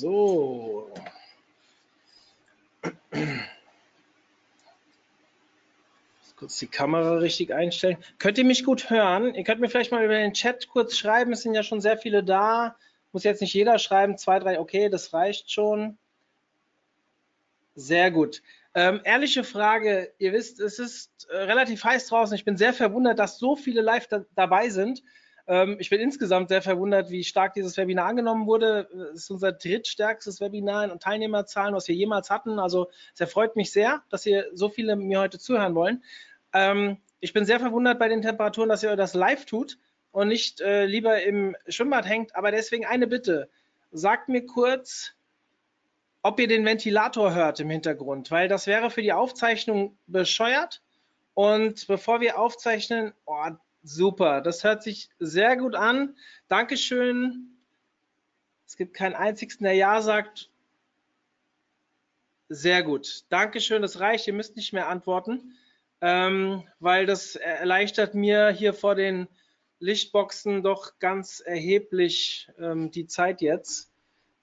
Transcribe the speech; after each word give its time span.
So. 0.00 0.90
Kurz 6.36 6.58
die 6.58 6.66
Kamera 6.66 7.16
richtig 7.16 7.54
einstellen. 7.54 7.96
Könnt 8.18 8.36
ihr 8.36 8.44
mich 8.44 8.64
gut 8.64 8.90
hören? 8.90 9.34
Ihr 9.34 9.44
könnt 9.44 9.60
mir 9.60 9.70
vielleicht 9.70 9.92
mal 9.92 10.04
über 10.04 10.18
den 10.18 10.34
Chat 10.34 10.68
kurz 10.68 10.98
schreiben. 10.98 11.32
Es 11.32 11.42
sind 11.42 11.54
ja 11.54 11.62
schon 11.62 11.80
sehr 11.80 11.96
viele 11.96 12.22
da. 12.22 12.76
Muss 13.12 13.24
jetzt 13.24 13.40
nicht 13.40 13.54
jeder 13.54 13.78
schreiben. 13.78 14.18
Zwei, 14.18 14.38
drei, 14.38 14.60
okay, 14.60 14.90
das 14.90 15.14
reicht 15.14 15.50
schon. 15.50 15.96
Sehr 17.74 18.10
gut. 18.10 18.42
Ähm, 18.74 19.00
ehrliche 19.04 19.44
Frage. 19.44 20.12
Ihr 20.18 20.34
wisst, 20.34 20.60
es 20.60 20.78
ist 20.78 21.26
äh, 21.30 21.36
relativ 21.38 21.82
heiß 21.82 22.08
draußen. 22.08 22.34
Ich 22.34 22.44
bin 22.44 22.58
sehr 22.58 22.74
verwundert, 22.74 23.18
dass 23.18 23.38
so 23.38 23.56
viele 23.56 23.80
live 23.80 24.08
da 24.08 24.26
dabei 24.34 24.68
sind. 24.68 25.02
Ähm, 25.46 25.76
ich 25.78 25.90
bin 25.90 26.00
insgesamt 26.00 26.48
sehr 26.48 26.62
verwundert, 26.62 27.10
wie 27.10 27.24
stark 27.24 27.54
dieses 27.54 27.76
Webinar 27.76 28.06
angenommen 28.06 28.46
wurde. 28.46 28.88
Es 29.12 29.22
ist 29.22 29.30
unser 29.30 29.52
drittstärkstes 29.52 30.40
Webinar 30.40 30.84
in 30.90 30.98
Teilnehmerzahlen, 30.98 31.74
was 31.74 31.88
wir 31.88 31.94
jemals 31.94 32.30
hatten. 32.30 32.58
Also 32.58 32.90
es 33.14 33.20
erfreut 33.20 33.56
mich 33.56 33.72
sehr, 33.72 34.02
dass 34.10 34.26
ihr 34.26 34.46
so 34.52 34.68
viele 34.68 34.96
mir 34.96 35.20
heute 35.20 35.38
zuhören 35.38 35.74
wollen. 35.74 36.02
Ähm, 36.52 36.98
ich 37.20 37.32
bin 37.32 37.44
sehr 37.44 37.60
verwundert 37.60 37.98
bei 37.98 38.08
den 38.08 38.22
Temperaturen, 38.22 38.68
dass 38.68 38.82
ihr 38.82 38.96
das 38.96 39.14
live 39.14 39.46
tut 39.46 39.78
und 40.10 40.28
nicht 40.28 40.60
äh, 40.60 40.84
lieber 40.86 41.22
im 41.22 41.56
Schwimmbad 41.68 42.06
hängt. 42.06 42.34
Aber 42.34 42.50
deswegen 42.50 42.86
eine 42.86 43.06
Bitte. 43.06 43.48
Sagt 43.92 44.28
mir 44.28 44.44
kurz, 44.44 45.12
ob 46.22 46.40
ihr 46.40 46.48
den 46.48 46.64
Ventilator 46.64 47.34
hört 47.34 47.60
im 47.60 47.70
Hintergrund, 47.70 48.30
weil 48.32 48.48
das 48.48 48.66
wäre 48.66 48.90
für 48.90 49.02
die 49.02 49.12
Aufzeichnung 49.12 49.96
bescheuert. 50.06 50.82
Und 51.34 51.86
bevor 51.86 52.20
wir 52.20 52.38
aufzeichnen, 52.38 53.12
oh, 53.26 53.50
Super, 53.88 54.40
das 54.40 54.64
hört 54.64 54.82
sich 54.82 55.10
sehr 55.20 55.56
gut 55.56 55.76
an. 55.76 56.16
Dankeschön. 56.48 57.56
Es 58.66 58.76
gibt 58.76 58.94
keinen 58.94 59.14
einzigen, 59.14 59.62
der 59.62 59.74
Ja 59.74 60.02
sagt. 60.02 60.50
Sehr 62.48 62.82
gut. 62.82 63.24
Dankeschön, 63.28 63.82
das 63.82 64.00
reicht. 64.00 64.26
Ihr 64.26 64.32
müsst 64.32 64.56
nicht 64.56 64.72
mehr 64.72 64.88
antworten, 64.88 65.56
ähm, 66.00 66.64
weil 66.80 67.06
das 67.06 67.36
erleichtert 67.36 68.16
mir 68.16 68.48
hier 68.48 68.74
vor 68.74 68.96
den 68.96 69.28
Lichtboxen 69.78 70.64
doch 70.64 70.98
ganz 70.98 71.38
erheblich 71.38 72.50
ähm, 72.58 72.90
die 72.90 73.06
Zeit 73.06 73.40
jetzt. 73.40 73.92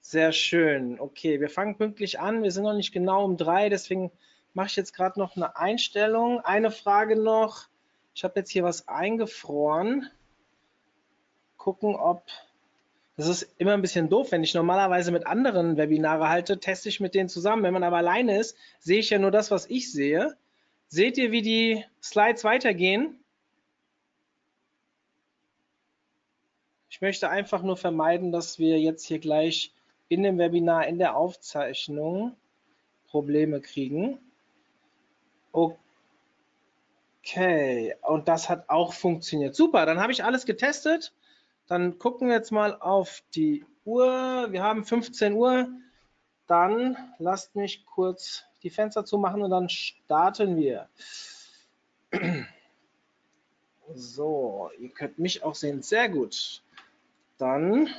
Sehr 0.00 0.32
schön. 0.32 0.98
Okay, 0.98 1.38
wir 1.38 1.50
fangen 1.50 1.76
pünktlich 1.76 2.18
an. 2.18 2.42
Wir 2.42 2.50
sind 2.50 2.64
noch 2.64 2.72
nicht 2.72 2.92
genau 2.92 3.22
um 3.26 3.36
drei, 3.36 3.68
deswegen 3.68 4.10
mache 4.54 4.68
ich 4.68 4.76
jetzt 4.76 4.94
gerade 4.94 5.20
noch 5.20 5.36
eine 5.36 5.54
Einstellung. 5.58 6.40
Eine 6.40 6.70
Frage 6.70 7.16
noch. 7.16 7.68
Ich 8.14 8.22
habe 8.22 8.38
jetzt 8.38 8.50
hier 8.50 8.62
was 8.62 8.86
eingefroren. 8.86 10.08
Gucken, 11.56 11.96
ob. 11.96 12.22
Das 13.16 13.28
ist 13.28 13.54
immer 13.58 13.74
ein 13.74 13.82
bisschen 13.82 14.08
doof, 14.08 14.32
wenn 14.32 14.42
ich 14.42 14.54
normalerweise 14.54 15.12
mit 15.12 15.26
anderen 15.26 15.76
Webinare 15.76 16.28
halte, 16.28 16.58
teste 16.58 16.88
ich 16.88 17.00
mit 17.00 17.14
denen 17.14 17.28
zusammen. 17.28 17.62
Wenn 17.62 17.72
man 17.72 17.84
aber 17.84 17.98
alleine 17.98 18.38
ist, 18.38 18.56
sehe 18.80 18.98
ich 18.98 19.10
ja 19.10 19.18
nur 19.18 19.30
das, 19.30 19.50
was 19.50 19.66
ich 19.66 19.92
sehe. 19.92 20.36
Seht 20.88 21.16
ihr, 21.18 21.30
wie 21.30 21.42
die 21.42 21.84
Slides 22.02 22.44
weitergehen? 22.44 23.18
Ich 26.88 27.00
möchte 27.00 27.28
einfach 27.28 27.62
nur 27.62 27.76
vermeiden, 27.76 28.30
dass 28.30 28.58
wir 28.58 28.80
jetzt 28.80 29.04
hier 29.06 29.18
gleich 29.18 29.72
in 30.08 30.22
dem 30.22 30.38
Webinar, 30.38 30.86
in 30.86 30.98
der 30.98 31.16
Aufzeichnung 31.16 32.36
Probleme 33.08 33.60
kriegen. 33.60 34.18
Okay. 35.52 35.83
Okay, 37.26 37.94
und 38.02 38.28
das 38.28 38.50
hat 38.50 38.68
auch 38.68 38.92
funktioniert. 38.92 39.54
Super, 39.54 39.86
dann 39.86 39.98
habe 39.98 40.12
ich 40.12 40.24
alles 40.24 40.44
getestet. 40.44 41.14
Dann 41.66 41.98
gucken 41.98 42.28
wir 42.28 42.34
jetzt 42.34 42.52
mal 42.52 42.78
auf 42.78 43.22
die 43.34 43.64
Uhr. 43.86 44.48
Wir 44.50 44.62
haben 44.62 44.84
15 44.84 45.32
Uhr. 45.32 45.68
Dann 46.46 46.98
lasst 47.18 47.56
mich 47.56 47.86
kurz 47.86 48.44
die 48.62 48.68
Fenster 48.68 49.06
zumachen 49.06 49.40
und 49.40 49.50
dann 49.50 49.70
starten 49.70 50.56
wir. 50.56 50.88
So, 53.94 54.70
ihr 54.78 54.88
könnt 54.88 55.18
mich 55.18 55.42
auch 55.44 55.54
sehen. 55.54 55.82
Sehr 55.82 56.08
gut. 56.08 56.62
Dann 57.36 57.90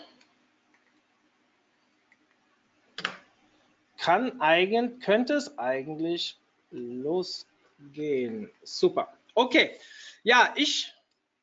kann 3.99 4.41
eigentlich, 4.41 4.99
könnte 5.01 5.35
es 5.35 5.59
eigentlich 5.59 6.39
losgehen 6.71 7.54
gehen. 7.79 8.49
Super. 8.63 9.13
Okay. 9.33 9.71
Ja, 10.23 10.53
ich 10.55 10.93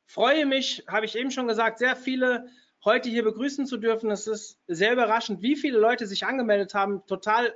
freue 0.07 0.47
mich, 0.47 0.85
habe 0.89 1.07
ich 1.07 1.17
eben 1.17 1.31
schon 1.31 1.49
gesagt, 1.49 1.79
sehr 1.79 1.97
viele 1.97 2.49
heute 2.85 3.09
hier 3.09 3.23
begrüßen 3.23 3.67
zu 3.67 3.77
dürfen. 3.77 4.11
Es 4.11 4.27
ist 4.27 4.59
sehr 4.67 4.93
überraschend, 4.93 5.43
wie 5.43 5.57
viele 5.57 5.79
Leute 5.79 6.07
sich 6.07 6.27
angemeldet 6.27 6.75
haben. 6.75 7.07
Total 7.07 7.55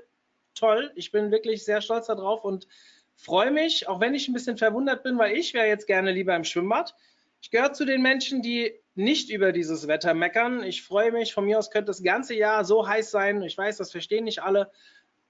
toll. 0.55 0.93
Ich 0.95 1.11
bin 1.11 1.31
wirklich 1.31 1.65
sehr 1.65 1.81
stolz 1.81 2.07
darauf 2.07 2.45
und 2.45 2.69
freue 3.17 3.51
mich, 3.51 3.89
auch 3.89 4.01
wenn 4.01 4.15
ich 4.15 4.29
ein 4.29 4.35
bisschen 4.35 4.57
verwundert 4.57 5.03
bin, 5.03 5.19
weil 5.19 5.37
ich 5.37 5.55
wäre 5.55 5.67
jetzt 5.67 5.87
gerne 5.87 6.13
lieber 6.13 6.37
im 6.37 6.45
Schwimmbad. 6.45 6.95
Ich 7.43 7.51
gehöre 7.51 7.73
zu 7.73 7.85
den 7.85 8.03
Menschen, 8.03 8.43
die 8.43 8.73
nicht 8.95 9.31
über 9.31 9.53
dieses 9.53 9.89
Wetter 9.89 10.15
meckern. 10.15 10.63
Ich 10.63 10.83
freue 10.83 11.13
mich, 11.13 11.35
von 11.35 11.45
mir 11.45 11.59
aus 11.59 11.71
könnte 11.71 11.87
das 11.87 12.03
ganze 12.03 12.35
Jahr 12.35 12.65
so 12.65 12.89
heiß 12.89 13.11
sein. 13.11 13.43
Ich 13.43 13.57
weiß, 13.57 13.77
das 13.77 13.91
verstehen 13.91 14.25
nicht 14.25 14.43
alle 14.43 14.71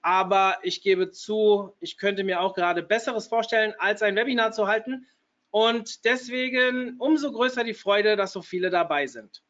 aber 0.01 0.57
ich 0.63 0.81
gebe 0.81 1.11
zu, 1.11 1.75
ich 1.79 1.97
könnte 1.97 2.23
mir 2.23 2.41
auch 2.41 2.53
gerade 2.53 2.83
Besseres 2.83 3.27
vorstellen, 3.27 3.73
als 3.77 4.01
ein 4.01 4.15
Webinar 4.15 4.51
zu 4.51 4.67
halten. 4.67 5.07
Und 5.49 6.05
deswegen 6.05 6.95
umso 6.99 7.31
größer 7.31 7.63
die 7.63 7.73
Freude, 7.73 8.15
dass 8.15 8.33
so 8.33 8.41
viele 8.41 8.69
dabei 8.69 9.07
sind. 9.07 9.43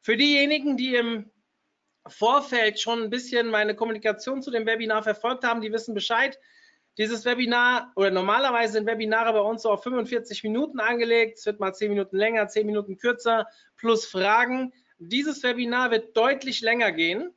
Für 0.00 0.16
diejenigen, 0.16 0.76
die 0.76 0.94
im 0.94 1.30
Vorfeld 2.06 2.80
schon 2.80 3.02
ein 3.02 3.10
bisschen 3.10 3.48
meine 3.48 3.74
Kommunikation 3.74 4.42
zu 4.42 4.50
dem 4.50 4.66
Webinar 4.66 5.02
verfolgt 5.02 5.44
haben, 5.44 5.60
die 5.60 5.72
wissen 5.72 5.94
Bescheid. 5.94 6.38
Dieses 6.96 7.24
Webinar 7.24 7.92
oder 7.94 8.10
normalerweise 8.10 8.74
sind 8.74 8.86
Webinare 8.86 9.32
bei 9.32 9.40
uns 9.40 9.62
so 9.62 9.70
auf 9.70 9.82
45 9.82 10.42
Minuten 10.42 10.80
angelegt. 10.80 11.38
Es 11.38 11.46
wird 11.46 11.60
mal 11.60 11.72
10 11.72 11.90
Minuten 11.90 12.16
länger, 12.16 12.48
10 12.48 12.66
Minuten 12.66 12.96
kürzer 12.96 13.46
plus 13.76 14.06
Fragen. 14.06 14.72
Dieses 14.98 15.42
Webinar 15.42 15.90
wird 15.90 16.16
deutlich 16.16 16.60
länger 16.60 16.90
gehen. 16.90 17.32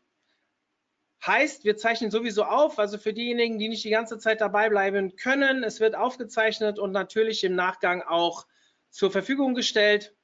Heißt, 1.26 1.66
wir 1.66 1.78
zeichnen 1.78 2.10
sowieso 2.10 2.44
auf, 2.44 2.80
also 2.80 2.98
für 2.98 3.14
diejenigen, 3.14 3.60
die 3.60 3.70
nicht 3.70 3.84
die 3.84 3.92
ganze 3.92 4.18
Zeit 4.18 4.42
dabei 4.42 4.70
bleiben 4.70 5.16
können, 5.16 5.64
es 5.64 5.80
wird 5.80 5.96
aufgezeichnet 5.96 6.80
und 6.80 6.92
natürlich 6.92 7.44
im 7.44 7.54
Nachgang 7.54 8.02
auch 8.02 8.48
zur 8.90 9.12
Verfügung 9.12 9.54
gestellt. 9.54 10.16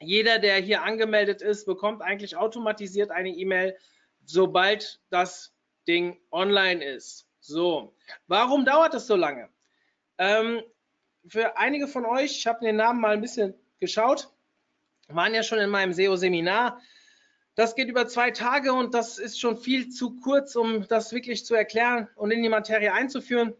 Jeder, 0.00 0.38
der 0.38 0.56
hier 0.56 0.82
angemeldet 0.82 1.42
ist, 1.42 1.64
bekommt 1.64 2.02
eigentlich 2.02 2.36
automatisiert 2.36 3.10
eine 3.12 3.30
E-Mail, 3.30 3.76
sobald 4.24 5.00
das 5.10 5.54
Ding 5.86 6.18
online 6.32 6.84
ist. 6.84 7.28
So, 7.40 7.94
warum 8.26 8.64
dauert 8.64 8.94
es 8.94 9.06
so 9.06 9.14
lange? 9.14 9.48
Ähm, 10.18 10.60
für 11.28 11.56
einige 11.56 11.86
von 11.86 12.04
euch, 12.04 12.32
ich 12.38 12.46
habe 12.46 12.64
den 12.64 12.76
Namen 12.76 13.00
mal 13.00 13.12
ein 13.12 13.20
bisschen 13.20 13.54
geschaut, 13.78 14.28
waren 15.08 15.34
ja 15.34 15.44
schon 15.44 15.58
in 15.58 15.70
meinem 15.70 15.92
SEO-Seminar. 15.92 16.80
Das 17.56 17.74
geht 17.74 17.88
über 17.88 18.06
zwei 18.06 18.32
Tage 18.32 18.74
und 18.74 18.92
das 18.92 19.18
ist 19.18 19.40
schon 19.40 19.56
viel 19.56 19.88
zu 19.88 20.16
kurz, 20.16 20.56
um 20.56 20.86
das 20.88 21.12
wirklich 21.12 21.46
zu 21.46 21.54
erklären 21.54 22.06
und 22.14 22.30
in 22.30 22.42
die 22.42 22.50
Materie 22.50 22.92
einzuführen. 22.92 23.54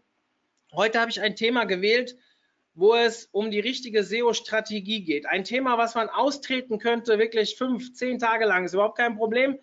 Heute 0.71 1.01
habe 1.01 1.09
ich 1.09 1.19
ein 1.19 1.35
Thema 1.35 1.65
gewählt, 1.65 2.15
wo 2.75 2.93
es 2.93 3.25
um 3.31 3.49
die 3.49 3.59
richtige 3.59 4.03
SEO-Strategie 4.03 5.03
geht. 5.03 5.25
Ein 5.25 5.43
Thema, 5.43 5.79
was 5.79 5.95
man 5.95 6.09
austreten 6.09 6.77
könnte, 6.77 7.17
wirklich 7.17 7.57
fünf, 7.57 7.91
zehn 7.93 8.19
Tage 8.19 8.45
lang, 8.45 8.65
ist 8.65 8.75
überhaupt 8.75 8.99
kein 8.99 9.17
Problem. 9.17 9.57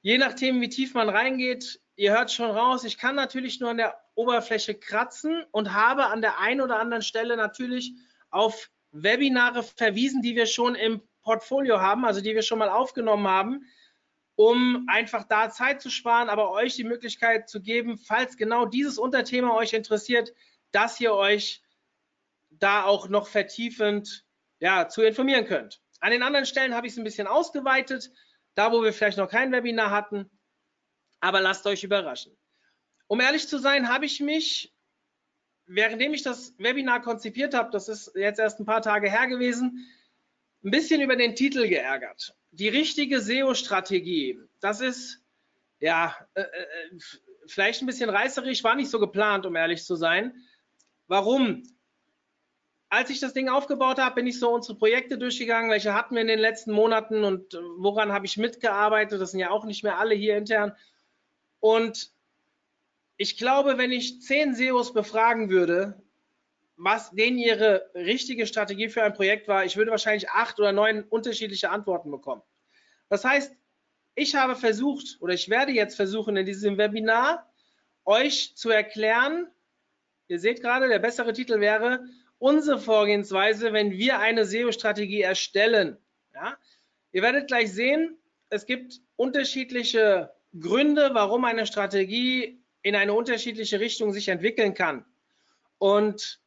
Je 0.00 0.16
nachdem, 0.16 0.60
wie 0.60 0.68
tief 0.68 0.94
man 0.94 1.08
reingeht, 1.08 1.80
ihr 1.96 2.12
hört 2.12 2.30
schon 2.30 2.52
raus, 2.52 2.84
ich 2.84 2.98
kann 2.98 3.16
natürlich 3.16 3.58
nur 3.58 3.70
an 3.70 3.78
der 3.78 4.00
Oberfläche 4.14 4.76
kratzen 4.76 5.42
und 5.50 5.74
habe 5.74 6.06
an 6.06 6.20
der 6.20 6.38
einen 6.38 6.60
oder 6.60 6.78
anderen 6.78 7.02
Stelle 7.02 7.36
natürlich 7.36 7.94
auf 8.30 8.70
Webinare 8.92 9.64
verwiesen, 9.64 10.22
die 10.22 10.36
wir 10.36 10.46
schon 10.46 10.76
im 10.76 11.02
Portfolio 11.24 11.80
haben, 11.80 12.04
also 12.04 12.20
die 12.20 12.34
wir 12.34 12.42
schon 12.42 12.58
mal 12.58 12.68
aufgenommen 12.68 13.26
haben, 13.26 13.66
um 14.36 14.86
einfach 14.88 15.24
da 15.24 15.50
Zeit 15.50 15.80
zu 15.80 15.90
sparen, 15.90 16.28
aber 16.28 16.50
euch 16.50 16.76
die 16.76 16.84
Möglichkeit 16.84 17.48
zu 17.48 17.60
geben, 17.60 17.98
falls 17.98 18.36
genau 18.36 18.66
dieses 18.66 18.98
Unterthema 18.98 19.54
euch 19.54 19.72
interessiert, 19.72 20.32
dass 20.70 21.00
ihr 21.00 21.14
euch 21.14 21.62
da 22.50 22.84
auch 22.84 23.08
noch 23.08 23.26
vertiefend 23.26 24.24
ja, 24.60 24.88
zu 24.88 25.02
informieren 25.02 25.46
könnt. 25.46 25.80
An 26.00 26.10
den 26.10 26.22
anderen 26.22 26.46
Stellen 26.46 26.74
habe 26.74 26.86
ich 26.86 26.92
es 26.92 26.98
ein 26.98 27.04
bisschen 27.04 27.26
ausgeweitet, 27.26 28.10
da 28.54 28.72
wo 28.72 28.82
wir 28.82 28.92
vielleicht 28.92 29.18
noch 29.18 29.28
kein 29.28 29.52
Webinar 29.52 29.90
hatten, 29.90 30.30
aber 31.20 31.40
lasst 31.40 31.66
euch 31.66 31.84
überraschen. 31.84 32.36
Um 33.06 33.20
ehrlich 33.20 33.48
zu 33.48 33.58
sein, 33.58 33.88
habe 33.88 34.06
ich 34.06 34.20
mich, 34.20 34.74
währenddem 35.66 36.12
ich 36.12 36.22
das 36.22 36.54
Webinar 36.58 37.02
konzipiert 37.02 37.54
habe, 37.54 37.70
das 37.70 37.88
ist 37.88 38.12
jetzt 38.14 38.38
erst 38.38 38.60
ein 38.60 38.66
paar 38.66 38.82
Tage 38.82 39.10
her 39.10 39.26
gewesen, 39.26 39.86
ein 40.64 40.70
bisschen 40.70 41.00
über 41.00 41.16
den 41.16 41.34
Titel 41.34 41.68
geärgert. 41.68 42.34
Die 42.50 42.68
richtige 42.68 43.20
SEO-Strategie, 43.20 44.40
das 44.60 44.80
ist 44.80 45.20
ja 45.78 46.16
äh, 46.34 46.42
äh, 46.42 46.98
vielleicht 47.46 47.82
ein 47.82 47.86
bisschen 47.86 48.08
reißerisch, 48.08 48.64
war 48.64 48.74
nicht 48.74 48.90
so 48.90 48.98
geplant, 48.98 49.44
um 49.44 49.56
ehrlich 49.56 49.84
zu 49.84 49.96
sein. 49.96 50.34
Warum? 51.06 51.62
Als 52.88 53.10
ich 53.10 53.20
das 53.20 53.34
Ding 53.34 53.48
aufgebaut 53.48 53.98
habe, 53.98 54.14
bin 54.14 54.26
ich 54.26 54.38
so 54.38 54.50
unsere 54.50 54.78
Projekte 54.78 55.18
durchgegangen, 55.18 55.70
welche 55.70 55.94
hatten 55.94 56.14
wir 56.14 56.22
in 56.22 56.28
den 56.28 56.38
letzten 56.38 56.72
Monaten 56.72 57.24
und 57.24 57.54
äh, 57.54 57.58
woran 57.78 58.12
habe 58.12 58.24
ich 58.24 58.38
mitgearbeitet. 58.38 59.20
Das 59.20 59.32
sind 59.32 59.40
ja 59.40 59.50
auch 59.50 59.64
nicht 59.64 59.84
mehr 59.84 59.98
alle 59.98 60.14
hier 60.14 60.36
intern. 60.36 60.72
Und 61.60 62.10
ich 63.16 63.36
glaube, 63.36 63.76
wenn 63.76 63.92
ich 63.92 64.22
zehn 64.22 64.54
SEOs 64.54 64.92
befragen 64.92 65.50
würde, 65.50 66.02
was 66.76 67.10
denen 67.12 67.38
ihre 67.38 67.90
richtige 67.94 68.46
Strategie 68.46 68.88
für 68.88 69.02
ein 69.02 69.14
Projekt 69.14 69.48
war, 69.48 69.64
ich 69.64 69.76
würde 69.76 69.90
wahrscheinlich 69.90 70.30
acht 70.30 70.58
oder 70.58 70.72
neun 70.72 71.04
unterschiedliche 71.04 71.70
Antworten 71.70 72.10
bekommen. 72.10 72.42
Das 73.08 73.24
heißt, 73.24 73.54
ich 74.16 74.34
habe 74.34 74.56
versucht 74.56 75.18
oder 75.20 75.34
ich 75.34 75.48
werde 75.48 75.72
jetzt 75.72 75.96
versuchen, 75.96 76.36
in 76.36 76.46
diesem 76.46 76.78
Webinar 76.78 77.52
euch 78.04 78.54
zu 78.56 78.70
erklären, 78.70 79.48
ihr 80.28 80.38
seht 80.38 80.60
gerade, 80.60 80.88
der 80.88 80.98
bessere 80.98 81.32
Titel 81.32 81.60
wäre, 81.60 82.04
unsere 82.38 82.78
Vorgehensweise, 82.78 83.72
wenn 83.72 83.92
wir 83.92 84.18
eine 84.18 84.44
SEO-Strategie 84.44 85.22
erstellen. 85.22 85.96
Ja? 86.34 86.58
Ihr 87.12 87.22
werdet 87.22 87.48
gleich 87.48 87.72
sehen, 87.72 88.18
es 88.50 88.66
gibt 88.66 89.00
unterschiedliche 89.16 90.32
Gründe, 90.58 91.10
warum 91.12 91.44
eine 91.44 91.66
Strategie 91.66 92.62
in 92.82 92.94
eine 92.94 93.14
unterschiedliche 93.14 93.80
Richtung 93.80 94.12
sich 94.12 94.28
entwickeln 94.28 94.74
kann. 94.74 95.04
Und 95.78 96.40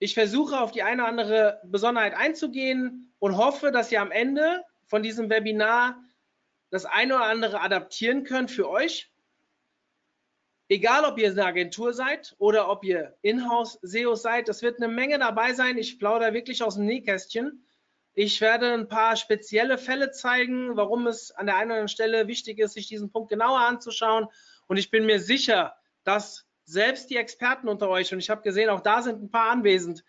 ich 0.00 0.14
versuche 0.14 0.58
auf 0.58 0.72
die 0.72 0.82
eine 0.82 1.02
oder 1.02 1.10
andere 1.10 1.60
Besonderheit 1.64 2.14
einzugehen 2.14 3.12
und 3.18 3.36
hoffe, 3.36 3.70
dass 3.70 3.92
ihr 3.92 4.00
am 4.00 4.10
Ende 4.10 4.64
von 4.86 5.02
diesem 5.02 5.30
Webinar 5.30 6.02
das 6.70 6.86
eine 6.86 7.16
oder 7.16 7.26
andere 7.26 7.60
adaptieren 7.60 8.24
könnt 8.24 8.50
für 8.50 8.68
euch. 8.68 9.12
Egal, 10.68 11.04
ob 11.04 11.18
ihr 11.18 11.30
eine 11.30 11.44
Agentur 11.44 11.92
seid 11.92 12.34
oder 12.38 12.70
ob 12.70 12.82
ihr 12.82 13.16
Inhouse-SEO 13.22 14.14
seid, 14.14 14.48
das 14.48 14.62
wird 14.62 14.80
eine 14.80 14.92
Menge 14.92 15.18
dabei 15.18 15.52
sein. 15.52 15.76
Ich 15.76 15.98
plaudere 15.98 16.32
wirklich 16.32 16.62
aus 16.62 16.76
dem 16.76 16.86
Nähkästchen. 16.86 17.66
Ich 18.14 18.40
werde 18.40 18.72
ein 18.72 18.88
paar 18.88 19.16
spezielle 19.16 19.78
Fälle 19.78 20.12
zeigen, 20.12 20.76
warum 20.76 21.06
es 21.08 21.30
an 21.30 21.46
der 21.46 21.56
einen 21.56 21.70
oder 21.70 21.74
anderen 21.74 21.88
Stelle 21.88 22.26
wichtig 22.26 22.58
ist, 22.58 22.72
sich 22.72 22.88
diesen 22.88 23.10
Punkt 23.10 23.30
genauer 23.30 23.60
anzuschauen 23.60 24.28
und 24.66 24.76
ich 24.76 24.90
bin 24.90 25.04
mir 25.04 25.20
sicher, 25.20 25.76
dass 26.04 26.46
selbst 26.70 27.10
die 27.10 27.16
Experten 27.16 27.68
unter 27.68 27.88
euch, 27.88 28.12
und 28.12 28.20
ich 28.20 28.30
habe 28.30 28.42
gesehen, 28.42 28.70
auch 28.70 28.80
da 28.80 29.02
sind 29.02 29.22
ein 29.22 29.30
paar 29.30 29.50
anwesend, 29.50 30.04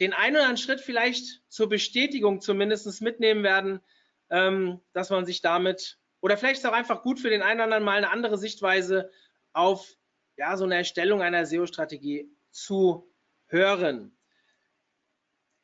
den 0.00 0.12
einen 0.12 0.36
oder 0.36 0.44
anderen 0.44 0.58
Schritt 0.58 0.80
vielleicht 0.80 1.42
zur 1.48 1.68
Bestätigung 1.68 2.40
zumindest 2.40 3.00
mitnehmen 3.00 3.42
werden, 3.42 3.80
ähm, 4.30 4.80
dass 4.92 5.10
man 5.10 5.24
sich 5.24 5.40
damit, 5.40 5.98
oder 6.20 6.36
vielleicht 6.36 6.56
ist 6.56 6.64
es 6.64 6.70
auch 6.70 6.74
einfach 6.74 7.02
gut 7.02 7.20
für 7.20 7.30
den 7.30 7.42
einen 7.42 7.60
oder 7.60 7.64
anderen 7.64 7.84
mal 7.84 7.96
eine 7.96 8.10
andere 8.10 8.36
Sichtweise 8.36 9.10
auf 9.52 9.96
ja, 10.36 10.56
so 10.56 10.64
eine 10.64 10.74
Erstellung 10.74 11.22
einer 11.22 11.46
SEO-Strategie 11.46 12.28
zu 12.50 13.10
hören. 13.46 14.16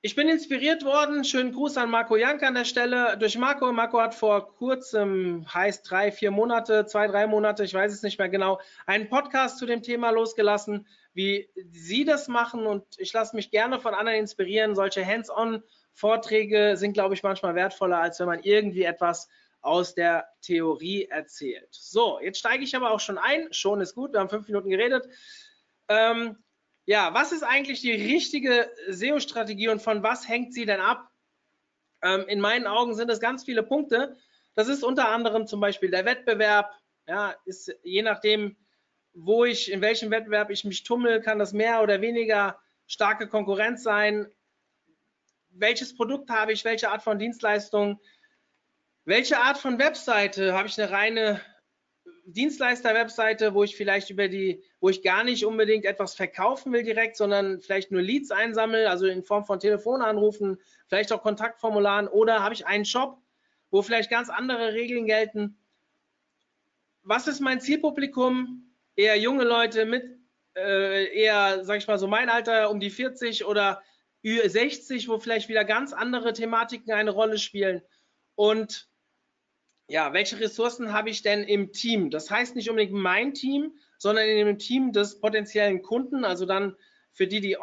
Ich 0.02 0.14
bin 0.14 0.30
inspiriert 0.30 0.82
worden, 0.82 1.24
schönen 1.24 1.52
Gruß 1.52 1.76
an 1.76 1.90
Marco 1.90 2.16
Jank 2.16 2.42
an 2.42 2.54
der 2.54 2.64
Stelle, 2.64 3.18
durch 3.18 3.36
Marco. 3.36 3.70
Marco 3.70 4.00
hat 4.00 4.14
vor 4.14 4.54
kurzem, 4.54 5.44
heißt 5.52 5.90
drei, 5.90 6.10
vier 6.10 6.30
Monate, 6.30 6.86
zwei, 6.86 7.06
drei 7.06 7.26
Monate, 7.26 7.64
ich 7.64 7.74
weiß 7.74 7.92
es 7.92 8.02
nicht 8.02 8.18
mehr 8.18 8.30
genau, 8.30 8.62
einen 8.86 9.10
Podcast 9.10 9.58
zu 9.58 9.66
dem 9.66 9.82
Thema 9.82 10.08
losgelassen, 10.08 10.86
wie 11.12 11.50
Sie 11.70 12.06
das 12.06 12.28
machen 12.28 12.66
und 12.66 12.82
ich 12.96 13.12
lasse 13.12 13.36
mich 13.36 13.50
gerne 13.50 13.78
von 13.78 13.92
anderen 13.92 14.20
inspirieren. 14.20 14.74
Solche 14.74 15.04
Hands-on-Vorträge 15.04 16.78
sind, 16.78 16.94
glaube 16.94 17.12
ich, 17.12 17.22
manchmal 17.22 17.54
wertvoller, 17.54 18.00
als 18.00 18.18
wenn 18.20 18.26
man 18.26 18.42
irgendwie 18.42 18.84
etwas 18.84 19.28
aus 19.60 19.94
der 19.94 20.28
Theorie 20.40 21.08
erzählt. 21.10 21.68
So, 21.72 22.18
jetzt 22.22 22.38
steige 22.38 22.64
ich 22.64 22.74
aber 22.74 22.92
auch 22.92 23.00
schon 23.00 23.18
ein. 23.18 23.52
Schon 23.52 23.82
ist 23.82 23.94
gut, 23.94 24.14
wir 24.14 24.20
haben 24.20 24.30
fünf 24.30 24.48
Minuten 24.48 24.70
geredet. 24.70 25.10
Ähm, 25.88 26.38
ja, 26.90 27.14
was 27.14 27.30
ist 27.30 27.44
eigentlich 27.44 27.82
die 27.82 27.92
richtige 27.92 28.68
SEO-Strategie 28.88 29.68
und 29.68 29.80
von 29.80 30.02
was 30.02 30.26
hängt 30.26 30.52
sie 30.52 30.66
denn 30.66 30.80
ab? 30.80 31.08
Ähm, 32.02 32.24
in 32.26 32.40
meinen 32.40 32.66
Augen 32.66 32.96
sind 32.96 33.08
es 33.12 33.20
ganz 33.20 33.44
viele 33.44 33.62
Punkte. 33.62 34.16
Das 34.56 34.66
ist 34.66 34.82
unter 34.82 35.08
anderem 35.08 35.46
zum 35.46 35.60
Beispiel 35.60 35.92
der 35.92 36.04
Wettbewerb. 36.04 36.74
Ja, 37.06 37.36
ist 37.44 37.72
je 37.84 38.02
nachdem, 38.02 38.56
wo 39.12 39.44
ich, 39.44 39.70
in 39.70 39.82
welchem 39.82 40.10
Wettbewerb 40.10 40.50
ich 40.50 40.64
mich 40.64 40.82
tummel, 40.82 41.20
kann 41.20 41.38
das 41.38 41.52
mehr 41.52 41.80
oder 41.80 42.00
weniger 42.00 42.58
starke 42.88 43.28
Konkurrenz 43.28 43.84
sein. 43.84 44.26
Welches 45.50 45.94
Produkt 45.94 46.28
habe 46.28 46.52
ich? 46.52 46.64
Welche 46.64 46.90
Art 46.90 47.04
von 47.04 47.20
Dienstleistung? 47.20 48.00
Welche 49.04 49.38
Art 49.38 49.58
von 49.58 49.78
Webseite? 49.78 50.54
Habe 50.54 50.66
ich 50.66 50.76
eine 50.76 50.90
reine 50.90 51.40
Dienstleister-Webseite, 52.32 53.54
wo 53.54 53.62
ich 53.64 53.76
vielleicht 53.76 54.10
über 54.10 54.28
die, 54.28 54.62
wo 54.80 54.88
ich 54.88 55.02
gar 55.02 55.24
nicht 55.24 55.44
unbedingt 55.44 55.84
etwas 55.84 56.14
verkaufen 56.14 56.72
will 56.72 56.82
direkt, 56.82 57.16
sondern 57.16 57.60
vielleicht 57.60 57.90
nur 57.90 58.02
Leads 58.02 58.30
einsammle, 58.30 58.88
also 58.88 59.06
in 59.06 59.22
Form 59.22 59.44
von 59.44 59.60
Telefonanrufen, 59.60 60.58
vielleicht 60.88 61.12
auch 61.12 61.22
Kontaktformularen 61.22 62.08
oder 62.08 62.42
habe 62.42 62.54
ich 62.54 62.66
einen 62.66 62.84
Shop, 62.84 63.18
wo 63.70 63.82
vielleicht 63.82 64.10
ganz 64.10 64.28
andere 64.30 64.72
Regeln 64.72 65.06
gelten. 65.06 65.58
Was 67.02 67.26
ist 67.26 67.40
mein 67.40 67.60
Zielpublikum? 67.60 68.74
Eher 68.96 69.16
junge 69.18 69.44
Leute 69.44 69.86
mit 69.86 70.04
äh, 70.56 71.06
eher, 71.14 71.64
sag 71.64 71.78
ich 71.78 71.86
mal, 71.86 71.98
so 71.98 72.06
mein 72.06 72.28
Alter 72.28 72.70
um 72.70 72.80
die 72.80 72.90
40 72.90 73.44
oder 73.44 73.82
60, 74.22 75.08
wo 75.08 75.18
vielleicht 75.18 75.48
wieder 75.48 75.64
ganz 75.64 75.92
andere 75.92 76.32
Thematiken 76.32 76.92
eine 76.92 77.10
Rolle 77.10 77.38
spielen. 77.38 77.80
Und 78.34 78.89
ja, 79.90 80.12
welche 80.12 80.38
Ressourcen 80.38 80.92
habe 80.92 81.10
ich 81.10 81.22
denn 81.22 81.42
im 81.42 81.72
Team? 81.72 82.10
Das 82.10 82.30
heißt 82.30 82.54
nicht 82.54 82.70
unbedingt 82.70 82.92
mein 82.92 83.34
Team, 83.34 83.72
sondern 83.98 84.28
in 84.28 84.46
dem 84.46 84.58
Team 84.58 84.92
des 84.92 85.18
potenziellen 85.18 85.82
Kunden, 85.82 86.24
also 86.24 86.46
dann 86.46 86.76
für 87.12 87.26
die, 87.26 87.40
die 87.40 87.56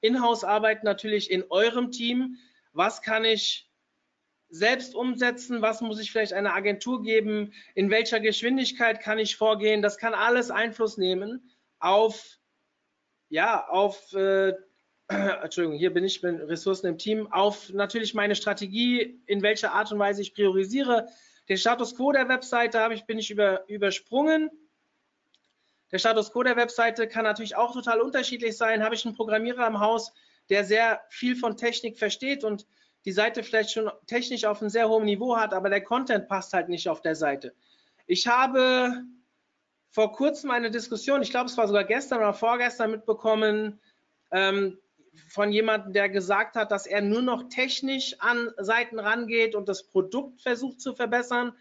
in-house 0.00 0.44
arbeiten, 0.44 0.86
natürlich 0.86 1.28
in 1.28 1.42
eurem 1.50 1.90
Team. 1.90 2.36
Was 2.72 3.02
kann 3.02 3.24
ich 3.24 3.68
selbst 4.48 4.94
umsetzen? 4.94 5.60
Was 5.60 5.80
muss 5.80 5.98
ich 5.98 6.12
vielleicht 6.12 6.34
einer 6.34 6.54
Agentur 6.54 7.02
geben? 7.02 7.52
In 7.74 7.90
welcher 7.90 8.20
Geschwindigkeit 8.20 9.00
kann 9.00 9.18
ich 9.18 9.34
vorgehen? 9.34 9.82
Das 9.82 9.98
kann 9.98 10.14
alles 10.14 10.52
Einfluss 10.52 10.98
nehmen 10.98 11.50
auf, 11.80 12.38
ja, 13.28 13.66
auf, 13.66 14.12
äh, 14.12 14.52
Entschuldigung, 15.08 15.78
hier 15.78 15.92
bin 15.92 16.04
ich, 16.04 16.20
bin 16.20 16.36
Ressourcen 16.36 16.86
im 16.86 16.98
Team, 16.98 17.32
auf 17.32 17.72
natürlich 17.72 18.14
meine 18.14 18.36
Strategie, 18.36 19.20
in 19.26 19.42
welcher 19.42 19.72
Art 19.72 19.90
und 19.90 19.98
Weise 19.98 20.22
ich 20.22 20.32
priorisiere, 20.32 21.08
den 21.52 21.58
Status 21.58 21.94
quo 21.94 22.12
der 22.12 22.30
Webseite 22.30 22.80
habe 22.80 22.94
ich, 22.94 23.04
bin 23.04 23.18
ich 23.18 23.30
über, 23.30 23.68
übersprungen. 23.68 24.50
Der 25.90 25.98
Status 25.98 26.32
quo 26.32 26.42
der 26.42 26.56
Webseite 26.56 27.06
kann 27.06 27.24
natürlich 27.24 27.56
auch 27.56 27.74
total 27.74 28.00
unterschiedlich 28.00 28.56
sein. 28.56 28.82
Habe 28.82 28.94
ich 28.94 29.04
einen 29.04 29.14
Programmierer 29.14 29.66
im 29.66 29.78
Haus, 29.78 30.14
der 30.48 30.64
sehr 30.64 31.02
viel 31.10 31.36
von 31.36 31.58
Technik 31.58 31.98
versteht 31.98 32.42
und 32.42 32.66
die 33.04 33.12
Seite 33.12 33.42
vielleicht 33.42 33.70
schon 33.70 33.90
technisch 34.06 34.46
auf 34.46 34.62
einem 34.62 34.70
sehr 34.70 34.88
hohen 34.88 35.04
Niveau 35.04 35.36
hat, 35.36 35.52
aber 35.52 35.68
der 35.68 35.84
Content 35.84 36.26
passt 36.26 36.54
halt 36.54 36.70
nicht 36.70 36.88
auf 36.88 37.02
der 37.02 37.16
Seite. 37.16 37.54
Ich 38.06 38.26
habe 38.26 39.02
vor 39.90 40.10
kurzem 40.12 40.52
eine 40.52 40.70
Diskussion, 40.70 41.20
ich 41.20 41.32
glaube, 41.32 41.50
es 41.50 41.58
war 41.58 41.66
sogar 41.66 41.84
gestern 41.84 42.20
oder 42.20 42.32
vorgestern 42.32 42.92
mitbekommen, 42.92 43.78
ähm, 44.30 44.78
von 45.28 45.52
jemandem, 45.52 45.92
der 45.92 46.08
gesagt 46.08 46.56
hat, 46.56 46.70
dass 46.70 46.86
er 46.86 47.00
nur 47.00 47.22
noch 47.22 47.48
technisch 47.48 48.16
an 48.18 48.50
Seiten 48.58 48.98
rangeht 48.98 49.54
und 49.54 49.68
das 49.68 49.86
Produkt 49.86 50.40
versucht 50.40 50.80
zu 50.80 50.94
verbessern. 50.94 51.52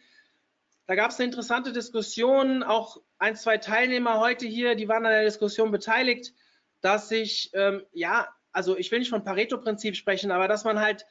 Da 0.88 0.96
gab 0.96 1.12
es 1.12 1.20
eine 1.20 1.28
interessante 1.28 1.74
Diskussion, 1.74 2.64
auch 2.64 3.02
ein, 3.18 3.36
zwei 3.36 3.58
Teilnehmer 3.58 4.20
heute 4.20 4.46
hier, 4.48 4.76
die 4.76 4.88
waren 4.88 5.06
an 5.06 5.12
der 5.12 5.24
Diskussion 5.24 5.72
beteiligt, 5.72 6.34
dass 6.82 7.10
sich, 7.10 7.52
ähm, 7.54 7.86
ja, 7.94 8.28
also 8.52 8.78
ich 8.78 8.92
will 8.92 9.00
nicht 9.00 9.10
von 9.10 9.24
Pareto-Prinzip 9.24 9.96
sprechen, 9.96 10.32
aber 10.32 10.48
dass 10.48 10.64
man 10.64 10.80
halt 10.80 11.06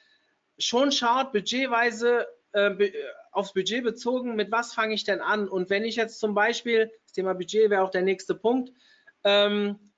schon 0.58 0.92
schaut, 0.92 1.32
budgetweise 1.32 2.26
äh, 2.52 2.70
be 2.70 2.92
aufs 3.32 3.52
Budget 3.52 3.84
bezogen, 3.84 4.34
mit 4.34 4.50
was 4.50 4.74
fange 4.74 4.92
ich 4.92 5.04
denn 5.04 5.20
an? 5.20 5.48
Und 5.48 5.70
wenn 5.70 5.84
ich 5.84 5.94
jetzt 5.94 6.18
zum 6.18 6.34
Beispiel, 6.34 6.90
das 7.04 7.12
Thema 7.12 7.32
Budget 7.34 7.70
wäre 7.70 7.82
auch 7.82 7.90
der 7.90 8.02
nächste 8.02 8.34
Punkt, 8.34 8.72
ähm, 9.22 9.89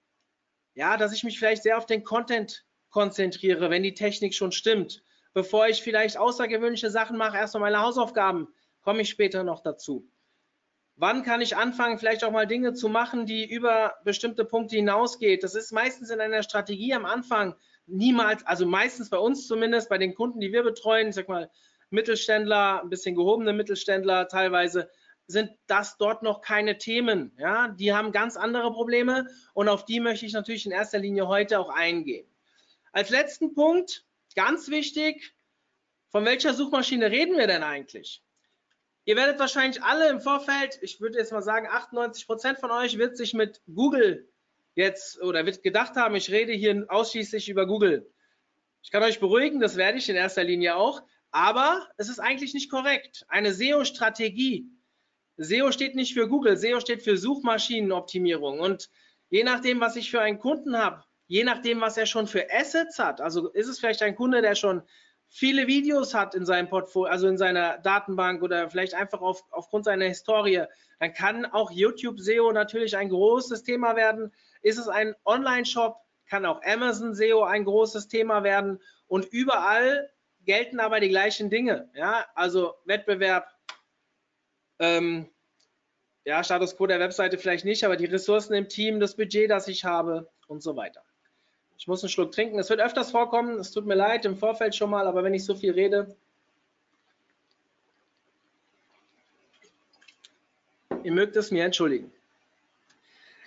ja, 0.75 0.97
dass 0.97 1.13
ich 1.13 1.25
mich 1.25 1.39
vielleicht 1.39 1.63
sehr 1.63 1.79
auf 1.79 1.87
den 1.87 2.05
Content 2.05 2.65
konzentriere, 2.91 3.71
wenn 3.71 3.83
die 3.83 3.95
Technik 3.95 4.35
schon 4.35 4.53
stimmt. 4.53 5.03
Bevor 5.35 5.67
ich 5.69 5.83
vielleicht 5.83 6.19
außergewöhnliche 6.19 6.91
Sachen 6.91 7.17
mache, 7.17 7.39
erstmal 7.39 7.63
meine 7.63 7.81
Hausaufgaben, 7.81 8.49
komme 8.83 9.03
ich 9.03 9.09
später 9.09 9.45
noch 9.45 9.63
dazu. 9.63 10.09
Wann 10.97 11.23
kann 11.23 11.41
ich 11.41 11.57
anfangen, 11.57 11.99
vielleicht 11.99 12.23
auch 12.23 12.31
mal 12.31 12.47
Dinge 12.47 12.75
zu 12.75 12.89
machen, 12.89 13.25
die 13.25 13.51
über 13.51 13.95
bestimmte 14.05 14.45
Punkte 14.45 14.77
hinausgeht? 14.77 15.43
Das 15.43 15.55
ist 15.55 15.73
meistens 15.73 16.11
in 16.11 16.21
einer 16.21 16.43
Strategie 16.43 16.93
am 16.93 17.07
Anfang 17.07 17.55
niemals, 17.87 18.47
also 18.47 18.67
meistens 18.67 19.09
bei 19.09 19.17
uns 19.17 19.47
zumindest, 19.47 19.89
bei 19.89 19.99
den 19.99 20.15
Kunden, 20.15 20.41
die 20.41 20.53
wir 20.53 20.63
betreuen, 20.63 21.09
ich 21.09 21.15
sag 21.15 21.29
mal 21.29 21.51
Mittelständler, 21.91 22.83
ein 22.83 22.91
bisschen 22.91 23.15
gehobene 23.15 23.53
Mittelständler 23.53 24.29
teilweise, 24.29 24.91
sind 25.33 25.51
das 25.67 25.97
dort 25.97 26.23
noch 26.23 26.41
keine 26.41 26.79
Themen. 26.79 27.33
Ja, 27.39 27.69
die 27.69 27.93
haben 27.93 28.13
ganz 28.13 28.37
andere 28.37 28.73
Probleme 28.73 29.27
und 29.55 29.69
auf 29.69 29.85
die 29.85 30.01
möchte 30.01 30.27
ich 30.27 30.33
natürlich 30.33 30.67
in 30.67 30.73
erster 30.73 30.99
Linie 30.99 31.27
heute 31.27 31.59
auch 31.59 31.71
eingehen. 31.71 32.27
Als 32.93 33.11
letzten 33.11 33.55
Punkt, 33.55 34.05
ganz 34.37 34.69
wichtig, 34.69 35.35
von 36.11 36.25
welcher 36.25 36.55
Suchmaschine 36.55 37.11
reden 37.11 37.39
wir 37.39 37.47
denn 37.47 37.63
eigentlich? 37.63 38.23
Ihr 39.05 39.17
werdet 39.17 39.41
wahrscheinlich 39.41 39.83
alle 39.83 40.11
im 40.11 40.21
Vorfeld, 40.21 40.79
ich 40.83 41.01
würde 41.01 41.19
jetzt 41.19 41.33
mal 41.33 41.43
sagen, 41.43 41.67
98 41.67 42.27
Prozent 42.27 42.59
von 42.59 42.71
euch 42.71 42.99
wird 42.99 43.17
sich 43.17 43.35
mit 43.35 43.61
Google 43.67 44.29
jetzt 44.75 45.21
oder 45.23 45.45
wird 45.45 45.63
gedacht 45.63 45.97
haben, 45.97 46.15
ich 46.15 46.31
rede 46.31 46.53
hier 46.53 46.85
ausschließlich 46.89 47.49
über 47.49 47.67
Google. 47.67 48.13
Ich 48.83 48.91
kann 48.91 49.03
euch 49.03 49.21
beruhigen, 49.21 49.61
das 49.61 49.77
werde 49.77 49.99
ich 49.99 50.09
in 50.09 50.17
erster 50.17 50.45
Linie 50.45 50.77
auch, 50.77 51.03
aber 51.31 51.89
es 51.97 52.09
ist 52.09 52.21
eigentlich 52.21 52.55
nicht 52.55 52.71
korrekt. 52.71 53.25
Eine 53.29 53.55
SEO-Strategie. 53.55 54.69
SEO 55.37 55.73
steht 55.73 55.95
nicht 55.95 56.15
für 56.15 56.29
Google, 56.29 56.57
SEO 56.57 56.81
steht 56.81 57.03
für 57.03 57.17
Suchmaschinenoptimierung 57.17 58.61
und 58.61 58.89
je 59.31 59.45
nachdem, 59.45 59.81
was 59.81 59.97
ich 59.97 60.11
für 60.11 60.21
einen 60.21 60.39
Kunden 60.39 60.77
habe, 60.77 61.05
je 61.27 61.45
nachdem, 61.45 61.81
was 61.81 61.97
er 61.97 62.07
schon 62.07 62.27
für 62.27 62.53
Assets 62.53 62.99
hat, 62.99 63.21
also 63.21 63.49
ist 63.51 63.69
es 63.69 63.79
vielleicht 63.79 64.03
ein 64.03 64.15
Kunde, 64.15 64.43
der 64.43 64.55
schon 64.55 64.83
viele 65.29 65.67
Videos 65.67 66.13
hat 66.13 66.35
in 66.35 66.45
seinem 66.45 66.69
Portfolio, 66.69 67.11
also 67.11 67.27
in 67.27 67.39
seiner 67.39 67.79
Datenbank 67.79 68.43
oder 68.43 68.69
vielleicht 68.69 68.95
einfach 68.95 69.23
auf, 69.23 69.43
aufgrund 69.51 69.87
seiner 69.87 70.05
Historie, 70.05 70.65
dann 71.01 71.15
kann 71.15 71.47
auch 71.47 71.71
YouTube 71.71 72.21
SEO 72.21 72.53
natürlich 72.53 72.97
ein 72.97 73.09
großes 73.09 73.63
Thema 73.63 73.97
werden. 73.97 74.33
Ist 74.61 74.79
es 74.79 74.89
ein 74.89 75.15
Online-Shop, 75.25 75.97
kann 76.29 76.45
auch 76.45 76.61
Amazon 76.63 77.15
SEO 77.15 77.45
ein 77.45 77.65
großes 77.65 78.09
Thema 78.09 78.45
werden 78.45 78.79
und 79.07 79.25
überall 79.25 80.11
gelten 80.45 80.81
aber 80.81 81.01
die 81.01 81.09
gleichen 81.09 81.49
Dinge. 81.49 81.91
Ja, 81.95 82.27
also 82.35 82.75
Wettbewerb, 82.85 83.47
ähm, 84.83 85.29
ja, 86.25 86.43
Status 86.43 86.77
Quo 86.77 86.87
der 86.87 86.99
Webseite 86.99 87.39
vielleicht 87.39 87.65
nicht, 87.65 87.85
aber 87.85 87.97
die 87.97 88.07
Ressourcen 88.07 88.55
im 88.55 88.69
Team, 88.69 88.99
das 88.99 89.17
Budget, 89.17 89.49
das 89.49 89.69
ich 89.69 89.85
habe 89.85 90.29
und 90.49 90.61
so 90.61 90.77
weiter. 90.77 91.03
Ich 91.79 91.87
muss 91.87 92.03
einen 92.03 92.11
Schluck 92.11 92.33
trinken. 92.33 92.59
Es 92.59 92.69
wird 92.69 92.81
öfters 92.81 93.13
vorkommen. 93.13 93.59
Es 93.59 93.71
tut 93.71 93.87
mir 93.87 93.95
leid 93.95 94.25
im 94.25 94.37
Vorfeld 94.37 94.75
schon 94.75 94.91
mal, 94.91 95.07
aber 95.07 95.23
wenn 95.23 95.35
ich 95.35 95.45
so 95.45 95.55
viel 95.55 95.73
rede, 95.73 96.17
ihr 101.05 101.13
mögt 101.13 101.37
es 101.37 101.53
mir 101.53 101.65
entschuldigen. 101.65 102.13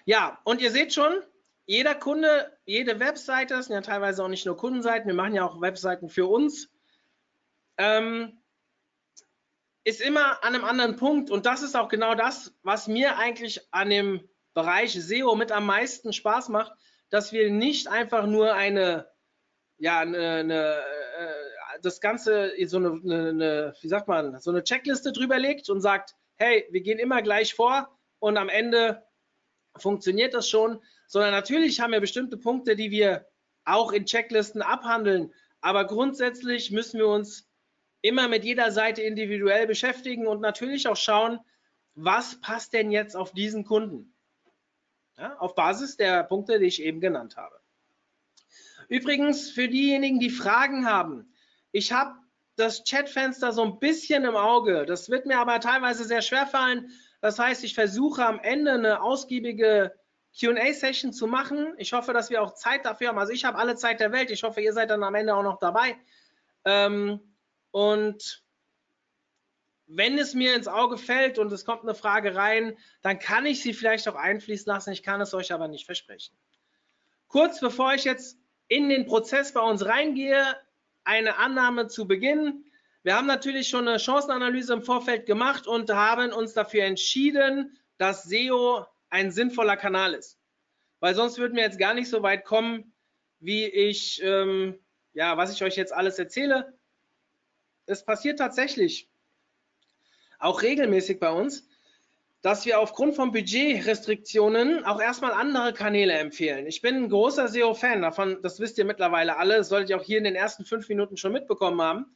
Ja, 0.05 0.39
und 0.45 0.61
ihr 0.61 0.71
seht 0.71 0.93
schon, 0.93 1.21
jeder 1.65 1.95
Kunde, 1.95 2.57
jede 2.65 2.99
Webseite, 2.99 3.55
das 3.55 3.65
sind 3.65 3.75
ja 3.75 3.81
teilweise 3.81 4.23
auch 4.23 4.29
nicht 4.29 4.45
nur 4.45 4.55
Kundenseiten, 4.55 5.07
wir 5.07 5.15
machen 5.15 5.35
ja 5.35 5.45
auch 5.45 5.59
Webseiten 5.59 6.09
für 6.09 6.27
uns, 6.27 6.69
ähm, 7.77 8.37
ist 9.85 10.01
immer 10.01 10.43
an 10.43 10.55
einem 10.55 10.65
anderen 10.65 10.97
Punkt. 10.97 11.29
Und 11.29 11.45
das 11.45 11.61
ist 11.61 11.75
auch 11.75 11.87
genau 11.87 12.15
das, 12.15 12.53
was 12.63 12.87
mir 12.87 13.17
eigentlich 13.17 13.61
an 13.71 13.89
dem 13.89 14.27
Bereich 14.53 14.93
SEO 14.93 15.35
mit 15.35 15.51
am 15.51 15.65
meisten 15.65 16.11
Spaß 16.11 16.49
macht, 16.49 16.73
dass 17.09 17.31
wir 17.31 17.51
nicht 17.51 17.87
einfach 17.87 18.25
nur 18.25 18.53
eine, 18.55 19.07
ja, 19.77 19.99
eine, 19.99 20.31
eine 20.31 20.75
äh, 20.75 21.79
das 21.81 22.01
Ganze 22.01 22.51
so 22.65 22.77
eine, 22.77 22.99
eine, 23.03 23.75
wie 23.79 23.87
sagt 23.87 24.07
man, 24.07 24.39
so 24.39 24.49
eine 24.49 24.63
Checkliste 24.63 25.13
drüber 25.13 25.37
legt 25.37 25.69
und 25.69 25.81
sagt, 25.81 26.15
hey, 26.37 26.65
wir 26.71 26.81
gehen 26.81 26.97
immer 26.97 27.21
gleich 27.21 27.53
vor 27.53 27.95
und 28.19 28.37
am 28.37 28.49
Ende 28.49 29.03
funktioniert 29.77 30.33
das 30.33 30.49
schon, 30.49 30.81
sondern 31.07 31.31
natürlich 31.31 31.79
haben 31.79 31.91
wir 31.91 31.99
bestimmte 31.99 32.37
Punkte, 32.37 32.75
die 32.75 32.89
wir 32.89 33.27
auch 33.65 33.91
in 33.91 34.05
Checklisten 34.05 34.63
abhandeln, 34.63 35.31
aber 35.61 35.85
grundsätzlich 35.85 36.71
müssen 36.71 36.99
wir 36.99 37.07
uns 37.07 37.47
immer 38.05 38.27
mit 38.27 38.43
jeder 38.43 38.71
Seite 38.71 39.01
individuell 39.01 39.67
beschäftigen 39.67 40.27
und 40.27 40.41
natürlich 40.41 40.87
auch 40.87 40.97
schauen, 40.97 41.39
was 41.95 42.39
passt 42.41 42.73
denn 42.73 42.91
jetzt 42.91 43.15
auf 43.15 43.31
diesen 43.31 43.65
Kunden? 43.65 44.13
Ja, 45.17 45.37
auf 45.37 45.55
Basis 45.55 45.95
der 45.95 46.23
Punkte, 46.23 46.59
die 46.59 46.65
ich 46.65 46.81
eben 46.81 46.99
genannt 46.99 47.37
habe. 47.37 47.57
Übrigens, 48.89 49.49
für 49.49 49.67
diejenigen, 49.67 50.19
die 50.19 50.29
Fragen 50.29 50.85
haben, 50.85 51.33
ich 51.71 51.93
habe 51.93 52.15
das 52.57 52.83
Chatfenster 52.83 53.51
so 53.51 53.63
ein 53.63 53.79
bisschen 53.79 54.23
im 54.23 54.35
Auge. 54.35 54.85
Das 54.85 55.09
wird 55.09 55.25
mir 55.25 55.39
aber 55.39 55.59
teilweise 55.59 56.03
sehr 56.03 56.21
schwer 56.21 56.47
fallen. 56.47 56.91
Das 57.21 57.39
heißt, 57.39 57.63
ich 57.63 57.73
versuche 57.73 58.25
am 58.25 58.39
Ende 58.39 58.73
eine 58.73 59.01
ausgiebige 59.01 59.93
QA-Session 60.39 61.13
zu 61.13 61.27
machen. 61.27 61.73
Ich 61.77 61.93
hoffe, 61.93 62.13
dass 62.13 62.29
wir 62.29 62.41
auch 62.41 62.53
Zeit 62.53 62.85
dafür 62.85 63.09
haben. 63.09 63.17
Also 63.17 63.33
ich 63.33 63.45
habe 63.45 63.57
alle 63.57 63.75
Zeit 63.75 63.99
der 63.99 64.11
Welt. 64.11 64.31
Ich 64.31 64.43
hoffe, 64.43 64.61
ihr 64.61 64.73
seid 64.73 64.89
dann 64.89 65.03
am 65.03 65.15
Ende 65.15 65.35
auch 65.35 65.43
noch 65.43 65.59
dabei. 65.59 65.97
Ähm, 66.65 67.34
und 67.75 68.41
wenn 69.85 70.17
es 70.17 70.33
mir 70.33 70.55
ins 70.55 70.69
Auge 70.69 70.97
fällt 70.97 71.37
und 71.37 71.51
es 71.51 71.65
kommt 71.65 71.83
eine 71.83 71.93
Frage 71.93 72.33
rein, 72.33 72.77
dann 73.01 73.19
kann 73.19 73.45
ich 73.45 73.61
sie 73.61 73.73
vielleicht 73.73 74.07
auch 74.07 74.15
einfließen 74.15 74.71
lassen. 74.71 74.93
Ich 74.93 75.03
kann 75.03 75.19
es 75.19 75.33
euch 75.33 75.51
aber 75.51 75.67
nicht 75.67 75.85
versprechen. 75.85 76.37
Kurz 77.27 77.59
bevor 77.59 77.93
ich 77.93 78.05
jetzt 78.05 78.39
in 78.69 78.87
den 78.87 79.05
Prozess 79.05 79.51
bei 79.51 79.59
uns 79.59 79.85
reingehe, 79.85 80.55
eine 81.03 81.37
Annahme 81.37 81.89
zu 81.89 82.07
Beginn. 82.07 82.63
Wir 83.03 83.17
haben 83.17 83.27
natürlich 83.27 83.67
schon 83.67 83.89
eine 83.89 83.99
Chancenanalyse 83.99 84.71
im 84.71 84.81
Vorfeld 84.81 85.25
gemacht 85.25 85.67
und 85.67 85.89
haben 85.89 86.31
uns 86.31 86.53
dafür 86.53 86.85
entschieden, 86.85 87.77
dass 87.97 88.23
SEO 88.23 88.85
ein 89.09 89.31
sinnvoller 89.31 89.75
Kanal 89.75 90.13
ist. 90.13 90.39
Weil 91.01 91.13
sonst 91.13 91.37
würden 91.39 91.57
wir 91.57 91.63
jetzt 91.63 91.77
gar 91.77 91.93
nicht 91.93 92.09
so 92.09 92.23
weit 92.23 92.45
kommen, 92.45 92.93
wie 93.41 93.65
ich, 93.65 94.21
ähm, 94.23 94.79
ja, 95.11 95.35
was 95.35 95.51
ich 95.51 95.61
euch 95.61 95.75
jetzt 95.75 95.91
alles 95.91 96.17
erzähle. 96.17 96.73
Es 97.85 98.03
passiert 98.03 98.39
tatsächlich 98.39 99.09
auch 100.39 100.61
regelmäßig 100.61 101.19
bei 101.19 101.31
uns, 101.31 101.67
dass 102.41 102.65
wir 102.65 102.79
aufgrund 102.79 103.15
von 103.15 103.31
Budgetrestriktionen 103.31 104.85
auch 104.85 105.01
erstmal 105.01 105.31
andere 105.31 105.73
Kanäle 105.73 106.13
empfehlen. 106.13 106.67
Ich 106.67 106.81
bin 106.81 106.95
ein 106.95 107.09
großer 107.09 107.47
SEO-Fan 107.47 108.03
davon, 108.03 108.39
das 108.43 108.59
wisst 108.59 108.77
ihr 108.77 108.85
mittlerweile 108.85 109.37
alle, 109.37 109.57
das 109.57 109.69
solltet 109.69 109.89
ihr 109.89 109.97
auch 109.99 110.03
hier 110.03 110.19
in 110.19 110.25
den 110.25 110.35
ersten 110.35 110.63
fünf 110.63 110.87
Minuten 110.87 111.17
schon 111.17 111.31
mitbekommen 111.31 111.81
haben. 111.81 112.15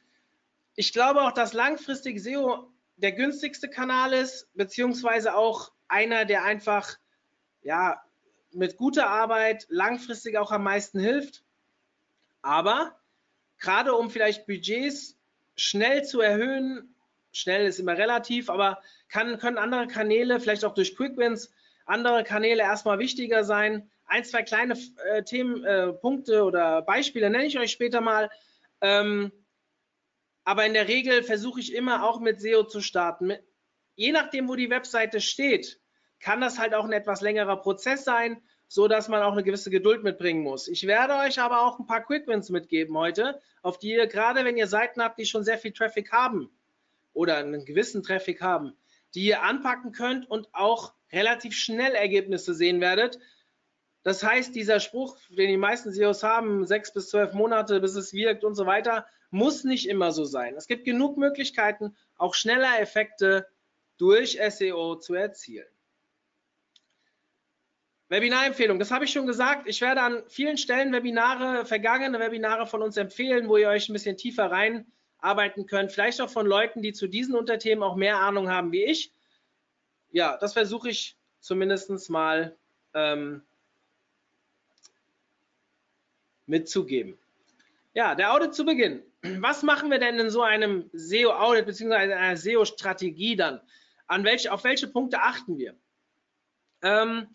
Ich 0.76 0.92
glaube 0.92 1.22
auch, 1.22 1.32
dass 1.32 1.52
langfristig 1.52 2.22
SEO 2.22 2.70
der 2.96 3.12
günstigste 3.12 3.68
Kanal 3.68 4.12
ist, 4.12 4.48
beziehungsweise 4.54 5.34
auch 5.34 5.72
einer, 5.88 6.24
der 6.24 6.44
einfach 6.44 6.96
ja, 7.62 8.00
mit 8.52 8.76
guter 8.76 9.08
Arbeit 9.08 9.66
langfristig 9.68 10.36
auch 10.38 10.52
am 10.52 10.62
meisten 10.62 11.00
hilft. 11.00 11.42
Aber 12.42 12.96
gerade 13.58 13.94
um 13.94 14.10
vielleicht 14.10 14.46
Budgets 14.46 15.18
schnell 15.60 16.04
zu 16.04 16.20
erhöhen, 16.20 16.94
schnell 17.32 17.66
ist 17.66 17.78
immer 17.78 17.96
relativ, 17.96 18.48
aber 18.48 18.82
kann, 19.08 19.38
können 19.38 19.58
andere 19.58 19.86
Kanäle, 19.86 20.40
vielleicht 20.40 20.64
auch 20.64 20.74
durch 20.74 20.96
Quickwins, 20.96 21.52
andere 21.84 22.24
Kanäle 22.24 22.62
erstmal 22.62 22.98
wichtiger 22.98 23.44
sein. 23.44 23.90
Ein, 24.06 24.24
zwei 24.24 24.42
kleine 24.42 24.76
äh, 25.10 25.22
Themen, 25.22 25.64
äh, 25.64 25.92
Punkte 25.92 26.44
oder 26.44 26.82
Beispiele 26.82 27.30
nenne 27.30 27.46
ich 27.46 27.58
euch 27.58 27.70
später 27.70 28.00
mal. 28.00 28.30
Ähm, 28.80 29.32
aber 30.44 30.66
in 30.66 30.74
der 30.74 30.88
Regel 30.88 31.22
versuche 31.22 31.60
ich 31.60 31.74
immer 31.74 32.04
auch 32.04 32.20
mit 32.20 32.40
SEO 32.40 32.64
zu 32.64 32.80
starten. 32.80 33.26
Mit, 33.26 33.44
je 33.94 34.12
nachdem, 34.12 34.48
wo 34.48 34.56
die 34.56 34.70
Webseite 34.70 35.20
steht, 35.20 35.80
kann 36.18 36.40
das 36.40 36.58
halt 36.58 36.74
auch 36.74 36.84
ein 36.84 36.92
etwas 36.92 37.20
längerer 37.20 37.56
Prozess 37.56 38.04
sein, 38.04 38.42
so 38.72 38.86
dass 38.86 39.08
man 39.08 39.22
auch 39.22 39.32
eine 39.32 39.42
gewisse 39.42 39.68
Geduld 39.68 40.04
mitbringen 40.04 40.44
muss. 40.44 40.68
Ich 40.68 40.86
werde 40.86 41.16
euch 41.16 41.40
aber 41.40 41.66
auch 41.66 41.80
ein 41.80 41.86
paar 41.86 42.04
Quickwins 42.04 42.50
mitgeben 42.50 42.96
heute, 42.96 43.40
auf 43.62 43.80
die 43.80 43.90
ihr 43.90 44.06
gerade, 44.06 44.44
wenn 44.44 44.56
ihr 44.56 44.68
Seiten 44.68 45.02
habt, 45.02 45.18
die 45.18 45.26
schon 45.26 45.42
sehr 45.42 45.58
viel 45.58 45.72
Traffic 45.72 46.12
haben, 46.12 46.48
oder 47.12 47.38
einen 47.38 47.64
gewissen 47.64 48.04
Traffic 48.04 48.40
haben, 48.40 48.76
die 49.12 49.24
ihr 49.24 49.42
anpacken 49.42 49.90
könnt 49.90 50.30
und 50.30 50.54
auch 50.54 50.94
relativ 51.10 51.52
schnell 51.54 51.96
Ergebnisse 51.96 52.54
sehen 52.54 52.80
werdet. 52.80 53.18
Das 54.04 54.22
heißt, 54.22 54.54
dieser 54.54 54.78
Spruch, 54.78 55.18
den 55.30 55.48
die 55.48 55.56
meisten 55.56 55.90
SEOs 55.90 56.22
haben, 56.22 56.64
sechs 56.64 56.94
bis 56.94 57.08
zwölf 57.08 57.32
Monate, 57.32 57.80
bis 57.80 57.96
es 57.96 58.12
wirkt 58.12 58.44
und 58.44 58.54
so 58.54 58.66
weiter, 58.66 59.04
muss 59.30 59.64
nicht 59.64 59.88
immer 59.88 60.12
so 60.12 60.24
sein. 60.24 60.54
Es 60.54 60.68
gibt 60.68 60.84
genug 60.84 61.16
Möglichkeiten, 61.16 61.96
auch 62.16 62.34
schneller 62.34 62.78
Effekte 62.78 63.48
durch 63.98 64.38
SEO 64.48 64.94
zu 64.94 65.14
erzielen. 65.14 65.66
Webinarempfehlung, 68.10 68.78
das 68.78 68.90
habe 68.90 69.06
ich 69.06 69.12
schon 69.12 69.26
gesagt. 69.26 69.66
Ich 69.66 69.80
werde 69.80 70.02
an 70.02 70.22
vielen 70.28 70.58
Stellen 70.58 70.92
Webinare, 70.92 71.64
vergangene 71.64 72.20
Webinare 72.20 72.66
von 72.66 72.82
uns 72.82 72.96
empfehlen, 72.96 73.48
wo 73.48 73.56
ihr 73.56 73.68
euch 73.68 73.88
ein 73.88 73.94
bisschen 73.94 74.16
tiefer 74.16 74.50
rein 74.50 74.86
arbeiten 75.18 75.66
könnt. 75.66 75.92
Vielleicht 75.92 76.20
auch 76.20 76.30
von 76.30 76.46
Leuten, 76.46 76.82
die 76.82 76.92
zu 76.92 77.06
diesen 77.06 77.34
Unterthemen 77.34 77.82
auch 77.82 77.96
mehr 77.96 78.18
Ahnung 78.18 78.50
haben 78.50 78.72
wie 78.72 78.84
ich. 78.84 79.12
Ja, 80.10 80.36
das 80.36 80.52
versuche 80.52 80.90
ich 80.90 81.16
zumindest 81.40 82.10
mal 82.10 82.56
ähm, 82.94 83.42
mitzugeben. 86.46 87.16
Ja, 87.94 88.14
der 88.14 88.34
Audit 88.34 88.54
zu 88.54 88.64
Beginn. 88.64 89.02
Was 89.22 89.62
machen 89.62 89.90
wir 89.90 89.98
denn 89.98 90.18
in 90.18 90.30
so 90.30 90.42
einem 90.42 90.90
SEO-Audit 90.92 91.66
beziehungsweise 91.66 92.16
einer 92.16 92.36
SEO-Strategie 92.36 93.36
dann? 93.36 93.60
an 94.10 94.24
welche, 94.24 94.52
auf 94.52 94.64
welche 94.64 94.88
Punkte 94.88 95.22
achten 95.22 95.56
wir? 95.56 95.76
Ähm, 96.82 97.28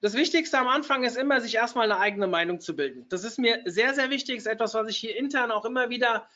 das 0.00 0.14
Wichtigste 0.14 0.58
am 0.58 0.68
Anfang 0.68 1.04
ist 1.04 1.16
immer, 1.16 1.40
sich 1.40 1.56
erstmal 1.56 1.90
eine 1.90 2.00
eigene 2.00 2.26
Meinung 2.26 2.60
zu 2.60 2.76
bilden. 2.76 3.08
Das 3.08 3.24
ist 3.24 3.38
mir 3.38 3.62
sehr, 3.64 3.94
sehr 3.94 4.10
wichtig, 4.10 4.36
ist 4.36 4.46
etwas, 4.46 4.74
was 4.74 4.88
ich 4.88 4.96
hier 4.96 5.16
intern 5.16 5.50
auch 5.50 5.64
immer 5.64 5.90
wieder 5.90 6.28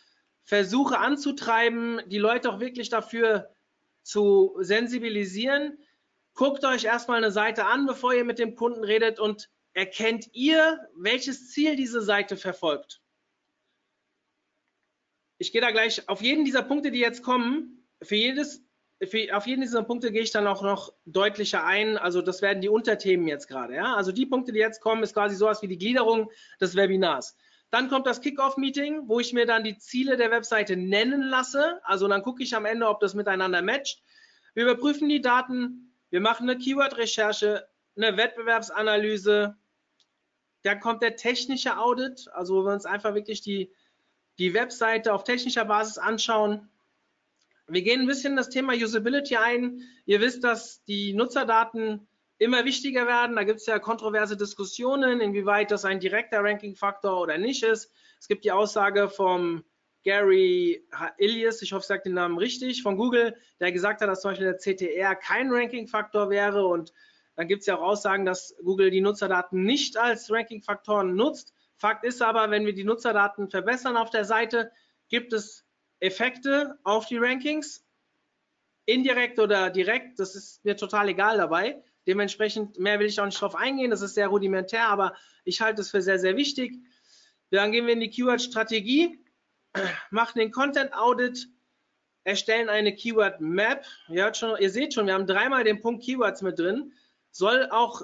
versuche 0.44 0.98
anzutreiben, 0.98 2.00
die 2.06 2.18
Leute 2.18 2.50
auch 2.50 2.60
wirklich 2.60 2.88
dafür 2.88 3.54
zu 4.02 4.56
sensibilisieren. 4.58 5.78
Guckt 6.34 6.64
euch 6.64 6.84
erstmal 6.84 7.18
eine 7.18 7.30
Seite 7.30 7.66
an, 7.66 7.86
bevor 7.86 8.14
ihr 8.14 8.24
mit 8.24 8.38
dem 8.38 8.56
Kunden 8.56 8.82
redet 8.82 9.20
und 9.20 9.48
erkennt 9.74 10.28
ihr, 10.32 10.88
welches 10.96 11.50
Ziel 11.50 11.76
diese 11.76 12.02
Seite 12.02 12.36
verfolgt. 12.36 13.00
Ich 15.38 15.52
gehe 15.52 15.60
da 15.60 15.70
gleich 15.70 16.08
auf 16.08 16.22
jeden 16.22 16.44
dieser 16.44 16.62
Punkte, 16.62 16.90
die 16.90 17.00
jetzt 17.00 17.22
kommen, 17.22 17.86
für 18.02 18.16
jedes 18.16 18.64
auf 19.32 19.46
jeden 19.46 19.62
dieser 19.62 19.82
Punkte 19.82 20.12
gehe 20.12 20.22
ich 20.22 20.30
dann 20.30 20.46
auch 20.46 20.62
noch 20.62 20.92
deutlicher 21.06 21.64
ein. 21.64 21.98
Also 21.98 22.22
das 22.22 22.40
werden 22.40 22.60
die 22.60 22.68
Unterthemen 22.68 23.26
jetzt 23.26 23.48
gerade. 23.48 23.74
Ja? 23.74 23.96
Also 23.96 24.12
die 24.12 24.26
Punkte, 24.26 24.52
die 24.52 24.60
jetzt 24.60 24.80
kommen, 24.80 25.02
ist 25.02 25.14
quasi 25.14 25.34
sowas 25.34 25.60
wie 25.62 25.68
die 25.68 25.78
Gliederung 25.78 26.30
des 26.60 26.76
Webinars. 26.76 27.36
Dann 27.70 27.88
kommt 27.88 28.06
das 28.06 28.20
Kickoff-Meeting, 28.20 29.08
wo 29.08 29.18
ich 29.18 29.32
mir 29.32 29.46
dann 29.46 29.64
die 29.64 29.78
Ziele 29.78 30.16
der 30.16 30.30
Webseite 30.30 30.76
nennen 30.76 31.22
lasse. 31.22 31.80
Also 31.84 32.06
dann 32.06 32.22
gucke 32.22 32.42
ich 32.42 32.54
am 32.54 32.64
Ende, 32.64 32.86
ob 32.86 33.00
das 33.00 33.14
miteinander 33.14 33.62
matcht. 33.62 34.02
Wir 34.54 34.64
überprüfen 34.64 35.08
die 35.08 35.22
Daten, 35.22 35.96
wir 36.10 36.20
machen 36.20 36.48
eine 36.48 36.58
Keyword-Recherche, 36.58 37.66
eine 37.96 38.16
Wettbewerbsanalyse. 38.16 39.56
Dann 40.62 40.80
kommt 40.80 41.02
der 41.02 41.16
technische 41.16 41.78
Audit, 41.78 42.28
also 42.34 42.56
wo 42.56 42.66
wir 42.66 42.72
uns 42.72 42.84
einfach 42.84 43.14
wirklich 43.14 43.40
die, 43.40 43.72
die 44.38 44.54
Webseite 44.54 45.12
auf 45.14 45.24
technischer 45.24 45.64
Basis 45.64 45.98
anschauen. 45.98 46.68
Wir 47.72 47.80
gehen 47.80 48.02
ein 48.02 48.06
bisschen 48.06 48.36
das 48.36 48.50
Thema 48.50 48.74
Usability 48.74 49.36
ein. 49.36 49.80
Ihr 50.04 50.20
wisst, 50.20 50.44
dass 50.44 50.84
die 50.84 51.14
Nutzerdaten 51.14 52.06
immer 52.36 52.66
wichtiger 52.66 53.06
werden. 53.06 53.34
Da 53.34 53.44
gibt 53.44 53.60
es 53.60 53.66
ja 53.66 53.78
kontroverse 53.78 54.36
Diskussionen, 54.36 55.22
inwieweit 55.22 55.70
das 55.70 55.86
ein 55.86 55.98
direkter 55.98 56.44
Ranking-Faktor 56.44 57.18
oder 57.18 57.38
nicht 57.38 57.62
ist. 57.62 57.90
Es 58.20 58.28
gibt 58.28 58.44
die 58.44 58.52
Aussage 58.52 59.08
vom 59.08 59.64
Gary 60.04 60.86
Ilias, 61.16 61.62
ich 61.62 61.72
hoffe, 61.72 61.80
ich 61.80 61.86
sage 61.86 62.02
den 62.02 62.12
Namen 62.12 62.36
richtig, 62.36 62.82
von 62.82 62.98
Google, 62.98 63.34
der 63.58 63.72
gesagt 63.72 64.02
hat, 64.02 64.08
dass 64.10 64.20
zum 64.20 64.32
Beispiel 64.32 64.48
der 64.48 64.58
CTR 64.58 65.14
kein 65.14 65.50
Ranking-Faktor 65.50 66.28
wäre. 66.28 66.66
Und 66.66 66.92
dann 67.36 67.48
gibt 67.48 67.60
es 67.60 67.66
ja 67.66 67.78
auch 67.78 67.82
Aussagen, 67.82 68.26
dass 68.26 68.54
Google 68.62 68.90
die 68.90 69.00
Nutzerdaten 69.00 69.64
nicht 69.64 69.96
als 69.96 70.30
Ranking-Faktoren 70.30 71.14
nutzt. 71.14 71.54
Fakt 71.78 72.04
ist 72.04 72.20
aber, 72.20 72.50
wenn 72.50 72.66
wir 72.66 72.74
die 72.74 72.84
Nutzerdaten 72.84 73.48
verbessern 73.48 73.96
auf 73.96 74.10
der 74.10 74.26
Seite, 74.26 74.70
gibt 75.08 75.32
es 75.32 75.64
Effekte 76.02 76.76
auf 76.82 77.06
die 77.06 77.16
Rankings, 77.16 77.84
indirekt 78.86 79.38
oder 79.38 79.70
direkt, 79.70 80.18
das 80.18 80.34
ist 80.34 80.64
mir 80.64 80.76
total 80.76 81.08
egal 81.08 81.36
dabei. 81.36 81.80
Dementsprechend, 82.08 82.76
mehr 82.76 82.98
will 82.98 83.06
ich 83.06 83.20
auch 83.20 83.24
nicht 83.24 83.40
drauf 83.40 83.54
eingehen, 83.54 83.92
das 83.92 84.02
ist 84.02 84.14
sehr 84.14 84.26
rudimentär, 84.26 84.88
aber 84.88 85.14
ich 85.44 85.60
halte 85.60 85.80
es 85.80 85.92
für 85.92 86.02
sehr, 86.02 86.18
sehr 86.18 86.36
wichtig. 86.36 86.74
Dann 87.50 87.70
gehen 87.70 87.86
wir 87.86 87.92
in 87.92 88.00
die 88.00 88.10
Keyword-Strategie, 88.10 89.24
machen 90.10 90.40
den 90.40 90.50
Content-Audit, 90.50 91.48
erstellen 92.24 92.68
eine 92.68 92.96
Keyword-Map. 92.96 93.86
Ihr, 94.08 94.32
ihr 94.58 94.70
seht 94.70 94.94
schon, 94.94 95.06
wir 95.06 95.14
haben 95.14 95.28
dreimal 95.28 95.62
den 95.62 95.80
Punkt 95.80 96.04
Keywords 96.04 96.42
mit 96.42 96.58
drin. 96.58 96.92
Soll 97.30 97.68
auch 97.70 98.02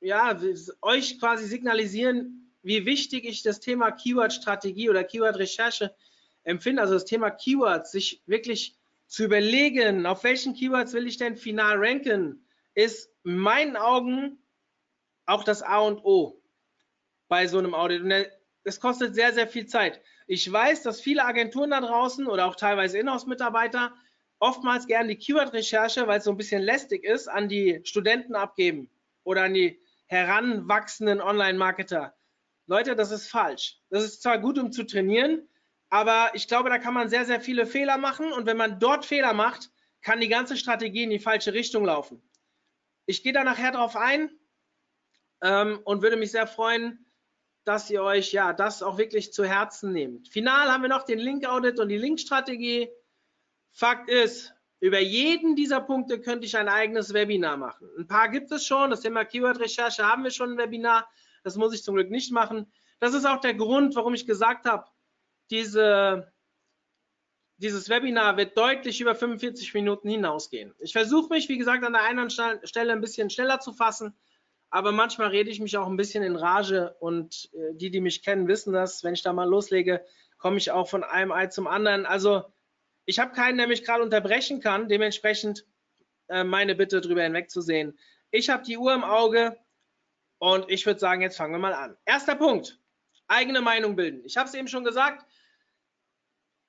ja, 0.00 0.38
euch 0.80 1.18
quasi 1.18 1.46
signalisieren, 1.46 2.52
wie 2.62 2.86
wichtig 2.86 3.24
ich 3.24 3.42
das 3.42 3.58
Thema 3.58 3.90
Keyword-Strategie 3.90 4.90
oder 4.90 5.02
Keyword-Recherche 5.02 5.92
empfinde, 6.44 6.82
also 6.82 6.94
das 6.94 7.04
Thema 7.04 7.30
Keywords, 7.30 7.90
sich 7.90 8.22
wirklich 8.26 8.76
zu 9.06 9.24
überlegen, 9.24 10.06
auf 10.06 10.24
welchen 10.24 10.54
Keywords 10.54 10.92
will 10.92 11.06
ich 11.06 11.16
denn 11.16 11.36
final 11.36 11.76
ranken, 11.76 12.46
ist 12.74 13.10
in 13.24 13.38
meinen 13.38 13.76
Augen 13.76 14.38
auch 15.26 15.44
das 15.44 15.62
A 15.62 15.78
und 15.78 16.04
O 16.04 16.40
bei 17.28 17.46
so 17.46 17.58
einem 17.58 17.74
Audit. 17.74 18.02
Und 18.02 18.12
es 18.64 18.80
kostet 18.80 19.14
sehr, 19.14 19.32
sehr 19.32 19.48
viel 19.48 19.66
Zeit. 19.66 20.00
Ich 20.26 20.50
weiß, 20.50 20.82
dass 20.82 21.00
viele 21.00 21.24
Agenturen 21.24 21.70
da 21.70 21.80
draußen 21.80 22.26
oder 22.26 22.46
auch 22.46 22.56
teilweise 22.56 22.98
Inhouse-Mitarbeiter 22.98 23.94
oftmals 24.38 24.86
gerne 24.86 25.08
die 25.08 25.16
Keyword-Recherche, 25.16 26.06
weil 26.06 26.18
es 26.18 26.24
so 26.24 26.30
ein 26.30 26.36
bisschen 26.36 26.62
lästig 26.62 27.04
ist, 27.04 27.28
an 27.28 27.48
die 27.48 27.80
Studenten 27.84 28.34
abgeben 28.34 28.90
oder 29.22 29.44
an 29.44 29.54
die 29.54 29.80
heranwachsenden 30.06 31.20
Online-Marketer. 31.20 32.14
Leute, 32.66 32.96
das 32.96 33.10
ist 33.10 33.28
falsch. 33.28 33.80
Das 33.90 34.04
ist 34.04 34.22
zwar 34.22 34.38
gut, 34.38 34.58
um 34.58 34.72
zu 34.72 34.84
trainieren, 34.84 35.48
aber 35.94 36.32
ich 36.34 36.48
glaube, 36.48 36.70
da 36.70 36.78
kann 36.80 36.92
man 36.92 37.08
sehr, 37.08 37.24
sehr 37.24 37.40
viele 37.40 37.66
Fehler 37.66 37.98
machen. 37.98 38.32
Und 38.32 38.46
wenn 38.46 38.56
man 38.56 38.80
dort 38.80 39.06
Fehler 39.06 39.32
macht, 39.32 39.70
kann 40.02 40.18
die 40.18 40.26
ganze 40.26 40.56
Strategie 40.56 41.04
in 41.04 41.10
die 41.10 41.20
falsche 41.20 41.54
Richtung 41.54 41.84
laufen. 41.84 42.20
Ich 43.06 43.22
gehe 43.22 43.32
da 43.32 43.44
nachher 43.44 43.70
drauf 43.70 43.94
ein 43.94 44.28
ähm, 45.40 45.78
und 45.84 46.02
würde 46.02 46.16
mich 46.16 46.32
sehr 46.32 46.48
freuen, 46.48 47.06
dass 47.62 47.90
ihr 47.90 48.02
euch 48.02 48.32
ja 48.32 48.52
das 48.52 48.82
auch 48.82 48.98
wirklich 48.98 49.32
zu 49.32 49.44
Herzen 49.44 49.92
nehmt. 49.92 50.26
Final 50.26 50.72
haben 50.72 50.82
wir 50.82 50.88
noch 50.88 51.04
den 51.04 51.20
Link-Audit 51.20 51.78
und 51.78 51.88
die 51.90 51.96
Link-Strategie. 51.96 52.88
Fakt 53.70 54.10
ist, 54.10 54.52
über 54.80 54.98
jeden 54.98 55.54
dieser 55.54 55.80
Punkte 55.80 56.20
könnte 56.20 56.44
ich 56.44 56.56
ein 56.56 56.68
eigenes 56.68 57.14
Webinar 57.14 57.56
machen. 57.56 57.88
Ein 57.96 58.08
paar 58.08 58.30
gibt 58.30 58.50
es 58.50 58.66
schon. 58.66 58.90
Das 58.90 59.02
Thema 59.02 59.24
Keyword-Recherche 59.24 60.04
haben 60.04 60.24
wir 60.24 60.32
schon 60.32 60.54
ein 60.54 60.58
Webinar. 60.58 61.08
Das 61.44 61.54
muss 61.54 61.72
ich 61.72 61.84
zum 61.84 61.94
Glück 61.94 62.10
nicht 62.10 62.32
machen. 62.32 62.66
Das 62.98 63.14
ist 63.14 63.26
auch 63.26 63.40
der 63.40 63.54
Grund, 63.54 63.94
warum 63.94 64.14
ich 64.14 64.26
gesagt 64.26 64.66
habe, 64.66 64.86
diese, 65.50 66.32
dieses 67.56 67.88
Webinar 67.88 68.36
wird 68.36 68.56
deutlich 68.56 69.00
über 69.00 69.14
45 69.14 69.74
Minuten 69.74 70.08
hinausgehen. 70.08 70.74
Ich 70.78 70.92
versuche 70.92 71.32
mich, 71.32 71.48
wie 71.48 71.58
gesagt, 71.58 71.84
an 71.84 71.92
der 71.92 72.02
einen 72.02 72.30
Stelle 72.30 72.92
ein 72.92 73.00
bisschen 73.00 73.30
schneller 73.30 73.60
zu 73.60 73.72
fassen, 73.72 74.16
aber 74.70 74.90
manchmal 74.90 75.28
rede 75.28 75.50
ich 75.50 75.60
mich 75.60 75.76
auch 75.76 75.86
ein 75.86 75.96
bisschen 75.96 76.24
in 76.24 76.36
Rage 76.36 76.96
und 76.98 77.50
äh, 77.54 77.74
die, 77.74 77.90
die 77.90 78.00
mich 78.00 78.22
kennen, 78.22 78.48
wissen 78.48 78.72
das. 78.72 79.04
Wenn 79.04 79.14
ich 79.14 79.22
da 79.22 79.32
mal 79.32 79.48
loslege, 79.48 80.04
komme 80.36 80.56
ich 80.56 80.72
auch 80.72 80.88
von 80.88 81.04
einem 81.04 81.30
Ei 81.30 81.46
zum 81.46 81.68
anderen. 81.68 82.06
Also 82.06 82.44
ich 83.04 83.18
habe 83.18 83.32
keinen, 83.32 83.58
der 83.58 83.68
mich 83.68 83.84
gerade 83.84 84.02
unterbrechen 84.02 84.60
kann. 84.60 84.88
Dementsprechend 84.88 85.64
äh, 86.28 86.42
meine 86.42 86.74
Bitte 86.74 87.00
darüber 87.00 87.22
hinwegzusehen. 87.22 87.98
Ich 88.30 88.50
habe 88.50 88.64
die 88.64 88.76
Uhr 88.76 88.92
im 88.92 89.04
Auge 89.04 89.56
und 90.38 90.68
ich 90.68 90.86
würde 90.86 90.98
sagen, 90.98 91.22
jetzt 91.22 91.36
fangen 91.36 91.52
wir 91.52 91.58
mal 91.58 91.74
an. 91.74 91.96
Erster 92.04 92.34
Punkt, 92.34 92.80
eigene 93.28 93.60
Meinung 93.60 93.94
bilden. 93.94 94.22
Ich 94.24 94.36
habe 94.36 94.48
es 94.48 94.54
eben 94.54 94.68
schon 94.68 94.84
gesagt, 94.84 95.24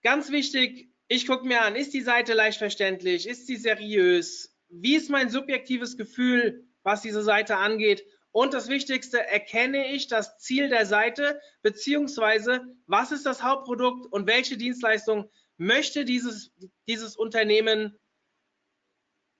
Ganz 0.05 0.29
wichtig, 0.29 0.91
ich 1.07 1.25
gucke 1.25 1.47
mir 1.47 1.63
an, 1.63 1.75
ist 1.75 1.95
die 1.95 2.03
Seite 2.03 2.35
leicht 2.35 2.59
verständlich, 2.59 3.27
ist 3.27 3.47
sie 3.47 3.55
seriös, 3.55 4.55
wie 4.69 4.95
ist 4.95 5.09
mein 5.09 5.31
subjektives 5.31 5.97
Gefühl, 5.97 6.67
was 6.83 7.01
diese 7.01 7.23
Seite 7.23 7.57
angeht? 7.57 8.05
Und 8.29 8.53
das 8.53 8.67
Wichtigste, 8.69 9.25
erkenne 9.25 9.91
ich 9.91 10.07
das 10.07 10.37
Ziel 10.37 10.69
der 10.69 10.85
Seite, 10.85 11.41
beziehungsweise 11.63 12.61
was 12.85 13.11
ist 13.11 13.25
das 13.25 13.41
Hauptprodukt 13.41 14.05
und 14.13 14.27
welche 14.27 14.57
Dienstleistung 14.57 15.27
möchte 15.57 16.05
dieses, 16.05 16.51
dieses 16.87 17.15
Unternehmen 17.15 17.97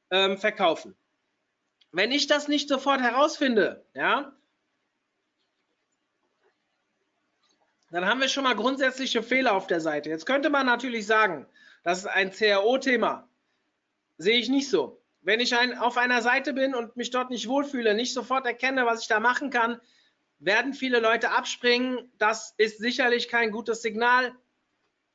ähm, 0.10 0.40
verkaufen. 0.40 0.96
Wenn 1.92 2.12
ich 2.12 2.26
das 2.26 2.48
nicht 2.48 2.70
sofort 2.70 3.02
herausfinde, 3.02 3.86
ja, 3.94 4.36
dann 7.92 8.06
haben 8.06 8.20
wir 8.20 8.28
schon 8.28 8.44
mal 8.44 8.56
grundsätzliche 8.56 9.24
Fehler 9.24 9.54
auf 9.54 9.68
der 9.68 9.80
Seite. 9.80 10.10
Jetzt 10.10 10.26
könnte 10.26 10.50
man 10.50 10.66
natürlich 10.66 11.06
sagen, 11.06 11.46
das 11.84 12.00
ist 12.00 12.08
ein 12.08 12.32
CRO-Thema. 12.32 13.30
Sehe 14.18 14.40
ich 14.40 14.50
nicht 14.50 14.70
so. 14.70 15.02
Wenn 15.22 15.40
ich 15.40 15.56
ein, 15.56 15.78
auf 15.78 15.98
einer 15.98 16.22
Seite 16.22 16.54
bin 16.54 16.76
und 16.76 16.96
mich 16.98 17.12
dort 17.12 17.30
nicht 17.30 17.48
wohlfühle, 17.48 17.94
nicht 17.94 18.14
sofort 18.14 18.46
erkenne, 18.46 18.86
was 18.86 19.02
ich 19.02 19.08
da 19.08 19.20
machen 19.20 19.50
kann, 19.50 19.80
werden 20.40 20.74
viele 20.74 21.00
Leute 21.00 21.32
abspringen. 21.32 22.12
Das 22.18 22.54
ist 22.58 22.80
sicherlich 22.80 23.28
kein 23.28 23.52
gutes 23.52 23.82
Signal 23.82 24.36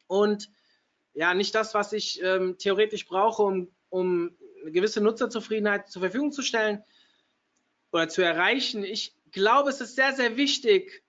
und 0.06 0.50
ja, 1.14 1.34
nicht 1.34 1.54
das, 1.54 1.74
was 1.74 1.92
ich 1.92 2.22
ähm, 2.22 2.56
theoretisch 2.58 3.06
brauche, 3.06 3.42
um, 3.42 3.68
um 3.88 4.36
eine 4.62 4.72
gewisse 4.72 5.00
Nutzerzufriedenheit 5.00 5.88
zur 5.88 6.02
Verfügung 6.02 6.32
zu 6.32 6.42
stellen 6.42 6.82
oder 7.92 8.08
zu 8.08 8.22
erreichen. 8.22 8.84
Ich 8.84 9.14
glaube, 9.32 9.70
es 9.70 9.80
ist 9.80 9.96
sehr, 9.96 10.12
sehr 10.14 10.36
wichtig, 10.36 11.02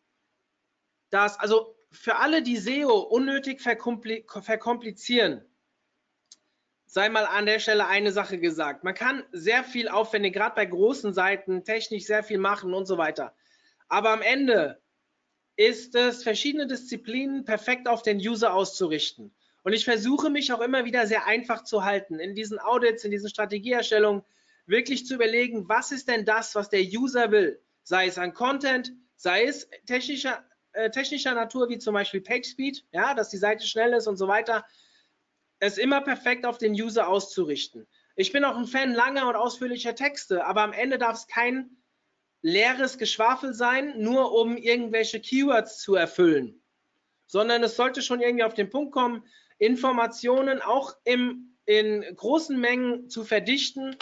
dass, 1.12 1.40
also 1.40 1.76
für 1.92 2.16
alle, 2.18 2.42
die 2.42 2.58
SEO 2.58 3.00
unnötig 3.00 3.62
verkomplizieren, 3.62 5.46
sei 6.86 7.10
mal 7.10 7.26
an 7.26 7.46
der 7.46 7.60
Stelle 7.60 7.88
eine 7.88 8.12
Sache 8.12 8.40
gesagt. 8.40 8.84
Man 8.84 8.96
kann 8.96 9.24
sehr 9.32 9.64
viel 9.64 9.88
aufwendig, 9.88 10.34
gerade 10.34 10.56
bei 10.56 10.66
großen 10.66 11.14
Seiten, 11.14 11.64
technisch 11.64 12.06
sehr 12.06 12.24
viel 12.24 12.38
machen 12.38 12.74
und 12.74 12.86
so 12.86 12.98
weiter. 12.98 13.36
Aber 13.88 14.10
am 14.10 14.22
Ende 14.22 14.82
ist 15.58 15.96
es, 15.96 16.24
verschiedene 16.24 16.66
Disziplinen 16.66 17.46
perfekt 17.46 17.88
auf 17.88 18.02
den 18.02 18.18
User 18.18 18.54
auszurichten. 18.54 19.34
Und 19.64 19.74
ich 19.74 19.86
versuche 19.86 20.30
mich 20.30 20.52
auch 20.54 20.62
immer 20.62 20.86
wieder 20.86 21.06
sehr 21.08 21.28
einfach 21.28 21.64
zu 21.64 21.84
halten, 21.86 22.20
in 22.20 22.36
diesen 22.36 22.60
Audits, 22.60 23.04
in 23.04 23.12
diesen 23.12 23.30
Strategieerstellungen, 23.30 24.24
wirklich 24.66 25.06
zu 25.06 25.16
überlegen, 25.16 25.68
was 25.70 25.92
ist 25.92 26.08
denn 26.08 26.26
das, 26.26 26.56
was 26.56 26.70
der 26.70 26.82
User 26.82 27.32
will? 27.32 27.62
Sei 27.84 28.08
es 28.08 28.18
an 28.18 28.34
Content, 28.34 28.94
sei 29.16 29.44
es 29.44 29.70
technischer 29.86 30.44
äh, 30.74 30.90
technischer 30.90 31.34
Natur, 31.34 31.70
wie 31.70 31.80
zum 31.80 31.94
Beispiel 31.94 32.22
PageSpeed, 32.22 32.86
ja, 32.92 33.14
dass 33.14 33.30
die 33.30 33.38
Seite 33.38 33.66
schnell 33.66 33.94
ist 33.94 34.08
und 34.08 34.18
so 34.18 34.28
weiter, 34.28 34.66
es 35.60 35.78
immer 35.78 36.02
perfekt 36.02 36.46
auf 36.46 36.58
den 36.58 36.74
User 36.74 37.08
auszurichten. 37.08 37.88
Ich 38.16 38.32
bin 38.32 38.44
auch 38.44 38.58
ein 38.58 38.66
Fan 38.66 38.94
langer 38.94 39.28
und 39.28 39.36
ausführlicher 39.36 39.96
Texte, 39.96 40.46
aber 40.46 40.62
am 40.62 40.74
Ende 40.74 40.98
darf 40.98 41.18
es 41.18 41.28
kein 41.28 41.78
leeres 42.42 42.98
Geschwafel 42.98 43.54
sein, 43.54 44.02
nur 44.02 44.34
um 44.34 44.58
irgendwelche 44.58 45.22
Keywords 45.22 45.80
zu 45.80 45.96
erfüllen, 45.96 46.62
sondern 47.28 47.64
es 47.64 47.76
sollte 47.76 48.02
schon 48.02 48.22
irgendwie 48.22 48.44
auf 48.44 48.54
den 48.54 48.70
Punkt 48.70 48.92
kommen, 48.92 49.26
Informationen 49.60 50.62
auch 50.62 50.96
im, 51.04 51.58
in 51.66 52.04
großen 52.16 52.60
Mengen 52.60 53.10
zu 53.10 53.24
verdichten 53.24 53.96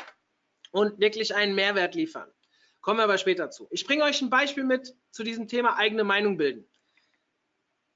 und 0.72 1.00
wirklich 1.00 1.36
einen 1.36 1.56
Mehrwert 1.56 1.96
liefern. 1.96 2.32
Kommen 2.82 3.00
wir 3.00 3.04
aber 3.04 3.18
später 3.18 3.50
zu. 3.52 3.68
Ich 3.72 3.86
bringe 3.86 4.04
euch 4.04 4.22
ein 4.22 4.30
Beispiel 4.30 4.64
mit 4.64 4.96
zu 5.12 5.24
diesem 5.24 5.48
Thema 5.48 5.76
eigene 5.78 6.04
Meinung 6.04 6.38
bilden. 6.38 6.66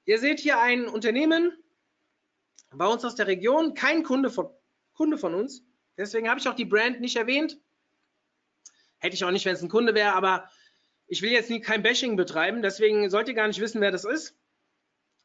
Ihr 0.04 0.18
seht 0.18 0.40
hier 0.40 0.60
ein 0.60 0.86
Unternehmen 0.86 1.56
bei 2.70 2.86
uns 2.86 3.04
aus 3.04 3.14
der 3.14 3.26
Region, 3.26 3.74
kein 3.74 4.02
Kunde 4.02 4.30
von, 4.30 4.50
Kunde 4.92 5.16
von 5.16 5.34
uns. 5.34 5.62
Deswegen 5.96 6.28
habe 6.28 6.40
ich 6.40 6.48
auch 6.48 6.54
die 6.54 6.64
Brand 6.64 7.00
nicht 7.00 7.16
erwähnt. 7.16 7.58
Hätte 8.98 9.14
ich 9.14 9.24
auch 9.24 9.30
nicht, 9.30 9.46
wenn 9.46 9.54
es 9.54 9.62
ein 9.62 9.68
Kunde 9.68 9.94
wäre, 9.94 10.12
aber 10.12 10.50
ich 11.06 11.22
will 11.22 11.30
jetzt 11.30 11.50
nie 11.50 11.60
kein 11.60 11.82
Bashing 11.82 12.16
betreiben, 12.16 12.62
deswegen 12.62 13.08
sollt 13.10 13.28
ihr 13.28 13.34
gar 13.34 13.46
nicht 13.46 13.60
wissen, 13.60 13.80
wer 13.80 13.90
das 13.90 14.04
ist. 14.04 14.36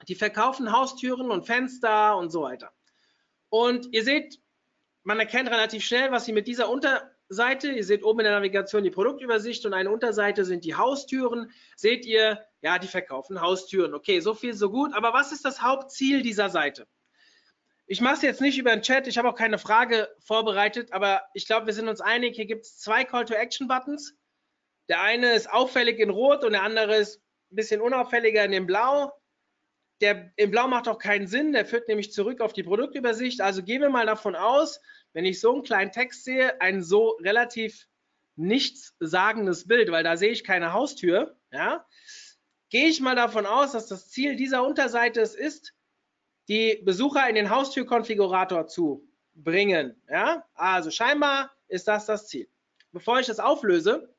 Die 0.07 0.15
verkaufen 0.15 0.71
Haustüren 0.71 1.31
und 1.31 1.45
Fenster 1.45 2.17
und 2.17 2.29
so 2.29 2.43
weiter. 2.43 2.71
Und 3.49 3.87
ihr 3.93 4.03
seht, 4.03 4.39
man 5.03 5.19
erkennt 5.19 5.49
relativ 5.49 5.83
schnell, 5.83 6.11
was 6.11 6.25
sie 6.25 6.33
mit 6.33 6.47
dieser 6.47 6.69
Unterseite, 7.29 7.71
ihr 7.71 7.83
seht 7.83 8.03
oben 8.03 8.21
in 8.21 8.23
der 8.23 8.33
Navigation 8.33 8.83
die 8.83 8.89
Produktübersicht 8.89 9.63
und 9.67 9.75
eine 9.75 9.91
Unterseite 9.91 10.45
sind 10.45 10.65
die 10.65 10.73
Haustüren. 10.73 11.51
Seht 11.75 12.03
ihr, 12.07 12.43
ja, 12.61 12.79
die 12.79 12.87
verkaufen 12.87 13.39
Haustüren. 13.39 13.93
Okay, 13.93 14.19
so 14.19 14.33
viel, 14.33 14.55
so 14.55 14.71
gut. 14.71 14.95
Aber 14.95 15.13
was 15.13 15.31
ist 15.31 15.45
das 15.45 15.61
Hauptziel 15.61 16.23
dieser 16.23 16.49
Seite? 16.49 16.87
Ich 17.85 18.01
mache 18.01 18.15
es 18.15 18.21
jetzt 18.23 18.41
nicht 18.41 18.57
über 18.57 18.71
den 18.71 18.81
Chat, 18.81 19.07
ich 19.07 19.19
habe 19.19 19.29
auch 19.29 19.35
keine 19.35 19.59
Frage 19.59 20.09
vorbereitet, 20.19 20.91
aber 20.91 21.21
ich 21.35 21.45
glaube, 21.45 21.67
wir 21.67 21.73
sind 21.73 21.87
uns 21.87 22.01
einig, 22.01 22.35
hier 22.35 22.45
gibt 22.45 22.65
es 22.65 22.77
zwei 22.77 23.03
Call-to-Action-Buttons. 23.03 24.15
Der 24.89 25.01
eine 25.01 25.33
ist 25.33 25.51
auffällig 25.51 25.99
in 25.99 26.09
Rot 26.09 26.43
und 26.43 26.53
der 26.53 26.63
andere 26.63 26.95
ist 26.97 27.21
ein 27.51 27.55
bisschen 27.55 27.79
unauffälliger 27.79 28.43
in 28.43 28.51
dem 28.51 28.65
Blau. 28.65 29.11
Der 30.01 30.31
in 30.35 30.49
Blau 30.49 30.67
macht 30.67 30.87
auch 30.87 30.97
keinen 30.97 31.27
Sinn, 31.27 31.51
der 31.51 31.65
führt 31.65 31.87
nämlich 31.87 32.11
zurück 32.11 32.41
auf 32.41 32.53
die 32.53 32.63
Produktübersicht. 32.63 33.41
Also 33.41 33.61
gehen 33.61 33.81
wir 33.81 33.89
mal 33.89 34.05
davon 34.05 34.35
aus, 34.35 34.79
wenn 35.13 35.25
ich 35.25 35.39
so 35.39 35.53
einen 35.53 35.63
kleinen 35.63 35.91
Text 35.91 36.23
sehe, 36.23 36.59
ein 36.61 36.83
so 36.83 37.17
relativ 37.21 37.87
nichtssagendes 38.35 39.67
Bild, 39.67 39.91
weil 39.91 40.03
da 40.03 40.17
sehe 40.17 40.31
ich 40.31 40.43
keine 40.43 40.73
Haustür, 40.73 41.37
ja, 41.51 41.85
gehe 42.69 42.87
ich 42.87 43.01
mal 43.01 43.15
davon 43.15 43.45
aus, 43.45 43.71
dass 43.73 43.87
das 43.87 44.09
Ziel 44.09 44.35
dieser 44.35 44.63
Unterseite 44.65 45.21
es 45.21 45.35
ist, 45.35 45.73
die 46.47 46.81
Besucher 46.83 47.27
in 47.27 47.35
den 47.35 47.49
Haustürkonfigurator 47.49 48.67
zu 48.67 49.07
bringen. 49.33 50.01
Ja? 50.09 50.45
Also 50.53 50.91
scheinbar 50.91 51.51
ist 51.67 51.87
das 51.87 52.05
das 52.05 52.27
Ziel. 52.27 52.49
Bevor 52.91 53.19
ich 53.19 53.27
das 53.27 53.39
auflöse, 53.39 54.15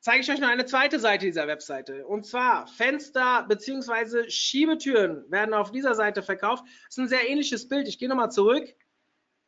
zeige 0.00 0.20
ich 0.20 0.30
euch 0.30 0.40
noch 0.40 0.48
eine 0.48 0.66
zweite 0.66 0.98
Seite 0.98 1.26
dieser 1.26 1.46
Webseite. 1.46 2.06
Und 2.06 2.26
zwar 2.26 2.66
Fenster 2.66 3.44
bzw. 3.48 4.28
Schiebetüren 4.28 5.30
werden 5.30 5.54
auf 5.54 5.70
dieser 5.70 5.94
Seite 5.94 6.22
verkauft. 6.22 6.64
Das 6.64 6.96
ist 6.96 6.98
ein 6.98 7.08
sehr 7.08 7.28
ähnliches 7.28 7.68
Bild. 7.68 7.88
Ich 7.88 7.98
gehe 7.98 8.08
nochmal 8.08 8.32
zurück. 8.32 8.66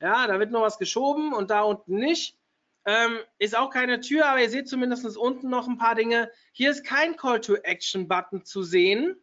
Ja, 0.01 0.27
da 0.27 0.39
wird 0.39 0.51
noch 0.51 0.63
was 0.63 0.79
geschoben 0.79 1.33
und 1.33 1.51
da 1.51 1.63
unten 1.63 1.97
nicht. 1.97 2.39
Ähm, 2.85 3.21
ist 3.39 3.57
auch 3.57 3.71
keine 3.71 4.01
Tür, 4.01 4.27
aber 4.27 4.41
ihr 4.41 4.51
seht 4.51 4.69
zumindest 4.69 5.17
unten 5.17 5.49
noch 5.49 5.69
ein 5.69 5.79
paar 5.79 5.95
Dinge. 5.95 6.31
Hier 6.53 6.71
ist 6.71 6.85
kein 6.85 7.17
Call-to-Action-Button 7.17 8.45
zu 8.45 8.63
sehen. 8.63 9.17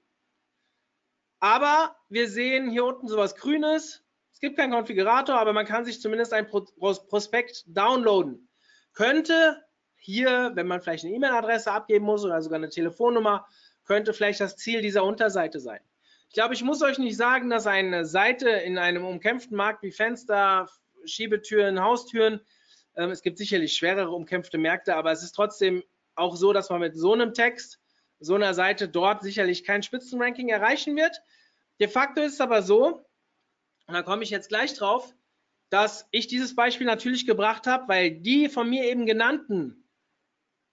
Aber 1.41 1.97
wir 2.09 2.29
sehen 2.29 2.69
hier 2.69 2.85
unten 2.85 3.07
sowas 3.07 3.35
Grünes. 3.35 4.03
Es 4.31 4.39
gibt 4.39 4.57
keinen 4.57 4.71
Konfigurator, 4.71 5.37
aber 5.37 5.51
man 5.51 5.65
kann 5.65 5.83
sich 5.83 6.01
zumindest 6.01 6.33
ein 6.33 6.47
Prospekt 6.47 7.65
downloaden. 7.67 8.49
Könnte 8.93 9.61
hier, 9.99 10.51
wenn 10.55 10.67
man 10.67 10.81
vielleicht 10.81 11.05
eine 11.05 11.13
E-Mail-Adresse 11.13 11.71
abgeben 11.71 12.05
muss 12.05 12.23
oder 12.23 12.41
sogar 12.41 12.57
eine 12.57 12.69
Telefonnummer, 12.69 13.45
könnte 13.85 14.13
vielleicht 14.13 14.39
das 14.39 14.55
Ziel 14.55 14.81
dieser 14.81 15.03
Unterseite 15.03 15.59
sein. 15.59 15.81
Ich 16.27 16.33
glaube, 16.33 16.53
ich 16.53 16.63
muss 16.63 16.81
euch 16.81 16.99
nicht 16.99 17.17
sagen, 17.17 17.49
dass 17.49 17.67
eine 17.67 18.05
Seite 18.05 18.49
in 18.49 18.77
einem 18.77 19.05
umkämpften 19.05 19.57
Markt 19.57 19.83
wie 19.83 19.91
Fenster, 19.91 20.69
Schiebetüren, 21.05 21.81
Haustüren, 21.81 22.41
ähm, 22.95 23.11
es 23.11 23.21
gibt 23.21 23.37
sicherlich 23.37 23.73
schwerere 23.73 24.11
umkämpfte 24.11 24.57
Märkte, 24.57 24.95
aber 24.95 25.11
es 25.11 25.23
ist 25.23 25.31
trotzdem 25.31 25.83
auch 26.15 26.35
so, 26.35 26.53
dass 26.53 26.69
man 26.69 26.81
mit 26.81 26.95
so 26.97 27.13
einem 27.13 27.33
Text 27.33 27.79
so 28.19 28.35
einer 28.35 28.53
Seite 28.53 28.89
dort 28.89 29.23
sicherlich 29.23 29.63
kein 29.63 29.83
Spitzenranking 29.83 30.49
erreichen 30.49 30.95
wird. 30.95 31.21
De 31.79 31.87
facto 31.87 32.21
ist 32.21 32.33
es 32.33 32.41
aber 32.41 32.61
so, 32.61 33.05
und 33.87 33.93
da 33.93 34.03
komme 34.03 34.23
ich 34.23 34.29
jetzt 34.29 34.49
gleich 34.49 34.73
drauf, 34.73 35.15
dass 35.69 36.07
ich 36.11 36.27
dieses 36.27 36.55
Beispiel 36.55 36.85
natürlich 36.85 37.25
gebracht 37.25 37.67
habe, 37.67 37.87
weil 37.87 38.11
die 38.11 38.49
von 38.49 38.69
mir 38.69 38.83
eben 38.83 39.05
genannten 39.05 39.88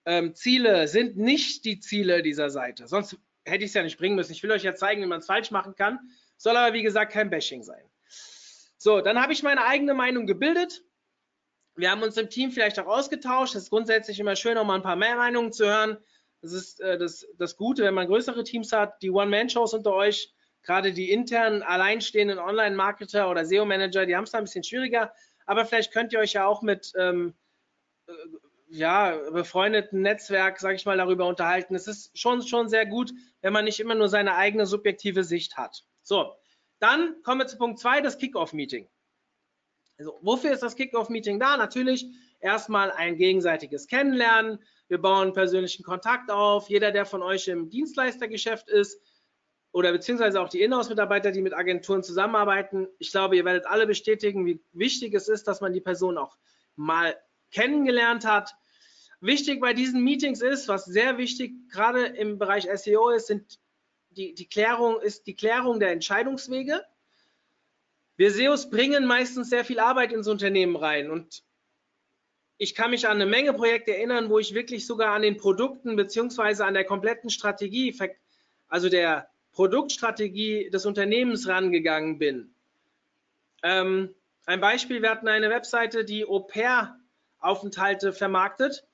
ähm, 0.06 0.34
Ziele 0.34 0.88
sind 0.88 1.16
nicht 1.16 1.64
die 1.64 1.80
Ziele 1.80 2.22
dieser 2.22 2.48
Seite. 2.48 2.86
Sonst 2.86 3.18
hätte 3.44 3.64
ich 3.64 3.70
es 3.70 3.74
ja 3.74 3.82
nicht 3.82 3.98
bringen 3.98 4.16
müssen. 4.16 4.32
Ich 4.32 4.42
will 4.42 4.52
euch 4.52 4.62
ja 4.62 4.74
zeigen, 4.74 5.02
wie 5.02 5.06
man 5.06 5.18
es 5.18 5.26
falsch 5.26 5.50
machen 5.50 5.74
kann. 5.74 5.98
Soll 6.36 6.56
aber, 6.56 6.74
wie 6.74 6.82
gesagt, 6.82 7.12
kein 7.12 7.28
Bashing 7.28 7.62
sein. 7.62 7.82
So, 8.78 9.00
dann 9.00 9.20
habe 9.20 9.32
ich 9.32 9.42
meine 9.42 9.64
eigene 9.64 9.94
Meinung 9.94 10.26
gebildet. 10.26 10.82
Wir 11.74 11.90
haben 11.90 12.02
uns 12.02 12.16
im 12.16 12.30
Team 12.30 12.52
vielleicht 12.52 12.78
auch 12.78 12.86
ausgetauscht. 12.86 13.54
Es 13.54 13.64
ist 13.64 13.70
grundsätzlich 13.70 14.20
immer 14.20 14.36
schön, 14.36 14.56
auch 14.56 14.64
mal 14.64 14.76
ein 14.76 14.82
paar 14.82 14.96
mehr 14.96 15.16
Meinungen 15.16 15.52
zu 15.52 15.66
hören. 15.66 15.98
Das 16.40 16.52
ist 16.52 16.80
äh, 16.80 16.98
das, 16.98 17.26
das 17.36 17.56
Gute, 17.56 17.82
wenn 17.82 17.94
man 17.94 18.06
größere 18.06 18.44
Teams 18.44 18.72
hat, 18.72 19.02
die 19.02 19.10
One-Man-Shows 19.10 19.74
unter 19.74 19.92
euch, 19.92 20.32
gerade 20.62 20.92
die 20.92 21.10
internen, 21.10 21.62
alleinstehenden 21.62 22.38
Online-Marketer 22.38 23.30
oder 23.30 23.44
SEO-Manager, 23.44 24.06
die 24.06 24.14
haben 24.14 24.24
es 24.24 24.30
da 24.30 24.38
ein 24.38 24.44
bisschen 24.44 24.64
schwieriger. 24.64 25.12
Aber 25.46 25.64
vielleicht 25.64 25.92
könnt 25.92 26.12
ihr 26.12 26.20
euch 26.20 26.34
ja 26.34 26.46
auch 26.46 26.62
mit 26.62 26.92
ähm, 26.96 27.34
äh, 28.06 28.12
ja, 28.68 29.16
befreundeten 29.30 30.02
Netzwerk, 30.02 30.58
sage 30.58 30.76
ich 30.76 30.86
mal, 30.86 30.96
darüber 30.96 31.26
unterhalten. 31.26 31.74
Es 31.74 31.86
ist 31.86 32.18
schon, 32.18 32.42
schon 32.42 32.68
sehr 32.68 32.86
gut, 32.86 33.12
wenn 33.40 33.52
man 33.52 33.64
nicht 33.64 33.80
immer 33.80 33.94
nur 33.94 34.08
seine 34.08 34.34
eigene 34.34 34.66
subjektive 34.66 35.24
Sicht 35.24 35.56
hat. 35.56 35.84
So, 36.02 36.34
dann 36.78 37.22
kommen 37.22 37.40
wir 37.40 37.46
zu 37.46 37.58
Punkt 37.58 37.78
2, 37.78 38.00
das 38.00 38.18
Kickoff-Meeting. 38.18 38.88
Also, 39.98 40.18
wofür 40.20 40.52
ist 40.52 40.62
das 40.62 40.76
Kickoff-Meeting 40.76 41.40
da? 41.40 41.56
Natürlich 41.56 42.06
erstmal 42.40 42.90
ein 42.90 43.16
gegenseitiges 43.16 43.86
Kennenlernen, 43.86 44.58
wir 44.88 44.98
bauen 44.98 45.32
persönlichen 45.32 45.82
Kontakt 45.82 46.30
auf. 46.30 46.68
Jeder, 46.68 46.92
der 46.92 47.06
von 47.06 47.22
euch 47.22 47.48
im 47.48 47.70
Dienstleistergeschäft 47.70 48.68
ist 48.68 49.00
oder 49.72 49.90
beziehungsweise 49.92 50.40
auch 50.40 50.48
die 50.48 50.62
Inhouse-Mitarbeiter, 50.62 51.32
die 51.32 51.42
mit 51.42 51.54
Agenturen 51.54 52.02
zusammenarbeiten, 52.02 52.86
ich 52.98 53.10
glaube, 53.10 53.36
ihr 53.36 53.44
werdet 53.44 53.66
alle 53.66 53.86
bestätigen, 53.86 54.46
wie 54.46 54.62
wichtig 54.72 55.14
es 55.14 55.28
ist, 55.28 55.48
dass 55.48 55.60
man 55.60 55.72
die 55.72 55.80
Person 55.80 56.18
auch 56.18 56.36
mal 56.76 57.16
kennengelernt 57.56 58.26
hat. 58.26 58.54
Wichtig 59.20 59.60
bei 59.62 59.72
diesen 59.72 60.04
Meetings 60.04 60.42
ist, 60.42 60.68
was 60.68 60.84
sehr 60.84 61.16
wichtig 61.16 61.54
gerade 61.70 62.04
im 62.04 62.38
Bereich 62.38 62.68
SEO 62.74 63.08
ist, 63.08 63.28
sind 63.28 63.58
die, 64.10 64.34
die 64.34 64.46
Klärung, 64.46 65.00
ist 65.00 65.26
die 65.26 65.34
Klärung 65.34 65.80
der 65.80 65.90
Entscheidungswege. 65.90 66.84
Wir 68.18 68.30
SEOs 68.30 68.68
bringen 68.68 69.06
meistens 69.06 69.48
sehr 69.48 69.64
viel 69.64 69.80
Arbeit 69.80 70.12
ins 70.12 70.28
Unternehmen 70.28 70.76
rein 70.76 71.10
und 71.10 71.42
ich 72.58 72.74
kann 72.74 72.90
mich 72.90 73.06
an 73.06 73.16
eine 73.16 73.26
Menge 73.26 73.52
Projekte 73.54 73.94
erinnern, 73.94 74.28
wo 74.28 74.38
ich 74.38 74.54
wirklich 74.54 74.86
sogar 74.86 75.14
an 75.14 75.22
den 75.22 75.36
Produkten 75.36 75.96
beziehungsweise 75.96 76.64
an 76.64 76.74
der 76.74 76.84
kompletten 76.84 77.30
Strategie, 77.30 77.94
also 78.68 78.88
der 78.88 79.28
Produktstrategie 79.52 80.68
des 80.70 80.84
Unternehmens 80.84 81.48
rangegangen 81.48 82.18
bin. 82.18 82.54
Ähm, 83.62 84.14
ein 84.46 84.60
Beispiel, 84.60 85.02
wir 85.02 85.10
hatten 85.10 85.28
eine 85.28 85.50
Webseite, 85.50 86.04
die 86.04 86.24
Au-pair-Aufenthalte 87.46 88.12
vermarktet 88.12 88.86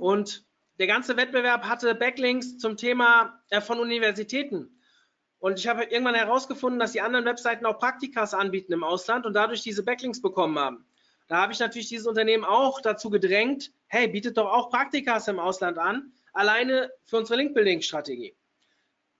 und 0.00 0.44
der 0.78 0.86
ganze 0.86 1.16
Wettbewerb 1.16 1.64
hatte 1.64 1.94
Backlinks 1.94 2.58
zum 2.58 2.76
Thema 2.76 3.40
äh, 3.50 3.60
von 3.60 3.78
Universitäten. 3.78 4.80
Und 5.38 5.58
ich 5.58 5.66
habe 5.68 5.84
irgendwann 5.84 6.14
herausgefunden, 6.14 6.78
dass 6.78 6.92
die 6.92 7.00
anderen 7.00 7.24
Webseiten 7.24 7.66
auch 7.66 7.78
Praktikas 7.78 8.34
anbieten 8.34 8.72
im 8.72 8.84
Ausland 8.84 9.26
und 9.26 9.34
dadurch 9.34 9.62
diese 9.62 9.84
Backlinks 9.84 10.22
bekommen 10.22 10.58
haben. 10.58 10.86
Da 11.28 11.40
habe 11.40 11.52
ich 11.52 11.58
natürlich 11.58 11.88
dieses 11.88 12.06
Unternehmen 12.06 12.44
auch 12.44 12.80
dazu 12.80 13.10
gedrängt, 13.10 13.72
hey, 13.86 14.08
bietet 14.08 14.36
doch 14.36 14.50
auch 14.52 14.70
Praktikas 14.70 15.28
im 15.28 15.38
Ausland 15.38 15.78
an, 15.78 16.12
alleine 16.32 16.92
für 17.04 17.18
unsere 17.18 17.38
Link-Building-Strategie. 17.38 18.36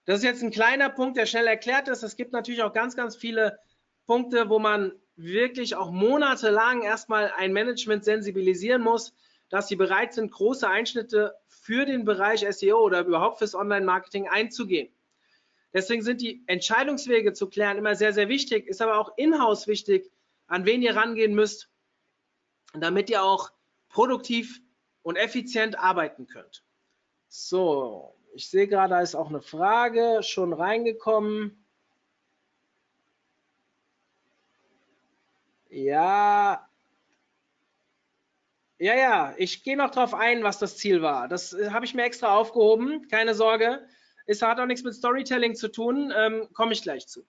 Das 0.05 0.17
ist 0.17 0.23
jetzt 0.23 0.43
ein 0.43 0.51
kleiner 0.51 0.89
Punkt, 0.89 1.17
der 1.17 1.25
schnell 1.25 1.47
erklärt 1.47 1.87
ist. 1.87 2.03
Es 2.03 2.15
gibt 2.15 2.33
natürlich 2.33 2.61
auch 2.61 2.73
ganz, 2.73 2.95
ganz 2.95 3.15
viele 3.15 3.57
Punkte, 4.05 4.49
wo 4.49 4.59
man 4.59 4.91
wirklich 5.15 5.75
auch 5.75 5.91
monatelang 5.91 6.81
erstmal 6.81 7.31
ein 7.37 7.53
Management 7.53 8.03
sensibilisieren 8.03 8.81
muss, 8.81 9.13
dass 9.49 9.67
sie 9.67 9.75
bereit 9.75 10.13
sind, 10.13 10.31
große 10.31 10.67
Einschnitte 10.67 11.35
für 11.47 11.85
den 11.85 12.05
Bereich 12.05 12.45
SEO 12.49 12.79
oder 12.79 13.01
überhaupt 13.01 13.37
fürs 13.37 13.55
Online-Marketing 13.55 14.27
einzugehen. 14.27 14.91
Deswegen 15.73 16.03
sind 16.03 16.21
die 16.21 16.43
Entscheidungswege 16.47 17.33
zu 17.33 17.49
klären 17.49 17.77
immer 17.77 17.95
sehr, 17.95 18.13
sehr 18.13 18.29
wichtig, 18.29 18.67
ist 18.67 18.81
aber 18.81 18.97
auch 18.97 19.17
in-house 19.17 19.67
wichtig, 19.67 20.11
an 20.47 20.65
wen 20.65 20.81
ihr 20.81 20.95
rangehen 20.95 21.33
müsst, 21.33 21.69
damit 22.73 23.09
ihr 23.09 23.23
auch 23.23 23.51
produktiv 23.89 24.61
und 25.01 25.15
effizient 25.15 25.77
arbeiten 25.77 26.27
könnt. 26.27 26.63
So, 27.27 28.15
ich 28.33 28.49
sehe 28.49 28.67
gerade, 28.67 28.91
da 28.91 29.01
ist 29.01 29.15
auch 29.15 29.29
eine 29.29 29.41
Frage 29.41 30.21
schon 30.21 30.53
reingekommen. 30.53 31.62
Ja. 35.73 36.69
Ja, 38.77 38.95
ja, 38.95 39.33
ich 39.37 39.63
gehe 39.63 39.75
noch 39.75 39.89
drauf 39.89 40.13
ein, 40.13 40.43
was 40.43 40.59
das 40.59 40.77
Ziel 40.77 41.01
war. 41.01 41.27
Das 41.27 41.53
äh, 41.53 41.71
habe 41.71 41.85
ich 41.85 41.95
mir 41.95 42.03
extra 42.03 42.35
aufgehoben, 42.35 43.07
keine 43.07 43.33
Sorge. 43.33 43.87
Es 44.27 44.41
hat 44.41 44.59
auch 44.59 44.67
nichts 44.67 44.83
mit 44.83 44.93
Storytelling 44.93 45.55
zu 45.55 45.69
tun, 45.69 46.13
ähm, 46.15 46.47
komme 46.53 46.73
ich 46.73 46.83
gleich 46.83 47.07
zu. 47.07 47.25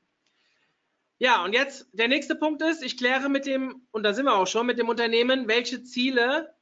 Ja, 1.18 1.42
und 1.42 1.54
jetzt 1.54 1.88
der 1.92 2.09
nächste 2.09 2.35
Punkt 2.35 2.61
ist, 2.61 2.83
ich 2.83 2.98
kläre 2.98 3.30
mit 3.30 3.46
dem, 3.46 3.87
und 3.92 4.02
da 4.02 4.12
sind 4.12 4.26
wir 4.26 4.35
auch 4.35 4.46
schon, 4.46 4.66
mit 4.66 4.78
dem 4.78 4.88
Unternehmen, 4.90 5.48
welche 5.48 5.83
Ziele 5.83 6.54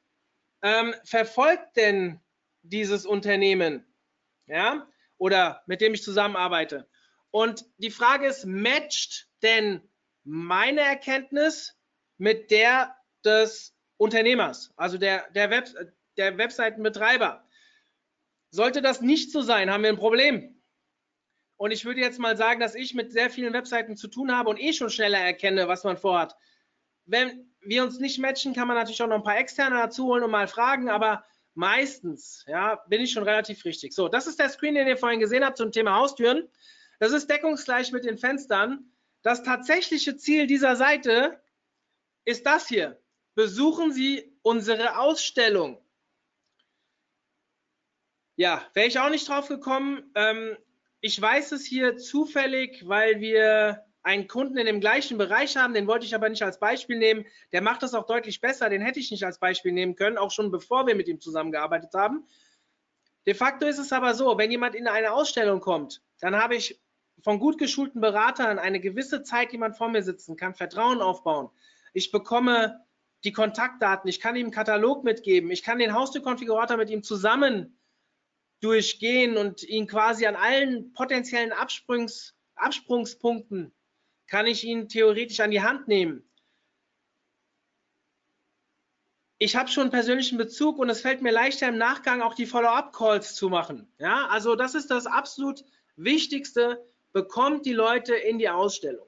ähm, 0.63 0.95
verfolgt 1.05 1.77
denn 1.77 2.21
dieses 2.63 3.07
Unternehmen? 3.07 3.85
Ja, 4.47 4.87
oder 5.19 5.63
mit 5.67 5.81
dem 5.81 5.95
ich 5.95 6.03
zusammenarbeite. 6.05 6.89
Und 7.31 7.65
die 7.79 7.91
Frage 7.91 8.27
ist, 8.27 8.45
matcht 8.45 9.29
denn 9.43 9.81
meine 10.25 10.81
Erkenntnis 10.81 11.77
mit 12.19 12.51
der 12.51 12.95
des 13.25 13.75
Unternehmers, 13.97 14.73
also 14.77 14.99
der, 14.99 15.31
der, 15.31 15.51
Web, 15.51 15.69
der 16.17 16.39
Webseitenbetreiber? 16.39 17.45
Sollte 18.51 18.83
das 18.83 19.01
nicht 19.01 19.33
so 19.33 19.41
sein, 19.41 19.71
haben 19.71 19.83
wir 19.83 19.91
ein 19.91 19.97
Problem. 19.97 20.63
Und 21.57 21.71
ich 21.71 21.85
würde 21.85 22.01
jetzt 22.01 22.19
mal 22.19 22.37
sagen, 22.37 22.61
dass 22.61 22.75
ich 22.75 22.93
mit 22.93 23.13
sehr 23.13 23.31
vielen 23.31 23.53
Webseiten 23.53 23.97
zu 23.97 24.09
tun 24.09 24.37
habe 24.37 24.51
und 24.51 24.61
eh 24.61 24.73
schon 24.73 24.91
schneller 24.91 25.19
erkenne, 25.19 25.69
was 25.69 25.85
man 25.85 25.97
vorhat. 25.97 26.37
Wenn 27.05 27.53
wir 27.61 27.85
uns 27.85 27.99
nicht 27.99 28.19
matchen, 28.19 28.53
kann 28.53 28.69
man 28.69 28.77
natürlich 28.77 29.03
auch 29.03 29.07
noch 29.07 29.17
ein 29.17 29.23
paar 29.23 29.39
externe 29.39 29.77
dazu 29.77 30.07
holen 30.07 30.25
und 30.25 30.31
mal 30.31 30.49
fragen, 30.49 30.91
aber 30.91 31.25
meistens, 31.55 32.45
ja, 32.49 32.77
bin 32.89 33.01
ich 33.01 33.13
schon 33.13 33.23
relativ 33.23 33.65
richtig. 33.65 33.93
So, 33.93 34.09
das 34.09 34.27
ist 34.27 34.39
der 34.39 34.49
Screen, 34.49 34.75
den 34.75 34.89
ihr 34.89 34.97
vorhin 34.97 35.21
gesehen 35.21 35.45
habt 35.45 35.57
zum 35.57 35.73
Thema 35.73 35.95
Haustüren. 35.95 36.49
Das 36.99 37.13
ist 37.13 37.31
deckungsgleich 37.31 37.93
mit 37.93 38.05
den 38.05 38.19
Fenstern. 38.19 38.92
Das 39.23 39.43
tatsächliche 39.43 40.17
Ziel 40.17 40.47
dieser 40.47 40.77
Seite 40.77 41.41
ist 42.25 42.45
das 42.47 42.69
hier. 42.69 43.01
Besuchen 43.35 43.93
Sie 43.93 44.37
unsere 44.43 44.99
Ausstellung. 44.99 45.79
Ja, 48.37 48.69
wäre 48.75 48.89
ich 48.89 48.99
auch 48.99 49.11
nicht 49.11 49.29
drauf 49.29 49.49
gekommen. 49.49 50.11
Ähm, 50.15 50.57
ich 51.01 51.21
weiß 51.21 51.53
es 51.53 51.65
hier 51.65 51.97
zufällig, 51.97 52.89
weil 52.89 53.21
wir 53.21 53.85
einen 54.03 54.27
Kunden 54.27 54.57
in 54.57 54.67
dem 54.67 54.81
gleichen 54.81 55.17
Bereich 55.17 55.57
haben, 55.57 55.75
den 55.75 55.87
wollte 55.87 56.07
ich 56.07 56.15
aber 56.15 56.29
nicht 56.29 56.43
als 56.43 56.59
Beispiel 56.59 56.99
nehmen. 56.99 57.25
Der 57.53 57.63
macht 57.63 57.83
das 57.83 57.95
auch 57.95 58.07
deutlich 58.07 58.41
besser, 58.41 58.69
den 58.69 58.83
hätte 58.83 58.99
ich 58.99 59.13
nicht 59.13 59.25
als 59.25 59.39
Beispiel 59.39 59.73
nehmen 59.73 59.95
können, 59.95 60.19
auch 60.19 60.33
schon 60.33 60.51
bevor 60.51 60.87
wir 60.87 60.97
mit 60.97 61.07
ihm 61.07 61.21
zusammengearbeitet 61.21 61.95
haben. 61.95 62.27
De 63.27 63.35
facto 63.35 63.67
ist 63.67 63.79
es 63.79 63.93
aber 63.93 64.15
so, 64.15 64.37
wenn 64.37 64.51
jemand 64.51 64.75
in 64.75 64.89
eine 64.89 65.13
Ausstellung 65.13 65.61
kommt, 65.61 66.03
dann 66.19 66.35
habe 66.35 66.57
ich 66.57 66.82
von 67.21 67.39
gut 67.39 67.59
geschulten 67.59 68.01
Beratern 68.01 68.59
eine 68.59 68.81
gewisse 68.81 69.23
Zeit 69.23 69.53
jemand 69.53 69.77
vor 69.77 69.89
mir 69.89 70.03
sitzen, 70.03 70.37
kann 70.37 70.55
Vertrauen 70.55 71.01
aufbauen. 71.01 71.51
Ich 71.93 72.11
bekomme 72.11 72.85
die 73.25 73.33
Kontaktdaten, 73.33 74.09
ich 74.09 74.21
kann 74.21 74.35
ihm 74.35 74.47
einen 74.47 74.53
Katalog 74.53 75.05
mitgeben, 75.05 75.51
ich 75.51 75.63
kann 75.63 75.79
den 75.79 75.95
Haustürkonfigurator 75.95 76.77
mit 76.77 76.91
ihm 76.91 77.03
zusammen 77.03 77.79
durchgehen 78.61 79.37
und 79.37 79.63
ihn 79.63 79.87
quasi 79.87 80.27
an 80.27 80.37
allen 80.37 80.93
potenziellen 80.93 81.53
Absprungs, 81.53 82.35
Absprungspunkten 82.55 83.73
kann 84.27 84.47
ich 84.47 84.65
ihn 84.65 84.89
theoretisch 84.89 85.41
an 85.41 85.51
die 85.51 85.63
Hand 85.63 85.89
nehmen. 85.89 86.29
Ich 89.39 89.57
habe 89.57 89.69
schon 89.69 89.83
einen 89.83 89.91
persönlichen 89.91 90.39
Bezug 90.39 90.79
und 90.79 90.89
es 90.89 91.01
fällt 91.01 91.21
mir 91.21 91.33
leichter 91.33 91.69
im 91.69 91.77
Nachgang 91.77 92.23
auch 92.23 92.35
die 92.35 92.47
Follow-up-Calls 92.47 93.35
zu 93.35 93.49
machen. 93.49 93.93
Ja, 93.99 94.29
also 94.29 94.55
das 94.55 94.77
ist 94.77 94.91
das 94.93 95.07
absolut 95.07 95.65
Wichtigste. 95.97 96.81
Bekommt 97.13 97.67
die 97.67 97.73
Leute 97.73 98.15
in 98.15 98.39
die 98.39 98.49
Ausstellung. 98.49 99.07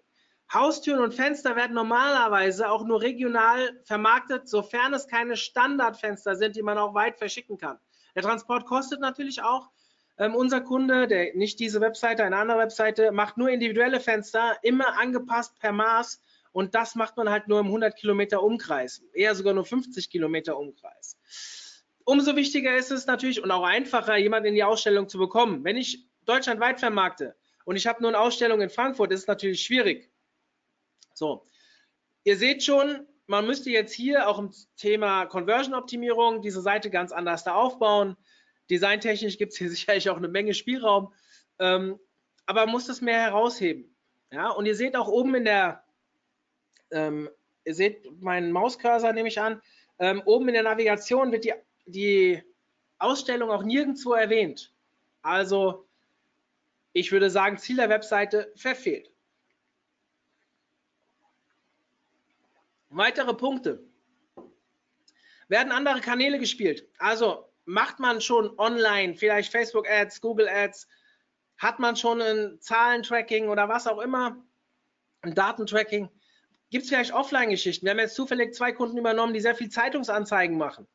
Haustüren 0.52 1.00
und 1.00 1.14
Fenster 1.14 1.56
werden 1.56 1.74
normalerweise 1.74 2.70
auch 2.70 2.84
nur 2.84 3.00
regional 3.00 3.80
vermarktet, 3.84 4.48
sofern 4.48 4.94
es 4.94 5.08
keine 5.08 5.36
Standardfenster 5.36 6.36
sind, 6.36 6.54
die 6.54 6.62
man 6.62 6.78
auch 6.78 6.94
weit 6.94 7.18
verschicken 7.18 7.58
kann. 7.58 7.78
Der 8.14 8.22
Transport 8.22 8.66
kostet 8.66 9.00
natürlich 9.00 9.42
auch. 9.42 9.70
Ähm, 10.16 10.36
unser 10.36 10.60
Kunde, 10.60 11.08
der 11.08 11.34
nicht 11.34 11.58
diese 11.58 11.80
Webseite, 11.80 12.22
eine 12.22 12.36
andere 12.36 12.58
Webseite, 12.58 13.10
macht 13.10 13.36
nur 13.36 13.48
individuelle 13.48 13.98
Fenster, 13.98 14.56
immer 14.62 14.96
angepasst 14.98 15.58
per 15.58 15.72
Maß. 15.72 16.22
Und 16.52 16.76
das 16.76 16.94
macht 16.94 17.16
man 17.16 17.28
halt 17.28 17.48
nur 17.48 17.58
im 17.58 17.66
100 17.66 17.96
Kilometer 17.96 18.40
Umkreis, 18.40 19.02
eher 19.12 19.34
sogar 19.34 19.54
nur 19.54 19.64
50 19.64 20.08
Kilometer 20.08 20.56
Umkreis. 20.56 21.18
Umso 22.04 22.36
wichtiger 22.36 22.76
ist 22.76 22.92
es 22.92 23.06
natürlich 23.06 23.42
und 23.42 23.50
auch 23.50 23.64
einfacher, 23.64 24.16
jemanden 24.16 24.48
in 24.48 24.54
die 24.54 24.62
Ausstellung 24.62 25.08
zu 25.08 25.18
bekommen. 25.18 25.64
Wenn 25.64 25.76
ich 25.76 26.06
deutschlandweit 26.26 26.78
vermarkte 26.78 27.34
und 27.64 27.76
ich 27.76 27.86
habe 27.86 28.02
nur 28.02 28.10
eine 28.10 28.20
Ausstellung 28.20 28.60
in 28.60 28.70
Frankfurt, 28.70 29.12
ist 29.12 29.20
es 29.20 29.26
natürlich 29.26 29.62
schwierig. 29.62 30.10
So, 31.14 31.46
ihr 32.24 32.36
seht 32.36 32.62
schon, 32.62 33.06
man 33.26 33.46
müsste 33.46 33.70
jetzt 33.70 33.92
hier 33.92 34.28
auch 34.28 34.38
im 34.38 34.50
Thema 34.76 35.26
Conversion-Optimierung 35.26 36.42
diese 36.42 36.60
Seite 36.60 36.90
ganz 36.90 37.12
anders 37.12 37.44
da 37.44 37.54
aufbauen. 37.54 38.16
Designtechnisch 38.70 39.38
gibt 39.38 39.52
es 39.52 39.58
hier 39.58 39.70
sicherlich 39.70 40.10
auch 40.10 40.16
eine 40.16 40.28
Menge 40.28 40.54
Spielraum, 40.54 41.12
ähm, 41.58 41.98
aber 42.46 42.66
man 42.66 42.72
muss 42.72 42.86
das 42.86 43.00
mehr 43.00 43.20
herausheben. 43.20 43.94
Ja, 44.30 44.50
und 44.50 44.66
ihr 44.66 44.74
seht 44.74 44.96
auch 44.96 45.08
oben 45.08 45.34
in 45.36 45.44
der, 45.44 45.84
ähm, 46.90 47.30
ihr 47.64 47.74
seht 47.74 48.20
meinen 48.20 48.52
Mauscursor, 48.52 49.12
nehme 49.12 49.28
ich 49.28 49.40
an, 49.40 49.62
ähm, 49.98 50.22
oben 50.24 50.48
in 50.48 50.54
der 50.54 50.64
Navigation 50.64 51.30
wird 51.30 51.44
die, 51.44 51.54
die 51.86 52.42
Ausstellung 52.98 53.50
auch 53.50 53.62
nirgendwo 53.62 54.12
erwähnt. 54.12 54.74
Also, 55.22 55.86
ich 56.94 57.12
würde 57.12 57.28
sagen, 57.28 57.58
Ziel 57.58 57.76
der 57.76 57.90
Webseite 57.90 58.50
verfehlt. 58.56 59.10
Weitere 62.88 63.34
Punkte. 63.34 63.84
Werden 65.48 65.72
andere 65.72 66.00
Kanäle 66.00 66.38
gespielt? 66.38 66.88
Also, 66.98 67.52
macht 67.64 67.98
man 67.98 68.20
schon 68.20 68.58
online, 68.58 69.16
vielleicht 69.16 69.50
Facebook 69.50 69.90
Ads, 69.90 70.20
Google 70.20 70.48
Ads, 70.48 70.88
hat 71.58 71.80
man 71.80 71.96
schon 71.96 72.22
ein 72.22 72.60
Zahlentracking 72.60 73.48
oder 73.48 73.68
was 73.68 73.86
auch 73.86 73.98
immer, 73.98 74.42
ein 75.22 75.34
Datentracking? 75.34 76.08
Gibt 76.70 76.84
es 76.84 76.90
vielleicht 76.90 77.12
Offline-Geschichten? 77.12 77.84
Wir 77.84 77.90
haben 77.90 77.98
jetzt 77.98 78.14
zufällig 78.14 78.54
zwei 78.54 78.72
Kunden 78.72 78.98
übernommen, 78.98 79.34
die 79.34 79.40
sehr 79.40 79.54
viel 79.54 79.68
Zeitungsanzeigen 79.68 80.56
machen. 80.56 80.86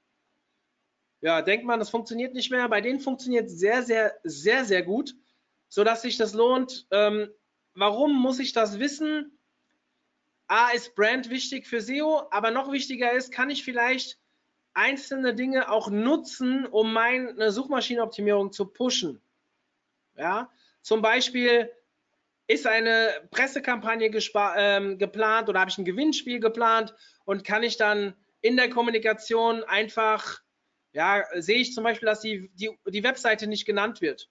Ja, 1.21 1.41
denkt 1.41 1.65
man, 1.65 1.79
das 1.79 1.89
funktioniert 1.89 2.33
nicht 2.33 2.51
mehr. 2.51 2.69
Bei 2.69 2.79
denen 2.79 3.01
funktioniert 3.01 3.47
es 3.47 3.59
sehr, 3.59 3.83
sehr, 3.83 4.15
sehr, 4.23 4.63
sehr 4.63 4.83
gut, 4.83 5.13
sodass 5.69 6.01
sich 6.01 6.17
das 6.17 6.33
lohnt. 6.33 6.87
Ähm, 6.91 7.29
warum 7.73 8.19
muss 8.19 8.39
ich 8.39 8.53
das 8.53 8.79
wissen? 8.79 9.39
A, 10.47 10.71
ist 10.71 10.95
Brand 10.95 11.29
wichtig 11.29 11.67
für 11.67 11.79
SEO, 11.79 12.27
aber 12.31 12.51
noch 12.51 12.71
wichtiger 12.71 13.13
ist, 13.13 13.31
kann 13.31 13.49
ich 13.49 13.63
vielleicht 13.63 14.19
einzelne 14.73 15.35
Dinge 15.35 15.71
auch 15.71 15.89
nutzen, 15.89 16.65
um 16.65 16.91
meine 16.91 17.51
Suchmaschinenoptimierung 17.51 18.51
zu 18.51 18.65
pushen. 18.65 19.21
Ja, 20.17 20.51
zum 20.81 21.01
Beispiel 21.01 21.71
ist 22.47 22.65
eine 22.65 23.27
Pressekampagne 23.29 24.11
ähm, 24.57 24.97
geplant 24.97 25.49
oder 25.49 25.59
habe 25.59 25.69
ich 25.69 25.77
ein 25.77 25.85
Gewinnspiel 25.85 26.39
geplant 26.39 26.95
und 27.25 27.43
kann 27.43 27.61
ich 27.61 27.77
dann 27.77 28.15
in 28.41 28.57
der 28.57 28.69
Kommunikation 28.69 29.63
einfach, 29.63 30.41
ja, 30.93 31.23
sehe 31.35 31.59
ich 31.59 31.73
zum 31.73 31.83
Beispiel, 31.83 32.07
dass 32.07 32.21
die, 32.21 32.49
die, 32.55 32.71
die 32.87 33.03
Webseite 33.03 33.45
nicht 33.45 33.65
genannt 33.65 34.01
wird. 34.01 34.29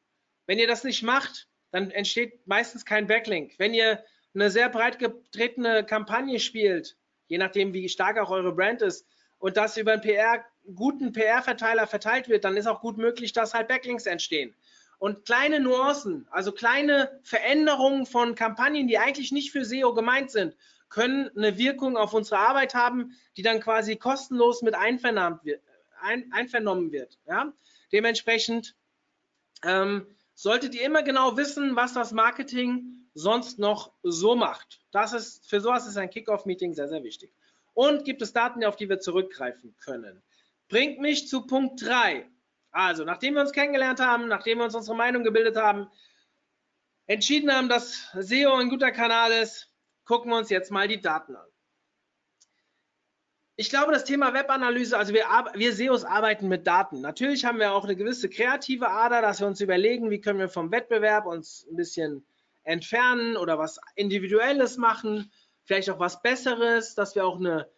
Wenn 0.49 0.59
ihr 0.59 0.67
das 0.67 0.83
nicht 0.83 1.03
macht, 1.03 1.47
dann 1.71 1.91
entsteht 1.91 2.47
meistens 2.47 2.87
kein 2.87 3.07
Backlink. 3.07 3.53
Wenn 3.59 3.75
ihr 3.75 4.03
eine 4.35 4.51
sehr 4.51 4.71
breit 4.71 4.99
getretene 4.99 5.85
Kampagne 5.85 6.41
spielt, 6.41 6.97
je 7.27 7.37
nachdem, 7.37 7.75
wie 7.75 7.89
stark 7.89 8.19
auch 8.19 8.31
eure 8.31 8.53
Brand 8.53 8.81
ist, 8.83 9.07
und 9.39 9.57
das 9.57 9.77
über 9.77 9.93
einen 9.93 10.01
PR, 10.01 10.45
guten 10.75 11.13
PR-Verteiler 11.13 11.87
verteilt 11.87 12.29
wird, 12.29 12.45
dann 12.45 12.57
ist 12.57 12.67
auch 12.67 12.81
gut 12.81 12.97
möglich, 12.97 13.33
dass 13.33 13.55
halt 13.55 13.69
Backlinks 13.69 14.07
entstehen. 14.07 14.55
Und 14.99 15.27
kleine 15.27 15.61
Nuancen, 15.61 16.27
also 16.31 16.51
kleine 16.51 17.21
Veränderungen 17.23 18.07
von 18.07 18.35
Kampagnen, 18.35 18.89
die 18.89 18.99
eigentlich 18.99 19.31
nicht 19.31 19.53
für 19.53 19.65
SEO 19.65 19.93
gemeint 19.95 20.31
sind, 20.31 20.57
können 20.89 21.31
eine 21.37 21.59
Wirkung 21.59 21.99
auf 21.99 22.15
unsere 22.15 22.39
Arbeit 22.41 22.75
haben, 22.75 23.13
die 23.37 23.43
dann 23.43 23.61
quasi 23.61 23.97
kostenlos 23.97 24.63
mit 24.63 24.75
einvernommen 24.75 25.41
wird. 25.43 25.63
Ein, 26.01 26.33
einvernommen 26.33 26.91
wird 26.91 27.19
ja? 27.27 27.53
Dementsprechend 27.93 28.75
ähm, 29.63 30.07
solltet 30.39 30.77
ihr 30.77 30.87
immer 30.87 31.03
genau 31.03 31.37
wissen, 31.37 31.75
was 31.75 31.95
das 31.95 32.13
Marketing 32.13 33.09
sonst 33.13 33.59
noch 33.59 33.93
so 34.05 34.37
macht. 34.37 34.81
Das 34.93 35.13
ist, 35.13 35.51
für 35.51 35.61
sowas 35.61 35.89
ist 35.89 35.97
ein 35.97 36.11
Kickoff-Meeting 36.11 36.75
sehr, 36.75 36.87
sehr 36.87 37.03
wichtig 37.03 37.33
und 37.75 38.05
gibt 38.05 38.23
es 38.23 38.33
Daten, 38.33 38.65
auf 38.65 38.77
die 38.77 38.89
wir 38.89 39.01
zurückgreifen 39.01 39.75
können. 39.81 40.23
Bringt 40.69 41.01
mich 41.01 41.27
zu 41.27 41.45
Punkt 41.45 41.85
3. 41.85 42.31
Also, 42.71 43.05
nachdem 43.05 43.35
wir 43.35 43.41
uns 43.41 43.51
kennengelernt 43.51 43.99
haben, 43.99 44.29
nachdem 44.29 44.59
wir 44.59 44.67
uns 44.67 44.77
unsere 44.77 44.97
Meinung 44.97 45.25
gebildet 45.25 45.57
haben, 45.57 45.89
entschieden 47.09 47.53
haben, 47.53 47.69
dass 47.69 48.09
SEO 48.17 48.55
ein 48.55 48.69
guter 48.69 48.93
Kanal 48.93 49.33
ist, 49.33 49.73
gucken 50.05 50.31
wir 50.31 50.39
uns 50.39 50.51
jetzt 50.51 50.71
mal 50.71 50.87
die 50.87 51.01
Daten 51.01 51.35
an. 51.35 51.49
Ich 53.61 53.71
glaube, 53.71 53.93
das 53.93 54.05
Thema 54.05 54.33
Webanalyse, 54.33 54.97
also 54.97 55.13
wir, 55.13 55.25
wir 55.55 55.75
SEOs 55.75 56.05
arbeiten 56.05 56.49
mit 56.49 56.67
Daten. 56.67 57.01
Natürlich 57.01 57.45
haben 57.45 57.59
wir 57.59 57.73
auch 57.73 57.85
eine 57.85 57.97
gewisse 57.97 58.31
kreative 58.31 58.89
Ader, 58.89 59.21
dass 59.21 59.41
wir 59.41 59.49
uns 59.49 59.61
überlegen, 59.61 60.11
wie 60.11 60.21
können 60.21 60.39
wir 60.39 60.49
vom 60.49 60.71
Wettbewerb 60.71 61.27
uns 61.27 61.67
ein 61.69 61.77
bisschen 61.77 62.25
entfernen 62.63 63.37
oder 63.37 63.59
was 63.59 63.81
Individuelles 63.97 64.77
machen 64.77 65.31
vielleicht 65.69 65.91
auch 65.91 66.01
was 66.01 66.23
Besseres, 66.23 66.95
dass 66.95 67.15
wir 67.15 67.27
auch 67.27 67.37
eine 67.37 67.71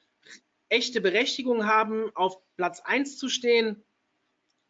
echte 0.68 1.00
Berechtigung 1.00 1.66
haben, 1.66 2.14
auf 2.14 2.38
Platz 2.56 2.80
1 2.80 3.18
zu 3.18 3.28
stehen. 3.28 3.84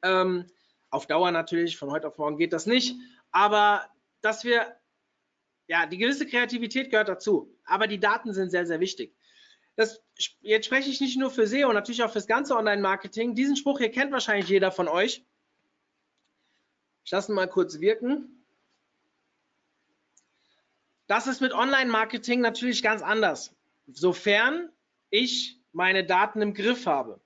Ähm, 0.03 0.47
auf 0.89 1.07
Dauer 1.07 1.31
natürlich, 1.31 1.77
von 1.77 1.91
heute 1.91 2.09
auf 2.09 2.17
morgen 2.17 2.39
geht 2.39 2.55
das 2.55 2.65
nicht, 2.65 2.97
aber 3.31 3.89
dass 4.23 4.43
wir, 4.45 4.75
ja, 5.69 5.85
die 5.85 5.99
gewisse 5.99 6.27
Kreativität 6.27 6.91
gehört 6.91 7.09
dazu, 7.09 7.55
aber 7.65 7.87
die 7.87 8.01
Daten 8.01 8.33
sind 8.33 8.51
sehr, 8.51 8.67
sehr 8.67 8.81
wichtig. 8.81 9.15
Das, 9.77 10.03
jetzt 10.41 10.67
spreche 10.67 10.91
ich 10.91 11.01
nicht 11.01 11.19
nur 11.19 11.31
für 11.31 11.47
SEO, 11.47 11.73
natürlich 11.73 12.03
auch 12.03 12.13
fürs 12.13 12.27
ganze 12.27 12.57
Online-Marketing. 12.57 13.35
Diesen 13.35 13.57
Spruch 13.57 13.79
hier 13.79 13.91
kennt 13.91 14.13
wahrscheinlich 14.13 14.49
jeder 14.49 14.73
von 14.73 14.89
euch. 14.89 15.25
Ich 17.05 17.11
lasse 17.11 17.33
ihn 17.33 17.35
mal 17.35 17.49
kurz 17.49 17.81
wirken. 17.81 18.45
Das 21.07 21.27
ist 21.27 21.41
mit 21.41 21.53
Online-Marketing 21.53 22.41
natürlich 22.41 22.83
ganz 22.83 23.03
anders, 23.03 23.57
sofern 23.89 24.71
ich 25.09 25.61
meine 25.73 26.05
Daten 26.05 26.41
im 26.41 26.55
Griff 26.55 26.87
habe. 26.87 27.21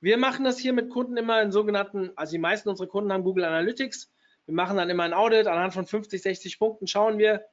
Wir 0.00 0.18
machen 0.18 0.44
das 0.44 0.58
hier 0.58 0.72
mit 0.72 0.90
Kunden 0.90 1.16
immer 1.16 1.40
in 1.42 1.50
sogenannten, 1.50 2.12
also 2.16 2.32
die 2.32 2.38
meisten 2.38 2.68
unserer 2.68 2.86
Kunden 2.86 3.12
haben 3.12 3.24
Google 3.24 3.44
Analytics. 3.44 4.12
Wir 4.46 4.54
machen 4.54 4.76
dann 4.76 4.90
immer 4.90 5.04
ein 5.04 5.14
Audit. 5.14 5.46
Anhand 5.46 5.72
von 5.72 5.86
50, 5.86 6.20
60 6.20 6.58
Punkten 6.58 6.86
schauen 6.86 7.18
wir, 7.18 7.44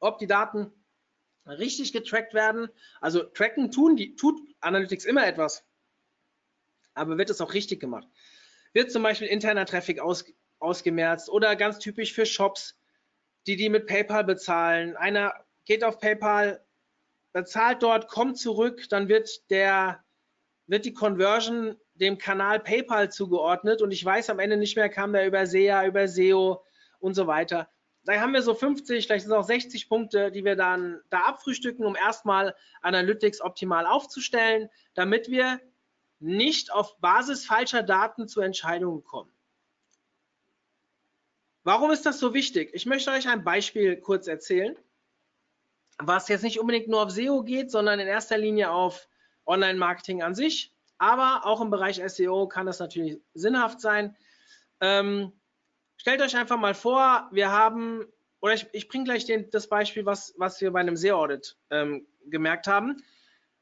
ob 0.00 0.18
die 0.18 0.26
Daten 0.26 0.72
richtig 1.46 1.92
getrackt 1.92 2.34
werden. 2.34 2.68
Also 3.00 3.22
tracken 3.22 3.70
tun 3.70 3.96
die, 3.96 4.16
tut 4.16 4.40
Analytics 4.60 5.04
immer 5.04 5.26
etwas. 5.26 5.64
Aber 6.94 7.18
wird 7.18 7.30
es 7.30 7.40
auch 7.40 7.54
richtig 7.54 7.80
gemacht? 7.80 8.06
Wird 8.72 8.90
zum 8.90 9.02
Beispiel 9.02 9.28
interner 9.28 9.66
Traffic 9.66 10.00
aus, 10.00 10.24
ausgemerzt 10.58 11.28
oder 11.28 11.56
ganz 11.56 11.78
typisch 11.78 12.12
für 12.12 12.26
Shops, 12.26 12.78
die 13.46 13.56
die 13.56 13.68
mit 13.68 13.86
PayPal 13.86 14.24
bezahlen. 14.24 14.96
Einer 14.96 15.34
geht 15.64 15.84
auf 15.84 15.98
PayPal, 15.98 16.64
bezahlt 17.32 17.82
dort, 17.82 18.08
kommt 18.08 18.38
zurück, 18.38 18.88
dann 18.88 19.08
wird 19.08 19.50
der 19.50 20.04
wird 20.66 20.84
die 20.84 20.94
Conversion 20.94 21.76
dem 21.94 22.18
Kanal 22.18 22.60
PayPal 22.60 23.10
zugeordnet 23.10 23.82
und 23.82 23.90
ich 23.90 24.04
weiß 24.04 24.30
am 24.30 24.38
Ende 24.38 24.56
nicht 24.56 24.76
mehr, 24.76 24.88
kam 24.88 25.12
der 25.12 25.26
über 25.26 25.46
SEA, 25.46 25.86
über 25.86 26.08
SEO 26.08 26.64
und 26.98 27.14
so 27.14 27.26
weiter. 27.26 27.68
Da 28.04 28.20
haben 28.20 28.32
wir 28.32 28.42
so 28.42 28.54
50, 28.54 29.06
vielleicht 29.06 29.24
sind 29.24 29.32
es 29.32 29.38
auch 29.38 29.44
60 29.44 29.88
Punkte, 29.88 30.32
die 30.32 30.44
wir 30.44 30.56
dann 30.56 31.00
da 31.10 31.20
abfrühstücken, 31.20 31.84
um 31.84 31.94
erstmal 31.94 32.54
Analytics 32.80 33.40
optimal 33.40 33.86
aufzustellen, 33.86 34.68
damit 34.94 35.30
wir 35.30 35.60
nicht 36.18 36.72
auf 36.72 36.98
Basis 36.98 37.46
falscher 37.46 37.82
Daten 37.82 38.28
zu 38.28 38.40
Entscheidungen 38.40 39.04
kommen. 39.04 39.32
Warum 41.64 41.92
ist 41.92 42.06
das 42.06 42.18
so 42.18 42.34
wichtig? 42.34 42.70
Ich 42.74 42.86
möchte 42.86 43.12
euch 43.12 43.28
ein 43.28 43.44
Beispiel 43.44 43.96
kurz 43.96 44.26
erzählen 44.26 44.76
was 46.06 46.28
jetzt 46.28 46.42
nicht 46.42 46.60
unbedingt 46.60 46.88
nur 46.88 47.02
auf 47.02 47.10
SEO 47.10 47.42
geht, 47.42 47.70
sondern 47.70 48.00
in 48.00 48.08
erster 48.08 48.38
Linie 48.38 48.70
auf 48.70 49.08
Online-Marketing 49.46 50.22
an 50.22 50.34
sich. 50.34 50.72
Aber 50.98 51.46
auch 51.46 51.60
im 51.60 51.70
Bereich 51.70 52.00
SEO 52.06 52.46
kann 52.46 52.66
das 52.66 52.78
natürlich 52.78 53.20
sinnhaft 53.34 53.80
sein. 53.80 54.16
Ähm, 54.80 55.32
stellt 56.02 56.20
euch 56.20 56.36
einfach 56.36 56.58
mal 56.58 56.74
vor, 56.74 57.28
wir 57.30 57.52
haben, 57.52 58.04
oder 58.40 58.54
ich, 58.54 58.66
ich 58.72 58.88
bringe 58.88 59.04
gleich 59.04 59.24
den, 59.24 59.48
das 59.50 59.68
Beispiel, 59.68 60.04
was, 60.04 60.34
was 60.36 60.60
wir 60.60 60.72
bei 60.72 60.80
einem 60.80 60.96
SEO-Audit 60.96 61.56
ähm, 61.70 62.08
gemerkt 62.26 62.66
haben. 62.66 62.96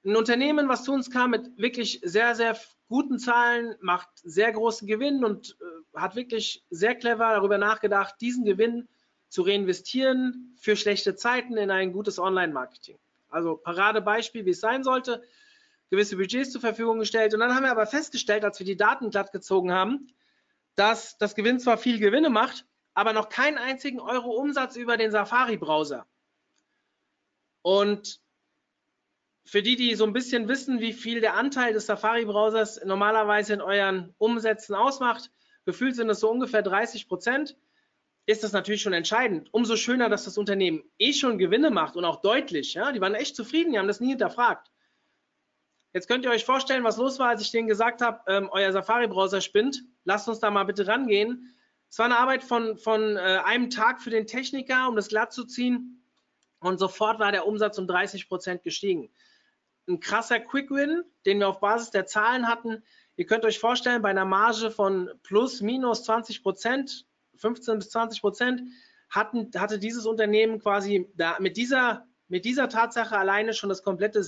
Ein 0.07 0.16
Unternehmen, 0.16 0.66
was 0.66 0.85
zu 0.85 0.94
uns 0.94 1.11
kam 1.11 1.33
mit 1.33 1.59
wirklich 1.59 2.00
sehr, 2.03 2.35
sehr 2.35 2.57
guten 2.88 3.18
Zahlen, 3.18 3.74
macht 3.83 4.09
sehr 4.14 4.53
großen 4.53 4.88
Gewinn 4.88 5.22
und 5.22 5.59
äh, 5.61 5.98
hat 5.98 6.16
wirklich 6.16 6.64
sehr 6.70 6.94
clever 6.94 7.35
darüber 7.35 7.59
nachgedacht, 7.59 8.14
diesen 8.22 8.46
Gewinn 8.46 8.88
zu 9.29 9.42
reinvestieren 9.42 10.57
für 10.59 10.76
schlechte 10.76 11.16
Zeiten 11.16 11.59
in 11.59 11.70
ein 11.70 11.92
gutes 11.92 12.18
Online-Marketing. 12.18 12.98
Also 13.29 13.57
Paradebeispiel, 13.57 14.46
wie 14.46 14.50
es 14.50 14.61
sein 14.61 14.83
sollte, 14.83 15.22
gewisse 15.90 16.16
Budgets 16.16 16.53
zur 16.53 16.62
Verfügung 16.62 17.00
gestellt. 17.00 17.35
Und 17.35 17.40
dann 17.40 17.55
haben 17.55 17.64
wir 17.64 17.70
aber 17.70 17.87
festgestellt, 17.87 18.46
als 18.46 18.59
wir 18.59 18.64
die 18.64 18.79
Daten 18.79 19.11
glatt 19.11 19.31
gezogen 19.31 19.72
haben, 19.72 20.09
dass 20.81 21.19
das 21.19 21.35
Gewinn 21.35 21.61
zwar 21.61 21.77
viel 21.77 21.99
Gewinne 21.99 22.31
macht, 22.31 22.64
aber 22.95 23.12
noch 23.12 23.29
keinen 23.29 23.59
einzigen 23.59 24.01
Euro 24.01 24.31
Umsatz 24.31 24.77
über 24.77 24.97
den 24.97 25.11
Safari-Browser. 25.11 26.07
Und 27.61 28.19
für 29.45 29.62
die, 29.62 29.77
die 29.77 29.95
so 29.95 30.05
ein 30.05 30.14
bisschen 30.14 30.49
wissen, 30.49 30.81
wie 30.81 30.95
viel 30.95 31.21
der 31.21 31.35
Anteil 31.35 31.75
des 31.75 31.85
Safari-Browsers 31.85 32.83
normalerweise 32.87 33.53
in 33.53 33.61
euren 33.61 34.14
Umsätzen 34.16 34.75
ausmacht, 34.75 35.31
gefühlt 35.66 35.97
sind 35.97 36.09
es 36.09 36.21
so 36.21 36.31
ungefähr 36.31 36.62
30 36.62 37.09
Prozent 37.09 37.59
ist 38.25 38.43
das 38.43 38.53
natürlich 38.53 38.81
schon 38.81 38.95
entscheidend. 38.95 39.53
Umso 39.53 39.77
schöner, 39.77 40.09
dass 40.09 40.25
das 40.25 40.38
Unternehmen 40.38 40.85
eh 40.99 41.12
schon 41.12 41.37
Gewinne 41.37 41.71
macht 41.71 41.97
und 41.97 42.07
auch 42.07 42.23
deutlich. 42.23 42.73
Ja? 42.73 42.93
Die 42.93 43.03
waren 43.03 43.14
echt 43.14 43.37
zufrieden, 43.37 43.73
die 43.73 43.79
haben 43.79 43.88
das 43.88 44.01
nie 44.01 44.11
hinterfragt. 44.11 44.71
Jetzt 45.92 46.07
könnt 46.07 46.24
ihr 46.24 46.31
euch 46.31 46.44
vorstellen, 46.44 46.85
was 46.85 46.98
los 46.98 47.18
war, 47.18 47.29
als 47.29 47.42
ich 47.42 47.50
denen 47.50 47.66
gesagt 47.66 48.00
habe, 48.00 48.20
ähm, 48.29 48.48
euer 48.53 48.72
Safari-Browser 48.72 49.40
spinnt. 49.40 49.83
Lasst 50.05 50.29
uns 50.29 50.38
da 50.38 50.50
mal 50.50 50.64
bitte 50.64 50.87
rangehen. 50.87 51.55
Es 51.88 51.98
war 51.98 52.07
eine 52.07 52.18
Arbeit 52.18 52.44
von, 52.44 52.76
von 52.76 53.16
äh, 53.16 53.40
einem 53.44 53.70
Tag 53.70 54.00
für 54.00 54.11
den 54.11 54.26
Techniker, 54.26 54.88
um 54.88 54.94
das 54.94 55.09
glatt 55.09 55.33
zu 55.33 55.44
ziehen. 55.44 56.05
Und 56.61 56.79
sofort 56.79 57.18
war 57.18 57.33
der 57.33 57.46
Umsatz 57.46 57.79
um 57.79 57.88
30 57.88 58.29
Prozent 58.29 58.62
gestiegen. 58.62 59.11
Ein 59.88 59.98
krasser 59.98 60.38
Quick-Win, 60.38 61.03
den 61.26 61.40
wir 61.40 61.48
auf 61.48 61.59
Basis 61.59 61.90
der 61.90 62.07
Zahlen 62.07 62.46
hatten. 62.46 62.85
Ihr 63.16 63.26
könnt 63.26 63.44
euch 63.44 63.59
vorstellen, 63.59 64.03
bei 64.03 64.11
einer 64.11 64.24
Marge 64.24 64.70
von 64.70 65.11
plus 65.22 65.61
minus 65.61 66.05
20 66.05 66.42
Prozent 66.42 67.07
15 67.40 67.79
bis 67.79 67.90
20 67.90 68.20
Prozent 68.20 68.62
hatten, 69.09 69.50
hatte 69.57 69.79
dieses 69.79 70.07
Unternehmen 70.07 70.61
quasi 70.61 71.11
da, 71.16 71.37
mit, 71.40 71.57
dieser, 71.57 72.07
mit 72.29 72.44
dieser 72.44 72.68
Tatsache 72.68 73.18
alleine 73.18 73.55
schon 73.55 73.68
das 73.68 73.83
komplette 73.83 74.22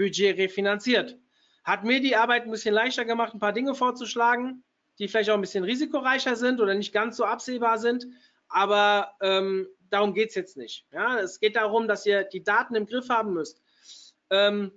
SEO-Budget 0.00 0.38
refinanziert. 0.38 1.18
Hat 1.64 1.84
mir 1.84 2.00
die 2.00 2.16
Arbeit 2.16 2.44
ein 2.44 2.50
bisschen 2.50 2.74
leichter 2.74 3.04
gemacht, 3.04 3.34
ein 3.34 3.38
paar 3.38 3.52
Dinge 3.52 3.74
vorzuschlagen, 3.74 4.64
die 4.98 5.08
vielleicht 5.08 5.30
auch 5.30 5.34
ein 5.34 5.40
bisschen 5.40 5.64
risikoreicher 5.64 6.36
sind 6.36 6.60
oder 6.60 6.74
nicht 6.74 6.92
ganz 6.92 7.16
so 7.16 7.24
absehbar 7.24 7.78
sind. 7.78 8.06
Aber 8.48 9.14
ähm, 9.20 9.68
darum 9.90 10.14
geht 10.14 10.30
es 10.30 10.34
jetzt 10.34 10.56
nicht. 10.56 10.86
Ja, 10.92 11.18
es 11.18 11.38
geht 11.38 11.56
darum, 11.56 11.86
dass 11.86 12.06
ihr 12.06 12.24
die 12.24 12.42
Daten 12.42 12.74
im 12.74 12.86
Griff 12.86 13.08
haben 13.08 13.34
müsst. 13.34 13.62
Ähm, 14.30 14.72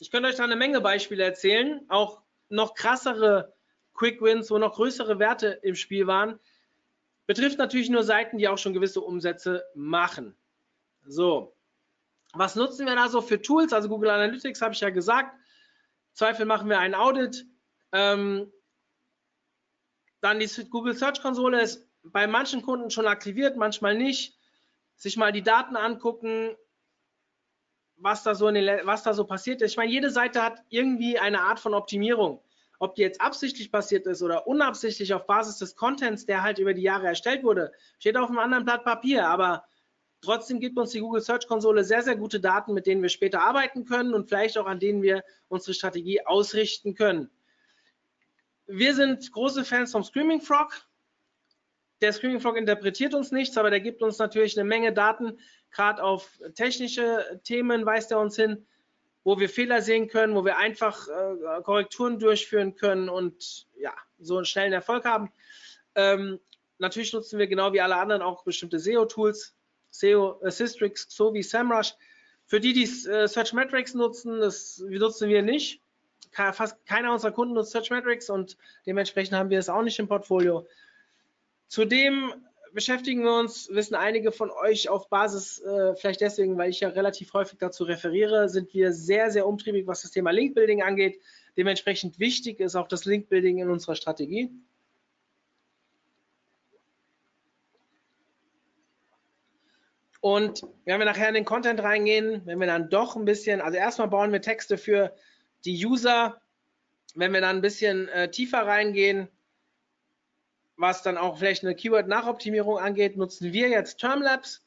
ich 0.00 0.10
könnte 0.10 0.28
euch 0.28 0.36
da 0.36 0.44
eine 0.44 0.56
Menge 0.56 0.80
Beispiele 0.80 1.24
erzählen, 1.24 1.80
auch 1.88 2.20
noch 2.48 2.74
krassere 2.74 3.54
Quick 3.94 4.20
Wins, 4.20 4.50
wo 4.50 4.58
noch 4.58 4.74
größere 4.74 5.18
Werte 5.18 5.60
im 5.62 5.74
Spiel 5.74 6.06
waren. 6.06 6.38
Betrifft 7.26 7.58
natürlich 7.58 7.88
nur 7.88 8.02
Seiten, 8.02 8.38
die 8.38 8.48
auch 8.48 8.58
schon 8.58 8.74
gewisse 8.74 9.00
Umsätze 9.00 9.64
machen. 9.74 10.36
So, 11.06 11.54
was 12.32 12.56
nutzen 12.56 12.86
wir 12.86 12.96
da 12.96 13.08
so 13.08 13.20
für 13.20 13.40
Tools? 13.40 13.72
Also 13.72 13.88
Google 13.88 14.10
Analytics 14.10 14.62
habe 14.62 14.74
ich 14.74 14.80
ja 14.80 14.90
gesagt. 14.90 15.36
Zweifel 16.14 16.46
machen 16.46 16.68
wir 16.68 16.78
ein 16.78 16.94
Audit. 16.94 17.46
Ähm, 17.92 18.50
dann 20.20 20.38
die 20.38 20.48
Google 20.70 20.94
Search 20.94 21.20
Konsole 21.20 21.60
ist 21.60 21.88
bei 22.02 22.26
manchen 22.26 22.62
Kunden 22.62 22.90
schon 22.90 23.06
aktiviert, 23.06 23.56
manchmal 23.56 23.96
nicht. 23.96 24.38
Sich 24.96 25.16
mal 25.16 25.32
die 25.32 25.42
Daten 25.42 25.76
angucken, 25.76 26.56
was 27.96 28.22
da 28.22 28.34
so, 28.34 28.50
den, 28.50 28.86
was 28.86 29.02
da 29.02 29.14
so 29.14 29.24
passiert 29.24 29.62
ist. 29.62 29.72
Ich 29.72 29.76
meine, 29.76 29.90
jede 29.90 30.10
Seite 30.10 30.42
hat 30.42 30.62
irgendwie 30.68 31.18
eine 31.18 31.40
Art 31.42 31.60
von 31.60 31.74
Optimierung. 31.74 32.42
Ob 32.78 32.94
die 32.96 33.02
jetzt 33.02 33.20
absichtlich 33.20 33.70
passiert 33.70 34.06
ist 34.06 34.22
oder 34.22 34.46
unabsichtlich 34.46 35.14
auf 35.14 35.26
Basis 35.26 35.58
des 35.58 35.76
Contents, 35.76 36.26
der 36.26 36.42
halt 36.42 36.58
über 36.58 36.74
die 36.74 36.82
Jahre 36.82 37.06
erstellt 37.06 37.44
wurde, 37.44 37.72
steht 37.98 38.16
auf 38.16 38.28
einem 38.28 38.40
anderen 38.40 38.64
Blatt 38.64 38.84
Papier. 38.84 39.26
Aber 39.28 39.64
trotzdem 40.22 40.60
gibt 40.60 40.78
uns 40.78 40.90
die 40.90 41.00
Google 41.00 41.20
Search 41.20 41.46
Konsole 41.46 41.84
sehr, 41.84 42.02
sehr 42.02 42.16
gute 42.16 42.40
Daten, 42.40 42.72
mit 42.72 42.86
denen 42.86 43.02
wir 43.02 43.08
später 43.08 43.42
arbeiten 43.42 43.84
können 43.84 44.14
und 44.14 44.28
vielleicht 44.28 44.56
auch 44.56 44.66
an 44.66 44.80
denen 44.80 45.02
wir 45.02 45.22
unsere 45.48 45.74
Strategie 45.74 46.24
ausrichten 46.24 46.94
können. 46.94 47.30
Wir 48.66 48.94
sind 48.94 49.30
große 49.32 49.64
Fans 49.64 49.92
vom 49.92 50.04
Screaming 50.04 50.40
Frog. 50.40 50.72
Der 52.00 52.12
Screaming 52.12 52.40
Frog 52.40 52.56
interpretiert 52.56 53.14
uns 53.14 53.32
nichts, 53.32 53.58
aber 53.58 53.70
der 53.70 53.80
gibt 53.80 54.02
uns 54.02 54.18
natürlich 54.18 54.58
eine 54.58 54.66
Menge 54.66 54.92
Daten. 54.92 55.38
Gerade 55.70 56.02
auf 56.02 56.40
technische 56.54 57.40
Themen 57.44 57.84
weist 57.84 58.10
er 58.12 58.18
uns 58.18 58.36
hin 58.36 58.64
wo 59.24 59.38
wir 59.38 59.48
Fehler 59.48 59.82
sehen 59.82 60.08
können, 60.08 60.34
wo 60.34 60.44
wir 60.44 60.56
einfach 60.56 61.06
äh, 61.08 61.62
Korrekturen 61.62 62.18
durchführen 62.18 62.74
können 62.74 63.08
und 63.08 63.66
ja, 63.78 63.92
so 64.18 64.36
einen 64.36 64.44
schnellen 64.44 64.72
Erfolg 64.72 65.04
haben. 65.04 65.32
Ähm, 65.94 66.40
natürlich 66.78 67.12
nutzen 67.12 67.38
wir 67.38 67.46
genau 67.46 67.72
wie 67.72 67.80
alle 67.80 67.96
anderen 67.96 68.22
auch 68.22 68.44
bestimmte 68.44 68.78
SEO-Tools, 68.78 69.54
SEO 69.92 70.40
Assistrix 70.42 71.06
sowie 71.08 71.42
SEMrush. 71.42 71.94
Für 72.46 72.58
die, 72.58 72.72
die 72.72 72.84
äh, 73.08 73.28
Searchmetrics 73.28 73.94
nutzen, 73.94 74.40
das 74.40 74.78
nutzen 74.78 75.28
wir 75.28 75.42
nicht. 75.42 75.80
Fast 76.32 76.84
keiner 76.86 77.12
unserer 77.12 77.32
Kunden 77.32 77.54
nutzt 77.54 77.72
Searchmetrics 77.72 78.30
und 78.30 78.56
dementsprechend 78.86 79.36
haben 79.36 79.50
wir 79.50 79.58
es 79.58 79.68
auch 79.68 79.82
nicht 79.82 79.98
im 79.98 80.08
Portfolio. 80.08 80.66
Zudem 81.68 82.32
beschäftigen 82.72 83.22
wir 83.22 83.38
uns, 83.38 83.68
wissen 83.70 83.94
einige 83.94 84.32
von 84.32 84.50
euch 84.50 84.88
auf 84.88 85.08
Basis, 85.10 85.60
äh, 85.60 85.94
vielleicht 85.94 86.22
deswegen, 86.22 86.56
weil 86.56 86.70
ich 86.70 86.80
ja 86.80 86.88
relativ 86.88 87.32
häufig 87.34 87.58
dazu 87.58 87.84
referiere, 87.84 88.48
sind 88.48 88.72
wir 88.72 88.92
sehr, 88.92 89.30
sehr 89.30 89.46
umtriebig, 89.46 89.86
was 89.86 90.02
das 90.02 90.10
Thema 90.10 90.30
Linkbuilding 90.30 90.82
angeht. 90.82 91.20
Dementsprechend 91.56 92.18
wichtig 92.18 92.60
ist 92.60 92.76
auch 92.76 92.88
das 92.88 93.04
Linkbuilding 93.04 93.58
in 93.58 93.68
unserer 93.68 93.94
Strategie. 93.94 94.50
Und 100.22 100.62
wenn 100.84 101.00
wir 101.00 101.04
nachher 101.04 101.26
in 101.26 101.34
den 101.34 101.44
Content 101.44 101.82
reingehen, 101.82 102.42
wenn 102.44 102.60
wir 102.60 102.68
dann 102.68 102.88
doch 102.88 103.16
ein 103.16 103.24
bisschen, 103.24 103.60
also 103.60 103.76
erstmal 103.76 104.06
bauen 104.06 104.30
wir 104.30 104.40
Texte 104.40 104.78
für 104.78 105.12
die 105.64 105.84
User, 105.84 106.40
wenn 107.16 107.32
wir 107.32 107.40
dann 107.40 107.56
ein 107.56 107.60
bisschen 107.60 108.08
äh, 108.08 108.30
tiefer 108.30 108.64
reingehen, 108.64 109.26
was 110.76 111.02
dann 111.02 111.18
auch 111.18 111.38
vielleicht 111.38 111.64
eine 111.64 111.74
Keyword-Nachoptimierung 111.74 112.78
angeht, 112.78 113.16
nutzen 113.16 113.52
wir 113.52 113.68
jetzt 113.68 113.98
Termlabs. 113.98 114.64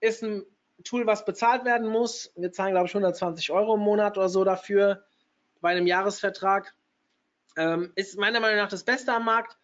Ist 0.00 0.22
ein 0.22 0.46
Tool, 0.82 1.06
was 1.06 1.26
bezahlt 1.26 1.66
werden 1.66 1.88
muss. 1.88 2.32
Wir 2.34 2.50
zahlen, 2.52 2.72
glaube 2.72 2.86
ich, 2.86 2.94
120 2.94 3.50
Euro 3.50 3.74
im 3.74 3.80
Monat 3.80 4.16
oder 4.16 4.30
so 4.30 4.44
dafür 4.44 5.04
bei 5.60 5.72
einem 5.72 5.86
Jahresvertrag. 5.86 6.74
Ähm, 7.58 7.92
ist 7.96 8.16
meiner 8.18 8.40
Meinung 8.40 8.56
nach 8.56 8.70
das 8.70 8.84
Beste 8.84 9.12
am 9.12 9.26
Markt. 9.26 9.58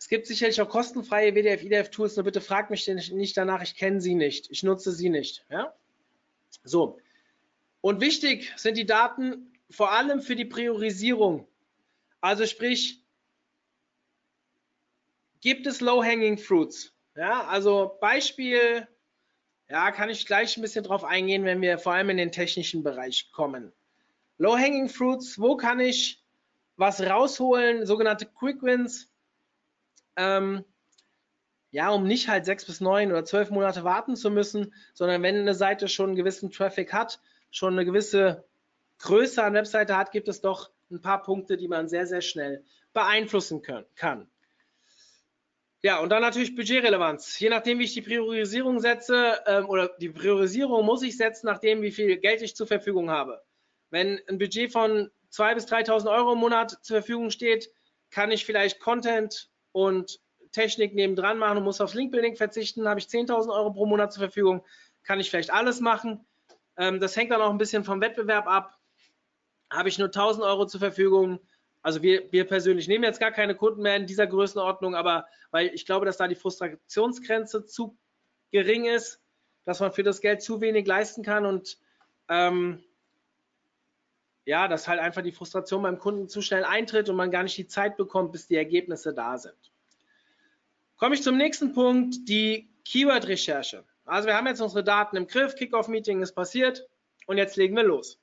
Es 0.00 0.08
gibt 0.08 0.26
sicherlich 0.26 0.62
auch 0.62 0.68
kostenfreie 0.70 1.34
WDF, 1.34 1.62
IDF-Tools, 1.62 2.16
nur 2.16 2.24
bitte 2.24 2.40
fragt 2.40 2.70
mich 2.70 2.88
nicht 2.88 3.36
danach, 3.36 3.62
ich 3.62 3.76
kenne 3.76 4.00
sie 4.00 4.14
nicht, 4.14 4.50
ich 4.50 4.62
nutze 4.62 4.92
sie 4.92 5.10
nicht. 5.10 5.44
Ja? 5.50 5.74
So. 6.64 6.98
Und 7.82 8.00
wichtig 8.00 8.50
sind 8.56 8.78
die 8.78 8.86
Daten 8.86 9.52
vor 9.68 9.92
allem 9.92 10.22
für 10.22 10.36
die 10.36 10.46
Priorisierung. 10.46 11.46
Also 12.22 12.46
sprich, 12.46 13.04
gibt 15.42 15.66
es 15.66 15.82
Low-Hanging 15.82 16.38
Fruits? 16.38 16.94
Ja, 17.14 17.46
also 17.46 17.98
Beispiel, 18.00 18.88
ja, 19.68 19.92
kann 19.92 20.08
ich 20.08 20.24
gleich 20.24 20.56
ein 20.56 20.62
bisschen 20.62 20.82
drauf 20.82 21.04
eingehen, 21.04 21.44
wenn 21.44 21.60
wir 21.60 21.78
vor 21.78 21.92
allem 21.92 22.08
in 22.08 22.16
den 22.16 22.32
technischen 22.32 22.82
Bereich 22.82 23.30
kommen. 23.32 23.70
Low-Hanging 24.38 24.88
Fruits, 24.88 25.38
wo 25.38 25.58
kann 25.58 25.78
ich 25.78 26.24
was 26.76 27.02
rausholen? 27.02 27.84
Sogenannte 27.84 28.24
Quick 28.24 28.62
Wins. 28.62 29.09
Ähm, 30.16 30.64
ja, 31.70 31.90
um 31.90 32.04
nicht 32.04 32.28
halt 32.28 32.44
sechs 32.44 32.64
bis 32.64 32.80
neun 32.80 33.12
oder 33.12 33.24
zwölf 33.24 33.50
Monate 33.50 33.84
warten 33.84 34.16
zu 34.16 34.30
müssen, 34.30 34.74
sondern 34.92 35.22
wenn 35.22 35.36
eine 35.36 35.54
Seite 35.54 35.88
schon 35.88 36.10
einen 36.10 36.16
gewissen 36.16 36.50
Traffic 36.50 36.92
hat, 36.92 37.20
schon 37.50 37.74
eine 37.74 37.84
gewisse 37.84 38.44
Größe 38.98 39.42
an 39.42 39.54
Webseite 39.54 39.96
hat, 39.96 40.12
gibt 40.12 40.28
es 40.28 40.40
doch 40.40 40.70
ein 40.90 41.00
paar 41.00 41.22
Punkte, 41.22 41.56
die 41.56 41.68
man 41.68 41.88
sehr, 41.88 42.06
sehr 42.06 42.22
schnell 42.22 42.64
beeinflussen 42.92 43.62
können, 43.62 43.86
kann. 43.94 44.28
Ja, 45.82 46.00
und 46.00 46.10
dann 46.10 46.20
natürlich 46.20 46.54
Budgetrelevanz. 46.54 47.38
Je 47.38 47.48
nachdem, 47.48 47.78
wie 47.78 47.84
ich 47.84 47.94
die 47.94 48.02
Priorisierung 48.02 48.80
setze, 48.80 49.40
ähm, 49.46 49.66
oder 49.66 49.88
die 49.98 50.10
Priorisierung 50.10 50.84
muss 50.84 51.02
ich 51.02 51.16
setzen, 51.16 51.46
nachdem, 51.46 51.80
wie 51.80 51.90
viel 51.90 52.18
Geld 52.18 52.42
ich 52.42 52.54
zur 52.54 52.66
Verfügung 52.66 53.10
habe. 53.10 53.40
Wenn 53.88 54.20
ein 54.28 54.38
Budget 54.38 54.70
von 54.72 55.10
2.000 55.32 55.54
bis 55.54 55.66
3.000 55.66 56.10
Euro 56.10 56.32
im 56.34 56.38
Monat 56.38 56.78
zur 56.82 56.98
Verfügung 56.98 57.30
steht, 57.30 57.70
kann 58.10 58.30
ich 58.30 58.44
vielleicht 58.44 58.80
Content 58.80 59.49
und 59.72 60.20
Technik 60.52 60.94
nebendran 60.94 61.38
machen 61.38 61.58
und 61.58 61.64
muss 61.64 61.80
aufs 61.80 61.94
Linkbuilding 61.94 62.36
verzichten. 62.36 62.88
Habe 62.88 63.00
ich 63.00 63.06
10.000 63.06 63.52
Euro 63.52 63.72
pro 63.72 63.86
Monat 63.86 64.12
zur 64.12 64.22
Verfügung, 64.22 64.64
kann 65.04 65.20
ich 65.20 65.30
vielleicht 65.30 65.52
alles 65.52 65.80
machen. 65.80 66.26
Ähm, 66.76 67.00
das 67.00 67.16
hängt 67.16 67.30
dann 67.30 67.40
auch 67.40 67.50
ein 67.50 67.58
bisschen 67.58 67.84
vom 67.84 68.00
Wettbewerb 68.00 68.46
ab. 68.46 68.78
Habe 69.70 69.88
ich 69.88 69.98
nur 69.98 70.08
1.000 70.08 70.42
Euro 70.42 70.66
zur 70.66 70.80
Verfügung, 70.80 71.40
also 71.82 72.02
wir, 72.02 72.30
wir 72.30 72.46
persönlich 72.46 72.88
nehmen 72.88 73.04
jetzt 73.04 73.20
gar 73.20 73.30
keine 73.30 73.54
Kunden 73.54 73.82
mehr 73.82 73.96
in 73.96 74.06
dieser 74.06 74.26
Größenordnung, 74.26 74.94
aber 74.94 75.26
weil 75.50 75.68
ich 75.68 75.86
glaube, 75.86 76.06
dass 76.06 76.18
da 76.18 76.28
die 76.28 76.34
Frustrationsgrenze 76.34 77.64
zu 77.64 77.96
gering 78.50 78.84
ist, 78.84 79.20
dass 79.64 79.80
man 79.80 79.92
für 79.92 80.02
das 80.02 80.20
Geld 80.20 80.42
zu 80.42 80.60
wenig 80.60 80.86
leisten 80.86 81.22
kann 81.22 81.46
und 81.46 81.78
ähm, 82.28 82.84
ja, 84.44 84.68
dass 84.68 84.88
halt 84.88 85.00
einfach 85.00 85.22
die 85.22 85.32
Frustration 85.32 85.82
beim 85.82 85.98
Kunden 85.98 86.28
zu 86.28 86.42
schnell 86.42 86.64
eintritt 86.64 87.08
und 87.08 87.16
man 87.16 87.30
gar 87.30 87.42
nicht 87.42 87.56
die 87.56 87.66
Zeit 87.66 87.96
bekommt, 87.96 88.32
bis 88.32 88.46
die 88.46 88.56
Ergebnisse 88.56 89.14
da 89.14 89.38
sind. 89.38 89.72
Komme 90.96 91.14
ich 91.14 91.22
zum 91.22 91.36
nächsten 91.36 91.72
Punkt, 91.72 92.28
die 92.28 92.68
Keyword-Recherche. 92.84 93.84
Also 94.04 94.28
wir 94.28 94.36
haben 94.36 94.46
jetzt 94.46 94.60
unsere 94.60 94.84
Daten 94.84 95.16
im 95.16 95.26
Griff, 95.26 95.54
Kickoff-Meeting 95.54 96.20
ist 96.22 96.32
passiert 96.32 96.88
und 97.26 97.38
jetzt 97.38 97.56
legen 97.56 97.76
wir 97.76 97.84
los. 97.84 98.18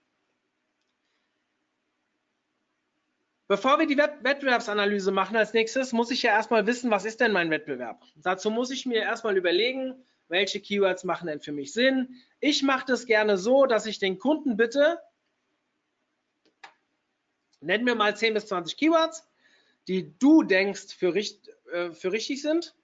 Bevor 3.47 3.79
wir 3.79 3.87
die 3.87 3.97
Wettbewerbsanalyse 3.97 5.11
machen 5.11 5.37
als 5.37 5.53
nächstes, 5.53 5.93
muss 5.93 6.11
ich 6.11 6.21
ja 6.21 6.31
erstmal 6.31 6.67
wissen, 6.67 6.91
was 6.91 7.05
ist 7.05 7.21
denn 7.21 7.31
mein 7.31 7.49
Wettbewerb? 7.49 8.03
Dazu 8.17 8.51
muss 8.51 8.71
ich 8.71 8.85
mir 8.85 9.01
erstmal 9.01 9.37
überlegen, 9.37 10.03
welche 10.27 10.59
Keywords 10.59 11.05
machen 11.05 11.27
denn 11.27 11.39
für 11.39 11.53
mich 11.53 11.71
Sinn. 11.71 12.15
Ich 12.41 12.61
mache 12.61 12.85
das 12.85 13.05
gerne 13.05 13.37
so, 13.37 13.65
dass 13.65 13.85
ich 13.85 13.99
den 13.99 14.19
Kunden 14.19 14.57
bitte, 14.57 14.99
nenn 17.61 17.83
mir 17.83 17.95
mal 17.95 18.15
10 18.15 18.33
bis 18.33 18.47
20 18.47 18.77
Keywords, 18.77 19.27
die 19.87 20.17
du 20.19 20.43
denkst 20.43 20.93
für, 20.95 21.15
äh, 21.15 21.91
für 21.91 22.11
richtig 22.11 22.41
sind. 22.41 22.75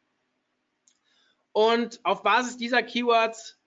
Und 1.51 1.99
auf 2.03 2.23
Basis 2.23 2.57
dieser 2.57 2.81
Keywords 2.81 3.59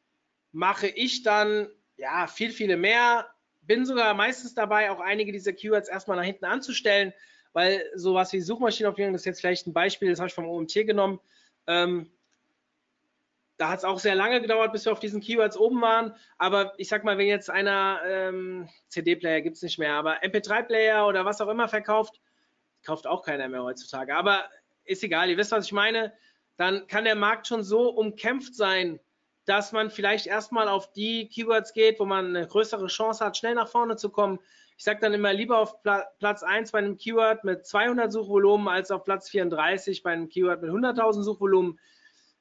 mache 0.52 0.88
ich 0.88 1.22
dann 1.22 1.68
ja 1.96 2.26
viel, 2.26 2.50
viele 2.50 2.76
mehr 2.76 3.30
bin 3.66 3.84
sogar 3.84 4.14
meistens 4.14 4.54
dabei, 4.54 4.90
auch 4.90 5.00
einige 5.00 5.32
dieser 5.32 5.52
Keywords 5.52 5.88
erstmal 5.88 6.16
nach 6.16 6.24
hinten 6.24 6.44
anzustellen, 6.44 7.12
weil 7.52 7.84
sowas 7.94 8.32
wie 8.32 8.40
Suchmaschinenoptimierung, 8.40 9.12
das 9.12 9.22
ist 9.22 9.26
jetzt 9.26 9.40
vielleicht 9.40 9.66
ein 9.66 9.72
Beispiel, 9.72 10.11
das 10.11 10.18
habe 10.18 10.28
ich 10.28 10.34
vom 10.34 10.46
OMT 10.46 10.74
genommen. 10.86 11.20
Ähm, 11.66 12.11
da 13.59 13.68
hat 13.68 13.78
es 13.78 13.84
auch 13.84 13.98
sehr 13.98 14.14
lange 14.14 14.40
gedauert, 14.40 14.72
bis 14.72 14.84
wir 14.84 14.92
auf 14.92 15.00
diesen 15.00 15.20
Keywords 15.20 15.57
oben 15.57 15.80
waren. 15.80 16.14
Aber 16.38 16.74
ich 16.76 16.88
sag 16.88 17.04
mal, 17.04 17.16
wenn 17.18 17.26
jetzt 17.26 17.48
einer 17.50 18.00
ähm, 18.07 18.68
CD-Player 18.88 19.40
gibt 19.40 19.57
es 19.57 19.62
nicht 19.62 19.78
mehr, 19.78 19.94
aber 19.94 20.22
MP3-Player 20.22 21.07
oder 21.07 21.24
was 21.24 21.40
auch 21.40 21.48
immer 21.48 21.68
verkauft, 21.68 22.20
kauft 22.84 23.07
auch 23.07 23.22
keiner 23.22 23.48
mehr 23.48 23.62
heutzutage. 23.62 24.14
Aber 24.14 24.44
ist 24.84 25.02
egal, 25.02 25.30
ihr 25.30 25.36
wisst, 25.36 25.52
was 25.52 25.66
ich 25.66 25.72
meine. 25.72 26.12
Dann 26.57 26.86
kann 26.86 27.04
der 27.04 27.16
Markt 27.16 27.46
schon 27.46 27.62
so 27.62 27.90
umkämpft 27.90 28.54
sein, 28.54 29.00
dass 29.44 29.72
man 29.72 29.90
vielleicht 29.90 30.26
erstmal 30.26 30.68
auf 30.68 30.92
die 30.92 31.28
Keywords 31.28 31.72
geht, 31.72 32.00
wo 32.00 32.04
man 32.04 32.36
eine 32.36 32.46
größere 32.46 32.86
Chance 32.88 33.24
hat, 33.24 33.36
schnell 33.36 33.54
nach 33.54 33.68
vorne 33.68 33.96
zu 33.96 34.11
kommen. 34.11 34.38
Ich 34.76 34.84
sage 34.84 35.00
dann 35.00 35.14
immer 35.14 35.32
lieber 35.32 35.59
auf 35.59 35.82
Platz 35.82 36.42
1 36.42 36.72
bei 36.72 36.78
einem 36.78 36.98
Keyword 36.98 37.44
mit 37.44 37.66
200 37.66 38.12
Suchvolumen 38.12 38.68
als 38.68 38.90
auf 38.90 39.04
Platz 39.04 39.30
34 39.30 40.02
bei 40.02 40.12
einem 40.12 40.28
Keyword 40.28 40.61
mit 40.61 40.70
100.000 40.70 41.22
Suchvolumen, 41.22 41.78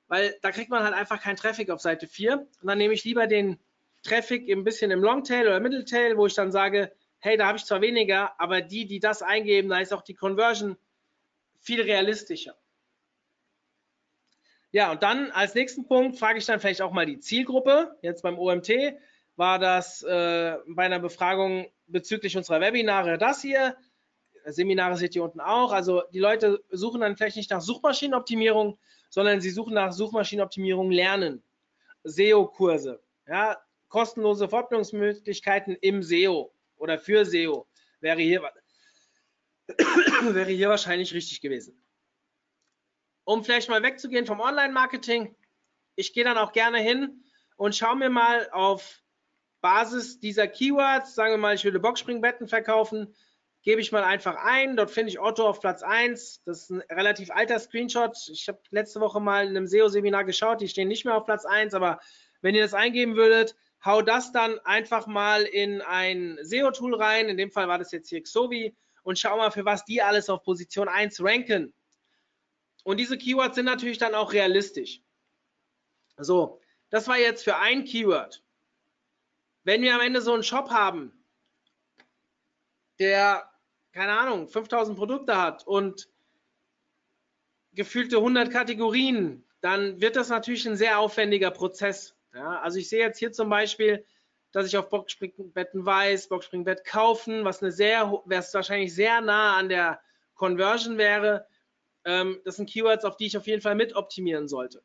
weil 0.08 0.38
da 0.42 0.52
kriegt 0.52 0.70
man 0.70 0.84
halt 0.84 0.94
einfach 0.94 1.22
keinen 1.22 1.38
Traffic 1.38 1.70
auf 1.70 1.82
Seite 1.82 2.08
4. 2.08 2.38
Und 2.38 2.68
dann 2.68 2.78
nehme 2.78 2.94
ich 2.94 3.04
lieber 3.04 3.28
den 3.28 3.60
Traffic 4.04 4.50
ein 4.50 4.64
bisschen 4.64 4.92
im 4.92 5.02
Longtail 5.02 5.48
oder 5.48 5.60
Middletail, 5.60 6.18
wo 6.18 6.28
ich 6.28 6.36
dann 6.36 6.52
sage, 6.52 6.92
hey, 7.20 7.38
da 7.38 7.48
habe 7.48 7.58
ich 7.58 7.66
zwar 7.66 7.82
weniger, 7.82 8.40
aber 8.40 8.62
die, 8.62 8.86
die 8.86 9.00
das 9.00 9.22
eingeben, 9.22 9.70
da 9.70 9.80
ist 9.80 9.94
auch 9.94 10.04
die 10.04 10.14
Conversion 10.14 10.78
viel 11.60 11.82
realistischer. 11.82 12.56
Ja, 14.72 14.92
und 14.92 15.02
dann 15.04 15.32
als 15.32 15.56
nächsten 15.56 15.88
Punkt 15.88 16.20
frage 16.20 16.38
ich 16.38 16.46
dann 16.46 16.60
vielleicht 16.60 16.82
auch 16.82 16.92
mal 16.92 17.06
die 17.06 17.20
Zielgruppe. 17.20 17.98
Jetzt 18.02 18.22
beim 18.22 18.38
OMT 18.38 18.70
war 19.38 19.58
das 19.58 20.04
äh, 20.04 20.58
bei 20.68 20.84
einer 20.84 21.00
Befragung 21.00 21.72
bezüglich 21.88 22.38
unserer 22.38 22.62
Webinare 22.62 23.18
das 23.18 23.42
hier. 23.42 23.76
Seminare 24.46 24.98
seht 24.98 25.16
ihr 25.16 25.24
unten 25.24 25.40
auch. 25.40 25.72
Also 25.72 26.04
die 26.14 26.20
Leute 26.20 26.64
suchen 26.70 27.02
dann 27.02 27.18
vielleicht 27.18 27.38
nicht 27.38 27.52
nach 27.52 27.62
Suchmaschinenoptimierung, 27.62 28.78
sondern 29.16 29.42
sie 29.42 29.50
suchen 29.50 29.74
nach 29.74 29.92
Suchmaschinenoptimierung 29.92 30.92
lernen. 30.92 31.42
SEO-Kurse, 32.04 33.02
ja, 33.28 33.58
kostenlose 33.88 34.48
Fortbildungsmöglichkeiten 34.48 35.76
im 35.82 36.04
SEO 36.04 36.54
oder 36.78 37.00
für 37.00 37.26
SEO 37.26 37.66
wäre 38.00 38.22
hier, 38.22 38.44
wäre 40.22 40.52
hier 40.52 40.70
wahrscheinlich 40.70 41.14
richtig 41.16 41.42
gewesen 41.42 41.82
um 43.26 43.44
vielleicht 43.44 43.70
mal 43.70 43.84
wegzugehen 43.84 44.26
vom 44.26 44.40
Online-Marketing, 44.40 45.36
ich 45.96 46.14
gehe 46.14 46.24
dann 46.24 46.38
auch 46.38 46.52
gerne 46.54 46.80
hin 46.80 47.24
und 47.58 47.76
schaue 47.76 47.96
mir 47.98 48.10
mal 48.10 48.50
auf 48.52 49.02
Basis 49.62 50.20
dieser 50.20 50.48
Keywords, 50.48 51.16
sagen 51.16 51.34
wir 51.34 51.38
mal, 51.38 51.56
ich 51.56 51.64
würde 51.64 51.80
Boxspringbetten 51.80 52.48
verkaufen, 52.48 53.14
gebe 53.66 53.82
ich 53.82 53.92
mal 53.92 54.04
einfach 54.04 54.36
ein. 54.36 54.78
Dort 54.78 54.92
finde 54.92 55.10
ich 55.10 55.20
Otto 55.20 55.46
auf 55.46 55.60
Platz 55.60 55.82
1. 55.84 56.44
Das 56.46 56.62
ist 56.62 56.70
ein 56.70 56.82
relativ 56.90 57.32
alter 57.32 57.60
Screenshot. 57.60 58.16
Ich 58.32 58.48
habe 58.48 58.60
letzte 58.70 59.02
Woche 59.02 59.20
mal 59.20 59.48
in 59.48 59.58
einem 59.58 59.68
SEO-Seminar 59.68 60.24
geschaut, 60.24 60.62
die 60.62 60.70
stehen 60.70 60.88
nicht 60.88 61.04
mehr 61.04 61.18
auf 61.18 61.26
Platz 61.26 61.46
1, 61.46 61.74
aber 61.74 62.00
wenn 62.42 62.56
ihr 62.56 62.62
das 62.62 62.76
eingeben 62.76 63.16
würdet, 63.16 63.56
hau 63.84 64.04
das 64.04 64.32
dann 64.32 64.60
einfach 64.60 65.08
mal 65.08 65.44
in 65.44 65.82
ein 65.82 66.38
SEO-Tool 66.42 66.96
rein. 66.96 67.28
In 67.28 67.38
dem 67.38 67.52
Fall 67.52 67.68
war 67.68 67.80
das 67.80 67.92
jetzt 67.92 68.10
hier 68.10 68.22
Xovi 68.22 68.76
und 69.04 69.18
schau 69.18 69.36
mal, 69.38 69.52
für 69.52 69.66
was 69.66 69.84
die 69.84 70.02
alles 70.02 70.30
auf 70.30 70.44
Position 70.44 70.88
1 70.88 71.24
ranken. 71.24 71.74
Und 72.84 72.98
diese 73.00 73.18
Keywords 73.18 73.56
sind 73.56 73.66
natürlich 73.66 73.98
dann 73.98 74.14
auch 74.14 74.32
realistisch. 74.32 75.02
So, 76.18 76.62
das 76.92 77.08
war 77.08 77.18
jetzt 77.18 77.44
für 77.44 77.58
ein 77.58 77.84
Keyword. 77.84 78.44
Wenn 79.64 79.82
wir 79.82 79.96
am 79.96 80.02
Ende 80.02 80.22
so 80.22 80.34
einen 80.34 80.44
Shop 80.44 80.70
haben, 80.70 81.12
der, 83.00 83.50
keine 83.96 84.20
Ahnung, 84.20 84.50
5000 84.50 84.98
Produkte 84.98 85.38
hat 85.38 85.66
und 85.66 86.10
gefühlte 87.72 88.18
100 88.18 88.52
Kategorien, 88.52 89.46
dann 89.62 90.02
wird 90.02 90.18
das 90.18 90.28
natürlich 90.28 90.68
ein 90.68 90.76
sehr 90.76 91.00
aufwendiger 91.00 91.50
Prozess. 91.50 92.14
Ja, 92.34 92.60
also 92.60 92.78
ich 92.78 92.90
sehe 92.90 93.00
jetzt 93.00 93.20
hier 93.20 93.32
zum 93.32 93.50
Beispiel, 93.50 94.06
dass 94.52 94.68
ich 94.68 94.78
auf 94.78 94.90
Boxspringbetten 94.90 95.86
weiß, 95.86 96.28
Boxspringbett 96.28 96.84
kaufen, 96.84 97.46
was 97.46 97.62
eine 97.62 97.72
sehr, 97.72 98.22
was 98.26 98.54
wahrscheinlich 98.54 98.94
sehr 98.94 99.22
nah 99.22 99.56
an 99.56 99.70
der 99.70 100.02
Conversion 100.34 100.98
wäre. 100.98 101.48
Ähm, 102.04 102.42
das 102.44 102.58
sind 102.58 102.70
Keywords, 102.70 103.06
auf 103.06 103.16
die 103.16 103.28
ich 103.28 103.38
auf 103.38 103.48
jeden 103.48 103.62
Fall 103.62 103.76
mit 103.76 103.96
optimieren 103.96 104.50
sollte. 104.50 104.84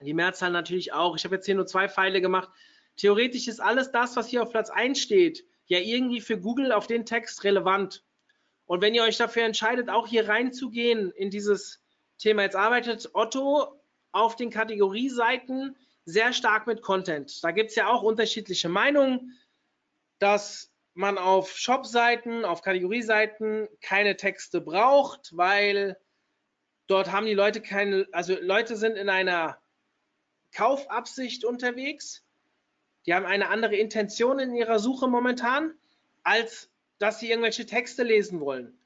Die 0.00 0.14
Mehrzahl 0.14 0.52
natürlich 0.52 0.94
auch. 0.94 1.16
Ich 1.16 1.24
habe 1.24 1.34
jetzt 1.34 1.44
hier 1.44 1.54
nur 1.54 1.66
zwei 1.66 1.86
Pfeile 1.88 2.22
gemacht. 2.22 2.48
Theoretisch 2.96 3.46
ist 3.46 3.60
alles 3.60 3.90
das, 3.90 4.16
was 4.16 4.28
hier 4.28 4.42
auf 4.42 4.50
Platz 4.50 4.70
1 4.70 4.98
steht, 4.98 5.44
ja 5.68 5.78
irgendwie 5.78 6.20
für 6.20 6.38
Google 6.38 6.72
auf 6.72 6.86
den 6.86 7.06
Text 7.06 7.44
relevant. 7.44 8.04
Und 8.66 8.82
wenn 8.82 8.94
ihr 8.94 9.02
euch 9.02 9.16
dafür 9.16 9.44
entscheidet, 9.44 9.88
auch 9.88 10.06
hier 10.06 10.28
reinzugehen 10.28 11.10
in 11.12 11.30
dieses 11.30 11.80
Thema, 12.18 12.42
jetzt 12.42 12.56
arbeitet 12.56 13.10
Otto 13.14 13.80
auf 14.12 14.36
den 14.36 14.50
Kategorieseiten 14.50 15.76
sehr 16.04 16.32
stark 16.32 16.66
mit 16.66 16.82
Content. 16.82 17.42
Da 17.44 17.50
gibt 17.50 17.70
es 17.70 17.76
ja 17.76 17.88
auch 17.88 18.02
unterschiedliche 18.02 18.68
Meinungen, 18.68 19.38
dass 20.18 20.72
man 20.94 21.16
auf 21.16 21.56
Shop-Seiten, 21.56 22.44
auf 22.44 22.62
Kategorieseiten 22.62 23.68
keine 23.80 24.16
Texte 24.16 24.60
braucht, 24.60 25.36
weil 25.36 25.96
dort 26.88 27.12
haben 27.12 27.26
die 27.26 27.34
Leute 27.34 27.62
keine, 27.62 28.08
also 28.10 28.34
Leute 28.40 28.76
sind 28.76 28.96
in 28.96 29.08
einer 29.08 29.60
Kaufabsicht 30.52 31.44
unterwegs. 31.44 32.24
Die 33.08 33.14
haben 33.14 33.24
eine 33.24 33.48
andere 33.48 33.74
Intention 33.74 34.38
in 34.38 34.54
ihrer 34.54 34.78
Suche 34.78 35.08
momentan, 35.08 35.72
als 36.24 36.70
dass 36.98 37.20
sie 37.20 37.30
irgendwelche 37.30 37.64
Texte 37.64 38.02
lesen 38.02 38.38
wollen. 38.38 38.78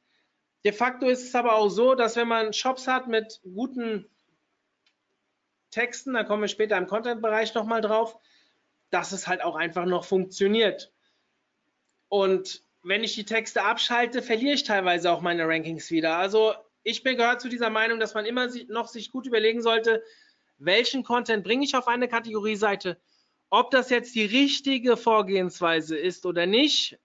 De 0.64 0.70
facto 0.70 1.08
ist 1.08 1.24
es 1.24 1.34
aber 1.34 1.56
auch 1.56 1.70
so, 1.70 1.96
dass 1.96 2.14
wenn 2.14 2.28
man 2.28 2.52
Shops 2.52 2.86
hat 2.86 3.08
mit 3.08 3.40
guten 3.42 4.08
Texten, 5.72 6.12
da 6.12 6.22
kommen 6.22 6.42
wir 6.42 6.46
später 6.46 6.76
im 6.76 6.86
Content-Bereich 6.86 7.52
nochmal 7.54 7.80
drauf, 7.80 8.16
dass 8.90 9.10
es 9.10 9.26
halt 9.26 9.42
auch 9.42 9.56
einfach 9.56 9.86
noch 9.86 10.04
funktioniert. 10.04 10.92
Und 12.08 12.62
wenn 12.84 13.02
ich 13.02 13.16
die 13.16 13.24
Texte 13.24 13.64
abschalte, 13.64 14.22
verliere 14.22 14.54
ich 14.54 14.62
teilweise 14.62 15.10
auch 15.10 15.20
meine 15.20 15.48
Rankings 15.48 15.90
wieder. 15.90 16.16
Also 16.16 16.54
ich 16.84 17.02
bin 17.02 17.16
gehört 17.16 17.40
zu 17.40 17.48
dieser 17.48 17.70
Meinung, 17.70 17.98
dass 17.98 18.14
man 18.14 18.24
immer 18.24 18.46
noch 18.68 18.86
sich 18.86 19.10
gut 19.10 19.26
überlegen 19.26 19.62
sollte, 19.62 20.00
welchen 20.58 21.02
Content 21.02 21.42
bringe 21.42 21.64
ich 21.64 21.74
auf 21.74 21.88
eine 21.88 22.06
Kategorieseite. 22.06 23.00
Ob 23.54 23.70
das 23.70 23.90
jetzt 23.90 24.14
die 24.14 24.24
richtige 24.24 24.96
Vorgehensweise 24.96 25.94
ist 25.94 26.24
oder 26.24 26.46
nicht, 26.46 26.98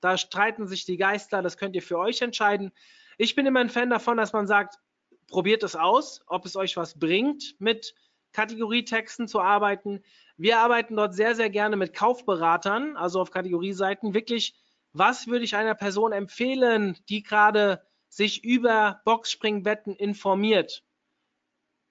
da 0.00 0.16
streiten 0.16 0.66
sich 0.66 0.86
die 0.86 0.96
Geister, 0.96 1.42
das 1.42 1.58
könnt 1.58 1.76
ihr 1.76 1.82
für 1.82 1.98
euch 1.98 2.22
entscheiden. 2.22 2.72
Ich 3.18 3.34
bin 3.34 3.44
immer 3.44 3.60
ein 3.60 3.68
Fan 3.68 3.90
davon, 3.90 4.16
dass 4.16 4.32
man 4.32 4.46
sagt, 4.46 4.78
probiert 5.26 5.62
es 5.62 5.76
aus, 5.76 6.22
ob 6.26 6.46
es 6.46 6.56
euch 6.56 6.78
was 6.78 6.98
bringt, 6.98 7.54
mit 7.58 7.94
Kategorietexten 8.32 9.28
zu 9.28 9.42
arbeiten. 9.42 10.02
Wir 10.38 10.58
arbeiten 10.58 10.96
dort 10.96 11.12
sehr, 11.12 11.34
sehr 11.34 11.50
gerne 11.50 11.76
mit 11.76 11.92
Kaufberatern, 11.92 12.96
also 12.96 13.20
auf 13.20 13.30
Kategorieseiten. 13.30 14.14
Wirklich, 14.14 14.54
was 14.94 15.26
würde 15.26 15.44
ich 15.44 15.54
einer 15.54 15.74
Person 15.74 16.12
empfehlen, 16.12 16.96
die 17.10 17.22
gerade 17.22 17.82
sich 18.08 18.42
über 18.42 19.02
Boxspringbetten 19.04 19.96
informiert? 19.96 20.85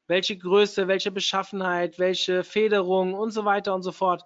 Welche 0.08 0.38
Größe, 0.38 0.88
welche 0.88 1.12
Beschaffenheit, 1.12 2.00
welche 2.00 2.44
Federung 2.44 3.14
und 3.14 3.32
so 3.32 3.46
weiter 3.46 3.74
und 3.74 3.82
so 3.82 3.92
fort. 3.92 4.24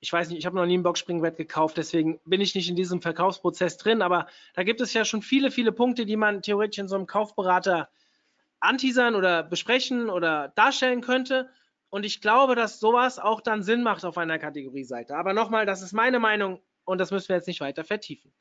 Ich 0.00 0.12
weiß 0.12 0.28
nicht, 0.28 0.38
ich 0.38 0.46
habe 0.46 0.56
noch 0.56 0.66
nie 0.66 0.78
ein 0.78 0.82
Boxspringbett 0.82 1.36
gekauft, 1.36 1.76
deswegen 1.76 2.20
bin 2.24 2.40
ich 2.40 2.54
nicht 2.54 2.68
in 2.68 2.76
diesem 2.76 3.00
Verkaufsprozess 3.00 3.76
drin, 3.76 4.02
aber 4.02 4.26
da 4.54 4.64
gibt 4.64 4.80
es 4.80 4.92
ja 4.94 5.04
schon 5.04 5.22
viele, 5.22 5.50
viele 5.50 5.70
Punkte, 5.70 6.06
die 6.06 6.16
man 6.16 6.42
theoretisch 6.42 6.78
in 6.78 6.88
so 6.88 6.96
einem 6.96 7.06
Kaufberater 7.06 7.88
anteasern 8.62 9.14
oder 9.14 9.42
besprechen 9.42 10.08
oder 10.08 10.52
darstellen 10.54 11.00
könnte. 11.02 11.50
Und 11.90 12.04
ich 12.04 12.20
glaube, 12.20 12.54
dass 12.54 12.80
sowas 12.80 13.18
auch 13.18 13.40
dann 13.40 13.62
Sinn 13.62 13.82
macht 13.82 14.04
auf 14.04 14.16
einer 14.16 14.38
Kategorieseite. 14.38 15.16
Aber 15.16 15.34
nochmal, 15.34 15.66
das 15.66 15.82
ist 15.82 15.92
meine 15.92 16.18
Meinung 16.18 16.60
und 16.84 16.98
das 16.98 17.10
müssen 17.10 17.28
wir 17.28 17.36
jetzt 17.36 17.48
nicht 17.48 17.60
weiter 17.60 17.84
vertiefen. 17.84 18.32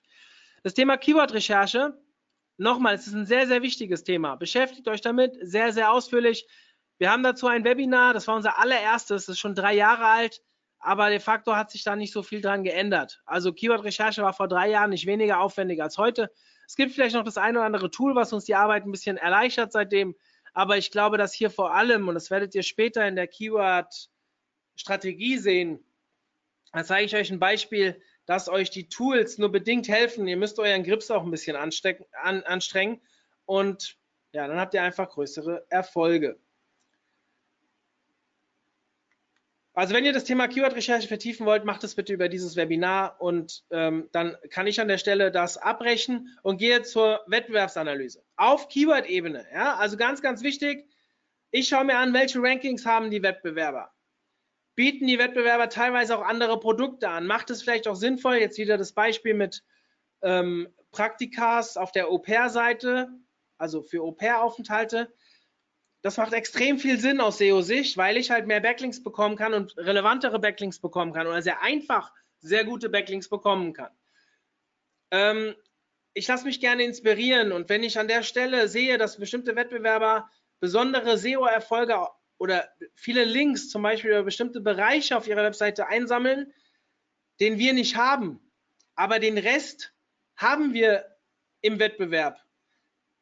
Das 0.63 0.73
Thema 0.73 0.97
Keyword-Recherche, 0.97 1.97
nochmal, 2.61 2.95
es 2.95 3.07
ist 3.07 3.13
ein 3.13 3.25
sehr, 3.25 3.47
sehr 3.47 3.61
wichtiges 3.61 4.03
Thema. 4.03 4.35
Beschäftigt 4.35 4.87
euch 4.87 5.01
damit 5.01 5.35
sehr, 5.41 5.73
sehr 5.73 5.91
ausführlich. 5.91 6.47
Wir 6.99 7.11
haben 7.11 7.23
dazu 7.23 7.47
ein 7.47 7.63
Webinar, 7.63 8.13
das 8.13 8.27
war 8.27 8.35
unser 8.35 8.59
allererstes, 8.59 9.25
das 9.25 9.35
ist 9.35 9.39
schon 9.39 9.55
drei 9.55 9.73
Jahre 9.73 10.05
alt, 10.05 10.43
aber 10.79 11.09
de 11.09 11.19
facto 11.19 11.55
hat 11.55 11.71
sich 11.71 11.83
da 11.83 11.95
nicht 11.95 12.13
so 12.13 12.21
viel 12.21 12.41
dran 12.41 12.63
geändert. 12.63 13.21
Also 13.25 13.51
Keyword-Recherche 13.51 14.21
war 14.21 14.33
vor 14.33 14.47
drei 14.47 14.69
Jahren 14.69 14.91
nicht 14.91 15.07
weniger 15.07 15.39
aufwendig 15.39 15.81
als 15.81 15.97
heute. 15.97 16.31
Es 16.67 16.75
gibt 16.75 16.93
vielleicht 16.93 17.15
noch 17.15 17.23
das 17.23 17.37
eine 17.37 17.57
oder 17.57 17.65
andere 17.65 17.89
Tool, 17.89 18.15
was 18.15 18.33
uns 18.33 18.45
die 18.45 18.55
Arbeit 18.55 18.85
ein 18.85 18.91
bisschen 18.91 19.17
erleichtert 19.17 19.71
seitdem. 19.71 20.15
Aber 20.53 20.77
ich 20.77 20.91
glaube, 20.91 21.17
dass 21.17 21.33
hier 21.33 21.49
vor 21.49 21.73
allem, 21.73 22.07
und 22.07 22.13
das 22.13 22.29
werdet 22.29 22.53
ihr 22.53 22.63
später 22.63 23.07
in 23.07 23.15
der 23.15 23.27
Keyword-Strategie 23.27 25.37
sehen, 25.37 25.83
da 26.71 26.83
zeige 26.83 27.05
ich 27.05 27.15
euch 27.15 27.31
ein 27.31 27.39
Beispiel, 27.39 28.01
dass 28.25 28.49
euch 28.49 28.69
die 28.69 28.89
Tools 28.89 29.37
nur 29.37 29.51
bedingt 29.51 29.87
helfen. 29.87 30.27
Ihr 30.27 30.37
müsst 30.37 30.59
euren 30.59 30.83
Grips 30.83 31.11
auch 31.11 31.23
ein 31.23 31.31
bisschen 31.31 31.55
an, 31.55 32.43
anstrengen 32.43 33.01
und 33.45 33.97
ja, 34.33 34.47
dann 34.47 34.59
habt 34.59 34.73
ihr 34.73 34.83
einfach 34.83 35.09
größere 35.09 35.65
Erfolge. 35.69 36.39
Also 39.73 39.93
wenn 39.93 40.03
ihr 40.03 40.11
das 40.11 40.25
Thema 40.25 40.49
Keyword-Recherche 40.49 41.07
vertiefen 41.07 41.45
wollt, 41.45 41.63
macht 41.63 41.83
es 41.85 41.95
bitte 41.95 42.11
über 42.11 42.27
dieses 42.27 42.57
Webinar 42.57 43.15
und 43.21 43.63
ähm, 43.71 44.09
dann 44.11 44.35
kann 44.49 44.67
ich 44.67 44.81
an 44.81 44.89
der 44.89 44.97
Stelle 44.97 45.31
das 45.31 45.57
abbrechen 45.57 46.37
und 46.43 46.57
gehe 46.57 46.81
zur 46.81 47.21
Wettbewerbsanalyse. 47.27 48.21
Auf 48.35 48.67
Keyword-Ebene, 48.67 49.45
ja, 49.53 49.75
also 49.75 49.95
ganz, 49.95 50.21
ganz 50.21 50.43
wichtig, 50.43 50.89
ich 51.51 51.69
schaue 51.69 51.85
mir 51.85 51.97
an, 51.97 52.13
welche 52.13 52.41
Rankings 52.41 52.85
haben 52.85 53.11
die 53.11 53.23
Wettbewerber. 53.23 53.91
Bieten 54.75 55.07
die 55.07 55.19
Wettbewerber 55.19 55.69
teilweise 55.69 56.17
auch 56.17 56.23
andere 56.23 56.59
Produkte 56.59 57.09
an? 57.09 57.27
Macht 57.27 57.49
es 57.49 57.61
vielleicht 57.61 57.87
auch 57.87 57.95
sinnvoll, 57.95 58.35
jetzt 58.35 58.57
wieder 58.57 58.77
das 58.77 58.93
Beispiel 58.93 59.33
mit 59.33 59.63
ähm, 60.21 60.73
Praktikas 60.91 61.77
auf 61.77 61.91
der 61.91 62.07
Au-pair-Seite, 62.07 63.09
also 63.57 63.81
für 63.81 64.01
Au-pair-Aufenthalte, 64.01 65.13
das 66.01 66.17
macht 66.17 66.33
extrem 66.33 66.79
viel 66.79 66.99
Sinn 66.99 67.21
aus 67.21 67.37
SEO-Sicht, 67.37 67.95
weil 67.95 68.17
ich 68.17 68.31
halt 68.31 68.47
mehr 68.47 68.59
Backlinks 68.59 69.03
bekommen 69.03 69.35
kann 69.35 69.53
und 69.53 69.77
relevantere 69.77 70.39
Backlinks 70.39 70.79
bekommen 70.79 71.13
kann 71.13 71.27
oder 71.27 71.41
sehr 71.41 71.61
einfach 71.61 72.11
sehr 72.39 72.65
gute 72.65 72.89
Backlinks 72.89 73.29
bekommen 73.29 73.73
kann. 73.73 73.91
Ähm, 75.11 75.55
ich 76.13 76.27
lasse 76.27 76.45
mich 76.45 76.59
gerne 76.59 76.83
inspirieren 76.83 77.51
und 77.51 77.69
wenn 77.69 77.83
ich 77.83 77.99
an 77.99 78.07
der 78.07 78.23
Stelle 78.23 78.67
sehe, 78.67 78.97
dass 78.97 79.19
bestimmte 79.19 79.55
Wettbewerber 79.55 80.29
besondere 80.59 81.17
SEO-Erfolge 81.17 82.07
oder 82.41 82.69
viele 82.95 83.23
Links 83.23 83.69
zum 83.69 83.83
Beispiel 83.83 84.11
über 84.11 84.23
bestimmte 84.23 84.61
Bereiche 84.61 85.15
auf 85.15 85.27
ihrer 85.27 85.43
Webseite 85.43 85.87
einsammeln, 85.87 86.53
den 87.39 87.57
wir 87.57 87.73
nicht 87.73 87.95
haben, 87.95 88.39
aber 88.95 89.19
den 89.19 89.37
Rest 89.37 89.93
haben 90.35 90.73
wir 90.73 91.05
im 91.61 91.79
Wettbewerb 91.79 92.41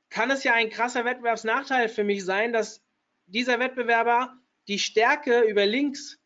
kann 0.10 0.32
es 0.32 0.44
ja 0.44 0.54
ein 0.54 0.70
krasser 0.70 1.06
Wettbewerbsnachteil 1.06 1.90
für 1.90 2.04
mich 2.04 2.26
sein, 2.26 2.52
dass 2.52 2.84
dieser 3.28 3.60
Wettbewerber 3.60 4.38
die 4.68 4.80
Stärke 4.80 5.42
über 5.42 5.66
Links, 5.66 6.20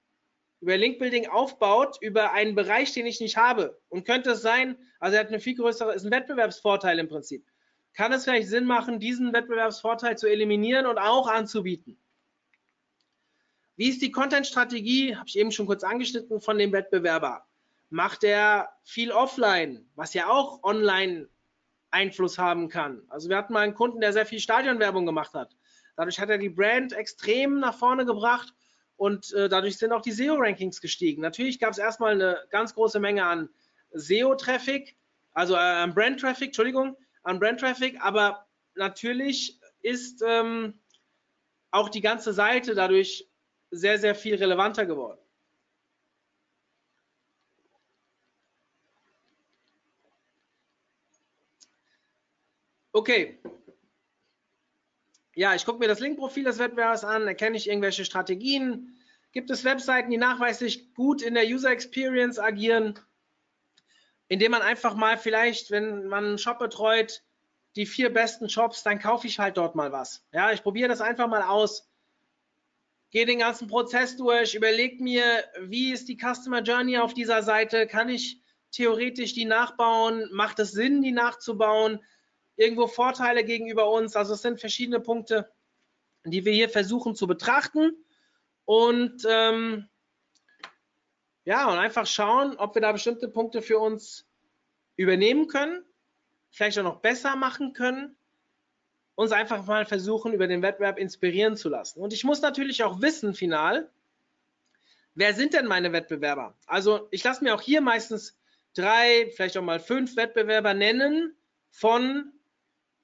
über 0.62 0.78
Linkbuilding 0.78 1.28
aufbaut, 1.28 1.98
über 2.02 2.32
einen 2.32 2.56
Bereich, 2.56 2.94
den 2.94 3.06
ich 3.06 3.20
nicht 3.20 3.38
habe. 3.38 3.80
Und 3.90 4.06
könnte 4.06 4.32
es 4.32 4.42
sein, 4.42 4.78
also 5.00 5.16
er 5.16 5.22
hat 5.22 5.28
eine 5.28 5.40
viel 5.40 5.56
größere, 5.56 5.94
ist 5.94 6.06
ein 6.06 6.12
Wettbewerbsvorteil 6.12 7.00
im 7.00 7.10
Prinzip. 7.10 7.46
Kann 7.94 8.14
es 8.14 8.24
vielleicht 8.24 8.48
Sinn 8.48 8.66
machen, 8.66 9.00
diesen 9.00 9.34
Wettbewerbsvorteil 9.34 10.18
zu 10.18 10.28
eliminieren 10.28 10.86
und 10.86 10.98
auch 10.98 11.28
anzubieten? 11.28 12.02
Wie 13.76 13.90
ist 13.90 14.02
die 14.02 14.12
Content-Strategie? 14.12 15.16
Habe 15.16 15.28
ich 15.28 15.38
eben 15.38 15.52
schon 15.52 15.66
kurz 15.66 15.84
angeschnitten 15.84 16.40
von 16.40 16.58
dem 16.58 16.72
Wettbewerber. 16.72 17.46
Macht 17.90 18.24
er 18.24 18.70
viel 18.84 19.12
offline, 19.12 19.86
was 19.96 20.14
ja 20.14 20.28
auch 20.30 20.64
online 20.64 21.28
Einfluss 21.90 22.38
haben 22.38 22.70
kann. 22.70 23.04
Also 23.10 23.30
wir 23.30 23.38
hatten 23.38 23.54
mal 23.54 23.62
einen 23.62 23.74
Kunden, 23.74 24.02
der 24.02 24.14
sehr 24.14 24.26
viel 24.26 24.40
Stadionwerbung 24.40 25.06
gemacht 25.06 25.34
hat. 25.34 25.56
Dadurch 25.96 26.20
hat 26.20 26.30
er 26.30 26.38
die 26.38 26.50
Brand 26.50 26.94
extrem 26.94 27.60
nach 27.60 27.78
vorne 27.78 28.06
gebracht 28.06 28.54
und 28.96 29.32
äh, 29.34 29.48
dadurch 29.50 29.78
sind 29.78 29.92
auch 29.92 30.02
die 30.02 30.12
SEO-Rankings 30.12 30.82
gestiegen. 30.82 31.22
Natürlich 31.22 31.60
gab 31.60 31.72
es 31.72 31.78
erstmal 31.78 32.14
eine 32.14 32.40
ganz 32.50 32.74
große 32.74 33.00
Menge 33.00 33.26
an 33.26 33.50
SEO-Traffic, 33.92 34.96
also 35.34 35.54
äh, 35.54 35.58
an 35.58 35.94
Brand-Traffic, 35.94 36.48
Entschuldigung, 36.48 36.98
an 37.24 37.40
Brand-Traffic, 37.40 38.00
aber 38.02 38.48
natürlich 38.76 39.60
ist 39.82 40.24
ähm, 40.26 40.80
auch 41.70 41.90
die 41.90 42.02
ganze 42.02 42.34
Seite 42.34 42.74
dadurch 42.74 43.28
sehr, 43.74 43.98
sehr 43.98 44.16
viel 44.16 44.36
relevanter 44.36 44.86
geworden. 44.86 45.20
Okay. 52.94 53.40
Ja, 55.36 55.56
ich 55.56 55.66
gucke 55.66 55.80
mir 55.80 55.88
das 55.88 56.00
Linkprofil 56.00 56.44
des 56.44 56.60
Wettbewerbers 56.60 57.04
an, 57.04 57.28
erkenne 57.28 57.58
ich 57.58 57.68
irgendwelche 57.68 58.06
Strategien. 58.06 58.96
Gibt 59.32 59.50
es 59.50 59.64
Webseiten, 59.64 60.12
die 60.12 60.18
nachweislich 60.18 60.94
gut 60.94 61.24
in 61.24 61.34
der 61.34 61.46
User 61.46 61.72
Experience 61.72 62.38
agieren, 62.38 63.00
indem 64.28 64.52
man 64.52 64.62
einfach 64.62 64.94
mal 64.94 65.18
vielleicht, 65.18 65.72
wenn 65.72 66.06
man 66.06 66.26
einen 66.26 66.38
Shop 66.38 66.60
betreut, 66.60 67.24
die 67.76 67.88
vier 67.88 68.14
besten 68.14 68.48
Shops, 68.48 68.84
dann 68.84 69.00
kaufe 69.00 69.26
ich 69.26 69.40
halt 69.40 69.58
dort 69.58 69.74
mal 69.74 69.92
was. 69.92 70.24
Ja, 70.32 70.52
ich 70.52 70.62
probiere 70.62 70.90
das 70.90 71.02
einfach 71.02 71.28
mal 71.28 71.42
aus, 71.42 71.90
gehe 73.14 73.28
den 73.28 73.40
ganzen 73.40 73.68
Prozess 73.68 74.18
durch, 74.18 74.56
überlege 74.56 75.02
mir, 75.02 75.24
wie 75.62 75.94
ist 75.94 76.10
die 76.10 76.18
Customer 76.18 76.64
Journey 76.64 76.98
auf 76.98 77.14
dieser 77.14 77.44
Seite, 77.44 77.86
kann 77.86 78.10
ich 78.10 78.42
theoretisch 78.72 79.34
die 79.34 79.46
nachbauen, 79.46 80.28
macht 80.32 80.58
es 80.58 80.72
Sinn, 80.72 81.04
die 81.04 81.12
nachzubauen, 81.12 82.00
irgendwo 82.56 82.88
Vorteile 82.88 83.44
gegenüber 83.44 83.92
uns. 83.92 84.16
Also 84.16 84.34
es 84.34 84.42
sind 84.42 84.60
verschiedene 84.60 85.00
Punkte, 85.00 85.52
die 86.26 86.44
wir 86.44 86.54
hier 86.54 86.70
versuchen 86.70 87.16
zu 87.16 87.28
betrachten. 87.28 88.04
und 88.66 89.24
ähm, 89.30 89.88
ja, 91.46 91.70
und 91.70 91.78
einfach 91.78 92.08
schauen, 92.08 92.56
ob 92.56 92.74
wir 92.74 92.82
da 92.82 92.94
bestimmte 92.94 93.28
Punkte 93.28 93.62
für 93.62 93.78
uns 93.78 94.26
übernehmen 94.96 95.48
können, 95.48 95.84
vielleicht 96.50 96.80
auch 96.80 96.84
noch 96.84 97.02
besser 97.02 97.36
machen 97.36 97.74
können, 97.74 98.18
uns 99.16 99.32
einfach 99.32 99.66
mal 99.66 99.86
versuchen, 99.86 100.34
über 100.34 100.48
den 100.48 100.62
Wettbewerb 100.62 100.98
inspirieren 100.98 101.56
zu 101.56 101.70
lassen. 101.70 102.02
Und 102.02 102.14
ich 102.14 102.24
muss 102.24 102.42
natürlich 102.42 102.84
auch 102.84 103.02
wissen, 103.02 103.34
final, 103.34 103.90
wer 105.14 105.34
sind 105.34 105.54
denn 105.54 105.68
meine 105.68 105.94
Wettbewerber? 105.94 106.56
Also 106.66 107.08
ich 107.12 107.24
lasse 107.24 107.44
mir 107.44 107.54
auch 107.54 107.62
hier 107.62 107.82
meistens 107.82 108.38
drei, 108.74 109.32
vielleicht 109.36 109.58
auch 109.58 109.64
mal 109.64 109.80
fünf 109.80 110.16
Wettbewerber 110.16 110.74
nennen 110.74 111.36
von 111.70 112.32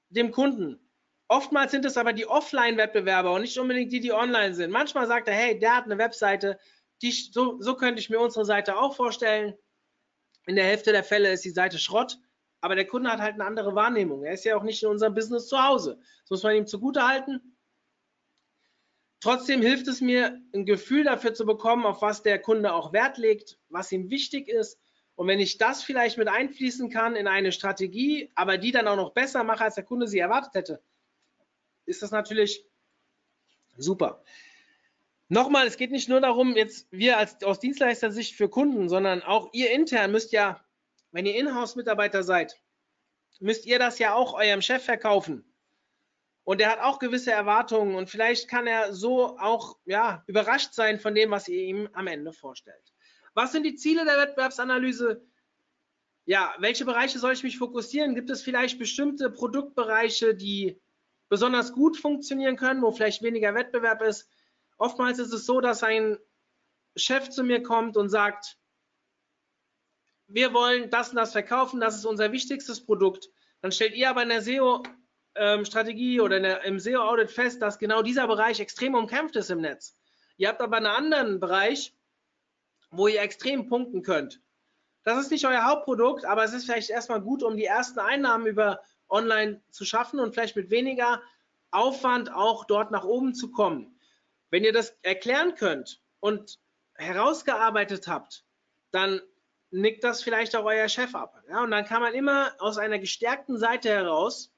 dem 0.10 0.32
Kunden. 0.32 0.80
Oftmals 1.28 1.72
sind 1.72 1.86
es 1.86 1.96
aber 1.96 2.12
die 2.12 2.26
Offline-Wettbewerber 2.26 3.34
und 3.34 3.42
nicht 3.42 3.60
unbedingt 3.60 3.92
die, 3.92 4.00
die 4.00 4.12
online 4.12 4.56
sind. 4.56 4.72
Manchmal 4.72 5.06
sagt 5.06 5.28
er, 5.28 5.36
hey, 5.36 5.60
der 5.60 5.76
hat 5.76 5.86
eine 5.86 6.00
Webseite, 6.00 6.60
die, 7.04 7.12
so, 7.12 7.62
so 7.62 7.76
könnte 7.76 8.00
ich 8.00 8.10
mir 8.10 8.20
unsere 8.20 8.46
Seite 8.46 8.78
auch 8.78 8.96
vorstellen. 8.96 9.54
In 10.48 10.56
der 10.56 10.66
Hälfte 10.66 10.92
der 10.92 11.04
Fälle 11.04 11.32
ist 11.32 11.46
die 11.46 11.52
Seite 11.52 11.78
Schrott, 11.78 12.18
aber 12.62 12.76
der 12.76 12.88
Kunde 12.88 13.12
hat 13.12 13.20
halt 13.20 13.36
eine 13.36 13.46
andere 13.46 13.76
Wahrnehmung. 13.76 14.24
Er 14.24 14.34
ist 14.34 14.46
ja 14.46 14.56
auch 14.58 14.64
nicht 14.64 14.84
in 14.84 14.90
unserem 14.90 15.14
Business 15.14 15.48
zu 15.48 15.62
Hause. 15.62 16.00
Das 16.24 16.30
muss 16.30 16.44
man 16.44 16.56
ihm 16.56 16.68
zugute 16.68 17.08
halten. 17.08 17.56
Trotzdem 19.22 19.62
hilft 19.62 19.88
es 19.88 20.00
mir, 20.02 20.42
ein 20.54 20.66
Gefühl 20.66 21.04
dafür 21.04 21.34
zu 21.34 21.46
bekommen, 21.46 21.86
auf 21.86 22.02
was 22.02 22.24
der 22.24 22.40
Kunde 22.40 22.74
auch 22.74 22.94
Wert 22.94 23.18
legt, 23.18 23.60
was 23.70 23.92
ihm 23.92 24.10
wichtig 24.10 24.48
ist. 24.48 24.80
Und 25.16 25.28
wenn 25.28 25.40
ich 25.40 25.58
das 25.58 25.84
vielleicht 25.84 26.18
mit 26.18 26.30
einfließen 26.30 26.90
kann 26.90 27.18
in 27.18 27.28
eine 27.28 27.52
Strategie, 27.52 28.32
aber 28.36 28.58
die 28.58 28.72
dann 28.72 28.88
auch 28.88 28.96
noch 28.96 29.12
besser 29.12 29.44
mache, 29.44 29.66
als 29.66 29.76
der 29.76 29.84
Kunde 29.84 30.08
sie 30.08 30.20
erwartet 30.20 30.54
hätte, 30.54 30.82
ist 31.86 32.02
das 32.02 32.12
natürlich 32.12 32.66
super. 33.76 34.24
Nochmal, 35.28 35.68
es 35.68 35.78
geht 35.78 35.92
nicht 35.92 36.08
nur 36.08 36.22
darum, 36.22 36.56
jetzt 36.56 36.88
wir 36.92 37.18
als 37.18 37.44
aus 37.44 37.60
Dienstleister-Sicht 37.60 38.36
für 38.36 38.50
Kunden, 38.50 38.88
sondern 38.88 39.22
auch 39.22 39.50
ihr 39.52 39.72
intern 39.72 40.12
müsst 40.12 40.32
ja, 40.32 40.64
wenn 41.12 41.26
ihr 41.26 41.36
Inhouse-Mitarbeiter 41.36 42.24
seid, 42.24 42.60
müsst 43.40 43.66
ihr 43.66 43.80
das 43.80 44.00
ja 44.00 44.14
auch 44.14 44.34
eurem 44.34 44.62
Chef 44.62 44.84
verkaufen. 44.84 45.46
Und 46.44 46.62
er 46.62 46.72
hat 46.72 46.80
auch 46.80 47.00
gewisse 47.00 47.32
Erwartungen 47.32 47.96
und 47.96 48.10
vielleicht 48.10 48.50
kann 48.50 48.66
er 48.66 48.94
so 48.94 49.38
auch 49.38 49.78
ja, 49.86 50.24
überrascht 50.28 50.74
sein 50.74 51.00
von 51.00 51.14
dem, 51.14 51.32
was 51.32 51.48
ihr 51.48 51.62
ihm 51.62 51.90
am 51.94 52.08
Ende 52.08 52.34
vorstellt. 52.34 52.94
Was 53.34 53.52
sind 53.52 53.64
die 53.64 53.76
Ziele 53.76 54.06
der 54.06 54.18
Wettbewerbsanalyse? 54.18 55.24
Ja, 56.26 56.54
welche 56.60 56.86
Bereiche 56.86 57.20
soll 57.20 57.34
ich 57.34 57.44
mich 57.44 57.58
fokussieren? 57.58 58.16
Gibt 58.16 58.30
es 58.30 58.42
vielleicht 58.42 58.80
bestimmte 58.80 59.30
Produktbereiche, 59.30 60.36
die 60.36 60.82
besonders 61.28 61.72
gut 61.74 61.98
funktionieren 61.98 62.56
können, 62.56 62.82
wo 62.82 62.92
vielleicht 62.92 63.22
weniger 63.22 63.54
Wettbewerb 63.54 64.02
ist? 64.02 64.30
Oftmals 64.78 65.20
ist 65.20 65.34
es 65.34 65.46
so, 65.46 65.62
dass 65.62 65.84
ein 65.84 66.18
Chef 66.96 67.30
zu 67.30 67.44
mir 67.44 67.62
kommt 67.64 67.98
und 67.98 68.10
sagt, 68.10 68.59
wir 70.30 70.54
wollen 70.54 70.90
das 70.90 71.10
und 71.10 71.16
das 71.16 71.32
verkaufen, 71.32 71.80
das 71.80 71.96
ist 71.96 72.06
unser 72.06 72.32
wichtigstes 72.32 72.86
Produkt. 72.86 73.30
Dann 73.62 73.72
stellt 73.72 73.96
ihr 73.96 74.10
aber 74.10 74.24
in 74.24 74.30
der 74.30 74.42
SEO-Strategie 74.42 76.22
oder 76.22 76.40
der, 76.40 76.64
im 76.64 76.80
SEO-Audit 76.80 77.32
fest, 77.32 77.62
dass 77.62 77.80
genau 77.80 78.04
dieser 78.04 78.28
Bereich 78.28 78.60
extrem 78.60 78.96
umkämpft 78.96 79.36
ist 79.36 79.50
im 79.50 79.62
Netz. 79.62 79.98
Ihr 80.38 80.48
habt 80.48 80.62
aber 80.62 80.78
einen 80.78 80.86
anderen 80.86 81.40
Bereich, 81.40 81.94
wo 82.92 83.08
ihr 83.08 83.22
extrem 83.22 83.68
punkten 83.68 84.04
könnt. 84.04 84.42
Das 85.04 85.20
ist 85.20 85.32
nicht 85.32 85.46
euer 85.46 85.66
Hauptprodukt, 85.66 86.26
aber 86.26 86.44
es 86.44 86.54
ist 86.54 86.66
vielleicht 86.66 86.90
erstmal 86.90 87.22
gut, 87.22 87.44
um 87.44 87.58
die 87.58 87.66
ersten 87.66 88.00
Einnahmen 88.00 88.46
über 88.46 88.82
online 89.10 89.62
zu 89.72 89.86
schaffen 89.86 90.20
und 90.20 90.34
vielleicht 90.34 90.56
mit 90.56 90.70
weniger 90.70 91.22
Aufwand 91.72 92.32
auch 92.32 92.66
dort 92.66 92.92
nach 92.92 93.04
oben 93.04 93.34
zu 93.34 93.52
kommen. 93.52 94.00
Wenn 94.52 94.64
ihr 94.64 94.74
das 94.74 94.96
erklären 95.02 95.56
könnt 95.56 96.02
und 96.20 96.60
herausgearbeitet 96.96 98.08
habt, 98.08 98.46
dann 98.92 99.22
nickt 99.72 100.04
das 100.04 100.24
vielleicht 100.24 100.56
auch 100.56 100.66
euer 100.66 100.88
Chef 100.88 101.16
ab. 101.16 101.42
Ja, 101.50 101.64
und 101.64 101.72
dann 101.72 101.86
kann 101.86 102.02
man 102.02 102.14
immer 102.14 102.54
aus 102.60 102.78
einer 102.78 103.00
gestärkten 103.00 103.58
Seite 103.58 103.90
heraus 103.90 104.52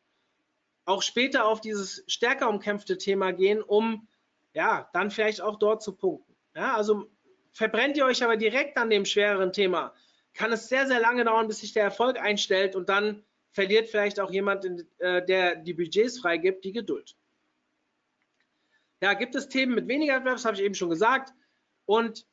auch 0.85 1.01
später 1.01 1.45
auf 1.45 1.61
dieses 1.61 2.03
stärker 2.07 2.49
umkämpfte 2.49 2.97
Thema 2.97 3.31
gehen, 3.31 3.61
um 3.61 4.07
ja 4.53 4.89
dann 4.93 5.11
vielleicht 5.11 5.41
auch 5.41 5.59
dort 5.59 5.83
zu 5.83 5.95
punkten. 5.95 6.35
Ja, 6.55 6.75
also 6.75 7.09
verbrennt 7.51 7.97
ihr 7.97 8.05
euch 8.05 8.23
aber 8.23 8.37
direkt 8.37 8.77
an 8.77 8.89
dem 8.89 9.05
schwereren 9.05 9.53
Thema, 9.53 9.93
kann 10.33 10.51
es 10.51 10.69
sehr, 10.69 10.87
sehr 10.87 10.99
lange 10.99 11.25
dauern, 11.25 11.47
bis 11.47 11.59
sich 11.59 11.73
der 11.73 11.83
Erfolg 11.83 12.19
einstellt 12.19 12.75
und 12.75 12.89
dann 12.89 13.23
verliert 13.51 13.89
vielleicht 13.89 14.19
auch 14.19 14.31
jemand, 14.31 14.65
äh, 14.99 15.25
der 15.25 15.55
die 15.55 15.73
Budgets 15.73 16.19
freigibt, 16.19 16.63
die 16.63 16.71
Geduld. 16.71 17.15
Ja, 19.01 19.13
gibt 19.13 19.35
es 19.35 19.49
Themen 19.49 19.75
mit 19.75 19.87
weniger 19.87 20.15
Wettbewerb, 20.15 20.37
das 20.37 20.45
habe 20.45 20.55
ich 20.55 20.63
eben 20.63 20.75
schon 20.75 20.89
gesagt. 20.89 21.33
Und 21.85 22.25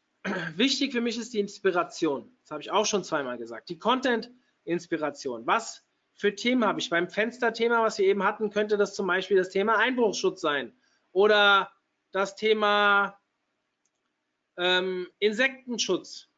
wichtig 0.56 0.92
für 0.92 1.00
mich 1.00 1.18
ist 1.18 1.32
die 1.32 1.40
Inspiration. 1.40 2.30
Das 2.42 2.50
habe 2.50 2.62
ich 2.62 2.70
auch 2.70 2.86
schon 2.86 3.04
zweimal 3.04 3.38
gesagt. 3.38 3.68
Die 3.68 3.78
Content-Inspiration. 3.78 5.46
Was 5.46 5.84
für 6.14 6.34
Themen 6.34 6.64
habe 6.64 6.80
ich? 6.80 6.90
Beim 6.90 7.08
Fenster-Thema, 7.08 7.82
was 7.82 7.98
wir 7.98 8.06
eben 8.06 8.24
hatten, 8.24 8.50
könnte 8.50 8.76
das 8.76 8.94
zum 8.94 9.06
Beispiel 9.06 9.36
das 9.36 9.50
Thema 9.50 9.78
Einbruchsschutz 9.78 10.40
sein. 10.40 10.72
Oder 11.12 11.72
das 12.10 12.36
Thema 12.36 13.18
ähm, 14.56 15.08
Insektenschutz. 15.18 16.28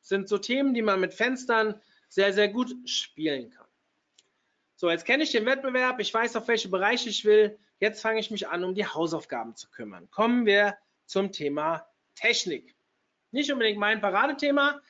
Das 0.00 0.08
sind 0.08 0.28
so 0.28 0.38
Themen, 0.38 0.74
die 0.74 0.82
man 0.82 1.00
mit 1.00 1.14
Fenstern 1.14 1.80
sehr, 2.08 2.32
sehr 2.32 2.48
gut 2.48 2.74
spielen 2.88 3.50
kann. 3.50 3.66
So, 4.76 4.90
jetzt 4.90 5.04
kenne 5.04 5.24
ich 5.24 5.32
den 5.32 5.46
Wettbewerb, 5.46 6.00
ich 6.00 6.12
weiß, 6.12 6.36
auf 6.36 6.48
welche 6.48 6.68
Bereiche 6.68 7.08
ich 7.08 7.24
will. 7.24 7.58
Jetzt 7.80 8.00
fange 8.00 8.20
ich 8.20 8.30
mich 8.30 8.48
an, 8.48 8.64
um 8.64 8.74
die 8.74 8.86
Hausaufgaben 8.86 9.54
zu 9.54 9.70
kümmern. 9.70 10.10
Kommen 10.10 10.46
wir 10.46 10.76
zum 11.06 11.32
Thema 11.32 11.86
Technik. 12.14 12.74
Nicht 13.30 13.52
unbedingt 13.52 13.78
mein 13.78 14.00
Paradethema. 14.00 14.80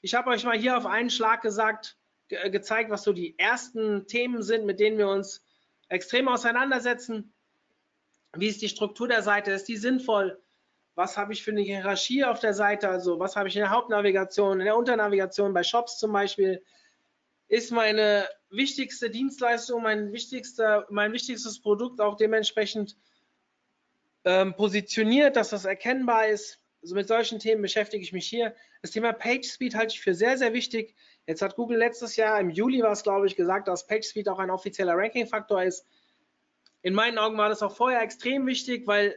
Ich 0.00 0.14
habe 0.14 0.30
euch 0.30 0.44
mal 0.44 0.58
hier 0.58 0.76
auf 0.76 0.86
einen 0.86 1.10
Schlag 1.10 1.42
gesagt, 1.42 1.96
ge 2.28 2.50
gezeigt, 2.50 2.90
was 2.90 3.02
so 3.02 3.12
die 3.12 3.38
ersten 3.38 4.06
Themen 4.06 4.42
sind, 4.42 4.66
mit 4.66 4.80
denen 4.80 4.98
wir 4.98 5.08
uns 5.08 5.44
extrem 5.88 6.28
auseinandersetzen. 6.28 7.34
Wie 8.34 8.48
ist 8.48 8.62
die 8.62 8.68
Struktur 8.68 9.08
der 9.08 9.22
Seite? 9.22 9.52
Ist 9.52 9.68
die 9.68 9.76
sinnvoll? 9.76 10.40
Was 10.94 11.16
habe 11.16 11.32
ich 11.32 11.42
für 11.42 11.50
eine 11.50 11.60
Hierarchie 11.60 12.24
auf 12.24 12.40
der 12.40 12.54
Seite? 12.54 12.88
Also 12.88 13.18
was 13.18 13.36
habe 13.36 13.48
ich 13.48 13.56
in 13.56 13.62
der 13.62 13.70
Hauptnavigation, 13.70 14.60
in 14.60 14.66
der 14.66 14.76
Unternavigation, 14.76 15.52
bei 15.52 15.62
Shops 15.62 15.98
zum 15.98 16.12
Beispiel? 16.12 16.62
ist 17.52 17.70
meine 17.70 18.26
wichtigste 18.48 19.10
Dienstleistung, 19.10 19.82
mein, 19.82 20.10
wichtigster, 20.10 20.86
mein 20.88 21.12
wichtigstes 21.12 21.60
Produkt 21.60 22.00
auch 22.00 22.16
dementsprechend 22.16 22.96
ähm, 24.24 24.54
positioniert, 24.54 25.36
dass 25.36 25.50
das 25.50 25.66
erkennbar 25.66 26.28
ist. 26.28 26.61
Also 26.82 26.96
mit 26.96 27.06
solchen 27.06 27.38
Themen 27.38 27.62
beschäftige 27.62 28.02
ich 28.02 28.12
mich 28.12 28.26
hier. 28.26 28.54
Das 28.82 28.90
Thema 28.90 29.12
PageSpeed 29.12 29.76
halte 29.76 29.94
ich 29.94 30.00
für 30.00 30.14
sehr, 30.14 30.36
sehr 30.36 30.52
wichtig. 30.52 30.96
Jetzt 31.26 31.40
hat 31.40 31.54
Google 31.54 31.78
letztes 31.78 32.16
Jahr, 32.16 32.40
im 32.40 32.50
Juli 32.50 32.82
war 32.82 32.90
es, 32.90 33.04
glaube 33.04 33.26
ich, 33.28 33.36
gesagt, 33.36 33.68
dass 33.68 33.86
PageSpeed 33.86 34.28
auch 34.28 34.40
ein 34.40 34.50
offizieller 34.50 34.96
Ranking-Faktor 34.96 35.62
ist. 35.62 35.86
In 36.82 36.94
meinen 36.94 37.18
Augen 37.18 37.38
war 37.38 37.48
das 37.48 37.62
auch 37.62 37.76
vorher 37.76 38.02
extrem 38.02 38.46
wichtig, 38.46 38.88
weil 38.88 39.16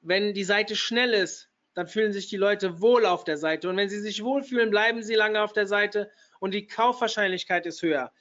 wenn 0.00 0.32
die 0.32 0.44
Seite 0.44 0.76
schnell 0.76 1.12
ist, 1.12 1.50
dann 1.74 1.88
fühlen 1.88 2.12
sich 2.12 2.28
die 2.28 2.36
Leute 2.36 2.80
wohl 2.80 3.04
auf 3.04 3.24
der 3.24 3.36
Seite. 3.36 3.68
Und 3.68 3.76
wenn 3.76 3.88
sie 3.88 4.00
sich 4.00 4.22
wohlfühlen, 4.22 4.70
bleiben 4.70 5.02
sie 5.02 5.14
lange 5.14 5.42
auf 5.42 5.52
der 5.52 5.66
Seite 5.66 6.10
und 6.38 6.54
die 6.54 6.68
Kaufwahrscheinlichkeit 6.68 7.66
ist 7.66 7.82
höher. 7.82 8.12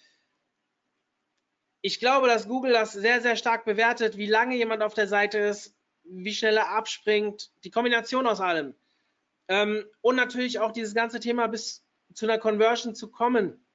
Ich 1.82 2.00
glaube, 2.00 2.28
dass 2.28 2.48
Google 2.48 2.74
das 2.74 2.94
sehr, 2.94 3.22
sehr 3.22 3.36
stark 3.36 3.64
bewertet, 3.66 4.18
wie 4.18 4.28
lange 4.28 4.56
jemand 4.56 4.82
auf 4.82 4.96
der 4.96 5.08
Seite 5.08 5.38
ist, 5.38 5.76
wie 6.10 6.34
schnell 6.34 6.58
er 6.58 6.72
abspringt, 6.72 7.52
die 7.64 7.72
Kombination 7.72 8.28
aus 8.28 8.42
allem. 8.42 8.76
Ähm, 9.48 9.86
und 10.02 10.16
natürlich 10.16 10.60
auch 10.60 10.72
dieses 10.72 10.94
ganze 10.94 11.20
Thema 11.20 11.48
bis 11.48 11.86
zu 12.14 12.26
einer 12.26 12.38
Conversion 12.38 12.96
zu 12.96 13.10
kommen, 13.10 13.66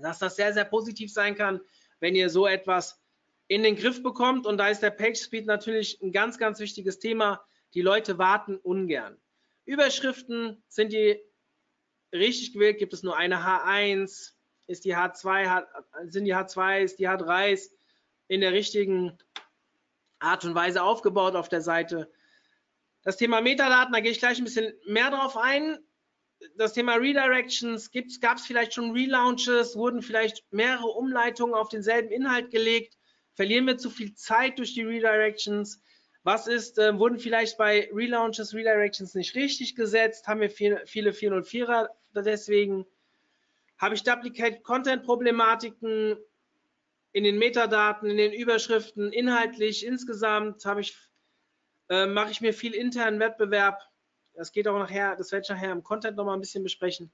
dass 0.00 0.18
das 0.18 0.36
sehr, 0.36 0.52
sehr 0.52 0.64
positiv 0.64 1.12
sein 1.12 1.34
kann, 1.34 1.60
wenn 2.00 2.14
ihr 2.14 2.30
so 2.30 2.46
etwas 2.46 3.00
in 3.48 3.62
den 3.62 3.76
Griff 3.76 4.02
bekommt. 4.02 4.46
Und 4.46 4.58
da 4.58 4.68
ist 4.68 4.82
der 4.82 4.90
Page 4.90 5.18
Speed 5.18 5.46
natürlich 5.46 6.00
ein 6.02 6.12
ganz, 6.12 6.38
ganz 6.38 6.58
wichtiges 6.58 6.98
Thema. 6.98 7.44
Die 7.74 7.82
Leute 7.82 8.18
warten 8.18 8.56
ungern. 8.56 9.20
Überschriften 9.64 10.62
sind 10.68 10.92
die 10.92 11.20
richtig 12.12 12.52
gewählt, 12.52 12.78
gibt 12.78 12.92
es 12.92 13.02
nur 13.02 13.16
eine 13.16 13.38
H1, 13.38 14.32
ist 14.66 14.84
die 14.84 14.94
H2, 14.94 15.64
sind 16.08 16.24
die 16.24 16.34
H2, 16.34 16.80
ist 16.80 16.98
die 16.98 17.08
H3 17.08 17.60
in 18.28 18.40
der 18.40 18.52
richtigen 18.52 19.18
Art 20.22 20.44
und 20.44 20.54
Weise 20.54 20.82
aufgebaut 20.82 21.34
auf 21.34 21.48
der 21.48 21.60
Seite. 21.60 22.10
Das 23.02 23.16
Thema 23.16 23.40
Metadaten, 23.40 23.92
da 23.92 24.00
gehe 24.00 24.12
ich 24.12 24.18
gleich 24.18 24.38
ein 24.38 24.44
bisschen 24.44 24.72
mehr 24.86 25.10
drauf 25.10 25.36
ein. 25.36 25.78
Das 26.56 26.72
Thema 26.72 26.94
Redirections, 26.94 27.90
gab 28.20 28.36
es 28.36 28.46
vielleicht 28.46 28.74
schon 28.74 28.92
Relaunches, 28.92 29.76
wurden 29.76 30.02
vielleicht 30.02 30.44
mehrere 30.50 30.88
Umleitungen 30.88 31.54
auf 31.54 31.68
denselben 31.68 32.10
Inhalt 32.10 32.50
gelegt, 32.50 32.96
verlieren 33.34 33.66
wir 33.66 33.78
zu 33.78 33.90
viel 33.90 34.14
Zeit 34.14 34.58
durch 34.58 34.74
die 34.74 34.82
Redirections. 34.82 35.80
Was 36.24 36.46
ist, 36.46 36.78
äh, 36.78 36.96
wurden 36.98 37.18
vielleicht 37.18 37.58
bei 37.58 37.90
Relaunches, 37.92 38.54
Redirections 38.54 39.14
nicht 39.14 39.34
richtig 39.34 39.74
gesetzt? 39.74 40.28
Haben 40.28 40.40
wir 40.40 40.50
viel, 40.50 40.80
viele 40.86 41.10
404er 41.10 41.88
deswegen? 42.14 42.86
Habe 43.78 43.96
ich 43.96 44.04
Duplicate 44.04 44.62
Content 44.62 45.02
Problematiken 45.02 46.16
in 47.12 47.24
den 47.24 47.38
Metadaten, 47.38 48.10
in 48.10 48.16
den 48.16 48.32
Überschriften, 48.32 49.12
inhaltlich, 49.12 49.84
insgesamt 49.84 50.64
habe 50.64 50.80
ich 50.80 50.96
äh, 51.88 52.06
mache 52.06 52.30
ich 52.30 52.40
mir 52.40 52.54
viel 52.54 52.74
internen 52.74 53.20
Wettbewerb. 53.20 53.82
Das 54.34 54.52
geht 54.52 54.66
auch 54.66 54.78
nachher, 54.78 55.14
das 55.16 55.30
werde 55.30 55.42
ich 55.42 55.50
nachher 55.50 55.72
im 55.72 55.82
Content 55.82 56.16
nochmal 56.16 56.36
ein 56.36 56.40
bisschen 56.40 56.62
besprechen. 56.62 57.12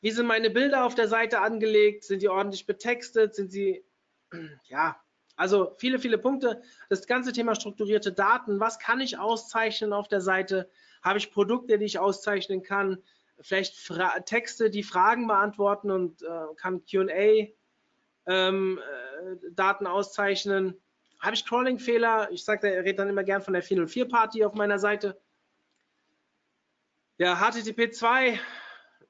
Wie 0.00 0.12
sind 0.12 0.26
meine 0.26 0.50
Bilder 0.50 0.84
auf 0.84 0.94
der 0.94 1.08
Seite 1.08 1.40
angelegt? 1.40 2.04
Sind 2.04 2.22
die 2.22 2.28
ordentlich 2.28 2.66
betextet? 2.66 3.34
Sind 3.34 3.50
sie, 3.50 3.84
ja, 4.68 5.00
also 5.34 5.74
viele, 5.78 5.98
viele 5.98 6.18
Punkte. 6.18 6.62
Das 6.88 7.06
ganze 7.08 7.32
Thema 7.32 7.56
strukturierte 7.56 8.12
Daten. 8.12 8.60
Was 8.60 8.78
kann 8.78 9.00
ich 9.00 9.18
auszeichnen 9.18 9.92
auf 9.92 10.06
der 10.06 10.20
Seite? 10.20 10.70
Habe 11.02 11.18
ich 11.18 11.32
Produkte, 11.32 11.78
die 11.78 11.84
ich 11.84 11.98
auszeichnen 11.98 12.62
kann? 12.62 13.02
Vielleicht 13.40 13.76
Fra 13.76 14.20
Texte, 14.20 14.70
die 14.70 14.84
Fragen 14.84 15.26
beantworten 15.26 15.90
und 15.90 16.22
äh, 16.22 16.54
kann 16.56 16.84
QA 16.84 17.48
ähm, 18.26 18.78
äh, 18.78 19.50
Daten 19.52 19.86
auszeichnen. 19.86 20.80
Habe 21.20 21.34
ich 21.34 21.46
Crawling-Fehler? 21.46 22.30
Ich 22.30 22.44
sage, 22.44 22.70
er 22.70 22.84
redet 22.84 22.98
dann 22.98 23.08
immer 23.08 23.24
gern 23.24 23.42
von 23.42 23.54
der 23.54 23.64
404-Party 23.64 24.44
auf 24.44 24.54
meiner 24.54 24.78
Seite. 24.78 25.20
Ja, 27.18 27.36
HTTP 27.36 27.92
2, 27.92 28.38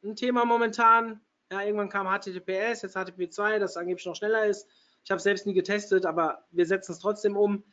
ein 0.04 0.16
Thema 0.16 0.44
momentan. 0.44 1.20
Ja, 1.50 1.62
irgendwann 1.62 1.88
kam 1.88 2.06
HTTPS, 2.06 2.82
jetzt 2.82 2.94
HTTP 2.94 3.30
2, 3.30 3.58
das 3.58 3.76
angeblich 3.76 4.06
noch 4.06 4.16
schneller 4.16 4.46
ist. 4.46 4.68
Ich 5.04 5.10
habe 5.10 5.18
es 5.18 5.24
selbst 5.24 5.46
nie 5.46 5.54
getestet, 5.54 6.06
aber 6.06 6.44
wir 6.50 6.66
setzen 6.66 6.92
es 6.92 6.98
trotzdem 6.98 7.36
um. 7.36 7.64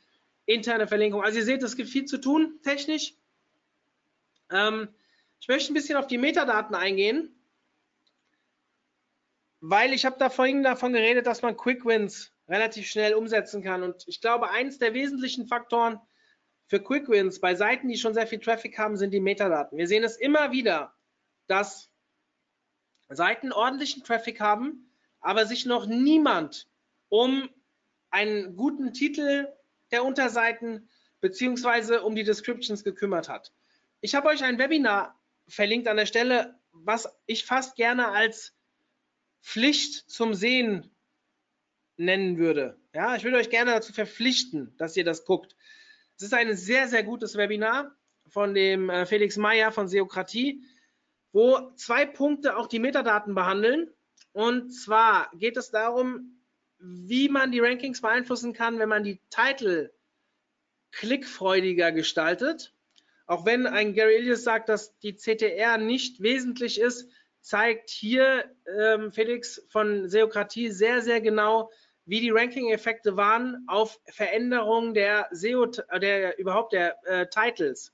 Interne 0.45 0.87
Verlinkung. 0.87 1.23
Also 1.23 1.39
ihr 1.39 1.45
seht, 1.45 1.63
es 1.63 1.75
gibt 1.75 1.89
viel 1.89 2.05
zu 2.05 2.19
tun, 2.19 2.59
technisch. 2.63 3.15
Ähm, 4.51 4.89
ich 5.39 5.47
möchte 5.47 5.71
ein 5.71 5.73
bisschen 5.73 5.97
auf 5.97 6.07
die 6.07 6.17
Metadaten 6.17 6.75
eingehen, 6.75 7.33
weil 9.65 9.93
ich 9.93 10.03
habe 10.03 10.17
da 10.19 10.29
vorhin 10.29 10.61
davon 10.61 10.91
geredet, 10.91 11.25
dass 11.25 11.41
man 11.41 11.55
Quick 11.55 11.85
Wins 11.85 12.33
relativ 12.49 12.85
schnell 12.85 13.13
umsetzen 13.13 13.63
kann. 13.63 13.81
Und 13.81 14.03
ich 14.07 14.19
glaube, 14.19 14.49
eins 14.49 14.77
der 14.77 14.93
wesentlichen 14.93 15.47
Faktoren 15.47 16.01
für 16.67 16.83
Quick 16.83 17.07
Wins 17.07 17.39
bei 17.39 17.55
Seiten, 17.55 17.87
die 17.87 17.95
schon 17.95 18.13
sehr 18.13 18.27
viel 18.27 18.39
Traffic 18.39 18.77
haben, 18.77 18.97
sind 18.97 19.11
die 19.11 19.21
Metadaten. 19.21 19.77
Wir 19.77 19.87
sehen 19.87 20.03
es 20.03 20.17
immer 20.17 20.51
wieder, 20.51 20.93
dass 21.47 21.89
Seiten 23.07 23.53
ordentlichen 23.53 24.03
Traffic 24.03 24.41
haben, 24.41 24.91
aber 25.21 25.45
sich 25.45 25.65
noch 25.65 25.85
niemand 25.85 26.67
um 27.07 27.49
einen 28.09 28.57
guten 28.57 28.91
Titel 28.91 29.47
der 29.91 30.03
Unterseiten 30.03 30.89
beziehungsweise 31.21 32.03
um 32.03 32.15
die 32.15 32.25
Descriptions 32.25 32.83
gekümmert 32.83 33.29
hat. 33.29 33.53
Ich 34.01 34.13
habe 34.13 34.27
euch 34.27 34.43
ein 34.43 34.59
Webinar 34.59 35.17
verlinkt 35.47 35.87
an 35.87 35.95
der 35.95 36.05
Stelle, 36.05 36.59
was 36.73 37.07
ich 37.27 37.45
fast 37.45 37.77
gerne 37.77 38.09
als 38.09 38.53
Pflicht 39.43 40.09
zum 40.09 40.33
Sehen 40.33 40.89
nennen 41.97 42.37
würde. 42.37 42.79
Ja, 42.95 43.15
ich 43.15 43.23
würde 43.23 43.37
euch 43.37 43.49
gerne 43.49 43.71
dazu 43.71 43.93
verpflichten, 43.93 44.73
dass 44.77 44.97
ihr 44.97 45.03
das 45.03 45.25
guckt. 45.25 45.55
Es 46.17 46.23
ist 46.23 46.33
ein 46.33 46.55
sehr, 46.55 46.87
sehr 46.87 47.03
gutes 47.03 47.37
Webinar 47.37 47.95
von 48.29 48.53
dem 48.53 48.89
äh, 48.89 49.05
Felix 49.05 49.35
Meyer 49.37 49.71
von 49.71 49.87
Seokratie, 49.87 50.63
wo 51.33 51.71
zwei 51.75 52.05
Punkte 52.05 52.55
auch 52.57 52.67
die 52.67 52.79
Metadaten 52.79 53.35
behandeln. 53.35 53.91
Und 54.31 54.71
zwar 54.71 55.29
geht 55.35 55.57
es 55.57 55.71
darum, 55.71 56.41
wie 56.79 57.29
man 57.29 57.51
die 57.51 57.59
Rankings 57.59 58.01
beeinflussen 58.01 58.53
kann, 58.53 58.79
wenn 58.79 58.89
man 58.89 59.03
die 59.03 59.19
Titel 59.29 59.91
klickfreudiger 60.91 61.91
gestaltet. 61.91 62.73
Auch 63.25 63.45
wenn 63.45 63.67
ein 63.67 63.93
Gary 63.93 64.17
Illius 64.17 64.43
sagt, 64.43 64.69
dass 64.69 64.97
die 64.99 65.15
CTR 65.15 65.77
nicht 65.77 66.21
wesentlich 66.21 66.79
ist, 66.79 67.09
zeigt 67.43 67.89
hier 67.89 68.49
ähm, 68.65 69.11
Felix 69.11 69.63
von 69.69 70.07
Seokratie 70.07 70.71
sehr, 70.71 71.01
sehr 71.01 71.21
genau, 71.21 71.69
wie 72.05 72.21
die 72.21 72.31
Ranking-Effekte 72.31 73.15
waren 73.17 73.65
auf 73.67 73.99
Veränderungen 74.07 74.93
der 74.93 75.27
SEO, 75.31 75.67
der 75.67 76.39
überhaupt 76.39 76.73
der 76.73 76.97
äh, 77.05 77.27
Titles, 77.27 77.93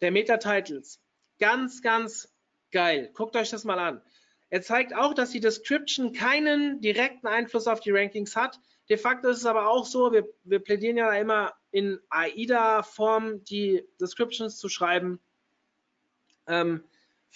der 0.00 0.12
Meta-Titles. 0.12 1.00
Ganz, 1.38 1.82
ganz 1.82 2.32
geil. 2.70 3.10
Guckt 3.14 3.34
euch 3.36 3.50
das 3.50 3.64
mal 3.64 3.78
an. 3.78 4.02
Er 4.50 4.62
zeigt 4.62 4.94
auch, 4.94 5.14
dass 5.14 5.30
die 5.30 5.40
Description 5.40 6.12
keinen 6.12 6.80
direkten 6.80 7.26
Einfluss 7.26 7.66
auf 7.66 7.80
die 7.80 7.90
Rankings 7.90 8.36
hat. 8.36 8.60
De 8.88 8.96
facto 8.96 9.28
ist 9.28 9.38
es 9.38 9.46
aber 9.46 9.68
auch 9.68 9.86
so, 9.86 10.12
wir, 10.12 10.28
wir 10.44 10.60
plädieren 10.60 10.98
ja 10.98 11.12
immer 11.14 11.54
in 11.70 11.98
AIDA-Form 12.10 13.42
die 13.44 13.82
Descriptions 14.00 14.58
zu 14.58 14.68
schreiben. 14.68 15.20
Ähm, 16.46 16.84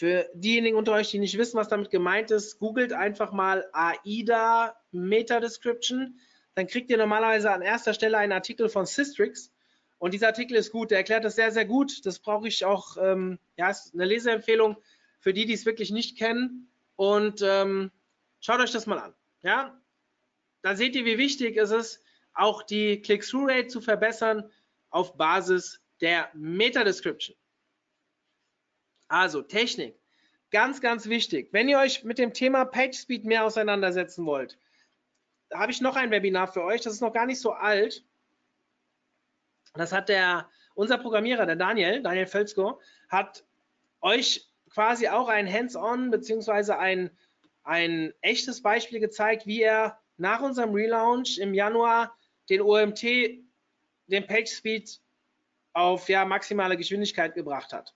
für 0.00 0.30
diejenigen 0.32 0.78
unter 0.78 0.92
euch, 0.92 1.10
die 1.10 1.18
nicht 1.18 1.36
wissen, 1.36 1.58
was 1.58 1.68
damit 1.68 1.90
gemeint 1.90 2.30
ist, 2.30 2.58
googelt 2.58 2.94
einfach 2.94 3.32
mal 3.32 3.68
AIDA 3.74 4.74
Meta 4.92 5.40
Description. 5.40 6.18
Dann 6.54 6.66
kriegt 6.66 6.90
ihr 6.90 6.96
normalerweise 6.96 7.50
an 7.50 7.60
erster 7.60 7.92
Stelle 7.92 8.16
einen 8.16 8.32
Artikel 8.32 8.70
von 8.70 8.86
Systrix. 8.86 9.52
Und 9.98 10.14
dieser 10.14 10.28
Artikel 10.28 10.56
ist 10.56 10.72
gut, 10.72 10.90
der 10.90 10.96
erklärt 10.96 11.26
das 11.26 11.36
sehr, 11.36 11.52
sehr 11.52 11.66
gut. 11.66 12.06
Das 12.06 12.18
brauche 12.18 12.48
ich 12.48 12.64
auch, 12.64 12.96
ähm, 12.98 13.38
ja, 13.58 13.68
ist 13.68 13.92
eine 13.92 14.06
Leseempfehlung 14.06 14.78
für 15.18 15.34
die, 15.34 15.44
die 15.44 15.52
es 15.52 15.66
wirklich 15.66 15.90
nicht 15.90 16.16
kennen. 16.16 16.72
Und 16.96 17.42
ähm, 17.42 17.90
schaut 18.40 18.60
euch 18.60 18.72
das 18.72 18.86
mal 18.86 19.00
an. 19.00 19.12
Ja, 19.42 19.78
da 20.62 20.76
seht 20.76 20.96
ihr, 20.96 21.04
wie 21.04 21.18
wichtig 21.18 21.58
es 21.58 21.72
ist, 21.72 22.02
auch 22.32 22.62
die 22.62 23.02
Click-Through-Rate 23.02 23.66
zu 23.66 23.82
verbessern 23.82 24.50
auf 24.88 25.18
Basis 25.18 25.82
der 26.00 26.30
Meta-Description. 26.32 27.36
Also 29.10 29.42
Technik, 29.42 29.98
ganz, 30.52 30.80
ganz 30.80 31.08
wichtig. 31.08 31.48
Wenn 31.50 31.68
ihr 31.68 31.80
euch 31.80 32.04
mit 32.04 32.18
dem 32.18 32.32
Thema 32.32 32.64
PageSpeed 32.64 33.24
mehr 33.24 33.44
auseinandersetzen 33.44 34.24
wollt, 34.24 34.56
habe 35.52 35.72
ich 35.72 35.80
noch 35.80 35.96
ein 35.96 36.12
Webinar 36.12 36.46
für 36.46 36.62
euch. 36.62 36.80
Das 36.82 36.92
ist 36.92 37.00
noch 37.00 37.12
gar 37.12 37.26
nicht 37.26 37.40
so 37.40 37.50
alt. 37.50 38.04
Das 39.74 39.90
hat 39.90 40.08
der 40.08 40.48
unser 40.76 40.96
Programmierer, 40.96 41.44
der 41.44 41.56
Daniel, 41.56 42.04
Daniel 42.04 42.28
Völzko, 42.28 42.80
hat 43.08 43.44
euch 44.00 44.48
quasi 44.70 45.08
auch 45.08 45.28
ein 45.28 45.52
Hands-on 45.52 46.12
beziehungsweise 46.12 46.78
ein, 46.78 47.10
ein 47.64 48.14
echtes 48.20 48.62
Beispiel 48.62 49.00
gezeigt, 49.00 49.44
wie 49.44 49.62
er 49.62 49.98
nach 50.18 50.40
unserem 50.40 50.72
Relaunch 50.72 51.38
im 51.38 51.52
Januar 51.52 52.16
den 52.48 52.60
OMT, 52.60 53.02
den 53.02 54.26
Page 54.28 54.48
Speed 54.48 55.00
auf 55.72 56.08
ja, 56.08 56.24
maximale 56.24 56.76
Geschwindigkeit 56.76 57.34
gebracht 57.34 57.72
hat. 57.72 57.92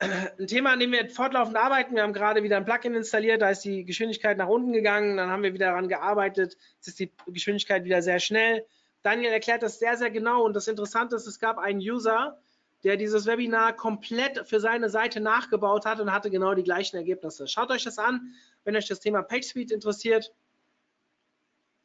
Ein 0.00 0.46
Thema, 0.46 0.72
an 0.72 0.78
dem 0.78 0.92
wir 0.92 1.10
fortlaufend 1.10 1.56
arbeiten. 1.56 1.96
Wir 1.96 2.04
haben 2.04 2.12
gerade 2.12 2.44
wieder 2.44 2.56
ein 2.56 2.64
Plugin 2.64 2.94
installiert, 2.94 3.42
da 3.42 3.50
ist 3.50 3.64
die 3.64 3.84
Geschwindigkeit 3.84 4.38
nach 4.38 4.46
unten 4.46 4.72
gegangen, 4.72 5.16
dann 5.16 5.28
haben 5.28 5.42
wir 5.42 5.54
wieder 5.54 5.66
daran 5.66 5.88
gearbeitet, 5.88 6.56
jetzt 6.76 6.88
ist 6.88 7.00
die 7.00 7.12
Geschwindigkeit 7.26 7.84
wieder 7.84 8.00
sehr 8.00 8.20
schnell. 8.20 8.64
Daniel 9.02 9.32
erklärt 9.32 9.62
das 9.62 9.80
sehr, 9.80 9.96
sehr 9.96 10.10
genau 10.10 10.44
und 10.44 10.54
das 10.54 10.68
Interessante 10.68 11.16
ist, 11.16 11.26
es 11.26 11.40
gab 11.40 11.58
einen 11.58 11.80
User, 11.80 12.40
der 12.84 12.96
dieses 12.96 13.26
Webinar 13.26 13.74
komplett 13.74 14.46
für 14.46 14.60
seine 14.60 14.88
Seite 14.88 15.18
nachgebaut 15.18 15.84
hat 15.84 15.98
und 15.98 16.12
hatte 16.12 16.30
genau 16.30 16.54
die 16.54 16.62
gleichen 16.62 16.96
Ergebnisse. 16.96 17.48
Schaut 17.48 17.70
euch 17.70 17.82
das 17.82 17.98
an, 17.98 18.34
wenn 18.62 18.76
euch 18.76 18.86
das 18.86 19.00
Thema 19.00 19.22
PageSpeed 19.22 19.72
interessiert. 19.72 20.32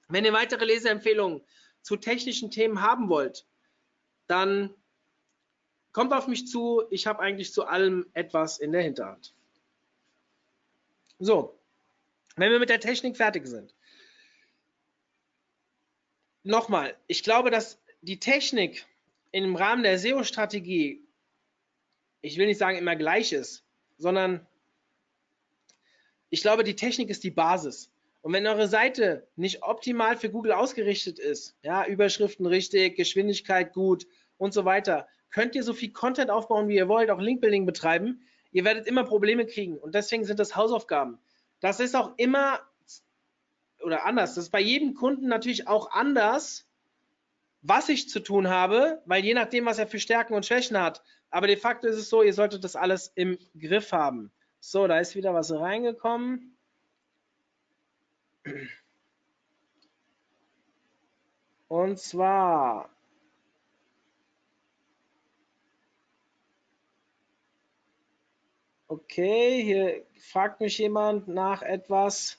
Wenn 0.07 0.24
ihr 0.24 0.34
weitere 0.34 0.66
Leseempfehlungen 0.66 1.41
zu 1.82 1.95
technischen 1.95 2.51
Themen 2.51 2.82
haben 2.82 3.09
wollt, 3.09 3.47
dann 4.28 4.70
kommt 5.93 6.11
auf 6.11 6.27
mich 6.27 6.47
zu. 6.47 6.83
Ich 6.89 7.07
habe 7.07 7.19
eigentlich 7.19 7.53
zu 7.53 7.65
allem 7.65 8.05
etwas 8.13 8.57
in 8.57 8.71
der 8.71 8.81
Hinterhand. 8.81 9.33
So, 11.19 11.57
wenn 12.35 12.51
wir 12.51 12.59
mit 12.59 12.69
der 12.69 12.79
Technik 12.79 13.15
fertig 13.15 13.47
sind. 13.47 13.73
Nochmal, 16.43 16.97
ich 17.07 17.23
glaube, 17.23 17.51
dass 17.51 17.79
die 18.01 18.19
Technik 18.19 18.85
im 19.31 19.55
Rahmen 19.55 19.83
der 19.83 19.97
SEO-Strategie, 19.97 21.01
ich 22.21 22.37
will 22.37 22.47
nicht 22.47 22.57
sagen 22.57 22.77
immer 22.77 22.97
gleich 22.97 23.31
ist, 23.31 23.63
sondern 23.97 24.45
ich 26.29 26.41
glaube, 26.41 26.63
die 26.63 26.75
Technik 26.75 27.09
ist 27.09 27.23
die 27.23 27.31
Basis. 27.31 27.91
Und 28.21 28.33
wenn 28.33 28.47
eure 28.47 28.67
Seite 28.67 29.27
nicht 29.35 29.63
optimal 29.63 30.17
für 30.17 30.29
Google 30.29 30.53
ausgerichtet 30.53 31.19
ist, 31.19 31.55
ja, 31.61 31.85
Überschriften 31.85 32.45
richtig, 32.45 32.95
Geschwindigkeit 32.95 33.73
gut 33.73 34.07
und 34.37 34.53
so 34.53 34.65
weiter, 34.65 35.07
könnt 35.34 35.55
ihr 35.55 35.63
so 35.63 35.73
viel 35.73 35.91
Content 35.91 36.29
aufbauen, 36.29 36.69
wie 36.69 36.75
ihr 36.75 36.88
wollt, 36.88 37.09
auch 37.09 37.19
Linkbuilding 37.19 37.65
betreiben. 37.65 38.21
Ihr 38.51 38.63
werdet 38.63 38.88
immer 38.88 39.03
Probleme 39.03 39.45
kriegen 39.45 39.77
und 39.77 39.95
deswegen 39.95 40.23
sind 40.23 40.39
das 40.39 40.55
Hausaufgaben. 40.55 41.19
Das 41.59 41.79
ist 41.79 41.95
auch 41.95 42.13
immer 42.17 42.61
oder 43.81 44.05
anders. 44.05 44.36
Das 44.36 44.45
ist 44.45 44.51
bei 44.51 44.61
jedem 44.61 44.93
Kunden 44.93 45.27
natürlich 45.27 45.67
auch 45.67 45.91
anders, 45.91 46.67
was 47.61 47.89
ich 47.89 48.09
zu 48.09 48.19
tun 48.19 48.47
habe, 48.47 49.01
weil 49.05 49.25
je 49.25 49.34
nachdem, 49.34 49.65
was 49.65 49.79
er 49.79 49.88
für 49.88 49.99
Stärken 49.99 50.36
und 50.36 50.45
Schwächen 50.45 50.79
hat. 50.79 51.01
Aber 51.31 51.47
de 51.47 51.57
facto 51.57 51.88
ist 51.88 51.97
es 51.97 52.09
so, 52.09 52.21
ihr 52.21 52.34
solltet 52.34 52.63
das 52.63 52.75
alles 52.75 53.11
im 53.15 53.38
Griff 53.59 53.91
haben. 53.91 54.31
So, 54.59 54.88
da 54.88 54.99
ist 54.99 55.15
wieder 55.15 55.34
was 55.34 55.51
reingekommen. 55.51 56.55
Und 61.67 61.97
zwar 61.97 62.89
Okay, 68.93 69.63
hier 69.63 70.05
fragt 70.19 70.61
mich 70.61 70.77
jemand 70.77 71.27
nach 71.27 71.63
etwas. 71.63 72.37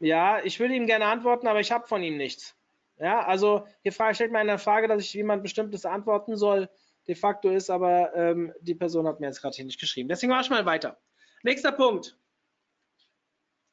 Ja, 0.00 0.42
ich 0.42 0.58
würde 0.58 0.74
ihm 0.74 0.86
gerne 0.86 1.04
antworten, 1.04 1.46
aber 1.46 1.60
ich 1.60 1.70
habe 1.70 1.86
von 1.86 2.02
ihm 2.02 2.16
nichts. 2.16 2.56
Ja, 2.98 3.26
also 3.26 3.66
hier 3.82 3.92
frage, 3.92 4.14
stellt 4.14 4.32
mir 4.32 4.38
eine 4.38 4.58
Frage, 4.58 4.88
dass 4.88 5.02
ich 5.02 5.12
jemand 5.12 5.42
Bestimmtes 5.42 5.84
antworten 5.84 6.34
soll. 6.34 6.70
De 7.06 7.14
facto 7.14 7.50
ist 7.50 7.68
aber, 7.68 8.16
ähm, 8.16 8.54
die 8.62 8.74
Person 8.74 9.06
hat 9.06 9.20
mir 9.20 9.26
jetzt 9.26 9.42
gerade 9.42 9.54
hier 9.54 9.66
nicht 9.66 9.78
geschrieben. 9.78 10.08
Deswegen 10.08 10.30
mache 10.30 10.44
ich 10.44 10.50
mal 10.50 10.64
weiter. 10.64 10.98
Nächster 11.42 11.72
Punkt 11.72 12.16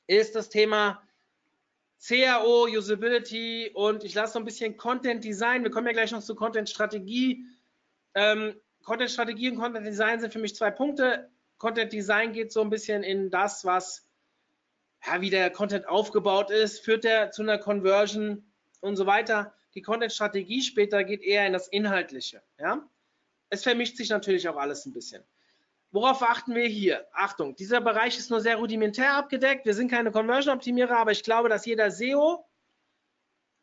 ist 0.07 0.35
das 0.35 0.49
Thema 0.49 1.01
CAO, 2.05 2.67
Usability 2.67 3.71
und 3.73 4.03
ich 4.03 4.13
lasse 4.13 4.33
so 4.33 4.39
ein 4.39 4.45
bisschen 4.45 4.75
Content 4.75 5.23
Design. 5.23 5.63
Wir 5.63 5.71
kommen 5.71 5.87
ja 5.87 5.93
gleich 5.93 6.11
noch 6.11 6.21
zu 6.21 6.35
Content 6.35 6.69
Strategie. 6.69 7.45
Ähm, 8.13 8.59
Content 8.83 9.11
Strategie 9.11 9.49
und 9.49 9.57
Content 9.57 9.85
Design 9.85 10.19
sind 10.19 10.33
für 10.33 10.39
mich 10.39 10.55
zwei 10.55 10.71
Punkte. 10.71 11.29
Content 11.57 11.91
Design 11.91 12.31
geht 12.31 12.51
so 12.51 12.61
ein 12.61 12.69
bisschen 12.69 13.03
in 13.03 13.29
das, 13.29 13.65
was, 13.65 14.07
ja, 15.05 15.21
wie 15.21 15.29
der 15.29 15.49
Content 15.51 15.87
aufgebaut 15.87 16.49
ist, 16.51 16.79
führt 16.79 17.05
er 17.05 17.31
zu 17.31 17.41
einer 17.41 17.57
Conversion 17.57 18.51
und 18.81 18.95
so 18.95 19.05
weiter. 19.05 19.53
Die 19.75 19.81
Content 19.81 20.11
Strategie 20.11 20.61
später 20.61 21.03
geht 21.03 21.21
eher 21.21 21.45
in 21.45 21.53
das 21.53 21.67
Inhaltliche. 21.67 22.41
Ja? 22.57 22.87
Es 23.49 23.63
vermischt 23.63 23.97
sich 23.97 24.09
natürlich 24.09 24.47
auch 24.47 24.57
alles 24.57 24.85
ein 24.85 24.93
bisschen. 24.93 25.23
Worauf 25.91 26.21
achten 26.21 26.53
wir 26.53 26.67
hier? 26.67 27.07
Achtung, 27.13 27.55
dieser 27.55 27.81
Bereich 27.81 28.17
ist 28.17 28.29
nur 28.29 28.41
sehr 28.41 28.57
rudimentär 28.57 29.15
abgedeckt. 29.15 29.65
Wir 29.65 29.73
sind 29.73 29.89
keine 29.89 30.11
Conversion-Optimierer, 30.11 30.97
aber 30.97 31.11
ich 31.11 31.23
glaube, 31.23 31.49
dass 31.49 31.65
jeder 31.65 31.89
SEO 31.89 32.45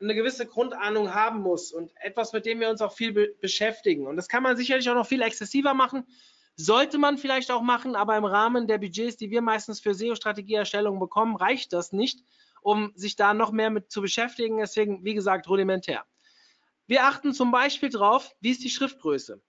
eine 0.01 0.15
gewisse 0.15 0.47
Grundahnung 0.47 1.15
haben 1.15 1.41
muss 1.41 1.73
und 1.73 1.91
etwas, 2.01 2.33
mit 2.33 2.47
dem 2.47 2.61
wir 2.61 2.69
uns 2.69 2.83
auch 2.83 2.93
viel 2.93 3.13
be 3.13 3.35
beschäftigen. 3.41 4.07
Und 4.07 4.17
das 4.17 4.29
kann 4.29 4.43
man 4.43 4.57
sicherlich 4.57 4.89
auch 4.91 4.95
noch 4.95 5.07
viel 5.07 5.23
exzessiver 5.23 5.75
machen. 5.75 6.07
Sollte 6.57 6.99
man 6.99 7.19
vielleicht 7.19 7.51
auch 7.51 7.63
machen, 7.63 7.97
aber 7.97 8.17
im 8.17 8.25
Rahmen 8.25 8.67
der 8.67 8.79
Budgets, 8.79 9.17
die 9.17 9.31
wir 9.31 9.43
meistens 9.43 9.81
für 9.81 9.95
SEO-Strategieerstellung 9.95 10.99
bekommen, 10.99 11.37
reicht 11.37 11.73
das 11.73 11.93
nicht, 11.93 12.25
um 12.63 12.93
sich 12.95 13.17
da 13.17 13.35
noch 13.35 13.53
mehr 13.53 13.71
mit 13.71 13.91
zu 13.91 14.01
beschäftigen. 14.01 14.59
Deswegen, 14.59 15.05
wie 15.05 15.15
gesagt, 15.15 15.49
rudimentär. 15.49 16.05
Wir 16.87 17.05
achten 17.05 17.35
zum 17.35 17.51
Beispiel 17.51 17.91
drauf, 17.91 18.35
wie 18.41 18.51
ist 18.51 18.63
die 18.63 18.71
Schriftgröße. 18.71 19.43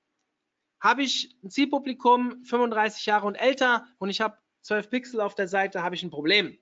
Habe 0.80 1.04
ich 1.04 1.36
ein 1.44 1.50
Zielpublikum 1.50 2.44
35 2.46 3.06
Jahre 3.06 3.28
und 3.28 3.36
älter 3.36 3.88
und 4.00 4.10
ich 4.10 4.22
habe 4.22 4.38
12 4.62 4.90
Pixel 4.90 5.22
auf 5.22 5.36
der 5.36 5.48
Seite, 5.48 5.84
habe 5.84 5.96
ich 5.96 6.04
ein 6.04 6.10
Problem. 6.10 6.58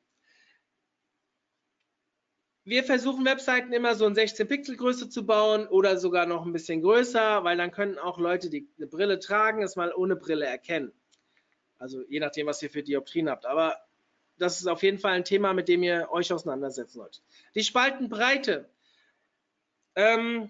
Wir 2.68 2.84
versuchen 2.84 3.24
Webseiten 3.26 3.72
immer 3.74 3.94
so 3.94 4.08
in 4.08 4.16
16 4.16 4.48
Pixel 4.48 4.76
Größe 4.76 5.08
zu 5.08 5.24
bauen 5.24 5.68
oder 5.68 6.00
sogar 6.00 6.26
noch 6.26 6.48
ein 6.48 6.52
bisschen 6.52 6.82
größer, 6.82 7.44
weil 7.44 7.58
dann 7.58 7.70
können 7.70 8.00
auch 8.00 8.18
Leute, 8.18 8.50
die 8.50 8.68
eine 8.78 8.88
Brille 8.88 9.20
tragen, 9.20 9.62
es 9.62 9.76
mal 9.76 9.94
ohne 9.94 10.16
Brille 10.16 10.48
erkennen. 10.48 10.92
Also 11.78 12.02
je 12.10 12.20
nachdem, 12.20 12.48
was 12.48 12.64
ihr 12.64 12.72
für 12.72 12.82
Dioptrien 12.82 13.30
habt. 13.30 13.46
Aber 13.46 13.78
das 14.40 14.60
ist 14.60 14.66
auf 14.66 14.82
jeden 14.82 14.98
Fall 14.98 15.12
ein 15.12 15.24
Thema, 15.24 15.54
mit 15.54 15.68
dem 15.68 15.84
ihr 15.84 16.08
euch 16.10 16.34
auseinandersetzen 16.34 16.98
sollt. 16.98 17.22
Die 17.54 17.64
Spaltenbreite. 17.64 18.68
Ähm, 19.96 20.50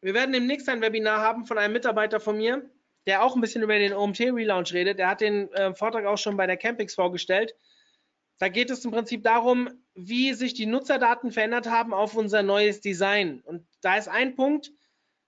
wir 0.00 0.14
werden 0.14 0.32
demnächst 0.32 0.68
ein 0.68 0.80
Webinar 0.80 1.20
haben 1.20 1.46
von 1.46 1.58
einem 1.58 1.72
Mitarbeiter 1.72 2.20
von 2.20 2.36
mir, 2.36 2.70
der 3.08 3.24
auch 3.24 3.34
ein 3.34 3.40
bisschen 3.40 3.64
über 3.64 3.76
den 3.76 3.92
OMT 3.92 4.20
Relaunch 4.20 4.72
redet. 4.72 5.00
Der 5.00 5.08
hat 5.08 5.20
den 5.20 5.52
äh, 5.52 5.74
Vortrag 5.74 6.06
auch 6.06 6.18
schon 6.18 6.36
bei 6.36 6.46
der 6.46 6.56
Campix 6.56 6.94
vorgestellt. 6.94 7.56
Da 8.38 8.48
geht 8.48 8.70
es 8.70 8.84
im 8.84 8.92
Prinzip 8.92 9.24
darum, 9.24 9.68
wie 9.94 10.32
sich 10.32 10.54
die 10.54 10.66
Nutzerdaten 10.66 11.32
verändert 11.32 11.68
haben 11.68 11.92
auf 11.92 12.14
unser 12.14 12.42
neues 12.42 12.80
Design. 12.80 13.40
Und 13.40 13.66
da 13.80 13.96
ist 13.96 14.08
ein 14.08 14.36
Punkt, 14.36 14.70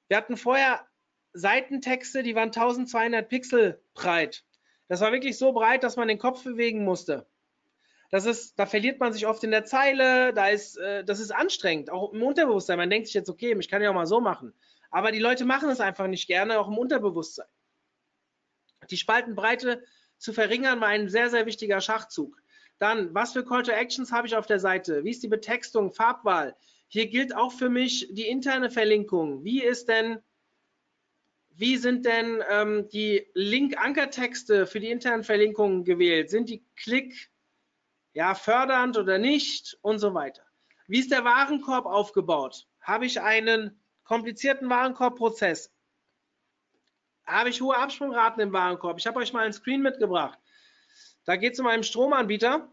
wir 0.08 0.16
hatten 0.16 0.36
vorher 0.36 0.86
Seitentexte, 1.32 2.22
die 2.22 2.34
waren 2.34 2.48
1200 2.48 3.28
Pixel 3.28 3.82
breit. 3.94 4.44
Das 4.88 5.00
war 5.00 5.12
wirklich 5.12 5.38
so 5.38 5.52
breit, 5.52 5.84
dass 5.84 5.96
man 5.96 6.08
den 6.08 6.18
Kopf 6.18 6.44
bewegen 6.44 6.84
musste. 6.84 7.26
Das 8.10 8.26
ist, 8.26 8.58
da 8.58 8.66
verliert 8.66 8.98
man 8.98 9.12
sich 9.12 9.26
oft 9.26 9.44
in 9.44 9.52
der 9.52 9.64
Zeile, 9.64 10.32
da 10.32 10.48
ist, 10.48 10.76
äh, 10.78 11.04
das 11.04 11.20
ist 11.20 11.30
anstrengend, 11.30 11.90
auch 11.90 12.12
im 12.12 12.22
Unterbewusstsein. 12.22 12.78
Man 12.78 12.90
denkt 12.90 13.06
sich 13.06 13.14
jetzt, 13.14 13.30
okay, 13.30 13.56
ich 13.56 13.68
kann 13.68 13.82
ja 13.82 13.90
auch 13.90 13.94
mal 13.94 14.06
so 14.06 14.20
machen. 14.20 14.52
Aber 14.90 15.12
die 15.12 15.20
Leute 15.20 15.44
machen 15.44 15.70
es 15.70 15.78
einfach 15.78 16.08
nicht 16.08 16.26
gerne, 16.26 16.58
auch 16.58 16.66
im 16.66 16.76
Unterbewusstsein. 16.78 17.46
Die 18.90 18.96
Spaltenbreite 18.96 19.84
zu 20.18 20.32
verringern 20.32 20.80
war 20.80 20.88
ein 20.88 21.08
sehr, 21.08 21.30
sehr 21.30 21.46
wichtiger 21.46 21.80
Schachzug. 21.80 22.39
Dann, 22.80 23.14
was 23.14 23.34
für 23.34 23.44
Call 23.44 23.62
to 23.62 23.72
Actions 23.72 24.10
habe 24.10 24.26
ich 24.26 24.34
auf 24.34 24.46
der 24.46 24.58
Seite? 24.58 25.04
Wie 25.04 25.10
ist 25.10 25.22
die 25.22 25.28
Betextung, 25.28 25.92
Farbwahl? 25.92 26.56
Hier 26.88 27.08
gilt 27.08 27.36
auch 27.36 27.52
für 27.52 27.68
mich 27.68 28.08
die 28.10 28.26
interne 28.26 28.70
Verlinkung. 28.70 29.44
Wie 29.44 29.62
ist 29.62 29.86
denn, 29.88 30.18
wie 31.50 31.76
sind 31.76 32.06
denn 32.06 32.42
ähm, 32.48 32.88
die 32.88 33.26
Link-Ankertexte 33.34 34.66
für 34.66 34.80
die 34.80 34.90
internen 34.90 35.24
Verlinkungen 35.24 35.84
gewählt? 35.84 36.30
Sind 36.30 36.48
die 36.48 36.64
Klick, 36.74 37.30
ja, 38.14 38.34
fördernd 38.34 38.96
oder 38.96 39.18
nicht 39.18 39.78
und 39.82 39.98
so 39.98 40.14
weiter. 40.14 40.42
Wie 40.86 41.00
ist 41.00 41.12
der 41.12 41.22
Warenkorb 41.22 41.84
aufgebaut? 41.84 42.66
Habe 42.80 43.04
ich 43.04 43.20
einen 43.20 43.78
komplizierten 44.04 44.70
Warenkorbprozess? 44.70 45.70
Habe 47.26 47.50
ich 47.50 47.60
hohe 47.60 47.76
Absprungraten 47.76 48.42
im 48.42 48.54
Warenkorb? 48.54 48.98
Ich 48.98 49.06
habe 49.06 49.18
euch 49.18 49.34
mal 49.34 49.44
einen 49.44 49.52
Screen 49.52 49.82
mitgebracht. 49.82 50.39
Da 51.24 51.36
geht 51.36 51.54
es 51.54 51.60
um 51.60 51.66
einen 51.66 51.82
Stromanbieter, 51.82 52.70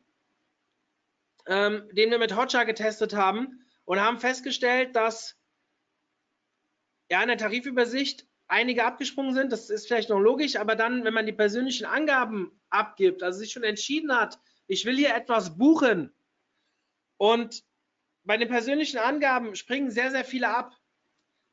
ähm, 1.47 1.89
den 1.91 2.11
wir 2.11 2.19
mit 2.19 2.35
Hotjar 2.35 2.65
getestet 2.65 3.13
haben 3.13 3.65
und 3.85 3.99
haben 3.99 4.19
festgestellt, 4.19 4.95
dass 4.95 5.37
ja, 7.09 7.21
in 7.21 7.29
der 7.29 7.37
Tarifübersicht 7.37 8.27
einige 8.47 8.85
abgesprungen 8.85 9.33
sind. 9.33 9.51
Das 9.51 9.69
ist 9.69 9.87
vielleicht 9.87 10.09
noch 10.09 10.19
logisch, 10.19 10.55
aber 10.55 10.75
dann, 10.75 11.03
wenn 11.03 11.13
man 11.13 11.25
die 11.25 11.33
persönlichen 11.33 11.85
Angaben 11.85 12.59
abgibt, 12.69 13.23
also 13.23 13.39
sich 13.39 13.51
schon 13.51 13.63
entschieden 13.63 14.15
hat, 14.15 14.39
ich 14.67 14.85
will 14.85 14.97
hier 14.97 15.15
etwas 15.15 15.57
buchen 15.57 16.13
und 17.17 17.63
bei 18.23 18.37
den 18.37 18.49
persönlichen 18.49 18.97
Angaben 18.97 19.55
springen 19.55 19.89
sehr, 19.89 20.11
sehr 20.11 20.25
viele 20.25 20.49
ab. 20.49 20.75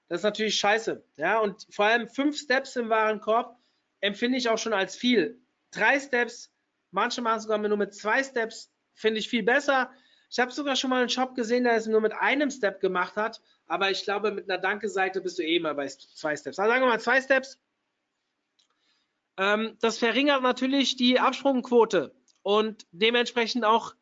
Das 0.09 0.21
ist 0.21 0.25
natürlich 0.25 0.57
scheiße. 0.57 1.05
Ja, 1.17 1.39
und 1.39 1.67
vor 1.71 1.87
allem 1.87 2.09
fünf 2.09 2.37
Steps 2.37 2.77
im 2.77 2.89
Warenkorb 2.89 3.57
empfinde 4.01 4.39
ich 4.39 4.49
auch 4.49 4.59
schon 4.59 4.75
als 4.75 4.97
viel. 4.97 5.41
Drei 5.71 5.99
Steps, 6.01 6.53
manche 6.95 7.21
machen 7.21 7.41
sogar 7.41 7.59
nur 7.59 7.77
mit 7.77 7.95
zwei 7.95 8.23
Steps, 8.23 8.73
finde 8.95 9.19
ich 9.19 9.29
viel 9.29 9.43
besser. 9.43 9.91
Ich 10.31 10.39
habe 10.39 10.51
sogar 10.51 10.77
schon 10.77 10.91
mal 10.91 11.01
einen 11.01 11.09
Shop 11.09 11.35
gesehen, 11.35 11.65
der 11.65 11.75
es 11.75 11.87
nur 11.87 12.01
mit 12.01 12.13
einem 12.13 12.51
Step 12.51 12.81
gemacht 12.81 13.17
hat, 13.17 13.41
aber 13.67 13.91
ich 13.91 14.05
glaube, 14.05 14.33
mit 14.33 14.51
einer 14.51 14.61
Danke-Seite 14.61 15.21
bist 15.21 15.39
du 15.39 15.43
eh 15.43 15.61
mal 15.61 15.75
bei 15.75 15.87
zwei 15.89 16.37
Steps. 16.37 16.59
Also 16.59 16.71
sagen 16.71 16.83
wir 16.83 16.89
mal 16.89 17.01
zwei 17.01 17.21
Steps. 17.21 17.61
Ähm, 19.37 19.77
das 19.81 19.99
verringert 19.99 20.43
natürlich 20.43 20.97
die 20.97 21.19
Absprungquote 21.19 22.15
und 22.43 22.87
dementsprechend 22.93 23.65
auch 23.65 23.95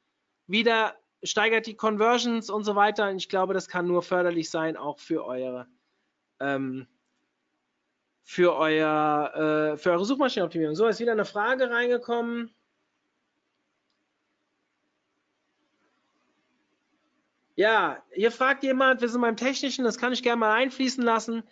wieder 0.47 0.95
steigert 1.23 1.67
die 1.67 1.77
Conversions 1.77 2.51
und 2.51 2.65
so 2.65 2.77
weiter. 2.77 3.09
Und 3.09 3.17
ich 3.17 3.29
glaube, 3.29 3.55
das 3.55 3.69
kann 3.69 3.87
nur 3.87 4.03
förderlich 4.03 4.51
sein, 4.51 4.77
auch 4.77 4.99
für 4.99 5.25
eure, 5.25 5.67
ähm, 6.41 6.87
für 8.25 8.57
euer, 8.57 9.73
äh, 9.75 9.79
für 9.79 9.93
eure 9.93 10.05
Suchmaschinenoptimierung. 10.05 10.75
So, 10.75 10.87
ist 10.87 11.01
wieder 11.01 11.13
eine 11.13 11.25
Frage 11.25 11.71
reingekommen. 11.71 12.55
Ja, 17.63 18.03
hier 18.11 18.33
fragt 18.33 18.65
jemand, 18.65 19.03
wir 19.03 19.09
sind 19.09 19.21
beim 19.21 19.37
Technischen, 19.37 19.85
das 19.85 19.97
kann 19.97 20.13
ich 20.13 20.25
gerne 20.25 20.41
mal 20.41 20.53
einfließen 20.53 21.05
lassen. 21.05 21.45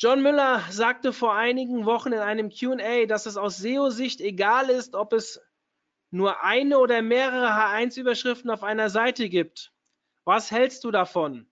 John 0.00 0.20
Müller 0.20 0.64
sagte 0.68 1.12
vor 1.12 1.36
einigen 1.36 1.86
Wochen 1.86 2.12
in 2.12 2.18
einem 2.18 2.50
QA, 2.50 3.06
dass 3.06 3.26
es 3.26 3.36
aus 3.36 3.58
SEO-Sicht 3.58 4.20
egal 4.20 4.68
ist, 4.68 4.96
ob 4.96 5.12
es 5.12 5.40
nur 6.10 6.42
eine 6.42 6.80
oder 6.80 7.02
mehrere 7.02 7.50
H1-Überschriften 7.50 8.50
auf 8.50 8.64
einer 8.64 8.90
Seite 8.90 9.28
gibt. 9.28 9.72
Was 10.24 10.50
hältst 10.50 10.82
du 10.82 10.90
davon? 10.90 11.46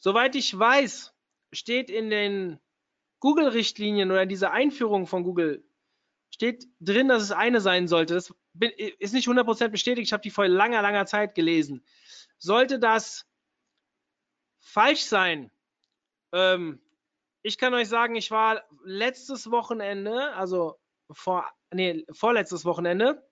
Soweit 0.00 0.34
ich 0.34 0.58
weiß, 0.58 1.14
steht 1.52 1.90
in 1.90 2.10
den 2.10 2.58
Google-Richtlinien 3.20 4.10
oder 4.10 4.24
in 4.24 4.28
dieser 4.28 4.50
Einführung 4.50 5.06
von 5.06 5.22
Google 5.22 5.62
steht 6.34 6.66
drin, 6.80 7.06
dass 7.06 7.22
es 7.22 7.30
eine 7.30 7.60
sein 7.60 7.86
sollte. 7.86 8.14
Das 8.14 8.34
ist 8.98 9.14
nicht 9.14 9.28
100% 9.28 9.68
bestätigt. 9.68 10.08
Ich 10.08 10.12
habe 10.12 10.22
die 10.22 10.30
vor 10.30 10.48
langer, 10.48 10.82
langer 10.82 11.06
Zeit 11.06 11.36
gelesen. 11.36 11.84
Sollte 12.40 12.78
das 12.78 13.24
falsch 14.58 15.04
sein, 15.04 15.52
ähm, 16.32 16.80
ich 17.42 17.58
kann 17.58 17.74
euch 17.74 17.88
sagen, 17.88 18.16
ich 18.16 18.30
war 18.30 18.62
letztes 18.84 19.50
Wochenende, 19.50 20.34
also 20.34 20.78
vor, 21.10 21.46
nee, 21.72 22.04
vorletztes 22.12 22.64
Wochenende, 22.64 23.26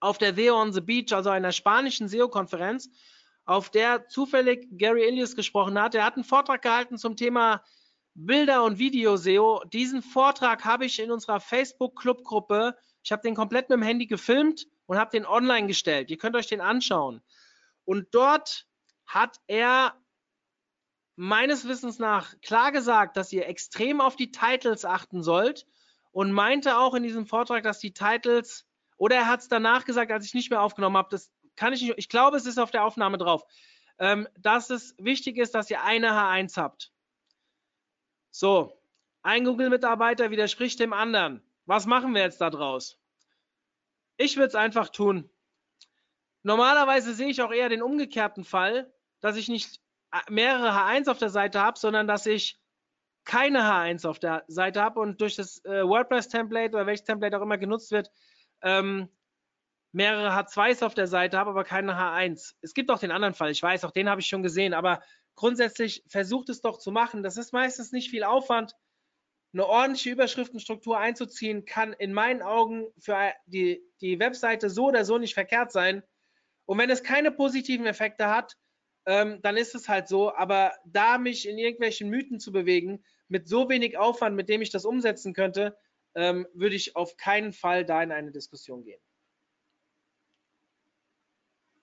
auf 0.00 0.18
der 0.18 0.34
SEO 0.34 0.60
on 0.60 0.72
the 0.72 0.80
Beach, 0.80 1.12
also 1.12 1.30
einer 1.30 1.52
spanischen 1.52 2.08
SEO-Konferenz, 2.08 2.88
auf 3.44 3.70
der 3.70 4.08
zufällig 4.08 4.68
Gary 4.72 5.08
Ilias 5.08 5.34
gesprochen 5.34 5.80
hat. 5.80 5.94
Er 5.94 6.04
hat 6.04 6.14
einen 6.14 6.24
Vortrag 6.24 6.62
gehalten 6.62 6.98
zum 6.98 7.16
Thema 7.16 7.64
Bilder- 8.14 8.64
und 8.64 8.78
Video-SEO. 8.78 9.64
Diesen 9.72 10.02
Vortrag 10.02 10.64
habe 10.64 10.84
ich 10.84 10.98
in 10.98 11.10
unserer 11.10 11.40
Facebook-Club-Gruppe, 11.40 12.76
ich 13.02 13.10
habe 13.10 13.22
den 13.22 13.34
komplett 13.34 13.68
mit 13.68 13.78
dem 13.78 13.82
Handy 13.82 14.06
gefilmt 14.06 14.66
und 14.86 14.98
habe 14.98 15.10
den 15.10 15.26
online 15.26 15.66
gestellt. 15.66 16.10
Ihr 16.10 16.18
könnt 16.18 16.36
euch 16.36 16.46
den 16.46 16.60
anschauen. 16.60 17.22
Und 17.88 18.14
dort 18.14 18.66
hat 19.06 19.40
er 19.46 19.98
meines 21.16 21.66
Wissens 21.66 21.98
nach 21.98 22.38
klar 22.42 22.70
gesagt, 22.70 23.16
dass 23.16 23.32
ihr 23.32 23.48
extrem 23.48 24.02
auf 24.02 24.14
die 24.14 24.30
Titles 24.30 24.84
achten 24.84 25.22
sollt 25.22 25.66
und 26.10 26.30
meinte 26.30 26.76
auch 26.76 26.92
in 26.92 27.02
diesem 27.02 27.24
Vortrag, 27.24 27.62
dass 27.62 27.78
die 27.78 27.94
Titles 27.94 28.66
oder 28.98 29.16
er 29.16 29.26
hat 29.26 29.40
es 29.40 29.48
danach 29.48 29.86
gesagt, 29.86 30.12
als 30.12 30.26
ich 30.26 30.34
nicht 30.34 30.50
mehr 30.50 30.60
aufgenommen 30.60 30.98
habe. 30.98 31.08
Das 31.08 31.32
kann 31.56 31.72
ich 31.72 31.80
nicht. 31.80 31.94
Ich 31.96 32.10
glaube, 32.10 32.36
es 32.36 32.44
ist 32.44 32.58
auf 32.58 32.70
der 32.70 32.84
Aufnahme 32.84 33.16
drauf. 33.16 33.42
ähm, 33.98 34.28
dass 34.38 34.68
es 34.68 34.94
wichtig 34.98 35.38
ist, 35.38 35.54
dass 35.54 35.70
ihr 35.70 35.82
eine 35.82 36.10
H1 36.10 36.58
habt. 36.58 36.92
So, 38.30 38.78
ein 39.22 39.46
Google-Mitarbeiter 39.46 40.30
widerspricht 40.30 40.78
dem 40.78 40.92
anderen. 40.92 41.42
Was 41.64 41.86
machen 41.86 42.14
wir 42.14 42.20
jetzt 42.20 42.42
da 42.42 42.50
draus? 42.50 43.00
Ich 44.18 44.36
würde 44.36 44.48
es 44.48 44.54
einfach 44.54 44.90
tun. 44.90 45.30
Normalerweise 46.48 47.12
sehe 47.12 47.28
ich 47.28 47.42
auch 47.42 47.52
eher 47.52 47.68
den 47.68 47.82
umgekehrten 47.82 48.42
Fall, 48.42 48.90
dass 49.20 49.36
ich 49.36 49.48
nicht 49.48 49.82
äh, 50.12 50.32
mehrere 50.32 50.70
H1 50.70 51.10
auf 51.10 51.18
der 51.18 51.28
Seite 51.28 51.60
habe, 51.60 51.78
sondern 51.78 52.08
dass 52.08 52.24
ich 52.24 52.58
keine 53.26 53.64
H1 53.64 54.08
auf 54.08 54.18
der 54.18 54.44
Seite 54.48 54.80
habe 54.80 54.98
und 55.00 55.20
durch 55.20 55.36
das 55.36 55.62
äh, 55.66 55.86
WordPress-Template 55.86 56.74
oder 56.74 56.86
welches 56.86 57.04
Template 57.04 57.36
auch 57.36 57.42
immer 57.42 57.58
genutzt 57.58 57.90
wird, 57.90 58.10
ähm, 58.62 59.10
mehrere 59.92 60.30
H2s 60.30 60.82
auf 60.82 60.94
der 60.94 61.06
Seite 61.06 61.36
habe, 61.36 61.50
aber 61.50 61.64
keine 61.64 61.92
H1. 61.92 62.54
Es 62.62 62.72
gibt 62.72 62.90
auch 62.90 62.98
den 62.98 63.10
anderen 63.10 63.34
Fall, 63.34 63.50
ich 63.50 63.62
weiß, 63.62 63.84
auch 63.84 63.90
den 63.90 64.08
habe 64.08 64.22
ich 64.22 64.26
schon 64.26 64.42
gesehen, 64.42 64.72
aber 64.72 65.02
grundsätzlich 65.34 66.02
versucht 66.08 66.48
es 66.48 66.62
doch 66.62 66.78
zu 66.78 66.92
machen. 66.92 67.22
Das 67.22 67.36
ist 67.36 67.52
meistens 67.52 67.92
nicht 67.92 68.08
viel 68.08 68.24
Aufwand. 68.24 68.72
Eine 69.52 69.66
ordentliche 69.66 70.12
Überschriftenstruktur 70.12 70.96
einzuziehen, 70.96 71.66
kann 71.66 71.92
in 71.92 72.14
meinen 72.14 72.40
Augen 72.40 72.86
für 72.98 73.34
die, 73.44 73.82
die 74.00 74.18
Webseite 74.18 74.70
so 74.70 74.86
oder 74.86 75.04
so 75.04 75.18
nicht 75.18 75.34
verkehrt 75.34 75.72
sein. 75.72 76.02
Und 76.68 76.76
wenn 76.76 76.90
es 76.90 77.02
keine 77.02 77.30
positiven 77.30 77.86
Effekte 77.86 78.28
hat, 78.28 78.58
ähm, 79.06 79.40
dann 79.40 79.56
ist 79.56 79.74
es 79.74 79.88
halt 79.88 80.06
so. 80.06 80.34
Aber 80.34 80.74
da 80.84 81.16
mich 81.16 81.48
in 81.48 81.56
irgendwelchen 81.56 82.10
Mythen 82.10 82.40
zu 82.40 82.52
bewegen, 82.52 83.02
mit 83.28 83.48
so 83.48 83.70
wenig 83.70 83.96
Aufwand, 83.96 84.36
mit 84.36 84.50
dem 84.50 84.60
ich 84.60 84.68
das 84.68 84.84
umsetzen 84.84 85.32
könnte, 85.32 85.78
ähm, 86.14 86.46
würde 86.52 86.76
ich 86.76 86.94
auf 86.94 87.16
keinen 87.16 87.54
Fall 87.54 87.86
da 87.86 88.02
in 88.02 88.12
eine 88.12 88.32
Diskussion 88.32 88.84
gehen. 88.84 89.00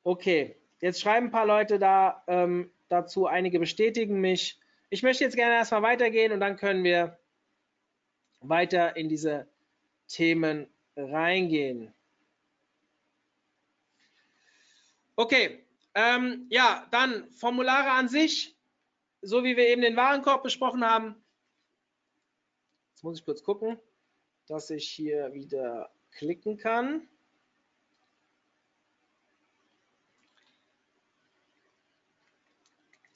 Okay, 0.03 0.55
jetzt 0.81 1.01
schreiben 1.01 1.27
ein 1.27 1.31
paar 1.31 1.47
Leute 1.47 1.79
da 1.79 2.23
ähm, 2.27 2.71
dazu, 2.87 3.25
einige 3.25 3.57
bestätigen 3.57 4.21
mich. 4.21 4.59
Ich 4.91 5.01
möchte 5.01 5.23
jetzt 5.23 5.35
gerne 5.35 5.55
erstmal 5.55 5.81
weitergehen 5.81 6.31
und 6.31 6.41
dann 6.41 6.57
können 6.57 6.83
wir 6.83 7.17
weiter 8.39 8.95
in 8.95 9.09
diese 9.09 9.47
Themen 10.07 10.67
reingehen. 10.95 11.94
Okay, 15.15 15.65
ähm, 15.93 16.47
ja, 16.49 16.87
dann 16.91 17.29
Formulare 17.31 17.91
an 17.91 18.09
sich, 18.09 18.55
so 19.21 19.43
wie 19.43 19.55
wir 19.55 19.67
eben 19.67 19.81
den 19.81 19.95
Warenkorb 19.95 20.43
besprochen 20.43 20.83
haben. 20.83 21.15
Jetzt 22.91 23.03
muss 23.03 23.19
ich 23.19 23.25
kurz 23.25 23.43
gucken, 23.43 23.79
dass 24.47 24.69
ich 24.69 24.89
hier 24.89 25.33
wieder 25.33 25.91
klicken 26.11 26.57
kann. 26.57 27.07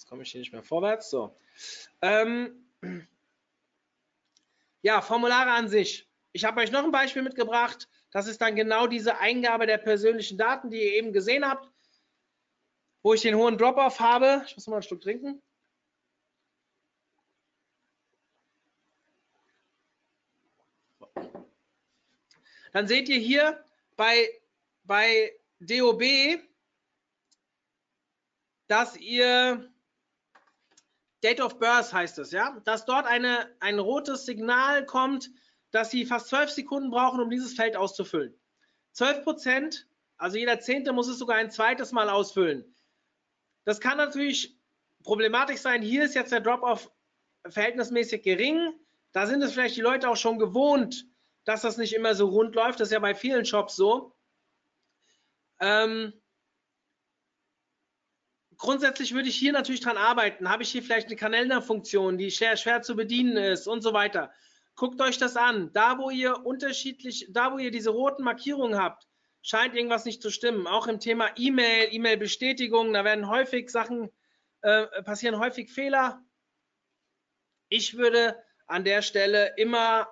komme 0.09 0.23
ich 0.23 0.31
hier 0.31 0.41
nicht 0.41 0.51
mehr 0.51 0.63
vorwärts. 0.63 1.11
So. 1.11 1.37
Ähm, 2.01 2.65
ja, 4.81 5.01
Formulare 5.01 5.51
an 5.51 5.69
sich. 5.69 6.09
Ich 6.31 6.45
habe 6.45 6.61
euch 6.61 6.71
noch 6.71 6.83
ein 6.83 6.91
Beispiel 6.91 7.21
mitgebracht. 7.21 7.87
Das 8.11 8.27
ist 8.27 8.41
dann 8.41 8.55
genau 8.55 8.87
diese 8.87 9.19
Eingabe 9.19 9.67
der 9.67 9.77
persönlichen 9.77 10.37
Daten, 10.37 10.71
die 10.71 10.77
ihr 10.77 10.93
eben 10.93 11.13
gesehen 11.13 11.47
habt, 11.47 11.71
wo 13.01 13.13
ich 13.13 13.21
den 13.21 13.35
hohen 13.35 13.57
Drop-off 13.57 13.99
habe. 13.99 14.43
Ich 14.45 14.55
muss 14.55 14.67
mal 14.67 14.77
ein 14.77 14.83
Stück 14.83 15.01
trinken. 15.01 15.41
Dann 22.71 22.87
seht 22.87 23.09
ihr 23.09 23.17
hier 23.17 23.63
bei, 23.95 24.29
bei 24.83 25.33
DOB, 25.59 26.03
dass 28.67 28.95
ihr 28.97 29.71
Date 31.23 31.41
of 31.41 31.59
Birth 31.59 31.91
heißt 31.91 32.19
es, 32.19 32.31
ja, 32.31 32.59
dass 32.63 32.85
dort 32.85 33.05
eine, 33.05 33.53
ein 33.59 33.79
rotes 33.79 34.25
Signal 34.25 34.85
kommt, 34.85 35.29
dass 35.71 35.91
Sie 35.91 36.05
fast 36.05 36.29
zwölf 36.29 36.49
Sekunden 36.49 36.91
brauchen, 36.91 37.19
um 37.19 37.29
dieses 37.29 37.53
Feld 37.53 37.75
auszufüllen. 37.75 38.33
Zwölf 38.93 39.23
Prozent, 39.23 39.87
also 40.17 40.37
jeder 40.37 40.59
Zehnte 40.59 40.93
muss 40.93 41.07
es 41.07 41.19
sogar 41.19 41.37
ein 41.37 41.51
zweites 41.51 41.91
Mal 41.91 42.09
ausfüllen. 42.09 42.73
Das 43.65 43.79
kann 43.79 43.97
natürlich 43.97 44.57
problematisch 45.03 45.59
sein. 45.59 45.81
Hier 45.81 46.03
ist 46.03 46.15
jetzt 46.15 46.31
der 46.31 46.41
Drop-off 46.41 46.91
verhältnismäßig 47.47 48.23
gering. 48.23 48.73
Da 49.11 49.25
sind 49.25 49.41
es 49.41 49.53
vielleicht 49.53 49.75
die 49.75 49.81
Leute 49.81 50.09
auch 50.09 50.17
schon 50.17 50.39
gewohnt, 50.39 51.05
dass 51.45 51.61
das 51.61 51.77
nicht 51.77 51.93
immer 51.93 52.15
so 52.15 52.27
rund 52.27 52.55
läuft. 52.55 52.79
Das 52.79 52.89
ist 52.89 52.93
ja 52.93 52.99
bei 52.99 53.15
vielen 53.15 53.45
Shops 53.45 53.75
so. 53.75 54.15
Ähm, 55.59 56.13
grundsätzlich 58.57 59.13
würde 59.13 59.29
ich 59.29 59.35
hier 59.35 59.51
natürlich 59.51 59.81
dran 59.81 59.97
arbeiten. 59.97 60.49
Habe 60.49 60.63
ich 60.63 60.71
hier 60.71 60.83
vielleicht 60.83 61.07
eine 61.07 61.15
Kalenderfunktion, 61.15 62.17
die 62.17 62.29
schwer, 62.31 62.55
schwer 62.55 62.81
zu 62.81 62.95
bedienen 62.95 63.37
ist 63.37 63.67
und 63.67 63.81
so 63.81 63.93
weiter. 63.93 64.31
Guckt 64.75 65.01
euch 65.01 65.17
das 65.17 65.35
an. 65.35 65.73
Da, 65.73 65.97
wo 65.97 66.09
ihr 66.09 66.45
unterschiedlich, 66.45 67.27
da, 67.31 67.51
wo 67.51 67.57
ihr 67.57 67.71
diese 67.71 67.89
roten 67.89 68.23
Markierungen 68.23 68.79
habt, 68.79 69.08
scheint 69.41 69.75
irgendwas 69.75 70.05
nicht 70.05 70.21
zu 70.21 70.29
stimmen. 70.29 70.67
Auch 70.67 70.87
im 70.87 70.99
Thema 70.99 71.29
E-Mail, 71.35 71.89
E-Mail-Bestätigung, 71.91 72.93
da 72.93 73.03
werden 73.03 73.29
häufig 73.29 73.69
Sachen, 73.69 74.09
äh, 74.61 74.85
passieren 75.03 75.39
häufig 75.39 75.71
Fehler. 75.71 76.23
Ich 77.69 77.97
würde 77.97 78.41
an 78.67 78.83
der 78.83 79.01
Stelle 79.01 79.53
immer 79.57 80.07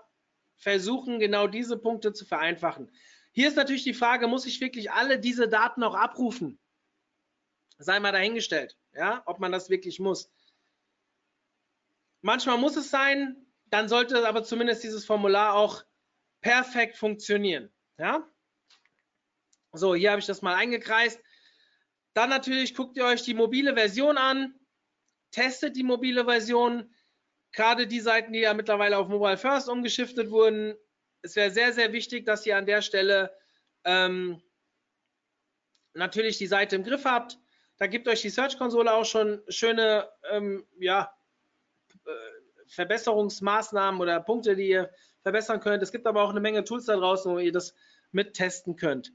versuchen, 0.55 1.19
genau 1.19 1.47
diese 1.47 1.77
Punkte 1.77 2.13
zu 2.13 2.25
vereinfachen. 2.25 2.91
Hier 3.31 3.47
ist 3.47 3.57
natürlich 3.57 3.83
die 3.83 3.93
Frage, 3.93 4.27
muss 4.27 4.45
ich 4.45 4.61
wirklich 4.61 4.91
alle 4.91 5.19
diese 5.19 5.47
Daten 5.47 5.83
auch 5.83 5.95
abrufen? 5.95 6.59
sei 7.79 7.99
mal 7.99 8.11
dahingestellt, 8.11 8.77
ja, 8.93 9.21
ob 9.25 9.39
man 9.39 9.51
das 9.51 9.69
wirklich 9.69 9.99
muss. 9.99 10.31
Manchmal 12.21 12.57
muss 12.57 12.75
es 12.75 12.89
sein, 12.89 13.45
dann 13.65 13.87
sollte 13.87 14.27
aber 14.27 14.43
zumindest 14.43 14.83
dieses 14.83 15.05
Formular 15.05 15.53
auch 15.53 15.83
perfekt 16.41 16.97
funktionieren, 16.97 17.71
ja. 17.97 18.27
So, 19.77 19.95
hier 19.95 20.11
habe 20.11 20.19
ich 20.19 20.25
das 20.25 20.41
mal 20.41 20.55
eingekreist. 20.55 21.19
Dann 22.13 22.29
natürlich 22.29 22.75
guckt 22.75 22.97
ihr 22.97 23.05
euch 23.05 23.23
die 23.23 23.33
mobile 23.33 23.75
Version 23.75 24.17
an, 24.17 24.55
testet 25.31 25.75
die 25.75 25.83
mobile 25.83 26.25
Version, 26.25 26.91
gerade 27.51 27.87
die 27.87 27.99
Seiten, 27.99 28.33
die 28.33 28.39
ja 28.39 28.53
mittlerweile 28.53 28.97
auf 28.97 29.07
Mobile 29.07 29.37
First 29.37 29.69
umgeschiftet 29.69 30.31
wurden. 30.31 30.75
Es 31.21 31.35
wäre 31.35 31.51
sehr, 31.51 31.73
sehr 31.73 31.93
wichtig, 31.93 32.25
dass 32.25 32.45
ihr 32.45 32.57
an 32.57 32.65
der 32.65 32.81
Stelle 32.81 33.35
ähm, 33.83 34.41
natürlich 35.93 36.37
die 36.37 36.47
Seite 36.47 36.75
im 36.75 36.83
Griff 36.83 37.05
habt. 37.05 37.37
Da 37.77 37.87
gibt 37.87 38.07
euch 38.07 38.21
die 38.21 38.29
Search-Konsole 38.29 38.91
auch 38.91 39.05
schon 39.05 39.41
schöne 39.49 40.09
ähm, 40.31 40.65
ja, 40.79 41.11
äh, 42.05 42.09
Verbesserungsmaßnahmen 42.67 44.01
oder 44.01 44.19
Punkte, 44.21 44.55
die 44.55 44.69
ihr 44.69 44.89
verbessern 45.21 45.59
könnt. 45.59 45.83
Es 45.83 45.91
gibt 45.91 46.07
aber 46.07 46.23
auch 46.23 46.29
eine 46.29 46.39
Menge 46.39 46.63
Tools 46.63 46.85
da 46.85 46.95
draußen, 46.95 47.31
wo 47.31 47.39
ihr 47.39 47.51
das 47.51 47.75
mittesten 48.11 48.75
könnt. 48.75 49.11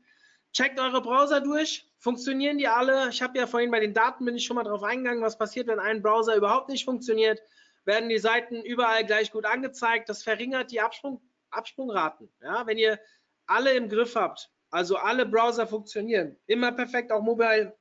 Checkt 0.52 0.78
eure 0.78 1.00
Browser 1.00 1.40
durch. 1.40 1.90
Funktionieren 1.98 2.58
die 2.58 2.68
alle? 2.68 3.08
Ich 3.08 3.22
habe 3.22 3.38
ja 3.38 3.46
vorhin 3.46 3.70
bei 3.70 3.80
den 3.80 3.94
Daten 3.94 4.24
bin 4.24 4.36
ich 4.36 4.44
schon 4.44 4.56
mal 4.56 4.64
drauf 4.64 4.82
eingegangen, 4.82 5.22
was 5.22 5.38
passiert, 5.38 5.66
wenn 5.66 5.78
ein 5.78 6.02
Browser 6.02 6.36
überhaupt 6.36 6.68
nicht 6.68 6.84
funktioniert. 6.84 7.40
Werden 7.84 8.08
die 8.08 8.18
Seiten 8.18 8.62
überall 8.62 9.04
gleich 9.06 9.32
gut 9.32 9.46
angezeigt. 9.46 10.08
Das 10.08 10.22
verringert 10.22 10.70
die 10.70 10.80
Absprung, 10.80 11.22
Absprungraten. 11.50 12.28
Ja, 12.42 12.66
wenn 12.66 12.78
ihr 12.78 13.00
alle 13.46 13.72
im 13.72 13.88
Griff 13.88 14.14
habt, 14.14 14.50
also 14.70 14.96
alle 14.96 15.26
Browser 15.26 15.66
funktionieren, 15.66 16.36
immer 16.46 16.72
perfekt, 16.72 17.12
auch 17.12 17.22
mobile 17.22 17.76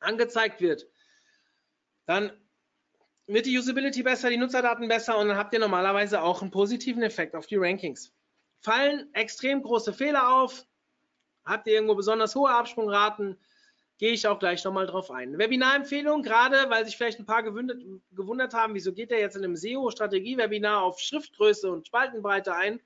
angezeigt 0.00 0.60
wird, 0.60 0.86
dann 2.06 2.32
wird 3.26 3.46
die 3.46 3.58
Usability 3.58 4.02
besser, 4.02 4.30
die 4.30 4.36
Nutzerdaten 4.36 4.88
besser 4.88 5.18
und 5.18 5.28
dann 5.28 5.36
habt 5.36 5.52
ihr 5.52 5.60
normalerweise 5.60 6.22
auch 6.22 6.40
einen 6.40 6.50
positiven 6.50 7.02
Effekt 7.02 7.34
auf 7.34 7.46
die 7.46 7.56
Rankings. 7.56 8.12
Fallen 8.60 9.12
extrem 9.14 9.62
große 9.62 9.92
Fehler 9.92 10.34
auf, 10.34 10.66
habt 11.48 11.66
ihr 11.66 11.74
irgendwo 11.74 11.94
besonders 11.94 12.34
hohe 12.34 12.50
Absprungraten, 12.50 13.38
gehe 13.98 14.12
ich 14.12 14.26
auch 14.26 14.38
gleich 14.38 14.62
nochmal 14.64 14.86
drauf 14.86 15.10
ein. 15.10 15.38
Webinarempfehlung, 15.38 16.22
gerade 16.22 16.70
weil 16.70 16.84
sich 16.84 16.96
vielleicht 16.96 17.18
ein 17.18 17.26
paar 17.26 17.42
gewundert, 17.42 17.78
gewundert 18.12 18.54
haben, 18.54 18.74
wieso 18.74 18.92
geht 18.92 19.10
der 19.10 19.18
jetzt 19.18 19.36
in 19.36 19.44
einem 19.44 19.56
SEO-Strategie-Webinar 19.56 20.82
auf 20.82 21.00
Schriftgröße 21.00 21.70
und 21.70 21.86
Spaltenbreite 21.86 22.54
ein. 22.54 22.80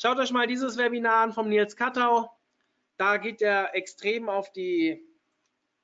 Schaut 0.00 0.18
euch 0.18 0.32
mal 0.32 0.46
dieses 0.46 0.78
Webinar 0.78 1.24
an 1.24 1.32
vom 1.32 1.48
Nils 1.50 1.76
Kattau. 1.76 2.30
Da 2.96 3.18
geht 3.18 3.42
er 3.42 3.74
extrem 3.74 4.30
auf 4.30 4.50
die 4.52 5.06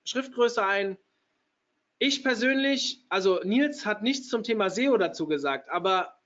Schriftgröße 0.04 0.64
ein. 0.64 0.96
Ich 1.98 2.22
persönlich, 2.22 3.04
also 3.10 3.40
Nils 3.42 3.84
hat 3.84 4.02
nichts 4.02 4.28
zum 4.28 4.42
Thema 4.42 4.70
SEO 4.70 4.96
dazu 4.96 5.26
gesagt, 5.26 5.70
aber 5.70 6.18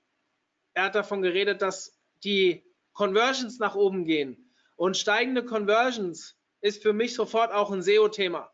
er 0.73 0.85
hat 0.85 0.95
davon 0.95 1.21
geredet, 1.21 1.61
dass 1.61 1.97
die 2.23 2.63
Conversions 2.93 3.59
nach 3.59 3.75
oben 3.75 4.05
gehen. 4.05 4.40
Und 4.81 4.97
steigende 4.97 5.45
Conversions 5.45 6.35
ist 6.61 6.81
für 6.81 6.91
mich 6.91 7.13
sofort 7.13 7.51
auch 7.51 7.69
ein 7.69 7.83
SEO-Thema 7.83 8.51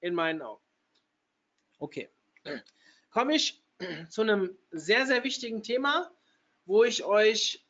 in 0.00 0.12
meinen 0.14 0.42
Augen. 0.42 0.62
Okay. 1.78 2.10
Komme 3.08 3.36
ich 3.36 3.64
zu 4.10 4.20
einem 4.20 4.54
sehr, 4.70 5.06
sehr 5.06 5.24
wichtigen 5.24 5.62
Thema, 5.62 6.12
wo 6.66 6.84
ich 6.84 7.04
euch 7.04 7.64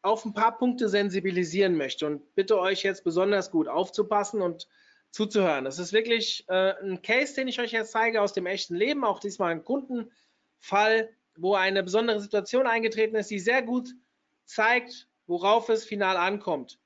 auf 0.00 0.24
ein 0.24 0.32
paar 0.32 0.56
Punkte 0.56 0.88
sensibilisieren 0.88 1.76
möchte 1.76 2.06
und 2.06 2.34
bitte 2.34 2.58
euch 2.58 2.82
jetzt 2.82 3.04
besonders 3.04 3.50
gut 3.50 3.68
aufzupassen 3.68 4.40
und 4.40 4.66
zuzuhören. 5.10 5.66
Das 5.66 5.78
ist 5.78 5.92
wirklich 5.92 6.48
äh, 6.48 6.72
ein 6.82 7.02
Case, 7.02 7.34
den 7.34 7.48
ich 7.48 7.60
euch 7.60 7.72
jetzt 7.72 7.92
zeige 7.92 8.22
aus 8.22 8.32
dem 8.32 8.46
echten 8.46 8.74
Leben, 8.74 9.04
auch 9.04 9.20
diesmal 9.20 9.52
ein 9.52 9.64
Kundenfall, 9.64 11.14
wo 11.36 11.56
eine 11.56 11.82
besondere 11.82 12.20
Situation 12.20 12.66
eingetreten 12.66 13.16
ist, 13.16 13.30
die 13.30 13.38
sehr 13.38 13.60
gut 13.60 13.90
zeigt, 14.46 15.09
worauf 15.30 15.68
es 15.68 15.84
final 15.84 16.16
ankommt. 16.16 16.80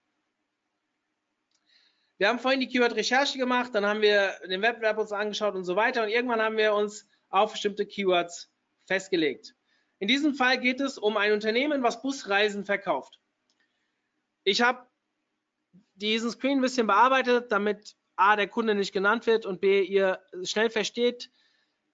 Wir 2.18 2.28
haben 2.28 2.38
vorhin 2.38 2.60
die 2.60 2.68
Keyword-Recherche 2.68 3.38
gemacht, 3.38 3.74
dann 3.74 3.86
haben 3.86 4.02
wir 4.02 4.38
den 4.46 4.60
Wettbewerb 4.60 4.98
uns 4.98 5.12
angeschaut 5.12 5.54
und 5.54 5.64
so 5.64 5.76
weiter 5.76 6.02
und 6.02 6.10
irgendwann 6.10 6.42
haben 6.42 6.58
wir 6.58 6.74
uns 6.74 7.08
auf 7.30 7.52
bestimmte 7.52 7.86
Keywords 7.86 8.52
festgelegt. 8.86 9.56
In 9.98 10.08
diesem 10.08 10.34
Fall 10.34 10.60
geht 10.60 10.80
es 10.80 10.98
um 10.98 11.16
ein 11.16 11.32
Unternehmen, 11.32 11.82
was 11.82 12.02
Busreisen 12.02 12.66
verkauft. 12.66 13.18
Ich 14.44 14.60
habe 14.60 14.86
diesen 15.94 16.30
Screen 16.30 16.58
ein 16.58 16.62
bisschen 16.62 16.86
bearbeitet, 16.86 17.50
damit 17.50 17.96
A, 18.16 18.36
der 18.36 18.46
Kunde 18.46 18.74
nicht 18.74 18.92
genannt 18.92 19.26
wird 19.26 19.46
und 19.46 19.62
B, 19.62 19.82
ihr 19.82 20.20
schnell 20.42 20.68
versteht, 20.68 21.30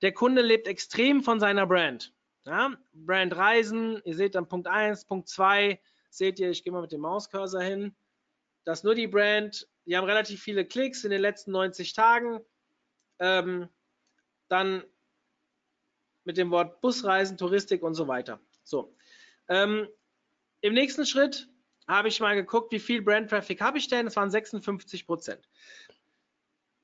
der 0.02 0.12
Kunde 0.12 0.42
lebt 0.42 0.66
extrem 0.66 1.22
von 1.22 1.38
seiner 1.38 1.66
Brand. 1.66 2.12
Ja, 2.44 2.76
Brand 2.92 3.36
Reisen, 3.36 4.02
ihr 4.04 4.16
seht 4.16 4.34
dann 4.34 4.48
Punkt 4.48 4.66
1, 4.66 5.04
Punkt 5.04 5.28
2, 5.28 5.80
seht 6.10 6.38
ihr, 6.38 6.50
ich 6.50 6.62
gehe 6.62 6.72
mal 6.72 6.82
mit 6.82 6.92
dem 6.92 7.00
Mauscursor 7.00 7.62
hin, 7.62 7.94
das 8.64 8.82
die 8.82 9.06
Brand, 9.06 9.68
die 9.86 9.96
haben 9.96 10.04
relativ 10.04 10.42
viele 10.42 10.64
Klicks 10.64 11.04
in 11.04 11.10
den 11.10 11.20
letzten 11.20 11.52
90 11.52 11.92
Tagen. 11.94 12.40
Ähm, 13.18 13.68
dann 14.48 14.84
mit 16.24 16.36
dem 16.36 16.50
Wort 16.50 16.80
Busreisen, 16.80 17.38
Touristik 17.38 17.82
und 17.82 17.94
so 17.94 18.06
weiter. 18.06 18.40
So. 18.62 18.94
Ähm, 19.48 19.88
Im 20.60 20.74
nächsten 20.74 21.06
Schritt 21.06 21.48
habe 21.88 22.08
ich 22.08 22.20
mal 22.20 22.34
geguckt, 22.34 22.72
wie 22.72 22.78
viel 22.78 23.02
Brand 23.02 23.30
Traffic 23.30 23.60
habe 23.60 23.78
ich 23.78 23.88
denn? 23.88 24.06
Es 24.06 24.16
waren 24.16 24.30
56 24.30 25.06
Prozent. 25.06 25.48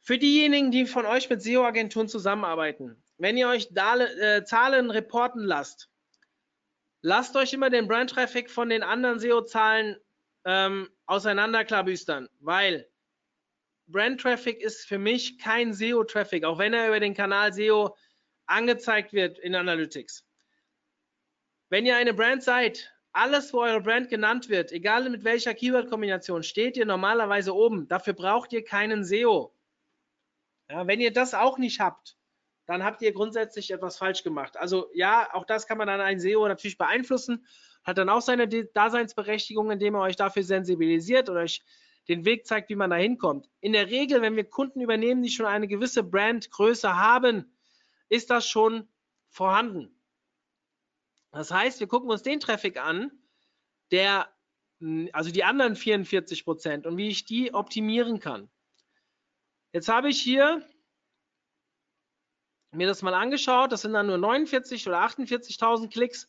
Für 0.01 0.19
diejenigen, 0.19 0.71
die 0.71 0.87
von 0.87 1.05
euch 1.05 1.29
mit 1.29 1.43
SEO-Agenturen 1.43 2.09
zusammenarbeiten, 2.09 2.97
wenn 3.19 3.37
ihr 3.37 3.49
euch 3.49 3.71
äh, 3.73 4.45
Zahlen 4.45 4.91
reporten 4.91 5.41
lasst, 5.41 5.91
lasst 7.07 7.37
euch 7.37 7.53
immer 7.53 7.71
den 7.71 7.87
Brand 7.87 8.11
Traffic 8.11 8.51
von 8.51 8.69
den 8.69 8.83
anderen 8.83 9.21
SEO-Zahlen 9.21 9.97
ähm, 10.45 10.91
auseinanderklabüstern, 11.07 12.29
weil 12.41 12.91
Brand 13.87 14.21
Traffic 14.21 14.61
ist 14.61 14.89
für 14.89 14.99
mich 14.99 15.39
kein 15.39 15.73
SEO 15.73 16.03
Traffic, 16.03 16.43
auch 16.43 16.59
wenn 16.59 16.75
er 16.75 16.89
über 16.89 16.99
den 16.99 17.15
Kanal 17.15 17.53
SEO 17.53 17.97
angezeigt 18.47 19.13
wird 19.13 19.39
in 19.39 19.55
Analytics. 19.55 20.27
Wenn 21.69 21.87
ihr 21.87 21.97
eine 21.97 22.13
Brand 22.13 22.43
seid, 22.43 22.93
alles, 23.13 23.53
wo 23.53 23.61
eure 23.61 23.81
Brand 23.81 24.09
genannt 24.09 24.49
wird, 24.49 24.73
egal 24.73 25.09
mit 25.09 25.23
welcher 25.23 25.55
Keyword-Kombination, 25.55 26.43
steht 26.43 26.77
ihr 26.77 26.87
normalerweise 26.87 27.55
oben. 27.55 27.87
Dafür 27.87 28.15
braucht 28.15 28.53
ihr 28.53 28.65
keinen 28.65 29.05
SEO. 29.05 29.55
Ja, 30.69 30.89
wenn 30.89 31.01
ihr 31.01 31.13
das 31.13 31.35
auch 31.35 31.57
nicht 31.57 31.79
habt, 31.79 32.16
dann 32.67 32.85
habt 32.85 33.01
ihr 33.03 33.13
grundsätzlich 33.13 33.71
etwas 33.71 33.97
falsch 33.97 34.23
gemacht. 34.23 34.57
Also 34.57 34.91
ja, 34.93 35.29
auch 35.33 35.45
das 35.45 35.67
kann 35.67 35.79
man 35.79 35.87
dann 35.87 36.01
ein 36.01 36.19
SEO 36.19 36.47
natürlich 36.47 36.79
beeinflussen, 36.79 37.47
hat 37.85 37.99
dann 37.99 38.09
auch 38.09 38.21
seine 38.21 38.49
Daseinsberechtigung, 38.49 39.71
indem 39.71 39.95
er 39.95 40.03
euch 40.03 40.17
dafür 40.17 40.43
sensibilisiert 40.43 41.31
oder 41.31 41.41
euch 41.41 41.63
den 42.09 42.25
Weg 42.25 42.47
zeigt, 42.47 42.69
wie 42.69 42.77
man 42.77 42.91
da 42.91 42.97
hinkommt. 42.97 43.49
In 43.61 43.73
der 43.73 43.89
Regel, 43.89 44.23
wenn 44.23 44.37
wir 44.37 44.45
Kunden 44.45 44.81
übernehmen, 44.81 45.23
die 45.23 45.31
schon 45.31 45.47
eine 45.47 45.69
gewisse 45.69 46.03
Brandgröße 46.03 46.97
haben, 46.97 47.57
ist 48.09 48.31
das 48.31 48.49
schon 48.49 48.89
vorhanden. 49.29 49.93
Das 51.33 51.51
heißt, 51.51 51.81
wir 51.81 51.87
gucken 51.87 52.11
uns 52.11 52.23
den 52.23 52.41
Traffic 52.41 52.79
an, 52.79 53.11
der, 53.91 54.29
also 55.13 55.31
die 55.31 55.45
anderen 55.45 55.77
44 55.77 56.45
Prozent 56.45 56.87
und 56.87 56.97
wie 56.97 57.09
ich 57.09 57.25
die 57.25 57.55
optimieren 57.55 58.21
kann. 58.21 58.49
Jetzt 59.73 59.89
habe 59.89 60.09
ich 60.09 60.21
hier 60.21 60.63
mir 62.77 62.87
das 62.87 63.03
mal 63.03 63.15
angeschaut. 63.15 63.73
Das 63.73 63.83
sind 63.83 63.93
dann 63.93 64.07
nur 64.07 64.19
49 64.19 64.87
oder 64.87 65.01
48.000 65.01 65.91
Klicks, 65.91 66.29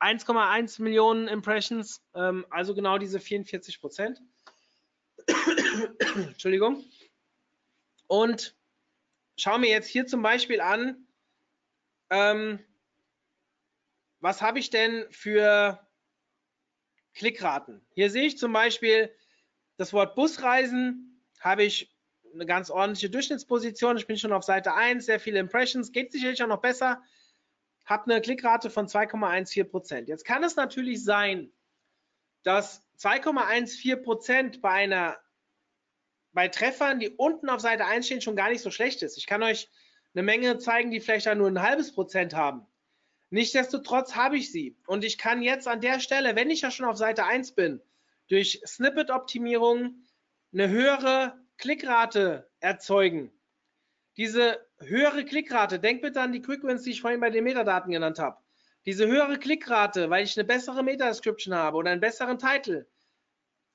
1,1 0.00 0.82
Millionen 0.82 1.28
Impressions, 1.28 2.02
ähm, 2.14 2.46
also 2.50 2.74
genau 2.74 2.98
diese 2.98 3.18
44 3.18 3.80
Prozent. 3.80 4.20
Entschuldigung. 6.14 6.84
Und 8.06 8.56
schau 9.36 9.58
mir 9.58 9.70
jetzt 9.70 9.88
hier 9.88 10.06
zum 10.06 10.22
Beispiel 10.22 10.60
an, 10.60 11.06
ähm, 12.10 12.64
was 14.20 14.42
habe 14.42 14.58
ich 14.58 14.70
denn 14.70 15.06
für 15.10 15.86
Klickraten? 17.14 17.84
Hier 17.94 18.10
sehe 18.10 18.26
ich 18.26 18.38
zum 18.38 18.52
Beispiel 18.52 19.14
das 19.76 19.92
Wort 19.92 20.14
Busreisen, 20.14 21.22
habe 21.40 21.64
ich 21.64 21.95
eine 22.36 22.46
ganz 22.46 22.70
ordentliche 22.70 23.10
Durchschnittsposition. 23.10 23.96
Ich 23.96 24.06
bin 24.06 24.18
schon 24.18 24.32
auf 24.32 24.44
Seite 24.44 24.74
1, 24.74 25.06
sehr 25.06 25.20
viele 25.20 25.38
Impressions, 25.38 25.92
geht 25.92 26.12
sicherlich 26.12 26.42
auch 26.42 26.48
noch 26.48 26.60
besser. 26.60 27.02
Habe 27.84 28.10
eine 28.10 28.20
Klickrate 28.20 28.70
von 28.70 28.86
2,14% 28.86 30.06
Jetzt 30.06 30.24
kann 30.24 30.44
es 30.44 30.56
natürlich 30.56 31.02
sein, 31.04 31.50
dass 32.42 32.82
2,14 32.98 34.60
bei 34.60 34.70
einer 34.70 35.18
bei 36.32 36.48
Treffern, 36.48 37.00
die 37.00 37.08
unten 37.08 37.48
auf 37.48 37.62
Seite 37.62 37.86
1 37.86 38.04
stehen, 38.04 38.20
schon 38.20 38.36
gar 38.36 38.50
nicht 38.50 38.60
so 38.60 38.70
schlecht 38.70 39.02
ist. 39.02 39.16
Ich 39.16 39.26
kann 39.26 39.42
euch 39.42 39.70
eine 40.14 40.22
Menge 40.22 40.58
zeigen, 40.58 40.90
die 40.90 41.00
vielleicht 41.00 41.34
nur 41.34 41.48
ein 41.48 41.62
halbes 41.62 41.92
Prozent 41.92 42.34
haben. 42.34 42.66
Nichtsdestotrotz 43.30 44.14
habe 44.14 44.36
ich 44.36 44.52
sie. 44.52 44.76
Und 44.86 45.02
ich 45.02 45.16
kann 45.16 45.42
jetzt 45.42 45.66
an 45.66 45.80
der 45.80 45.98
Stelle, 45.98 46.36
wenn 46.36 46.50
ich 46.50 46.60
ja 46.60 46.70
schon 46.70 46.86
auf 46.86 46.98
Seite 46.98 47.24
1 47.24 47.52
bin, 47.52 47.80
durch 48.28 48.60
Snippet-Optimierung 48.66 50.06
eine 50.52 50.68
höhere 50.68 51.38
Klickrate 51.58 52.50
erzeugen. 52.60 53.32
Diese 54.16 54.66
höhere 54.78 55.24
Klickrate, 55.24 55.78
denkt 55.78 56.02
bitte 56.02 56.20
an 56.20 56.32
die 56.32 56.42
Quickwins, 56.42 56.82
die 56.82 56.90
ich 56.90 57.00
vorhin 57.00 57.20
bei 57.20 57.30
den 57.30 57.44
Metadaten 57.44 57.92
genannt 57.92 58.18
habe. 58.18 58.38
Diese 58.86 59.06
höhere 59.06 59.38
Klickrate, 59.38 60.10
weil 60.10 60.24
ich 60.24 60.38
eine 60.38 60.46
bessere 60.46 60.82
Meta-Description 60.82 61.54
habe 61.54 61.76
oder 61.76 61.90
einen 61.90 62.00
besseren 62.00 62.38
Titel, 62.38 62.86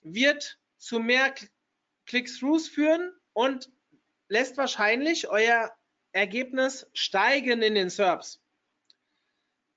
wird 0.02 0.60
zu 0.78 1.00
mehr 1.00 1.34
Click-Throughs 2.06 2.68
führen 2.68 3.14
und 3.34 3.70
lässt 4.30 4.58
wahrscheinlich 4.58 5.30
euer 5.30 5.72
Ergebnis 6.12 6.88
steigen 6.94 7.62
in 7.62 7.76
den 7.76 7.90
SERPs. 7.90 8.42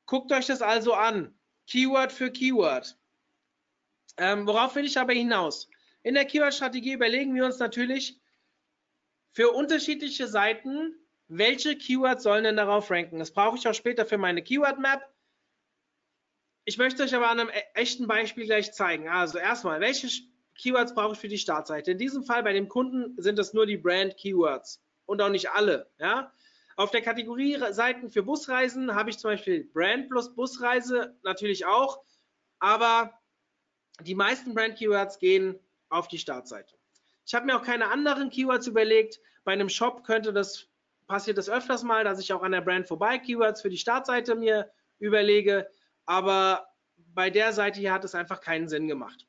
Guckt 0.07 0.32
euch 0.32 0.46
das 0.46 0.62
also 0.62 0.94
an. 0.94 1.38
Keyword 1.66 2.12
für 2.12 2.30
Keyword. 2.30 2.96
Ähm, 4.16 4.46
worauf 4.46 4.74
will 4.76 4.84
ich 4.84 4.98
aber 4.98 5.12
hinaus? 5.12 5.68
In 6.05 6.14
der 6.14 6.26
Keyword-Strategie 6.26 6.92
überlegen 6.92 7.34
wir 7.34 7.46
uns 7.46 7.59
natürlich 7.59 8.20
für 9.32 9.50
unterschiedliche 9.50 10.28
Seiten, 10.28 10.94
welche 11.28 11.76
Keywords 11.76 12.22
sollen 12.22 12.45
denn 12.45 12.57
darauf 12.57 12.91
ranken. 12.91 13.18
Das 13.18 13.33
brauche 13.33 13.57
ich 13.57 13.66
auch 13.66 13.74
später 13.74 14.04
für 14.04 14.18
meine 14.18 14.42
Keyword-Map. 14.42 15.03
Ich 16.66 16.76
möchte 16.76 17.03
euch 17.03 17.14
aber 17.14 17.30
an 17.30 17.41
einem 17.41 17.49
e-, 17.49 17.62
echten 17.72 18.07
Beispiel 18.07 18.45
gleich 18.45 18.72
zeigen. 18.74 19.08
Also 19.08 19.38
erstmal, 19.38 19.80
welche 19.80 20.08
Keywords 20.54 20.95
brauche 20.95 21.14
ich 21.14 21.18
für 21.18 21.29
die 21.29 21.38
Startseite? 21.38 21.92
In 21.92 21.99
diesem 21.99 22.22
Fall 22.22 22.42
bei 22.42 22.53
dem 22.53 22.68
Kunden 22.68 23.20
sind 23.20 23.38
es 23.38 23.54
nur 23.54 23.64
die 23.64 23.79
Brand-Keywords 23.79 24.84
und 25.07 25.22
auch 25.22 25.30
nicht 25.30 25.53
alle. 25.53 25.91
Ja? 25.99 26.34
Auf 26.76 26.91
der 26.91 27.00
Kategorie 27.00 27.58
Seiten 27.70 28.11
für 28.11 28.22
Busreisen 28.22 28.95
habe 28.95 29.08
ich 29.08 29.18
zum 29.18 29.30
Beispiel 29.30 29.64
Brand 29.64 30.11
plus 30.11 30.34
Busreise 30.34 31.18
natürlich 31.22 31.64
auch, 31.64 32.04
aber 32.58 33.18
die 34.00 34.14
meisten 34.14 34.53
Brand-Keywords 34.53 35.18
gehen 35.18 35.58
auf 35.95 36.08
die 36.08 36.18
Startseite. 36.18 36.75
Ich 37.26 37.34
habe 37.34 37.46
mir 37.46 37.57
auch 37.57 37.62
keine 37.62 37.91
anderen 37.91 38.30
Keywords 38.30 38.66
überlegt. 38.66 39.21
Bei 39.45 39.53
einem 39.53 39.68
Shop 39.68 40.04
könnte 40.04 40.33
das 40.33 40.68
passiert 41.07 41.38
das 41.38 41.50
öfters 41.50 41.83
mal, 41.83 42.04
dass 42.04 42.18
ich 42.18 42.33
auch 42.33 42.42
an 42.42 42.53
der 42.53 42.61
Brand 42.61 42.88
vorbei 42.88 43.18
Keywords 43.18 43.62
für 43.62 43.71
die 43.71 43.79
Startseite 43.79 44.34
mir 44.34 44.71
überlege, 44.99 45.68
aber 46.07 46.68
bei 46.96 47.30
der 47.30 47.53
Seite 47.53 47.80
hier 47.80 47.92
hat 47.92 48.04
es 48.04 48.14
einfach 48.14 48.41
keinen 48.41 48.68
Sinn 48.68 48.88
gemacht. 48.88 49.26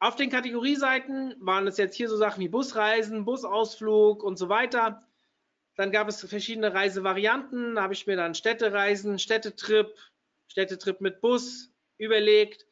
Auf 0.00 0.16
den 0.16 0.30
Kategorieseiten 0.30 1.36
waren 1.38 1.66
es 1.68 1.76
jetzt 1.76 1.94
hier 1.94 2.08
so 2.08 2.16
Sachen 2.16 2.40
wie 2.40 2.48
Busreisen, 2.48 3.24
Busausflug 3.24 4.24
und 4.24 4.36
so 4.36 4.48
weiter. 4.48 5.06
Dann 5.76 5.92
gab 5.92 6.08
es 6.08 6.28
verschiedene 6.28 6.74
Reisevarianten. 6.74 7.76
Da 7.76 7.82
habe 7.82 7.94
ich 7.94 8.08
mir 8.08 8.16
dann 8.16 8.34
Städtereisen, 8.34 9.20
Städtetrip, 9.20 9.96
Städtetrip 10.48 11.00
mit 11.00 11.20
Bus 11.20 11.70
überlegt. 11.98 12.66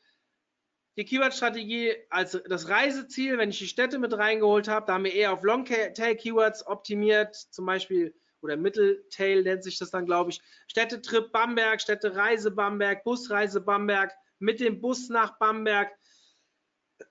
Die 1.00 1.06
Keyword-Strategie 1.06 1.94
als 2.10 2.38
das 2.46 2.68
Reiseziel, 2.68 3.38
wenn 3.38 3.48
ich 3.48 3.58
die 3.58 3.68
Städte 3.68 3.98
mit 3.98 4.12
reingeholt 4.12 4.68
habe, 4.68 4.84
da 4.84 4.92
haben 4.92 5.04
wir 5.04 5.14
eher 5.14 5.32
auf 5.32 5.42
Longtail-Keywords 5.42 6.66
optimiert, 6.66 7.34
zum 7.34 7.64
Beispiel, 7.64 8.14
oder 8.42 8.58
Mitteltail 8.58 9.42
nennt 9.42 9.64
sich 9.64 9.78
das 9.78 9.90
dann, 9.90 10.04
glaube 10.04 10.28
ich. 10.28 10.42
Städtetrip 10.66 11.32
Bamberg, 11.32 11.80
Städtereise 11.80 12.50
Bamberg, 12.50 13.02
Busreise 13.02 13.62
Bamberg, 13.62 14.12
mit 14.40 14.60
dem 14.60 14.82
Bus 14.82 15.08
nach 15.08 15.38
Bamberg 15.38 15.90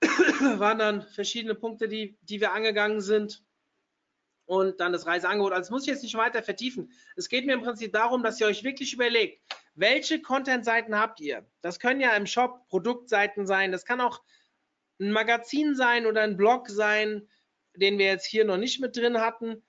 waren 0.58 0.78
dann 0.78 1.02
verschiedene 1.02 1.56
Punkte, 1.56 1.88
die, 1.88 2.16
die 2.22 2.40
wir 2.40 2.52
angegangen 2.52 3.00
sind. 3.00 3.42
Und 4.44 4.78
dann 4.78 4.92
das 4.92 5.06
Reiseangebot. 5.06 5.50
Also 5.50 5.62
das 5.62 5.70
muss 5.70 5.82
ich 5.82 5.88
jetzt 5.88 6.04
nicht 6.04 6.14
weiter 6.14 6.44
vertiefen. 6.44 6.92
Es 7.16 7.28
geht 7.28 7.44
mir 7.44 7.54
im 7.54 7.62
Prinzip 7.62 7.92
darum, 7.92 8.22
dass 8.22 8.40
ihr 8.40 8.46
euch 8.46 8.62
wirklich 8.62 8.94
überlegt, 8.94 9.42
welche 9.74 10.20
Content-Seiten 10.20 10.96
habt 10.96 11.20
ihr? 11.20 11.46
Das 11.62 11.78
können 11.78 12.00
ja 12.00 12.14
im 12.16 12.26
Shop 12.26 12.68
Produktseiten 12.68 13.46
sein. 13.46 13.72
Das 13.72 13.84
kann 13.84 14.00
auch 14.00 14.22
ein 15.00 15.12
Magazin 15.12 15.74
sein 15.74 16.06
oder 16.06 16.22
ein 16.22 16.36
Blog 16.36 16.68
sein, 16.68 17.28
den 17.74 17.98
wir 17.98 18.06
jetzt 18.06 18.26
hier 18.26 18.44
noch 18.44 18.58
nicht 18.58 18.80
mit 18.80 18.96
drin 18.96 19.20
hatten. 19.20 19.62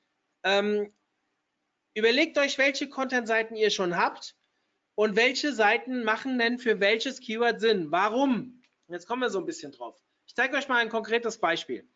Ähm, 0.44 0.94
überlegt 1.94 2.38
euch, 2.38 2.58
welche 2.58 2.90
Content-Seiten 2.90 3.56
ihr 3.56 3.70
schon 3.70 3.96
habt 3.96 4.36
und 4.96 5.16
welche 5.16 5.54
Seiten 5.54 6.04
machen 6.04 6.38
denn 6.38 6.58
für 6.58 6.80
welches 6.80 7.20
Keyword 7.22 7.62
Sinn. 7.62 7.92
Warum? 7.92 8.62
Jetzt 8.88 9.08
kommen 9.08 9.22
wir 9.22 9.30
so 9.30 9.40
ein 9.40 9.46
bisschen 9.46 9.72
drauf. 9.72 10.02
Ich 10.26 10.36
zeige 10.36 10.58
euch 10.58 10.68
mal 10.68 10.78
ein 10.78 10.90
konkretes 10.90 11.40
Beispiel. 11.40 11.90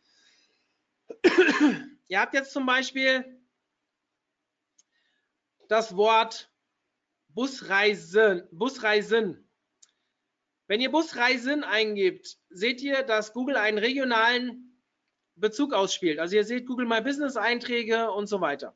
ihr 2.07 2.19
habt 2.19 2.33
jetzt 2.33 2.51
zum 2.51 2.65
Beispiel 2.65 3.41
das 5.67 5.95
Wort 5.95 6.51
Busreisen, 7.35 8.47
Busreisen. 8.51 9.45
Wenn 10.67 10.79
ihr 10.79 10.89
Busreisen 10.89 11.65
eingebt, 11.65 12.37
seht 12.49 12.81
ihr, 12.81 13.03
dass 13.03 13.33
Google 13.33 13.57
einen 13.57 13.77
regionalen 13.77 14.81
Bezug 15.35 15.73
ausspielt. 15.73 16.17
Also 16.19 16.37
ihr 16.37 16.45
seht 16.45 16.65
Google 16.65 16.87
My 16.87 17.01
Business 17.01 17.35
Einträge 17.35 18.09
und 18.09 18.27
so 18.27 18.39
weiter. 18.39 18.73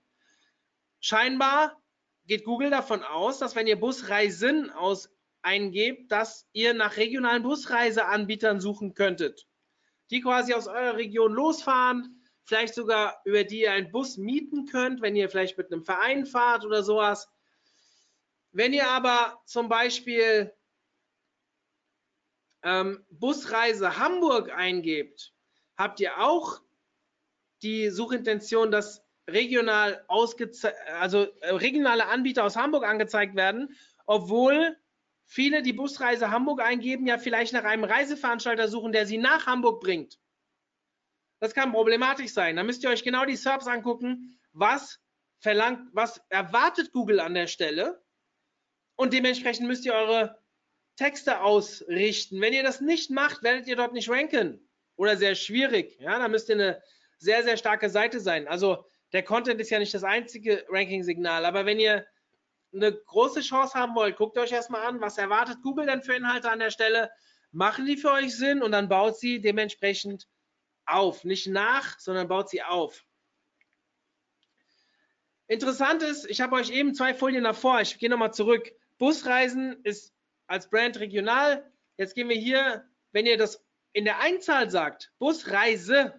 Scheinbar 1.00 1.82
geht 2.26 2.44
Google 2.44 2.70
davon 2.70 3.02
aus, 3.02 3.40
dass 3.40 3.56
wenn 3.56 3.66
ihr 3.66 3.80
Busreisen 3.80 4.70
aus 4.72 5.10
eingebt, 5.42 6.12
dass 6.12 6.46
ihr 6.52 6.74
nach 6.74 6.98
regionalen 6.98 7.44
Busreiseanbietern 7.44 8.60
suchen 8.60 8.94
könntet, 8.94 9.48
die 10.12 10.20
quasi 10.20 10.54
aus 10.54 10.68
eurer 10.68 10.98
Region 10.98 11.32
losfahren, 11.32 12.26
vielleicht 12.44 12.76
sogar 12.76 13.22
über 13.24 13.46
die 13.46 13.62
ihr 13.62 13.72
einen 13.72 13.92
Bus 13.92 14.18
mieten 14.18 14.66
könnt, 14.66 15.02
wenn 15.02 15.16
ihr 15.16 15.30
vielleicht 15.30 15.58
mit 15.58 15.72
einem 15.72 15.86
Verein 15.86 16.26
fahrt 16.26 16.66
oder 16.66 16.84
sowas. 16.84 17.30
Wenn 18.52 18.74
ihr 18.74 18.88
aber 18.90 19.42
zum 19.46 19.70
Beispiel 19.70 20.54
ähm, 22.64 23.06
Busreise 23.10 23.98
Hamburg 23.98 24.52
eingebt, 24.52 25.34
habt 25.78 26.00
ihr 26.00 26.20
auch 26.20 26.62
die 27.62 27.90
Suchintention, 27.90 28.72
dass 28.72 29.04
regional 29.28 30.04
also 31.00 31.26
äh, 31.42 31.52
regionale 31.52 32.08
Anbieter 32.08 32.44
aus 32.44 32.56
Hamburg 32.56 32.84
angezeigt 32.86 33.36
werden, 33.36 33.76
obwohl 34.06 34.76
viele, 35.26 35.62
die 35.62 35.74
Busreise 35.74 36.32
Hamburg 36.32 36.62
eingeben, 36.62 37.06
ja 37.06 37.20
vielleicht 37.20 37.54
nach 37.54 37.64
einem 37.64 37.84
Reiseveranstalter 37.84 38.68
suchen, 38.68 38.92
der 38.92 39.06
sie 39.06 39.20
nach 39.20 39.46
Hamburg 39.46 39.82
bringt. 39.82 40.20
Das 41.40 41.54
kann 41.54 41.72
problematisch 41.72 42.34
sein. 42.34 42.56
Da 42.56 42.64
müsst 42.64 42.84
ihr 42.84 42.90
euch 42.90 43.04
genau 43.04 43.26
die 43.26 43.36
SERPs 43.36 43.68
angucken, 43.68 44.40
was 44.52 45.00
verlangt, 45.40 45.88
was 45.94 46.20
erwartet 46.30 46.92
Google 46.92 47.20
an 47.20 47.36
der 47.36 47.48
Stelle 47.48 48.04
und 49.00 49.14
dementsprechend 49.14 49.66
müsst 49.66 49.86
ihr 49.86 49.94
eure 49.94 50.38
Texte 50.98 51.40
ausrichten. 51.40 52.42
Wenn 52.42 52.52
ihr 52.52 52.64
das 52.64 52.82
nicht 52.82 53.10
macht, 53.10 53.44
werdet 53.44 53.66
ihr 53.66 53.78
dort 53.78 53.94
nicht 53.94 54.10
ranken 54.10 54.60
oder 54.98 55.16
sehr 55.16 55.36
schwierig. 55.36 55.98
Ja, 56.02 56.20
da 56.20 56.28
müsst 56.28 56.50
ihr 56.50 56.56
eine 56.56 56.84
sehr, 57.18 57.42
sehr 57.44 57.56
starke 57.56 57.90
Seite 57.90 58.20
sein. 58.20 58.50
Also 58.50 58.86
der 59.14 59.24
Content 59.24 59.62
ist 59.62 59.70
ja 59.70 59.80
nicht 59.80 59.94
das 59.94 60.04
einzige 60.04 60.66
Ranking-Signal, 60.68 61.46
aber 61.46 61.66
wenn 61.66 61.80
ihr 61.80 62.06
eine 62.74 62.92
große 62.92 63.40
Chance 63.40 63.74
haben 63.74 63.96
wollt, 63.96 64.18
guckt 64.18 64.38
euch 64.38 64.52
erstmal 64.52 64.86
an, 64.86 65.00
was 65.00 65.18
erwartet 65.18 65.60
Google 65.64 65.86
denn 65.86 66.02
für 66.02 66.16
Inhalte 66.16 66.52
an 66.52 66.60
der 66.60 66.70
Stelle, 66.70 67.10
machen 67.52 67.86
die 67.86 67.96
für 67.96 68.12
euch 68.12 68.36
Sinn 68.36 68.62
und 68.62 68.74
dann 68.74 68.90
baut 68.90 69.18
sie 69.18 69.40
dementsprechend 69.40 70.28
auf. 70.86 71.24
Nicht 71.24 71.48
nach, 71.48 71.98
sondern 72.00 72.28
baut 72.28 72.50
sie 72.50 72.64
auf. 72.64 73.06
Interessant 75.48 76.04
ist, 76.04 76.30
ich 76.30 76.42
habe 76.42 76.58
euch 76.58 76.70
eben 76.70 76.94
zwei 76.94 77.14
Folien 77.14 77.46
davor, 77.46 77.80
ich 77.80 77.98
gehe 77.98 78.10
nochmal 78.10 78.34
zurück. 78.34 78.70
Busreisen 79.00 79.82
ist 79.84 80.14
als 80.48 80.70
Brand 80.70 81.00
regional. 81.00 81.66
Jetzt 81.98 82.14
gehen 82.14 82.30
wir 82.30 82.36
hier, 82.36 82.88
wenn 83.12 83.26
ihr 83.26 83.38
das 83.38 83.66
in 83.94 84.06
der 84.06 84.20
Einzahl 84.20 84.70
sagt, 84.70 85.12
Busreise, 85.18 86.14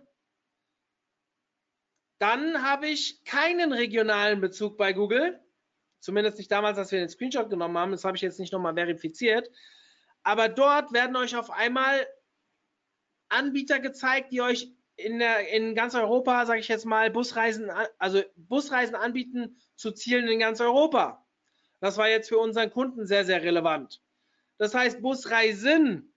dann 2.18 2.62
habe 2.62 2.88
ich 2.88 3.24
keinen 3.24 3.72
regionalen 3.72 4.40
Bezug 4.40 4.76
bei 4.76 4.92
Google. 4.92 5.40
Zumindest 6.00 6.38
nicht 6.38 6.50
damals, 6.50 6.78
als 6.78 6.90
wir 6.90 6.98
den 6.98 7.08
Screenshot 7.08 7.50
genommen 7.50 7.78
haben. 7.78 7.92
Das 7.92 8.04
habe 8.04 8.16
ich 8.16 8.22
jetzt 8.22 8.40
nicht 8.40 8.52
nochmal 8.52 8.74
verifiziert. 8.74 9.50
Aber 10.22 10.48
dort 10.48 10.92
werden 10.92 11.16
euch 11.16 11.36
auf 11.36 11.50
einmal 11.50 12.06
Anbieter 13.28 13.78
gezeigt, 13.78 14.32
die 14.32 14.42
euch 14.42 14.72
in, 14.96 15.18
der, 15.18 15.48
in 15.48 15.74
ganz 15.74 15.94
Europa, 15.94 16.44
sage 16.46 16.60
ich 16.60 16.68
jetzt 16.68 16.84
mal, 16.84 17.10
Busreisen, 17.10 17.70
also 17.98 18.22
Busreisen 18.36 18.94
anbieten 18.94 19.58
zu 19.76 19.92
Zielen 19.92 20.28
in 20.28 20.40
ganz 20.40 20.60
Europa. 20.60 21.26
Das 21.80 21.96
war 21.96 22.08
jetzt 22.08 22.28
für 22.28 22.38
unseren 22.38 22.70
Kunden 22.70 23.06
sehr, 23.06 23.24
sehr 23.24 23.42
relevant. 23.42 24.02
Das 24.58 24.74
heißt, 24.74 25.00
Busreisen 25.00 26.14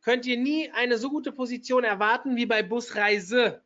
könnt 0.00 0.26
ihr 0.26 0.38
nie 0.38 0.70
eine 0.70 0.98
so 0.98 1.10
gute 1.10 1.32
Position 1.32 1.84
erwarten 1.84 2.36
wie 2.36 2.46
bei 2.46 2.62
Busreise. 2.62 3.62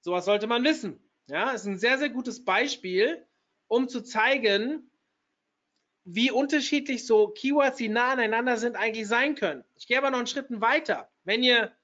Sowas 0.00 0.24
sollte 0.24 0.46
man 0.46 0.64
wissen. 0.64 1.00
Ja, 1.26 1.50
ist 1.50 1.66
ein 1.66 1.78
sehr, 1.78 1.98
sehr 1.98 2.10
gutes 2.10 2.44
Beispiel, 2.44 3.26
um 3.68 3.88
zu 3.88 4.02
zeigen, 4.02 4.90
wie 6.04 6.30
unterschiedlich 6.30 7.06
so 7.06 7.28
Keywords, 7.28 7.76
die 7.76 7.88
nah 7.88 8.12
aneinander 8.12 8.56
sind, 8.56 8.76
eigentlich 8.76 9.06
sein 9.06 9.34
können. 9.34 9.64
Ich 9.76 9.86
gehe 9.86 9.98
aber 9.98 10.10
noch 10.10 10.18
einen 10.18 10.26
Schritt 10.26 10.46
weiter. 10.50 11.10
Wenn 11.24 11.42
ihr 11.42 11.76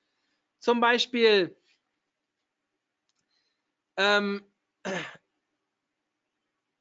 zum 0.59 0.81
Beispiel 0.81 1.57
ähm, 3.97 4.45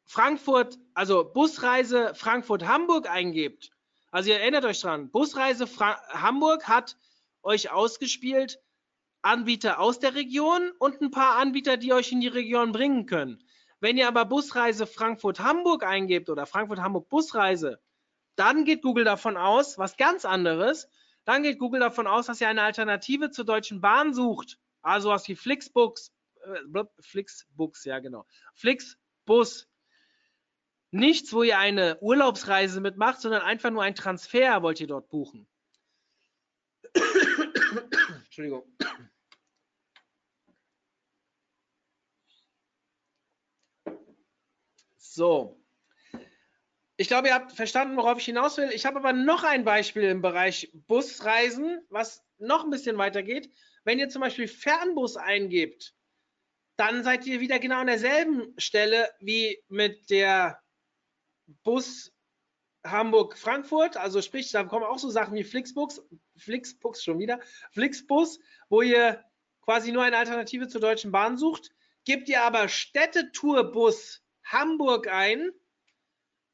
Frankfurt, 0.05 0.77
also 0.93 1.23
Busreise 1.23 2.13
Frankfurt-Hamburg 2.15 3.09
eingebt, 3.09 3.71
also 4.11 4.29
ihr 4.29 4.39
erinnert 4.39 4.63
euch 4.65 4.79
dran, 4.79 5.11
Busreise 5.11 5.67
Fra 5.67 5.99
Hamburg 6.09 6.67
hat 6.67 6.95
euch 7.43 7.71
ausgespielt 7.71 8.59
Anbieter 9.21 9.79
aus 9.79 9.99
der 9.99 10.13
Region 10.13 10.71
und 10.79 11.01
ein 11.01 11.11
paar 11.11 11.37
Anbieter, 11.37 11.77
die 11.77 11.91
euch 11.93 12.11
in 12.11 12.21
die 12.21 12.27
Region 12.27 12.71
bringen 12.71 13.07
können. 13.07 13.43
Wenn 13.79 13.97
ihr 13.97 14.07
aber 14.07 14.25
Busreise 14.25 14.87
Frankfurt-Hamburg 14.87 15.83
eingebt 15.83 16.29
oder 16.29 16.45
Frankfurt-Hamburg-Busreise, 16.45 17.81
dann 18.35 18.65
geht 18.65 18.83
Google 18.83 19.03
davon 19.03 19.35
aus, 19.35 19.77
was 19.77 19.97
ganz 19.97 20.25
anderes, 20.25 20.87
dann 21.25 21.43
geht 21.43 21.59
Google 21.59 21.79
davon 21.79 22.07
aus, 22.07 22.27
dass 22.27 22.39
ihr 22.39 22.47
eine 22.47 22.61
Alternative 22.61 23.31
zur 23.31 23.45
Deutschen 23.45 23.81
Bahn 23.81 24.13
sucht. 24.13 24.59
Also 24.81 25.09
was 25.09 25.27
wie 25.27 25.35
Flixbus, 25.35 26.13
äh, 26.43 26.83
Flixbus, 26.99 27.83
ja 27.83 27.99
genau, 27.99 28.25
Flixbus, 28.53 29.67
nichts, 30.95 31.33
wo 31.33 31.43
ihr 31.43 31.59
eine 31.59 31.97
Urlaubsreise 32.01 32.81
mitmacht, 32.81 33.21
sondern 33.21 33.41
einfach 33.41 33.69
nur 33.69 33.83
ein 33.83 33.95
Transfer 33.95 34.63
wollt 34.63 34.79
ihr 34.79 34.87
dort 34.87 35.09
buchen. 35.09 35.47
Entschuldigung. 38.25 38.63
So. 44.97 45.61
Ich 46.97 47.07
glaube, 47.07 47.27
ihr 47.27 47.33
habt 47.33 47.51
verstanden, 47.51 47.97
worauf 47.97 48.19
ich 48.19 48.25
hinaus 48.25 48.57
will. 48.57 48.69
Ich 48.71 48.85
habe 48.85 48.99
aber 48.99 49.11
noch 49.11 49.43
ein 49.43 49.65
Beispiel 49.65 50.03
im 50.03 50.21
Bereich 50.21 50.71
Busreisen, 50.73 51.85
was 51.89 52.23
noch 52.37 52.63
ein 52.63 52.69
bisschen 52.69 52.97
weiter 52.97 53.21
geht. 53.21 53.49
Wenn 53.83 53.99
ihr 53.99 54.09
zum 54.09 54.21
Beispiel 54.21 54.47
Fernbus 54.47 55.17
eingebt, 55.17 55.93
dann 56.77 57.03
seid 57.03 57.25
ihr 57.25 57.39
wieder 57.39 57.59
genau 57.59 57.79
an 57.79 57.87
derselben 57.87 58.53
Stelle 58.57 59.09
wie 59.19 59.61
mit 59.67 60.09
der 60.09 60.61
Bus 61.63 62.11
Hamburg-Frankfurt, 62.85 63.97
also 63.97 64.21
sprich, 64.21 64.51
da 64.51 64.63
kommen 64.63 64.85
auch 64.85 64.99
so 64.99 65.09
Sachen 65.09 65.35
wie 65.35 65.43
Flixbus, 65.43 66.03
Flixbus 66.37 67.03
schon 67.03 67.19
wieder, 67.19 67.39
Flixbus, 67.71 68.39
wo 68.69 68.81
ihr 68.81 69.23
quasi 69.61 69.91
nur 69.91 70.03
eine 70.03 70.17
Alternative 70.17 70.67
zur 70.67 70.81
Deutschen 70.81 71.11
Bahn 71.11 71.37
sucht. 71.37 71.71
Gebt 72.05 72.29
ihr 72.29 72.43
aber 72.43 72.67
Städtetourbus 72.67 74.21
Hamburg 74.43 75.07
ein, 75.07 75.51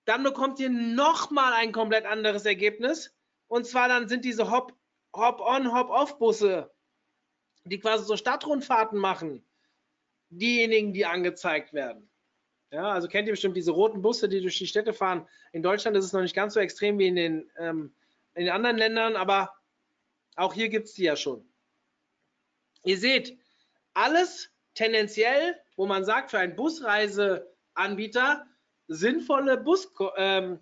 dann 0.06 0.24
bekommt 0.24 0.60
ihr 0.60 0.70
nochmal 0.70 1.54
ein 1.54 1.72
komplett 1.72 2.06
anderes 2.06 2.46
Ergebnis. 2.46 3.14
Und 3.48 3.66
zwar 3.68 3.90
dann 3.90 4.08
sind 4.08 4.24
diese 4.24 4.50
Hop-on, 4.50 5.74
Hop-off-Busse, 5.74 6.74
die 7.66 7.80
quasi 7.80 8.06
so 8.06 8.16
Stadtrundfahrten 8.16 8.98
machen, 8.98 9.46
diejenigen, 10.30 10.94
die 10.94 11.06
angezeigt 11.06 11.74
werden. 11.74 12.11
Ja, 12.72 12.90
also 12.90 13.10
kennt 13.10 13.28
ihr 13.28 13.34
bestimmt 13.34 13.58
diese 13.58 13.72
roten 13.72 14.02
Busse, 14.02 14.30
die 14.30 14.42
durch 14.42 14.58
die 14.58 14.68
Städte 14.68 14.94
fahren. 14.94 15.28
In 15.52 15.62
Deutschland 15.62 15.98
ist 15.98 16.06
es 16.06 16.14
noch 16.14 16.22
nicht 16.22 16.36
ganz 16.36 16.54
so 16.54 16.62
extrem 16.62 16.98
wie 17.00 17.08
in 17.08 17.16
den, 17.16 17.52
ähm, 17.58 17.94
in 18.34 18.46
den 18.46 18.54
anderen 18.54 18.78
Ländern, 18.78 19.18
aber 19.18 19.54
auch 20.38 20.54
hier 20.54 20.70
gibt 20.70 20.88
es 20.88 20.94
die 20.94 21.04
ja 21.04 21.18
schon. 21.18 21.46
Ihr 22.86 22.98
seht, 22.98 23.38
alles 23.94 24.50
tendenziell, 24.74 25.60
wo 25.76 25.86
man 25.86 26.06
sagt, 26.06 26.32
für 26.32 26.40
einen 26.40 26.56
Busreiseanbieter 26.56 28.48
sinnvolle 28.88 29.58
Bus 29.58 29.92
ähm. 30.16 30.60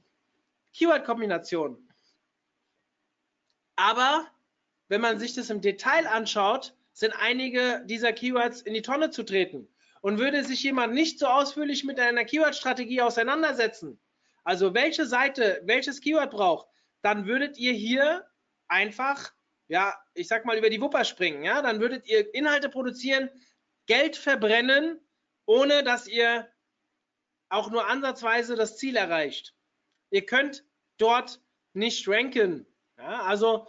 Aber 3.76 4.28
wenn 4.88 5.02
man 5.02 5.20
sich 5.20 5.36
das 5.36 5.50
im 5.50 5.62
Detail 5.62 6.08
anschaut, 6.08 6.76
sind 6.94 7.14
einige 7.14 7.84
dieser 7.86 8.14
Keywords 8.14 8.62
in 8.62 8.74
die 8.74 8.82
Tonne 8.82 9.12
zu 9.12 9.24
treten. 9.24 9.68
Und 10.02 10.20
würde 10.20 10.44
sich 10.44 10.64
jemand 10.64 10.94
nicht 10.94 11.20
so 11.20 11.28
ausführlich 11.28 11.84
mit 11.84 12.00
einer 12.00 12.26
Keyword-Strategie 12.26 13.02
auseinandersetzen, 13.02 14.00
also 14.44 14.74
welche 14.74 15.06
Seite 15.06 15.62
welches 15.66 16.00
Keyword 16.00 16.32
braucht, 16.32 16.68
dann 17.02 17.26
würdet 17.26 17.58
ihr 17.58 17.74
hier 17.74 18.26
einfach 18.68 19.32
ja, 19.70 19.96
ich 20.16 20.28
sag 20.28 20.46
mal, 20.46 20.58
über 20.58 20.70
die 20.70 20.82
Wupper 20.82 21.06
springen, 21.06 21.44
ja, 21.44 21.62
dann 21.62 21.80
würdet 21.80 22.08
ihr 22.08 22.34
Inhalte 22.34 22.70
produzieren, 22.70 23.30
Geld 23.86 24.18
verbrennen, 24.18 25.00
ohne 25.46 25.84
dass 25.84 26.08
ihr 26.08 26.52
auch 27.50 27.70
nur 27.70 27.88
ansatzweise 27.88 28.56
das 28.56 28.78
Ziel 28.78 28.96
erreicht. 28.96 29.56
Ihr 30.10 30.26
könnt 30.26 30.66
dort 30.98 31.42
nicht 31.74 32.08
ranken. 32.08 32.66
Ja, 32.98 33.24
also 33.24 33.68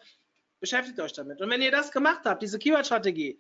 beschäftigt 0.59 0.99
euch 1.01 1.13
damit. 1.13 1.41
Und 1.41 1.51
wenn 1.51 1.63
ihr 1.63 1.71
das 1.71 1.93
gemacht 1.93 2.23
habt, 2.25 2.43
diese 2.43 2.59
Keyword-Strategie, 2.59 3.39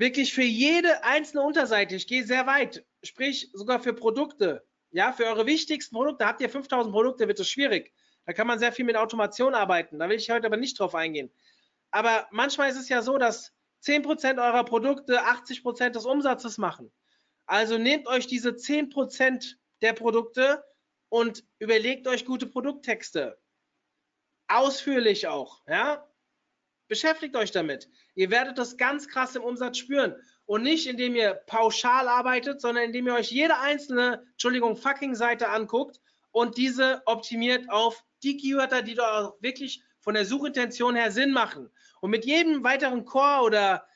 wirklich 0.00 0.32
für 0.32 0.42
jede 0.42 1.04
einzelne 1.04 1.42
Unterseite, 1.42 1.94
ich 1.94 2.06
gehe 2.06 2.24
sehr 2.24 2.46
weit, 2.46 2.84
sprich 3.02 3.50
sogar 3.52 3.80
für 3.80 3.92
Produkte, 3.92 4.66
ja, 4.90 5.12
für 5.12 5.26
eure 5.26 5.46
wichtigsten 5.46 5.94
Produkte, 5.94 6.26
habt 6.26 6.40
ihr 6.40 6.48
5000 6.48 6.92
Produkte, 6.92 7.28
wird 7.28 7.38
es 7.38 7.48
schwierig. 7.48 7.92
Da 8.24 8.32
kann 8.32 8.46
man 8.46 8.58
sehr 8.58 8.72
viel 8.72 8.86
mit 8.86 8.96
Automation 8.96 9.54
arbeiten. 9.54 9.98
Da 9.98 10.08
will 10.08 10.16
ich 10.16 10.30
heute 10.30 10.46
aber 10.46 10.56
nicht 10.56 10.78
drauf 10.78 10.94
eingehen. 10.94 11.30
Aber 11.90 12.26
manchmal 12.30 12.70
ist 12.70 12.78
es 12.78 12.88
ja 12.88 13.02
so, 13.02 13.18
dass 13.18 13.52
10% 13.84 14.38
eurer 14.42 14.64
Produkte 14.64 15.20
80% 15.22 15.90
des 15.90 16.06
Umsatzes 16.06 16.58
machen. 16.58 16.90
Also 17.46 17.76
nehmt 17.76 18.06
euch 18.06 18.26
diese 18.26 18.50
10% 18.50 19.54
der 19.82 19.92
Produkte 19.92 20.64
und 21.08 21.44
überlegt 21.58 22.08
euch 22.08 22.24
gute 22.24 22.46
Produkttexte. 22.46 23.38
Ausführlich 24.48 25.28
auch, 25.28 25.62
ja? 25.68 26.09
Beschäftigt 26.90 27.36
euch 27.36 27.52
damit. 27.52 27.88
Ihr 28.16 28.32
werdet 28.32 28.58
das 28.58 28.76
ganz 28.76 29.06
krass 29.06 29.36
im 29.36 29.44
Umsatz 29.44 29.78
spüren. 29.78 30.16
Und 30.44 30.64
nicht, 30.64 30.88
indem 30.88 31.14
ihr 31.14 31.34
pauschal 31.34 32.08
arbeitet, 32.08 32.60
sondern 32.60 32.82
indem 32.82 33.06
ihr 33.06 33.14
euch 33.14 33.30
jede 33.30 33.56
einzelne, 33.58 34.24
Entschuldigung, 34.32 34.76
fucking 34.76 35.14
Seite 35.14 35.50
anguckt 35.50 36.00
und 36.32 36.56
diese 36.56 37.00
optimiert 37.06 37.70
auf 37.70 38.02
die 38.24 38.36
Keywörter, 38.36 38.82
die 38.82 38.96
doch 38.96 39.06
auch 39.06 39.36
wirklich 39.40 39.84
von 40.00 40.14
der 40.14 40.24
Suchintention 40.24 40.96
her 40.96 41.12
Sinn 41.12 41.30
machen. 41.30 41.70
Und 42.00 42.10
mit 42.10 42.24
jedem 42.24 42.64
weiteren 42.64 43.04
Core 43.04 43.44
oder 43.44 43.86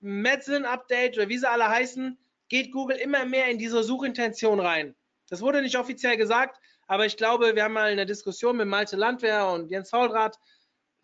Medicine 0.00 0.68
Update 0.68 1.16
oder 1.16 1.30
wie 1.30 1.38
sie 1.38 1.48
alle 1.48 1.66
heißen, 1.66 2.18
geht 2.50 2.70
Google 2.70 2.98
immer 2.98 3.24
mehr 3.24 3.46
in 3.46 3.56
diese 3.56 3.82
Suchintention 3.82 4.60
rein. 4.60 4.94
Das 5.30 5.40
wurde 5.40 5.62
nicht 5.62 5.78
offiziell 5.78 6.18
gesagt, 6.18 6.60
aber 6.86 7.06
ich 7.06 7.16
glaube, 7.16 7.54
wir 7.54 7.64
haben 7.64 7.72
mal 7.72 7.90
in 7.90 7.96
der 7.96 8.04
Diskussion 8.04 8.58
mit 8.58 8.68
Malte 8.68 8.96
Landwehr 8.96 9.48
und 9.48 9.70
Jens 9.70 9.88
Faulrath 9.88 10.38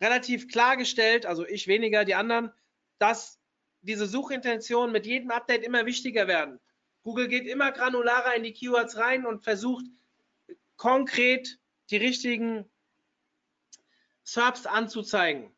relativ 0.01 0.47
klargestellt, 0.47 1.25
also 1.25 1.45
ich 1.45 1.67
weniger, 1.67 2.05
die 2.05 2.15
anderen, 2.15 2.51
dass 2.97 3.39
diese 3.81 4.05
Suchintentionen 4.05 4.91
mit 4.91 5.05
jedem 5.05 5.31
Update 5.31 5.63
immer 5.63 5.85
wichtiger 5.85 6.27
werden. 6.27 6.59
Google 7.03 7.27
geht 7.27 7.47
immer 7.47 7.71
granularer 7.71 8.35
in 8.35 8.43
die 8.43 8.53
Keywords 8.53 8.97
rein 8.97 9.25
und 9.25 9.43
versucht 9.43 9.85
konkret 10.75 11.59
die 11.89 11.97
richtigen 11.97 12.69
SERPs 14.23 14.65
anzuzeigen. 14.65 15.51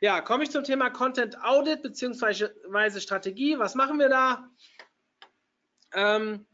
Ja, 0.00 0.20
komme 0.20 0.44
ich 0.44 0.50
zum 0.50 0.62
Thema 0.62 0.90
Content 0.90 1.42
Audit 1.42 1.82
bzw. 1.82 3.00
Strategie. 3.00 3.58
Was 3.58 3.74
machen 3.74 3.98
wir 3.98 4.08
da? 4.08 4.48
Ähm, 5.92 6.46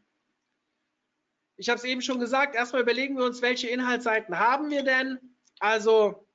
ich 1.56 1.68
habe 1.68 1.78
es 1.78 1.84
eben 1.84 2.00
schon 2.00 2.18
gesagt, 2.18 2.54
erstmal 2.54 2.82
überlegen 2.82 3.16
wir 3.16 3.24
uns, 3.24 3.42
welche 3.42 3.68
Inhaltsseiten 3.68 4.38
haben 4.38 4.70
wir 4.70 4.82
denn? 4.82 5.33
Also, 5.64 6.28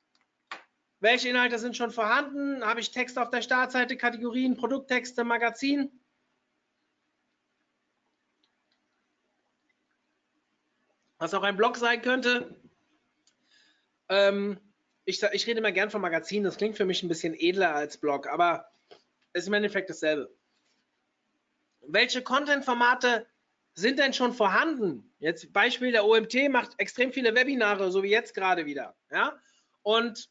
welche 1.02 1.30
Inhalte 1.30 1.60
sind 1.60 1.78
schon 1.78 1.92
vorhanden? 1.92 2.66
Habe 2.66 2.80
ich 2.80 2.90
Text 2.90 3.16
auf 3.20 3.30
der 3.30 3.44
Startseite, 3.44 3.96
Kategorien, 3.96 4.58
Produkttexte, 4.58 5.24
Magazin? 5.24 5.92
Was 11.20 11.36
auch 11.36 11.44
ein 11.44 11.58
Blog 11.58 11.78
sein 11.78 12.02
könnte. 12.02 12.60
Ähm, 14.10 14.60
ich, 15.06 15.22
ich, 15.22 15.46
rede 15.46 15.60
immer 15.60 15.74
gern 15.74 15.92
von 15.92 16.02
Magazin, 16.02 16.44
das 16.44 16.58
klingt 16.58 16.76
für 16.76 16.86
mich 16.86 17.04
ein 17.04 17.08
bisschen 17.08 17.36
edler 17.36 17.76
als 17.76 17.98
Blog, 17.98 18.26
aber 18.26 18.72
es 19.34 19.44
ist 19.44 19.48
im 19.50 19.54
Endeffekt 19.54 19.92
dasselbe. 19.92 20.36
Welche 21.82 22.24
Content-Formate 22.24 23.28
sind 23.80 24.00
denn 24.00 24.14
schon 24.14 24.34
vorhanden? 24.34 25.12
Jetzt 25.20 25.52
Beispiel 25.54 25.92
der 25.92 26.06
OMT 26.06 26.50
macht 26.50 26.72
extrem 26.78 27.12
viele 27.12 27.36
Webinare, 27.36 27.92
so 27.92 28.04
wie 28.04 28.10
jetzt 28.10 28.34
gerade 28.34 28.66
wieder. 28.66 28.96
Ja? 29.12 29.40
Und 29.82 30.30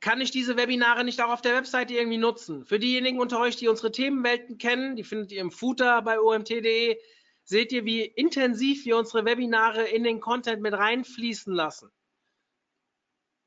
kann 0.00 0.20
ich 0.20 0.30
diese 0.30 0.56
Webinare 0.56 1.04
nicht 1.04 1.22
auch 1.22 1.30
auf 1.30 1.42
der 1.42 1.54
Webseite 1.54 1.94
irgendwie 1.94 2.18
nutzen? 2.18 2.64
Für 2.64 2.78
diejenigen 2.78 3.20
unter 3.20 3.38
euch, 3.40 3.56
die 3.56 3.68
unsere 3.68 3.92
Themenwelten 3.92 4.58
kennen, 4.58 4.96
die 4.96 5.04
findet 5.04 5.32
ihr 5.32 5.40
im 5.40 5.52
Footer 5.52 6.02
bei 6.02 6.20
omt.de, 6.20 6.98
seht 7.44 7.72
ihr, 7.72 7.84
wie 7.84 8.02
intensiv 8.02 8.84
wir 8.84 8.96
unsere 8.96 9.24
Webinare 9.24 9.84
in 9.84 10.04
den 10.04 10.20
Content 10.20 10.60
mit 10.60 10.74
reinfließen 10.74 11.52
lassen. 11.52 11.90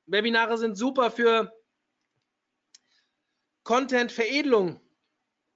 Webinare 0.06 0.58
sind 0.58 0.78
super 0.78 1.12
für 1.12 1.52
Content-Veredelung, 3.64 4.80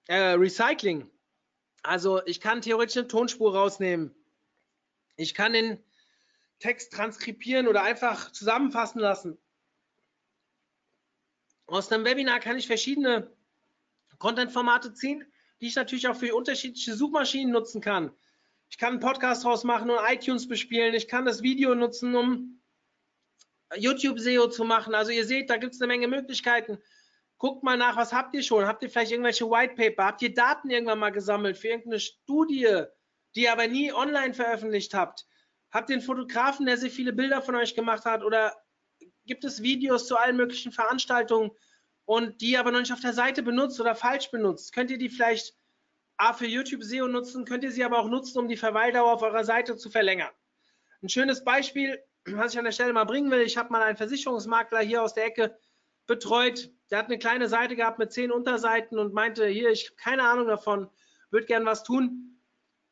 äh, 0.08 0.32
Recycling. 0.32 1.10
Also 1.84 2.26
ich 2.26 2.42
kann 2.42 2.62
theoretisch 2.62 2.98
eine 2.98 3.08
Tonspur 3.08 3.56
rausnehmen. 3.56 4.14
Ich 5.16 5.34
kann 5.34 5.54
den 5.54 5.84
Text 6.60 6.94
transkribieren 6.94 7.68
oder 7.68 7.84
einfach 7.84 8.32
zusammenfassen 8.32 9.00
lassen. 9.00 9.38
Aus 11.68 11.92
einem 11.92 12.06
Webinar 12.06 12.40
kann 12.40 12.58
ich 12.58 12.68
verschiedene 12.68 13.32
Content-Formate 14.18 14.94
ziehen, 14.94 15.26
die 15.62 15.68
ich 15.68 15.76
natürlich 15.76 16.08
auch 16.08 16.16
für 16.16 16.36
unterschiedliche 16.36 16.96
Suchmaschinen 16.96 17.54
nutzen 17.54 17.82
kann. 17.82 18.12
Ich 18.70 18.78
kann 18.78 18.94
einen 18.94 19.00
Podcast 19.00 19.44
draus 19.44 19.64
machen 19.64 19.90
und 19.90 20.00
iTunes 20.10 20.48
bespielen. 20.48 20.94
Ich 20.94 21.08
kann 21.08 21.26
das 21.26 21.42
Video 21.42 21.74
nutzen, 21.76 22.16
um 22.16 22.62
YouTube 23.76 24.20
SEO 24.20 24.48
zu 24.50 24.64
machen. 24.64 24.96
Also 24.96 25.12
ihr 25.12 25.26
seht, 25.26 25.50
da 25.50 25.58
gibt 25.58 25.74
es 25.74 25.82
eine 25.82 25.88
Menge 25.88 26.08
Möglichkeiten. 26.08 26.80
Guckt 27.40 27.64
mal 27.64 27.78
nach, 27.78 27.96
was 27.96 28.12
habt 28.12 28.36
ihr 28.36 28.44
schon? 28.44 28.66
Habt 28.66 28.84
ihr 28.84 28.90
vielleicht 28.90 29.12
irgendwelche 29.12 29.50
White 29.50 29.76
Paper? 29.76 30.06
Habt 30.06 30.22
ihr 30.22 30.34
Daten 30.34 30.70
irgendwann 30.70 31.00
mal 31.00 31.12
gesammelt 31.12 31.58
für 31.58 31.70
irgendeine 31.70 32.02
Studie, 32.02 32.84
die 33.34 33.44
ihr 33.44 33.52
aber 33.54 33.68
nie 33.68 33.94
online 33.94 34.34
veröffentlicht 34.34 34.94
habt? 34.94 35.26
Habt 35.72 35.90
ihr 35.90 35.96
einen 35.96 36.06
Fotografen, 36.06 36.66
der 36.66 36.78
sehr 36.78 36.92
viele 36.92 37.14
Bilder 37.14 37.42
von 37.42 37.56
euch 37.56 37.76
gemacht 37.76 38.04
hat? 38.04 38.24
Oder 38.24 38.54
gibt 39.26 39.46
es 39.46 39.64
Videos 39.64 40.06
zu 40.06 40.18
allen 40.18 40.36
möglichen 40.36 40.74
Veranstaltungen 40.74 41.52
und 42.04 42.42
die 42.42 42.58
aber 42.58 42.72
noch 42.72 42.82
nicht 42.82 42.92
auf 42.92 43.00
der 43.00 43.14
Seite 43.14 43.42
benutzt 43.42 43.80
oder 43.80 43.96
falsch 43.96 44.32
benutzt? 44.32 44.74
Könnt 44.74 44.92
ihr 44.92 44.98
die 44.98 45.10
vielleicht 45.10 45.56
A 46.18 46.34
für 46.34 46.46
YouTube 46.46 46.84
SEO 46.84 47.08
nutzen, 47.08 47.46
könnt 47.46 47.64
ihr 47.64 47.72
sie 47.72 47.86
aber 47.86 48.00
auch 48.00 48.10
nutzen, 48.10 48.40
um 48.40 48.50
die 48.50 48.58
Verweildauer 48.58 49.14
auf 49.14 49.22
eurer 49.22 49.46
Seite 49.46 49.78
zu 49.78 49.90
verlängern. 49.90 50.32
Ein 51.02 51.08
schönes 51.08 51.46
Beispiel, 51.46 52.04
was 52.26 52.52
ich 52.52 52.60
an 52.60 52.66
der 52.66 52.74
Stelle 52.74 52.92
mal 52.92 53.06
bringen 53.06 53.32
will, 53.32 53.40
ich 53.40 53.56
habe 53.56 53.72
mal 53.72 53.82
einen 53.82 53.96
Versicherungsmakler 53.96 54.82
hier 54.82 55.02
aus 55.02 55.14
der 55.14 55.24
Ecke 55.24 55.58
betreut, 56.06 56.70
der 56.90 57.00
hat 57.00 57.06
eine 57.06 57.20
kleine 57.20 57.48
Seite 57.48 57.76
gehabt 57.76 58.00
mit 58.00 58.12
zehn 58.12 58.32
Unterseiten 58.32 58.98
und 58.98 59.14
meinte, 59.14 59.48
hier, 59.48 59.70
ich 59.70 59.88
habe 59.88 59.96
keine 59.98 60.24
Ahnung 60.24 60.48
davon, 60.48 60.90
würde 61.30 61.46
gern 61.46 61.66
was 61.66 61.84
tun. 61.84 62.42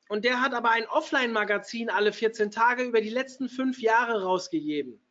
Und 0.09 0.23
der 0.23 0.41
hat 0.41 0.53
aber 0.53 0.71
ein 0.71 0.87
Offline-Magazin 0.87 1.89
alle 1.89 2.13
14 2.13 2.51
Tage 2.51 2.83
über 2.83 3.01
die 3.01 3.09
letzten 3.09 3.49
fünf 3.49 3.81
Jahre 3.81 4.23
rausgegeben. 4.23 5.01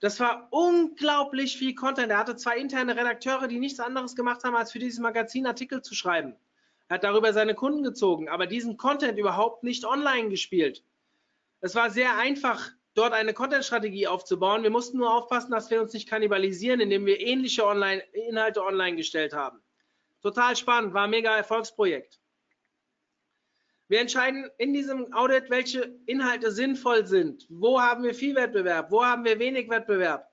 Das 0.00 0.20
war 0.20 0.48
unglaublich 0.50 1.56
viel 1.56 1.74
Content. 1.74 2.10
Er 2.10 2.18
hatte 2.18 2.36
zwei 2.36 2.58
interne 2.58 2.96
Redakteure, 2.96 3.48
die 3.48 3.58
nichts 3.58 3.80
anderes 3.80 4.14
gemacht 4.14 4.44
haben, 4.44 4.56
als 4.56 4.72
für 4.72 4.78
dieses 4.78 4.98
Magazin 4.98 5.46
Artikel 5.46 5.82
zu 5.82 5.94
schreiben. 5.94 6.34
Er 6.88 6.96
hat 6.96 7.04
darüber 7.04 7.32
seine 7.32 7.54
Kunden 7.54 7.82
gezogen, 7.82 8.28
aber 8.28 8.46
diesen 8.46 8.76
Content 8.76 9.18
überhaupt 9.18 9.62
nicht 9.62 9.84
online 9.84 10.28
gespielt. 10.28 10.84
Es 11.60 11.74
war 11.74 11.90
sehr 11.90 12.16
einfach, 12.16 12.70
dort 12.96 13.12
eine 13.12 13.34
Content-Strategie 13.34 14.08
aufzubauen. 14.08 14.62
Wir 14.62 14.70
mussten 14.70 14.96
nur 14.98 15.14
aufpassen, 15.14 15.52
dass 15.52 15.70
wir 15.70 15.80
uns 15.80 15.92
nicht 15.92 16.08
kannibalisieren, 16.08 16.80
indem 16.80 17.06
wir 17.06 17.20
ähnliche 17.20 17.64
online 17.64 18.02
Inhalte 18.12 18.64
online 18.64 18.96
gestellt 18.96 19.32
haben. 19.32 19.62
Total 20.22 20.56
spannend, 20.56 20.94
war 20.94 21.04
ein 21.04 21.10
mega 21.10 21.36
Erfolgsprojekt. 21.36 22.20
Wir 23.88 24.00
entscheiden 24.00 24.50
in 24.58 24.72
diesem 24.72 25.12
Audit, 25.12 25.48
welche 25.50 25.96
Inhalte 26.06 26.50
sinnvoll 26.50 27.06
sind. 27.06 27.46
Wo 27.48 27.80
haben 27.80 28.02
wir 28.02 28.14
viel 28.14 28.34
Wettbewerb? 28.34 28.90
Wo 28.90 29.04
haben 29.04 29.24
wir 29.24 29.38
wenig 29.38 29.68
Wettbewerb? 29.68 30.28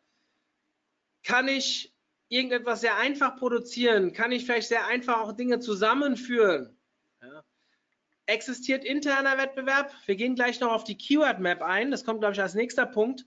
Kann 1.24 1.48
ich 1.48 1.94
irgendetwas 2.30 2.82
sehr 2.82 2.98
einfach 2.98 3.36
produzieren? 3.36 4.14
Kann 4.14 4.32
ich 4.32 4.46
vielleicht 4.46 4.70
sehr 4.70 4.88
einfach 4.88 5.22
auch 5.22 5.34
Dinge 5.34 5.60
zusammenführen? 5.60 6.80
Existiert 8.26 8.86
interner 8.86 9.38
Wettbewerb. 9.38 9.94
Wir 10.06 10.16
gehen 10.16 10.36
gleich 10.36 10.60
noch 10.60 10.72
auf 10.72 10.84
die 10.84 10.98
Keyword 10.98 11.40
Map 11.40 11.62
ein. 11.62 11.92
Das 11.92 12.06
kommt, 12.06 12.22
glaube 12.22 12.34
ich, 12.34 12.42
als 12.42 12.54
nächster 12.54 12.86
Punkt. 12.86 13.26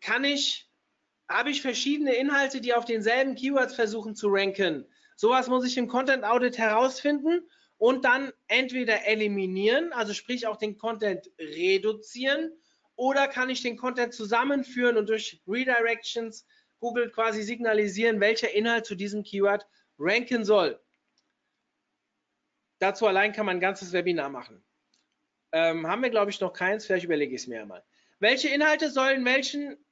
Kann 0.00 0.22
ich, 0.24 0.70
habe 1.28 1.50
ich 1.50 1.60
verschiedene 1.60 2.14
Inhalte, 2.14 2.60
die 2.60 2.74
auf 2.74 2.84
denselben 2.84 3.34
Keywords 3.34 3.74
versuchen 3.74 4.14
zu 4.14 4.28
ranken? 4.28 4.86
Sowas 5.16 5.48
muss 5.48 5.66
ich 5.66 5.76
im 5.76 5.88
Content 5.88 6.24
Audit 6.24 6.58
herausfinden 6.58 7.48
und 7.76 8.04
dann 8.04 8.32
entweder 8.46 9.06
eliminieren, 9.06 9.92
also 9.92 10.14
sprich 10.14 10.46
auch 10.46 10.56
den 10.56 10.78
Content 10.78 11.30
reduzieren, 11.38 12.52
oder 12.96 13.26
kann 13.26 13.50
ich 13.50 13.62
den 13.62 13.76
Content 13.76 14.14
zusammenführen 14.14 14.96
und 14.96 15.08
durch 15.08 15.42
Redirections 15.48 16.46
Google 16.78 17.10
quasi 17.10 17.42
signalisieren, 17.42 18.20
welcher 18.20 18.54
Inhalt 18.54 18.86
zu 18.86 18.94
diesem 18.94 19.24
Keyword 19.24 19.66
ranken 19.98 20.44
soll. 20.44 20.80
Dazu 22.84 23.06
allein 23.06 23.32
kann 23.32 23.46
man 23.46 23.56
ein 23.56 23.60
ganzes 23.60 23.94
Webinar 23.94 24.28
machen. 24.28 24.62
Ähm, 25.52 25.86
haben 25.86 26.02
wir, 26.02 26.10
glaube 26.10 26.30
ich, 26.30 26.38
noch 26.40 26.52
keins, 26.52 26.84
vielleicht 26.84 27.06
überlege 27.06 27.34
ich 27.34 27.40
es 27.40 27.46
mir 27.46 27.62
einmal. 27.62 27.82
Welche 28.18 28.50
Inhalte 28.50 28.90
sollen 28.90 29.24
welchen, 29.24 29.82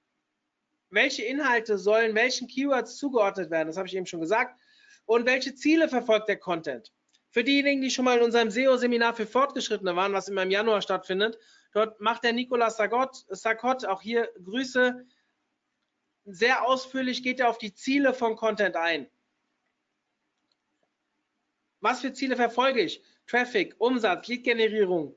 welche 0.90 1.24
Inhalte 1.24 1.78
sollen 1.78 2.14
welchen 2.14 2.48
Keywords 2.48 2.98
zugeordnet 2.98 3.51
werden? 3.51 3.69
Das 3.69 3.78
habe 3.78 3.89
ich 3.89 3.97
eben 3.97 4.05
schon 4.05 4.20
gesagt. 4.20 4.60
Und 5.06 5.24
welche 5.24 5.55
Ziele 5.55 5.89
verfolgt 5.89 6.28
der 6.28 6.36
Content? 6.36 6.93
Für 7.31 7.43
diejenigen, 7.43 7.81
die 7.81 7.90
schon 7.90 8.05
mal 8.05 8.19
in 8.19 8.24
unserem 8.24 8.51
SEO-Seminar 8.51 9.14
für 9.14 9.27
Fortgeschrittene 9.27 9.97
waren, 9.97 10.12
was 10.12 10.28
immer 10.28 10.43
im 10.43 10.51
Januar 10.51 10.82
stattfindet, 10.82 11.39
dort 11.73 11.98
macht 11.98 12.24
der 12.24 12.35
Nicolas 12.35 12.77
Sakot, 12.77 13.86
auch 13.86 14.02
hier 14.02 14.28
Grüße, 14.44 15.06
sehr 16.27 16.69
ausführlich 16.69 17.23
geht 17.23 17.40
er 17.40 17.48
auf 17.48 17.56
die 17.56 17.73
Ziele 17.73 18.12
von 18.12 18.36
Content 18.36 18.77
ein. 18.77 19.09
Was 21.82 22.00
für 22.00 22.12
Ziele 22.12 22.36
verfolge 22.36 22.80
ich? 22.80 23.02
Traffic, 23.26 23.74
Umsatz, 23.78 24.28
Lead-Generierung, 24.28 25.16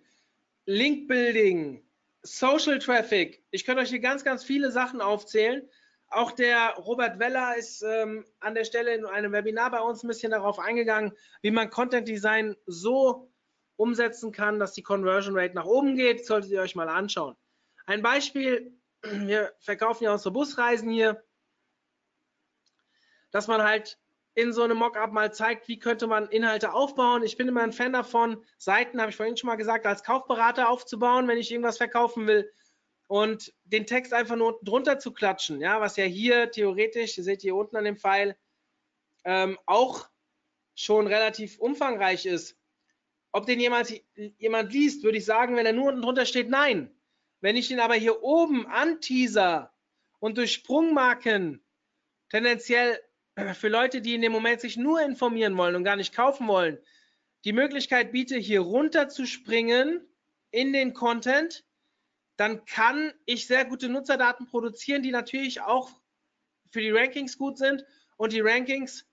Link-Building, 0.66 1.86
Social 2.24 2.80
Traffic. 2.80 3.44
Ich 3.52 3.66
könnte 3.66 3.84
euch 3.84 3.90
hier 3.90 4.00
ganz, 4.00 4.24
ganz 4.24 4.44
viele 4.44 4.72
Sachen 4.72 5.00
aufzählen. 5.00 5.70
Auch 6.08 6.32
der 6.32 6.74
Robert 6.78 7.20
Weller 7.20 7.56
ist 7.56 7.84
ähm, 7.84 8.26
an 8.40 8.56
der 8.56 8.64
Stelle 8.64 8.96
in 8.96 9.06
einem 9.06 9.32
Webinar 9.32 9.70
bei 9.70 9.80
uns 9.80 10.04
ein 10.04 10.08
bisschen 10.08 10.32
darauf 10.32 10.58
eingegangen, 10.58 11.12
wie 11.44 11.52
man 11.52 11.70
Content 11.70 12.08
Design 12.08 12.56
so 12.66 13.32
umsetzen 13.76 14.32
kann, 14.32 14.60
dass 14.60 14.74
die 14.74 14.84
Conversion 14.84 15.38
Rate 15.38 15.54
nach 15.54 15.66
oben 15.66 15.96
geht. 15.96 16.26
Solltet 16.26 16.50
ihr 16.50 16.62
euch 16.62 16.76
mal 16.76 16.90
anschauen. 16.90 17.36
Ein 17.86 18.02
Beispiel, 18.02 18.76
wir 19.04 19.54
verkaufen 19.60 20.06
ja 20.06 20.14
unsere 20.14 20.32
Busreisen 20.32 20.90
hier, 20.90 21.24
dass 23.30 23.48
man 23.48 23.62
halt 23.62 24.00
in 24.36 24.52
so 24.52 24.64
einem 24.64 24.78
Mockup 24.78 25.14
mal 25.14 25.34
zeigt, 25.34 25.68
wie 25.70 25.80
könnte 25.80 26.08
man 26.08 26.28
Inhalte 26.28 26.74
aufbauen. 26.74 27.24
Ich 27.24 27.38
bin 27.38 27.48
immer 27.48 27.64
ein 27.64 27.72
Fan 27.72 27.94
davon, 27.94 28.44
Seiten, 28.58 29.00
habe 29.00 29.10
ich 29.10 29.16
vorhin 29.16 29.38
schon 29.38 29.48
mal 29.48 29.56
gesagt, 29.56 29.86
als 29.86 30.04
Kaufberater 30.04 30.70
aufzubauen, 30.70 31.28
wenn 31.28 31.38
ich 31.38 31.52
irgendwas 31.52 31.78
verkaufen 31.78 32.28
will 32.28 32.52
und 33.08 33.54
den 33.64 33.86
Text 33.86 34.14
einfach 34.14 34.36
nur 34.36 34.60
drunter 34.62 35.00
zu 35.00 35.14
klatschen, 35.14 35.62
ja, 35.62 35.80
was 35.80 35.96
ja 35.96 36.04
hier 36.04 36.52
theoretisch, 36.52 37.18
ihr 37.18 37.24
seht 37.24 37.42
hier 37.42 37.56
unten 37.56 37.78
an 37.78 37.86
dem 37.86 37.98
Pfeil, 37.98 38.36
ähm, 39.24 39.58
auch 39.66 40.10
schon 40.76 41.08
relativ 41.08 41.58
umfangreich 41.60 42.26
ist. 42.26 42.58
Ob 43.32 43.46
den 43.46 43.60
jemand, 43.60 43.94
jemand 44.38 44.74
liest, 44.74 45.04
würde 45.04 45.18
ich 45.18 45.26
sagen, 45.26 45.56
wenn 45.56 45.66
er 45.66 45.74
nur 45.74 45.88
unten 45.88 46.02
drunter 46.02 46.26
steht, 46.26 46.50
nein. 46.50 46.92
Wenn 47.40 47.56
ich 47.56 47.68
den 47.70 47.80
aber 47.80 47.96
hier 47.96 48.24
oben 48.24 48.66
anteaser 48.68 49.74
und 50.20 50.38
durch 50.38 50.54
Sprungmarken 50.54 51.64
tendenziell 52.30 53.00
für 53.54 53.68
Leute, 53.68 54.02
die 54.02 54.16
in 54.16 54.22
dem 54.22 54.32
Moment 54.32 54.62
sich 54.62 54.78
nur 54.78 55.02
informieren 55.02 55.58
wollen 55.58 55.76
und 55.76 55.84
gar 55.84 55.96
nicht 55.96 56.14
kaufen 56.14 56.48
wollen, 56.48 56.78
die 57.44 57.54
Möglichkeit 57.54 58.12
biete, 58.12 58.38
hier 58.38 58.62
runter 58.62 59.10
zu 59.10 59.26
springen 59.26 60.02
in 60.52 60.74
den 60.74 60.94
Content, 60.94 61.66
dann 62.38 62.66
kann 62.66 63.14
ich 63.26 63.48
sehr 63.48 63.66
gute 63.66 63.90
Nutzerdaten 63.90 64.48
produzieren, 64.48 65.04
die 65.04 65.12
natürlich 65.12 65.62
auch 65.62 65.90
für 66.72 66.82
die 66.82 66.92
Rankings 66.92 67.38
gut 67.38 67.58
sind 67.58 67.86
und 68.18 68.34
die 68.34 68.42
Rankings 68.42 69.06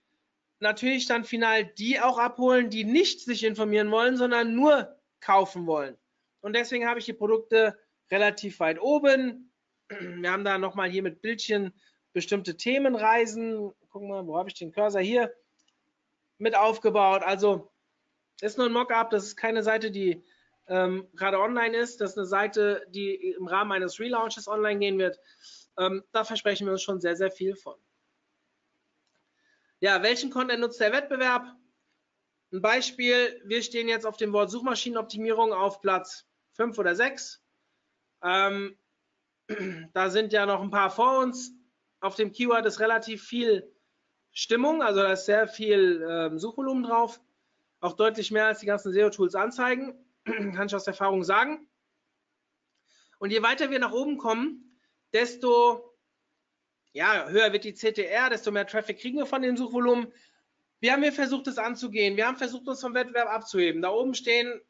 natürlich 0.60 1.06
dann 1.06 1.24
final 1.24 1.64
die 1.64 2.00
auch 2.00 2.18
abholen, 2.18 2.70
die 2.70 2.84
nicht 2.84 3.20
sich 3.20 3.44
informieren 3.44 3.90
wollen, 3.90 4.16
sondern 4.16 4.54
nur 4.54 4.96
kaufen 5.20 5.66
wollen. 5.66 5.96
Und 6.40 6.54
deswegen 6.54 6.86
habe 6.86 7.00
ich 7.00 7.04
die 7.04 7.12
Produkte 7.12 7.78
relativ 8.10 8.60
weit 8.60 8.80
oben. 8.80 9.52
Wir 9.88 10.32
haben 10.32 10.44
da 10.44 10.58
nochmal 10.58 10.90
hier 10.90 11.02
mit 11.02 11.20
Bildchen 11.20 11.72
bestimmte 12.12 12.56
Themenreisen. 12.56 13.72
Gucken 13.92 14.08
wir 14.08 14.22
mal, 14.22 14.26
wo 14.26 14.38
habe 14.38 14.48
ich 14.48 14.54
den 14.54 14.72
Cursor 14.72 15.02
hier 15.02 15.30
mit 16.38 16.56
aufgebaut. 16.56 17.22
Also 17.22 17.70
ist 18.40 18.56
nur 18.56 18.66
ein 18.66 18.72
Mockup, 18.72 19.10
das 19.10 19.24
ist 19.24 19.36
keine 19.36 19.62
Seite, 19.62 19.90
die 19.90 20.24
ähm, 20.66 21.06
gerade 21.14 21.38
online 21.38 21.76
ist. 21.76 22.00
Das 22.00 22.12
ist 22.12 22.18
eine 22.18 22.26
Seite, 22.26 22.86
die 22.88 23.14
im 23.14 23.46
Rahmen 23.46 23.70
eines 23.70 24.00
Relaunches 24.00 24.48
online 24.48 24.80
gehen 24.80 24.98
wird. 24.98 25.20
Ähm, 25.78 26.02
da 26.10 26.24
versprechen 26.24 26.66
wir 26.66 26.72
uns 26.72 26.82
schon 26.82 27.02
sehr, 27.02 27.16
sehr 27.16 27.30
viel 27.30 27.54
von. 27.54 27.76
Ja, 29.80 30.02
welchen 30.02 30.30
Content 30.30 30.60
nutzt 30.60 30.80
der 30.80 30.92
Wettbewerb? 30.92 31.54
Ein 32.50 32.62
Beispiel, 32.62 33.42
wir 33.44 33.62
stehen 33.62 33.88
jetzt 33.88 34.06
auf 34.06 34.16
dem 34.16 34.32
Wort 34.32 34.50
Suchmaschinenoptimierung 34.50 35.52
auf 35.52 35.82
Platz 35.82 36.26
5 36.52 36.78
oder 36.78 36.94
6. 36.94 37.42
Ähm, 38.22 38.78
da 39.92 40.08
sind 40.08 40.32
ja 40.32 40.46
noch 40.46 40.62
ein 40.62 40.70
paar 40.70 40.90
vor 40.90 41.18
uns. 41.18 41.52
Auf 42.00 42.14
dem 42.14 42.32
Keyword 42.32 42.64
ist 42.64 42.80
relativ 42.80 43.22
viel 43.22 43.70
Stimmung, 44.32 44.82
also 44.82 45.02
da 45.02 45.12
ist 45.12 45.26
sehr 45.26 45.46
viel 45.46 46.06
ähm, 46.08 46.38
Suchvolumen 46.38 46.82
drauf. 46.82 47.20
Auch 47.80 47.94
deutlich 47.94 48.30
mehr 48.30 48.46
als 48.46 48.60
die 48.60 48.66
ganzen 48.66 48.92
SEO-Tools 48.92 49.34
anzeigen. 49.34 49.94
kann 50.24 50.66
ich 50.66 50.74
aus 50.74 50.86
Erfahrung 50.86 51.22
sagen. 51.22 51.68
Und 53.18 53.30
je 53.30 53.42
weiter 53.42 53.70
wir 53.70 53.78
nach 53.78 53.92
oben 53.92 54.18
kommen, 54.18 54.78
desto 55.12 55.92
ja, 56.92 57.28
höher 57.28 57.52
wird 57.52 57.64
die 57.64 57.74
CTR, 57.74 58.30
desto 58.30 58.50
mehr 58.50 58.66
Traffic 58.66 58.98
kriegen 58.98 59.18
wir 59.18 59.26
von 59.26 59.42
dem 59.42 59.56
Suchvolumen. 59.56 60.12
Wie 60.80 60.90
haben 60.90 61.02
wir 61.02 61.12
versucht, 61.12 61.46
das 61.46 61.58
anzugehen? 61.58 62.16
Wir 62.16 62.26
haben 62.26 62.36
versucht, 62.36 62.66
uns 62.68 62.80
vom 62.80 62.94
Wettbewerb 62.94 63.28
abzuheben. 63.28 63.82
Da 63.82 63.90
oben 63.90 64.14
stehen 64.14 64.60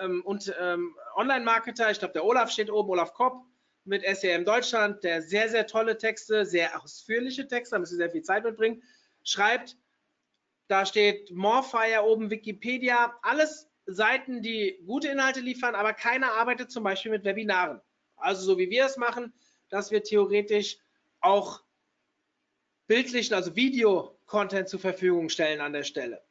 ähm, 0.00 0.22
und 0.24 0.52
ähm, 0.58 0.96
Online-Marketer, 1.14 1.90
ich 1.90 1.98
glaube, 1.98 2.14
der 2.14 2.24
Olaf 2.24 2.50
steht 2.50 2.70
oben, 2.70 2.90
Olaf 2.90 3.12
Kopp 3.14 3.44
mit 3.86 4.04
SEM 4.04 4.44
Deutschland, 4.44 5.02
der 5.04 5.22
sehr, 5.22 5.48
sehr 5.48 5.66
tolle 5.66 5.96
Texte, 5.96 6.44
sehr 6.44 6.82
ausführliche 6.82 7.46
Texte, 7.46 7.74
da 7.74 7.78
müssen 7.78 7.92
Sie 7.92 7.98
sehr 7.98 8.10
viel 8.10 8.22
Zeit 8.22 8.44
mitbringen, 8.44 8.82
schreibt. 9.22 9.76
Da 10.68 10.84
steht 10.84 11.30
Morfire 11.30 12.02
oben, 12.04 12.30
Wikipedia, 12.30 13.16
alles 13.22 13.68
Seiten, 13.86 14.42
die 14.42 14.82
gute 14.84 15.08
Inhalte 15.08 15.40
liefern, 15.40 15.76
aber 15.76 15.92
keiner 15.92 16.32
arbeitet 16.32 16.72
zum 16.72 16.82
Beispiel 16.82 17.12
mit 17.12 17.24
Webinaren. 17.24 17.80
Also 18.16 18.42
so 18.42 18.58
wie 18.58 18.70
wir 18.70 18.86
es 18.86 18.96
machen, 18.96 19.32
dass 19.68 19.92
wir 19.92 20.02
theoretisch 20.02 20.78
auch 21.20 21.62
bildlichen, 22.88 23.34
also 23.34 23.54
Video-Content 23.54 24.68
zur 24.68 24.80
Verfügung 24.80 25.28
stellen 25.28 25.60
an 25.60 25.72
der 25.72 25.84
Stelle. 25.84 26.25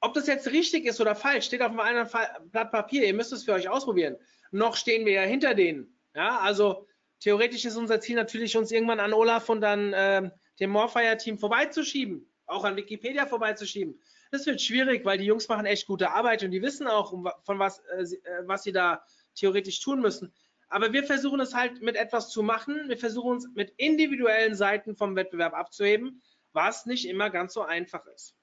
Ob 0.00 0.14
das 0.14 0.26
jetzt 0.26 0.46
richtig 0.48 0.86
ist 0.86 1.00
oder 1.00 1.14
falsch, 1.14 1.46
steht 1.46 1.62
auf 1.62 1.76
einem 1.76 2.08
Blatt 2.50 2.70
Papier. 2.70 3.04
Ihr 3.04 3.14
müsst 3.14 3.32
es 3.32 3.44
für 3.44 3.54
euch 3.54 3.68
ausprobieren. 3.68 4.16
Noch 4.50 4.76
stehen 4.76 5.04
wir 5.04 5.12
ja 5.12 5.22
hinter 5.22 5.54
denen. 5.54 5.98
Ja, 6.14 6.38
also 6.38 6.86
theoretisch 7.20 7.64
ist 7.64 7.76
unser 7.76 8.00
Ziel 8.00 8.16
natürlich, 8.16 8.56
uns 8.56 8.70
irgendwann 8.70 9.00
an 9.00 9.12
Olaf 9.12 9.48
und 9.48 9.64
an 9.64 9.92
äh, 9.92 10.30
dem 10.60 10.70
Morfire-Team 10.70 11.38
vorbeizuschieben, 11.38 12.32
auch 12.46 12.64
an 12.64 12.76
Wikipedia 12.76 13.26
vorbeizuschieben. 13.26 14.00
Das 14.30 14.46
wird 14.46 14.60
schwierig, 14.60 15.04
weil 15.04 15.18
die 15.18 15.24
Jungs 15.24 15.48
machen 15.48 15.66
echt 15.66 15.86
gute 15.86 16.10
Arbeit 16.10 16.42
und 16.42 16.50
die 16.50 16.62
wissen 16.62 16.86
auch, 16.86 17.12
von 17.44 17.58
was, 17.58 17.80
äh, 17.96 18.02
äh, 18.02 18.46
was 18.46 18.62
sie 18.62 18.72
da 18.72 19.02
theoretisch 19.34 19.80
tun 19.80 20.00
müssen. 20.00 20.32
Aber 20.68 20.92
wir 20.92 21.04
versuchen 21.04 21.40
es 21.40 21.54
halt 21.54 21.80
mit 21.80 21.96
etwas 21.96 22.30
zu 22.30 22.42
machen. 22.42 22.88
Wir 22.88 22.98
versuchen 22.98 23.32
uns 23.32 23.48
mit 23.54 23.72
individuellen 23.78 24.54
Seiten 24.54 24.96
vom 24.96 25.16
Wettbewerb 25.16 25.54
abzuheben, 25.54 26.22
was 26.52 26.84
nicht 26.84 27.08
immer 27.08 27.30
ganz 27.30 27.54
so 27.54 27.62
einfach 27.62 28.04
ist. 28.14 28.37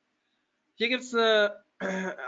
Hier 0.76 0.90
gibt 0.90 1.04
es 1.04 1.14
eine, 1.14 1.64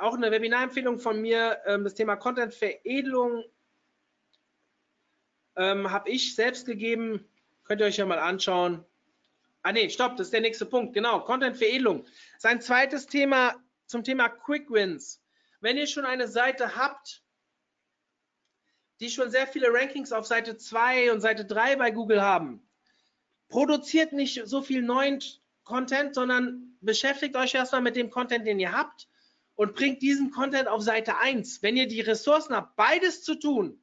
auch 0.01 0.13
eine 0.13 0.31
Webinarempfehlung 0.31 0.99
von 0.99 1.21
mir. 1.21 1.59
Ähm, 1.65 1.83
das 1.83 1.95
Thema 1.95 2.15
Content-Veredelung 2.15 3.43
ähm, 5.57 5.91
habe 5.91 6.09
ich 6.09 6.35
selbst 6.35 6.65
gegeben. 6.65 7.27
Könnt 7.65 7.81
ihr 7.81 7.87
euch 7.87 7.97
ja 7.97 8.05
mal 8.05 8.19
anschauen. 8.19 8.85
Ah 9.63 9.73
nee, 9.73 9.89
stopp, 9.89 10.15
das 10.15 10.27
ist 10.27 10.33
der 10.33 10.41
nächste 10.41 10.65
Punkt. 10.65 10.93
Genau, 10.93 11.19
Content-Veredelung. 11.21 12.05
Sein 12.37 12.61
zweites 12.61 13.07
Thema 13.07 13.55
zum 13.85 14.05
Thema 14.05 14.29
Quick 14.29 14.71
Wins. 14.71 15.21
Wenn 15.59 15.75
ihr 15.75 15.87
schon 15.87 16.05
eine 16.05 16.29
Seite 16.29 16.77
habt, 16.77 17.23
die 19.01 19.09
schon 19.09 19.29
sehr 19.29 19.45
viele 19.45 19.73
Rankings 19.73 20.13
auf 20.13 20.25
Seite 20.25 20.55
2 20.57 21.11
und 21.11 21.19
Seite 21.19 21.43
3 21.43 21.75
bei 21.75 21.91
Google 21.91 22.21
haben, 22.21 22.65
produziert 23.49 24.13
nicht 24.13 24.47
so 24.47 24.61
viel 24.61 24.81
neuen 24.81 25.21
Content, 25.63 26.15
sondern 26.15 26.66
beschäftigt 26.81 27.35
euch 27.35 27.53
erstmal 27.53 27.81
mit 27.81 27.95
dem 27.95 28.09
Content, 28.09 28.45
den 28.45 28.59
ihr 28.59 28.71
habt 28.71 29.07
und 29.55 29.75
bringt 29.75 30.01
diesen 30.01 30.31
Content 30.31 30.67
auf 30.67 30.81
Seite 30.81 31.17
1. 31.17 31.61
Wenn 31.63 31.77
ihr 31.77 31.87
die 31.87 32.01
Ressourcen 32.01 32.55
habt, 32.55 32.75
beides 32.75 33.23
zu 33.23 33.35
tun, 33.35 33.81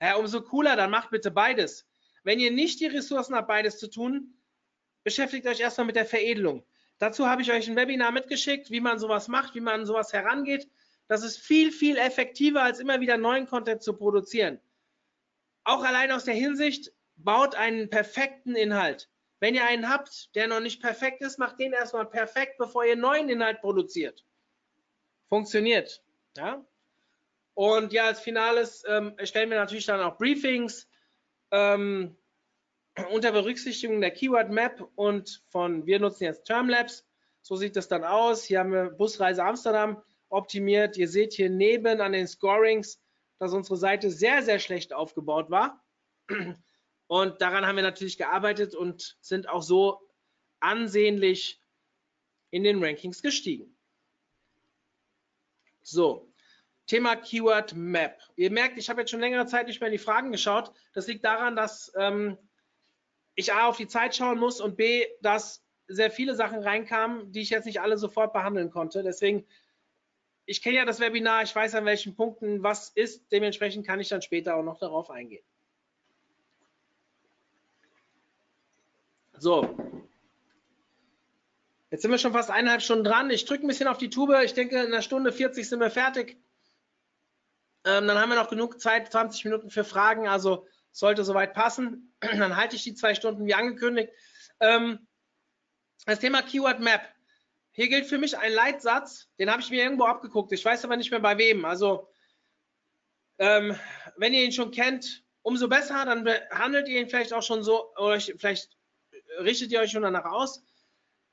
ja, 0.00 0.16
umso 0.16 0.42
cooler, 0.42 0.76
dann 0.76 0.90
macht 0.90 1.10
bitte 1.10 1.30
beides. 1.30 1.86
Wenn 2.22 2.38
ihr 2.38 2.50
nicht 2.50 2.80
die 2.80 2.86
Ressourcen 2.86 3.34
habt, 3.34 3.48
beides 3.48 3.78
zu 3.78 3.88
tun, 3.88 4.34
beschäftigt 5.02 5.46
euch 5.46 5.60
erstmal 5.60 5.86
mit 5.86 5.96
der 5.96 6.06
Veredelung. 6.06 6.64
Dazu 6.98 7.26
habe 7.26 7.42
ich 7.42 7.50
euch 7.50 7.68
ein 7.68 7.76
Webinar 7.76 8.12
mitgeschickt, 8.12 8.70
wie 8.70 8.80
man 8.80 8.98
sowas 8.98 9.28
macht, 9.28 9.54
wie 9.54 9.60
man 9.60 9.86
sowas 9.86 10.12
herangeht. 10.12 10.68
Das 11.06 11.22
ist 11.22 11.38
viel, 11.38 11.72
viel 11.72 11.96
effektiver, 11.96 12.62
als 12.62 12.80
immer 12.80 13.00
wieder 13.00 13.16
neuen 13.16 13.46
Content 13.46 13.82
zu 13.82 13.94
produzieren. 13.94 14.60
Auch 15.64 15.82
allein 15.84 16.12
aus 16.12 16.24
der 16.24 16.34
Hinsicht, 16.34 16.92
baut 17.16 17.54
einen 17.54 17.90
perfekten 17.90 18.54
Inhalt. 18.54 19.08
Wenn 19.40 19.54
ihr 19.54 19.64
einen 19.64 19.88
habt, 19.88 20.34
der 20.34 20.48
noch 20.48 20.60
nicht 20.60 20.82
perfekt 20.82 21.22
ist, 21.22 21.38
macht 21.38 21.60
den 21.60 21.72
erstmal 21.72 22.06
perfekt, 22.06 22.58
bevor 22.58 22.84
ihr 22.84 22.96
neuen 22.96 23.28
Inhalt 23.28 23.60
produziert. 23.60 24.24
Funktioniert. 25.28 26.02
Ja? 26.36 26.64
Und 27.54 27.92
ja, 27.92 28.06
als 28.06 28.20
Finales 28.20 28.84
ähm, 28.88 29.14
erstellen 29.16 29.50
wir 29.50 29.58
natürlich 29.58 29.86
dann 29.86 30.00
auch 30.00 30.16
Briefings. 30.18 30.88
Ähm, 31.50 32.16
unter 33.10 33.30
Berücksichtigung 33.30 34.00
der 34.00 34.10
Keyword 34.10 34.50
Map 34.50 34.88
und 34.96 35.42
von, 35.48 35.86
wir 35.86 36.00
nutzen 36.00 36.24
jetzt 36.24 36.44
Termlabs. 36.44 37.06
So 37.42 37.54
sieht 37.54 37.76
das 37.76 37.88
dann 37.88 38.04
aus. 38.04 38.44
Hier 38.44 38.58
haben 38.58 38.72
wir 38.72 38.90
Busreise 38.90 39.44
Amsterdam 39.44 40.02
optimiert. 40.28 40.96
Ihr 40.96 41.08
seht 41.08 41.32
hier 41.32 41.48
neben 41.48 42.00
an 42.00 42.12
den 42.12 42.26
Scorings 42.26 43.00
dass 43.38 43.52
unsere 43.52 43.76
Seite 43.76 44.10
sehr, 44.10 44.42
sehr 44.42 44.58
schlecht 44.58 44.92
aufgebaut 44.92 45.50
war. 45.50 45.82
Und 47.08 47.40
daran 47.40 47.66
haben 47.66 47.76
wir 47.76 47.82
natürlich 47.82 48.18
gearbeitet 48.18 48.74
und 48.74 49.16
sind 49.20 49.48
auch 49.48 49.62
so 49.62 50.00
ansehnlich 50.60 51.60
in 52.50 52.62
den 52.62 52.82
Rankings 52.82 53.22
gestiegen. 53.22 53.76
So, 55.82 56.30
Thema 56.86 57.16
Keyword 57.16 57.74
Map. 57.74 58.20
Ihr 58.36 58.50
merkt, 58.50 58.78
ich 58.78 58.90
habe 58.90 59.00
jetzt 59.00 59.10
schon 59.10 59.20
längere 59.20 59.46
Zeit 59.46 59.66
nicht 59.66 59.80
mehr 59.80 59.88
in 59.88 59.96
die 59.96 59.98
Fragen 59.98 60.32
geschaut. 60.32 60.72
Das 60.92 61.06
liegt 61.06 61.24
daran, 61.24 61.56
dass 61.56 61.92
ähm, 61.96 62.36
ich 63.34 63.52
A 63.52 63.68
auf 63.68 63.78
die 63.78 63.88
Zeit 63.88 64.14
schauen 64.14 64.38
muss 64.38 64.60
und 64.60 64.76
B, 64.76 65.06
dass 65.22 65.64
sehr 65.86 66.10
viele 66.10 66.34
Sachen 66.34 66.62
reinkamen, 66.62 67.32
die 67.32 67.40
ich 67.40 67.50
jetzt 67.50 67.64
nicht 67.64 67.80
alle 67.80 67.96
sofort 67.96 68.34
behandeln 68.34 68.70
konnte. 68.70 69.02
Deswegen, 69.02 69.46
ich 70.44 70.62
kenne 70.62 70.76
ja 70.76 70.84
das 70.84 71.00
Webinar, 71.00 71.42
ich 71.42 71.54
weiß 71.54 71.74
an 71.74 71.86
welchen 71.86 72.14
Punkten 72.16 72.62
was 72.62 72.90
ist. 72.90 73.32
Dementsprechend 73.32 73.86
kann 73.86 74.00
ich 74.00 74.08
dann 74.08 74.20
später 74.20 74.56
auch 74.56 74.62
noch 74.62 74.78
darauf 74.78 75.08
eingehen. 75.08 75.44
So. 79.40 79.76
Jetzt 81.90 82.02
sind 82.02 82.10
wir 82.10 82.18
schon 82.18 82.32
fast 82.32 82.50
eineinhalb 82.50 82.82
Stunden 82.82 83.04
dran. 83.04 83.30
Ich 83.30 83.44
drücke 83.44 83.64
ein 83.64 83.68
bisschen 83.68 83.88
auf 83.88 83.98
die 83.98 84.10
Tube. 84.10 84.42
Ich 84.44 84.54
denke, 84.54 84.76
in 84.76 84.86
einer 84.86 85.02
Stunde 85.02 85.32
40 85.32 85.68
sind 85.68 85.80
wir 85.80 85.90
fertig. 85.90 86.36
Ähm, 87.84 88.06
dann 88.06 88.18
haben 88.18 88.28
wir 88.28 88.36
noch 88.36 88.50
genug 88.50 88.80
Zeit, 88.80 89.10
20 89.10 89.44
Minuten 89.44 89.70
für 89.70 89.84
Fragen. 89.84 90.28
Also 90.28 90.66
sollte 90.92 91.24
soweit 91.24 91.54
passen. 91.54 92.14
Dann 92.20 92.56
halte 92.56 92.76
ich 92.76 92.82
die 92.82 92.94
zwei 92.94 93.14
Stunden 93.14 93.46
wie 93.46 93.54
angekündigt. 93.54 94.12
Ähm, 94.60 95.06
das 96.04 96.18
Thema 96.18 96.42
Keyword 96.42 96.80
Map. 96.80 97.02
Hier 97.70 97.88
gilt 97.88 98.06
für 98.06 98.18
mich 98.18 98.36
ein 98.36 98.52
Leitsatz, 98.52 99.28
den 99.38 99.50
habe 99.50 99.62
ich 99.62 99.70
mir 99.70 99.84
irgendwo 99.84 100.04
abgeguckt. 100.04 100.52
Ich 100.52 100.64
weiß 100.64 100.84
aber 100.84 100.96
nicht 100.96 101.12
mehr 101.12 101.20
bei 101.20 101.38
wem. 101.38 101.64
Also, 101.64 102.08
ähm, 103.38 103.78
wenn 104.16 104.34
ihr 104.34 104.42
ihn 104.42 104.50
schon 104.50 104.72
kennt, 104.72 105.22
umso 105.42 105.68
besser, 105.68 106.04
dann 106.04 106.24
behandelt 106.24 106.88
ihr 106.88 107.00
ihn 107.00 107.08
vielleicht 107.08 107.32
auch 107.32 107.42
schon 107.42 107.62
so, 107.62 107.94
oder 107.94 108.18
vielleicht 108.20 108.77
richtet 109.40 109.72
ihr 109.72 109.80
euch 109.80 109.90
schon 109.90 110.02
danach 110.02 110.24
aus. 110.24 110.64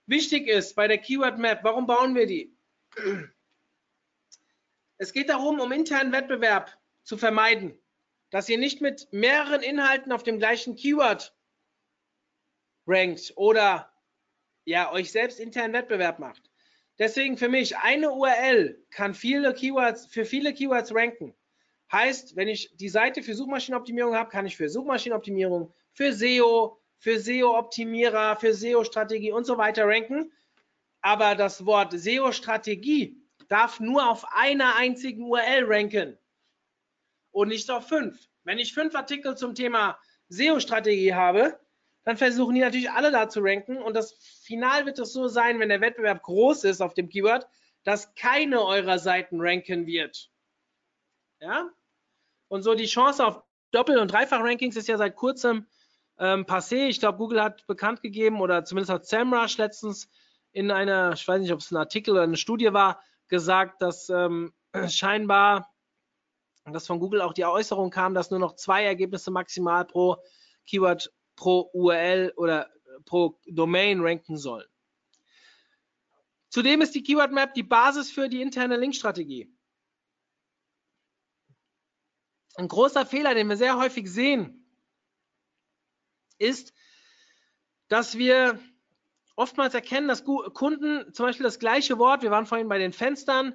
Wichtig 0.05 0.47
ist 0.47 0.75
bei 0.75 0.87
der 0.87 0.97
Keyword 0.97 1.37
Map, 1.37 1.63
warum 1.63 1.87
bauen 1.87 2.15
wir 2.15 2.27
die? 2.27 2.55
Es 4.97 5.11
geht 5.13 5.29
darum, 5.29 5.59
um 5.59 5.71
internen 5.71 6.11
Wettbewerb 6.11 6.77
zu 7.03 7.17
vermeiden, 7.17 7.77
dass 8.29 8.49
ihr 8.49 8.57
nicht 8.57 8.81
mit 8.81 9.11
mehreren 9.11 9.61
Inhalten 9.61 10.11
auf 10.11 10.23
dem 10.23 10.39
gleichen 10.39 10.75
Keyword 10.75 11.35
rankt 12.87 13.33
oder 13.35 13.91
ja, 14.65 14.91
euch 14.91 15.11
selbst 15.11 15.39
internen 15.39 15.73
Wettbewerb 15.73 16.19
macht. 16.19 16.49
Deswegen 16.97 17.37
für 17.37 17.49
mich, 17.49 17.77
eine 17.77 18.11
URL 18.11 18.81
kann 18.89 19.13
viele 19.13 19.53
Keywords, 19.53 20.05
für 20.05 20.25
viele 20.25 20.53
Keywords 20.53 20.93
ranken. 20.93 21.35
Heißt, 21.91 22.35
wenn 22.35 22.47
ich 22.47 22.75
die 22.77 22.89
Seite 22.89 23.21
für 23.21 23.35
Suchmaschinenoptimierung 23.35 24.15
habe, 24.15 24.29
kann 24.29 24.45
ich 24.45 24.55
für 24.55 24.69
Suchmaschinenoptimierung, 24.69 25.73
für 25.93 26.13
SEO, 26.13 26.81
für 27.05 27.19
SEO-Optimierer, 27.19 28.35
für 28.35 28.51
SEO-Strategie 28.51 29.31
und 29.31 29.45
so 29.45 29.59
weiter 29.59 29.85
ranken. 29.85 30.33
Aber 31.01 31.35
das 31.35 31.63
Wort 31.63 31.93
SEO-Strategie 31.93 33.21
darf 33.47 33.79
nur 33.79 34.09
auf 34.09 34.25
einer 34.33 34.75
einzigen 34.75 35.21
URL 35.21 35.65
ranken 35.67 36.17
und 37.29 37.49
nicht 37.49 37.69
auf 37.69 37.87
fünf. 37.87 38.27
Wenn 38.43 38.57
ich 38.57 38.73
fünf 38.73 38.95
Artikel 38.95 39.37
zum 39.37 39.53
Thema 39.53 39.99
SEO-Strategie 40.29 41.13
habe, 41.13 41.59
dann 42.05 42.17
versuchen 42.17 42.55
die 42.55 42.61
natürlich 42.61 42.89
alle 42.89 43.11
da 43.11 43.29
zu 43.29 43.41
ranken 43.41 43.77
und 43.77 43.93
das 43.93 44.13
Final 44.43 44.87
wird 44.87 44.97
es 44.97 45.13
so 45.13 45.27
sein, 45.27 45.59
wenn 45.59 45.69
der 45.69 45.81
Wettbewerb 45.81 46.23
groß 46.23 46.63
ist 46.63 46.81
auf 46.81 46.95
dem 46.95 47.09
Keyword, 47.09 47.47
dass 47.83 48.15
keine 48.15 48.63
eurer 48.63 48.97
Seiten 48.97 49.39
ranken 49.39 49.85
wird. 49.85 50.31
Ja? 51.39 51.69
Und 52.47 52.63
so 52.63 52.73
die 52.73 52.87
Chance 52.87 53.23
auf 53.23 53.43
Doppel- 53.69 53.99
und 53.99 54.11
Dreifach-Rankings 54.11 54.75
ist 54.75 54.87
ja 54.87 54.97
seit 54.97 55.15
kurzem 55.15 55.67
ähm, 56.17 56.45
passé. 56.45 56.87
Ich 56.87 56.99
glaube, 56.99 57.17
Google 57.17 57.41
hat 57.41 57.65
bekannt 57.67 58.01
gegeben 58.01 58.41
oder 58.41 58.65
zumindest 58.65 58.91
hat 58.91 59.05
SEMrush 59.05 59.57
letztens 59.57 60.09
in 60.51 60.71
einer, 60.71 61.13
ich 61.13 61.27
weiß 61.27 61.41
nicht, 61.41 61.51
ob 61.51 61.59
es 61.59 61.71
ein 61.71 61.77
Artikel 61.77 62.11
oder 62.11 62.23
eine 62.23 62.37
Studie 62.37 62.71
war, 62.73 63.01
gesagt, 63.27 63.81
dass 63.81 64.09
ähm, 64.09 64.53
scheinbar, 64.87 65.73
dass 66.65 66.87
von 66.87 66.99
Google 66.99 67.21
auch 67.21 67.33
die 67.33 67.45
Äußerung 67.45 67.89
kam, 67.89 68.13
dass 68.13 68.31
nur 68.31 68.39
noch 68.39 68.55
zwei 68.55 68.83
Ergebnisse 68.83 69.31
maximal 69.31 69.85
pro 69.85 70.17
Keyword 70.65 71.13
pro 71.35 71.69
URL 71.73 72.33
oder 72.37 72.69
pro 73.05 73.37
Domain 73.45 74.01
ranken 74.01 74.37
sollen. 74.37 74.67
Zudem 76.49 76.81
ist 76.81 76.95
die 76.95 77.03
Keyword 77.03 77.33
Map 77.33 77.53
die 77.53 77.63
Basis 77.63 78.09
für 78.09 78.29
die 78.29 78.41
interne 78.41 78.77
Linkstrategie. 78.77 79.53
Ein 82.55 82.69
großer 82.69 83.05
Fehler, 83.05 83.35
den 83.35 83.49
wir 83.49 83.57
sehr 83.57 83.77
häufig 83.77 84.09
sehen, 84.09 84.64
ist, 86.37 86.73
dass 87.87 88.17
wir 88.17 88.59
oftmals 89.35 89.73
erkennen, 89.73 90.07
dass 90.07 90.23
Kunden 90.23 91.13
zum 91.13 91.25
Beispiel 91.25 91.43
das 91.43 91.59
gleiche 91.59 91.97
Wort, 91.97 92.23
wir 92.23 92.31
waren 92.31 92.45
vorhin 92.45 92.69
bei 92.69 92.77
den 92.77 92.93
Fenstern, 92.93 93.53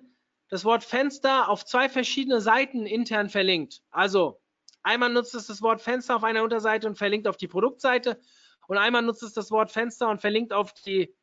das 0.49 0.65
Wort 0.65 0.85
Fenster 0.85 1.49
auf 1.49 1.65
zwei 1.65 1.89
verschiedene 1.89 2.41
Seiten 2.41 2.87
intern 2.87 3.29
verlinkt. 3.29 3.83
Also 3.91 4.41
einmal 4.83 5.11
nutzt 5.11 5.35
es 5.35 5.47
das 5.47 5.63
Wort 5.63 5.81
Fenster 5.81 6.17
auf 6.17 6.25
einer 6.25 6.43
Unterseite 6.43 6.87
und 6.87 6.97
verlinkt 6.97 7.29
auf 7.29 7.37
die 7.37 7.49
Produktseite 7.49 8.21
und 8.67 8.79
einmal 8.79 9.03
nutzt 9.03 9.23
es 9.23 9.33
das 9.33 9.51
Wort 9.51 9.71
Fenster 9.71 10.09
und 10.09 10.21
verlinkt 10.21 10.53
auf 10.53 10.73
die 10.73 11.15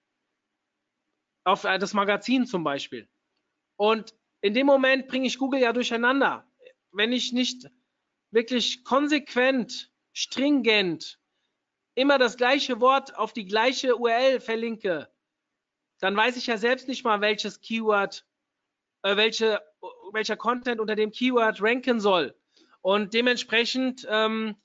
auf 1.44 1.62
das 1.62 1.94
Magazin 1.94 2.46
zum 2.46 2.66
Beispiel. 2.66 3.08
Und 3.78 4.14
in 4.42 4.54
dem 4.54 4.68
Moment 4.68 5.08
bringe 5.08 5.28
ich 5.28 5.38
Google 5.38 5.62
ja 5.62 5.72
durcheinander. 5.72 6.46
Wenn 6.92 7.14
ich 7.14 7.32
nicht 7.32 7.70
wirklich 8.32 8.84
konsequent, 8.84 9.90
stringent 10.12 11.20
immer 11.98 12.20
das 12.20 12.38
gleiche 12.38 12.80
Wort 12.80 13.18
auf 13.18 13.34
die 13.34 13.46
gleiche 13.46 13.98
URL 13.98 14.40
verlinke, 14.40 15.10
dann 16.00 16.16
weiß 16.16 16.38
ich 16.38 16.46
ja 16.46 16.58
selbst 16.58 16.88
nicht 16.88 17.04
mal, 17.04 17.22
welches 17.22 17.60
Keyword, 17.60 18.24
äh, 19.02 19.18
welche, 19.18 19.60
welcher 20.14 20.38
Content 20.38 20.80
unter 20.80 20.96
dem 20.96 21.12
Keyword 21.12 21.60
ranken 21.60 22.00
soll. 22.00 22.36
Und 22.82 23.16
dementsprechend 23.16 24.06
ähm, 24.08 24.56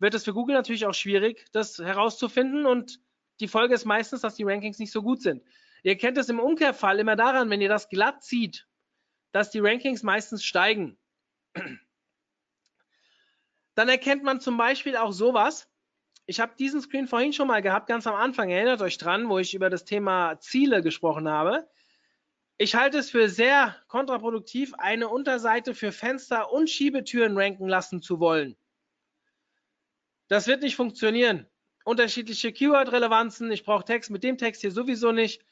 wird 0.00 0.14
es 0.14 0.24
für 0.24 0.34
Google 0.34 0.56
natürlich 0.56 0.84
auch 0.84 0.92
schwierig, 0.92 1.46
das 1.52 1.78
herauszufinden. 1.78 2.66
Und 2.66 2.98
die 3.38 3.46
Folge 3.46 3.74
ist 3.74 3.84
meistens, 3.84 4.22
dass 4.22 4.34
die 4.34 4.42
Rankings 4.42 4.80
nicht 4.80 4.90
so 4.90 5.02
gut 5.02 5.22
sind. 5.22 5.40
Ihr 5.84 5.96
kennt 5.96 6.18
es 6.18 6.28
im 6.30 6.40
Umkehrfall 6.40 6.98
immer 6.98 7.14
daran, 7.14 7.48
wenn 7.48 7.60
ihr 7.60 7.68
das 7.68 7.90
glatt 7.90 8.24
zieht, 8.24 8.66
dass 9.30 9.50
die 9.50 9.60
Rankings 9.60 10.02
meistens 10.02 10.44
steigen. 10.44 10.98
Dann 13.76 13.88
erkennt 13.88 14.24
man 14.24 14.40
zum 14.40 14.56
Beispiel 14.56 14.96
auch 14.96 15.12
sowas, 15.12 15.71
ich 16.26 16.40
habe 16.40 16.54
diesen 16.58 16.80
Screen 16.80 17.08
vorhin 17.08 17.32
schon 17.32 17.48
mal 17.48 17.62
gehabt, 17.62 17.88
ganz 17.88 18.06
am 18.06 18.14
Anfang. 18.14 18.50
Erinnert 18.50 18.80
euch 18.80 18.98
dran, 18.98 19.28
wo 19.28 19.38
ich 19.38 19.54
über 19.54 19.70
das 19.70 19.84
Thema 19.84 20.38
Ziele 20.40 20.82
gesprochen 20.82 21.28
habe. 21.28 21.68
Ich 22.58 22.74
halte 22.74 22.98
es 22.98 23.10
für 23.10 23.28
sehr 23.28 23.76
kontraproduktiv, 23.88 24.74
eine 24.78 25.08
Unterseite 25.08 25.74
für 25.74 25.90
Fenster 25.90 26.52
und 26.52 26.70
Schiebetüren 26.70 27.36
ranken 27.36 27.68
lassen 27.68 28.02
zu 28.02 28.20
wollen. 28.20 28.56
Das 30.28 30.46
wird 30.46 30.62
nicht 30.62 30.76
funktionieren. 30.76 31.46
Unterschiedliche 31.84 32.52
Keyword-Relevanzen. 32.52 33.50
Ich 33.50 33.64
brauche 33.64 33.84
Text 33.84 34.10
mit 34.10 34.22
dem 34.22 34.38
Text 34.38 34.60
hier 34.60 34.70
sowieso 34.70 35.10
nicht. 35.10 35.44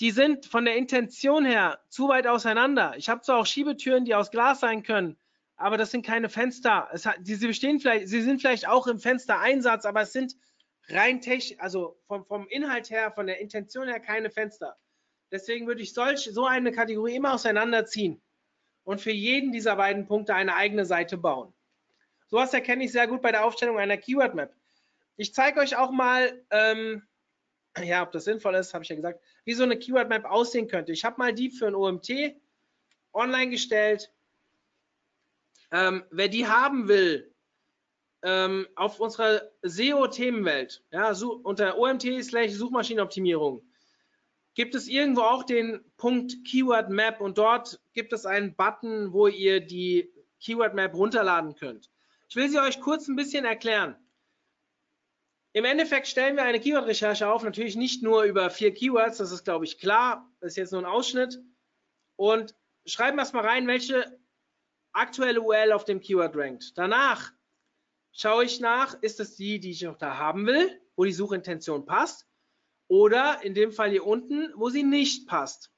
Die 0.00 0.10
sind 0.10 0.44
von 0.44 0.66
der 0.66 0.76
Intention 0.76 1.46
her 1.46 1.80
zu 1.88 2.08
weit 2.08 2.26
auseinander. 2.26 2.94
Ich 2.98 3.08
habe 3.08 3.22
zwar 3.22 3.38
auch 3.38 3.46
Schiebetüren, 3.46 4.04
die 4.04 4.14
aus 4.14 4.30
Glas 4.30 4.60
sein 4.60 4.82
können, 4.82 5.16
aber 5.56 5.76
das 5.76 5.90
sind 5.90 6.04
keine 6.04 6.28
Fenster. 6.28 6.88
Es 6.92 7.06
hat, 7.06 7.18
sie 7.22 7.46
bestehen 7.46 7.80
vielleicht, 7.80 8.08
sie 8.08 8.22
sind 8.22 8.40
vielleicht 8.40 8.68
auch 8.68 8.86
im 8.86 8.98
Fenstereinsatz, 8.98 9.84
aber 9.84 10.02
es 10.02 10.12
sind 10.12 10.36
rein 10.88 11.20
technisch, 11.20 11.58
also 11.58 11.98
vom, 12.06 12.24
vom 12.26 12.46
Inhalt 12.48 12.90
her, 12.90 13.10
von 13.10 13.26
der 13.26 13.40
Intention 13.40 13.88
her 13.88 14.00
keine 14.00 14.30
Fenster. 14.30 14.76
Deswegen 15.32 15.66
würde 15.66 15.82
ich 15.82 15.92
solch, 15.92 16.28
so 16.32 16.46
eine 16.46 16.72
Kategorie 16.72 17.16
immer 17.16 17.34
auseinanderziehen 17.34 18.22
und 18.84 19.00
für 19.00 19.10
jeden 19.10 19.50
dieser 19.50 19.76
beiden 19.76 20.06
Punkte 20.06 20.34
eine 20.34 20.54
eigene 20.54 20.84
Seite 20.84 21.16
bauen. 21.16 21.52
Sowas 22.28 22.52
erkenne 22.52 22.84
ich 22.84 22.92
sehr 22.92 23.08
gut 23.08 23.22
bei 23.22 23.32
der 23.32 23.44
Aufstellung 23.44 23.78
einer 23.78 23.96
Keyword 23.96 24.34
Map. 24.34 24.54
Ich 25.16 25.32
zeige 25.32 25.60
euch 25.60 25.76
auch 25.76 25.90
mal, 25.90 26.44
ähm, 26.50 27.02
ja, 27.82 28.02
ob 28.02 28.12
das 28.12 28.24
sinnvoll 28.24 28.54
ist, 28.54 28.74
habe 28.74 28.84
ich 28.84 28.90
ja 28.90 28.96
gesagt, 28.96 29.20
wie 29.44 29.54
so 29.54 29.64
eine 29.64 29.78
Keyword 29.78 30.08
Map 30.08 30.24
aussehen 30.24 30.68
könnte. 30.68 30.92
Ich 30.92 31.04
habe 31.04 31.16
mal 31.18 31.32
die 31.32 31.50
für 31.50 31.66
ein 31.66 31.74
OMT 31.74 32.36
online 33.12 33.50
gestellt 33.50 34.12
ähm, 35.76 36.04
wer 36.10 36.28
die 36.28 36.46
haben 36.46 36.88
will, 36.88 37.34
ähm, 38.22 38.66
auf 38.76 38.98
unserer 38.98 39.42
SEO-Themenwelt, 39.60 40.82
ja, 40.90 41.12
unter 41.42 41.76
OMT 41.76 42.24
slash 42.24 42.52
Suchmaschinenoptimierung, 42.52 43.62
gibt 44.54 44.74
es 44.74 44.88
irgendwo 44.88 45.20
auch 45.20 45.44
den 45.44 45.84
Punkt 45.98 46.34
Keyword 46.48 46.88
Map 46.88 47.20
und 47.20 47.36
dort 47.36 47.78
gibt 47.92 48.14
es 48.14 48.24
einen 48.24 48.56
Button, 48.56 49.12
wo 49.12 49.26
ihr 49.26 49.60
die 49.60 50.10
Keyword 50.40 50.74
Map 50.74 50.94
runterladen 50.94 51.54
könnt. 51.54 51.90
Ich 52.30 52.36
will 52.36 52.48
sie 52.48 52.58
euch 52.58 52.80
kurz 52.80 53.06
ein 53.06 53.16
bisschen 53.16 53.44
erklären. 53.44 53.96
Im 55.52 55.66
Endeffekt 55.66 56.08
stellen 56.08 56.36
wir 56.36 56.44
eine 56.44 56.58
Keyword-Recherche 56.60 57.28
auf, 57.28 57.42
natürlich 57.42 57.76
nicht 57.76 58.02
nur 58.02 58.22
über 58.22 58.48
vier 58.48 58.72
Keywords, 58.72 59.18
das 59.18 59.30
ist 59.30 59.44
glaube 59.44 59.66
ich 59.66 59.78
klar, 59.78 60.26
das 60.40 60.52
ist 60.52 60.56
jetzt 60.56 60.72
nur 60.72 60.80
ein 60.80 60.86
Ausschnitt 60.86 61.38
und 62.16 62.54
schreiben 62.86 63.18
erstmal 63.18 63.44
rein, 63.44 63.66
welche 63.66 64.18
aktuelle 64.96 65.40
URL 65.40 65.72
auf 65.72 65.84
dem 65.84 66.00
Keyword 66.00 66.36
rankt. 66.36 66.76
Danach 66.76 67.32
schaue 68.12 68.44
ich 68.44 68.60
nach, 68.60 69.00
ist 69.02 69.20
es 69.20 69.36
die, 69.36 69.60
die 69.60 69.70
ich 69.70 69.82
noch 69.82 69.98
da 69.98 70.18
haben 70.18 70.46
will, 70.46 70.80
wo 70.96 71.04
die 71.04 71.12
Suchintention 71.12 71.84
passt, 71.84 72.26
oder 72.88 73.42
in 73.42 73.54
dem 73.54 73.72
Fall 73.72 73.90
hier 73.90 74.06
unten, 74.06 74.52
wo 74.54 74.70
sie 74.70 74.82
nicht 74.82 75.28
passt. 75.28 75.72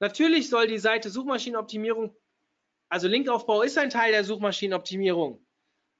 Natürlich 0.00 0.48
soll 0.48 0.66
die 0.66 0.78
Seite 0.78 1.10
Suchmaschinenoptimierung, 1.10 2.16
also 2.88 3.06
Linkaufbau 3.06 3.62
ist 3.62 3.78
ein 3.78 3.90
Teil 3.90 4.12
der 4.12 4.24
Suchmaschinenoptimierung, 4.24 5.46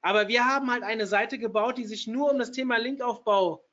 aber 0.01 0.27
wir 0.27 0.45
haben 0.45 0.69
halt 0.69 0.83
eine 0.83 1.07
Seite 1.07 1.39
gebaut, 1.39 1.77
die 1.77 1.85
sich 1.85 2.07
nur 2.07 2.31
um 2.31 2.39
das 2.39 2.51
Thema 2.51 2.77
Linkaufbau 2.77 3.65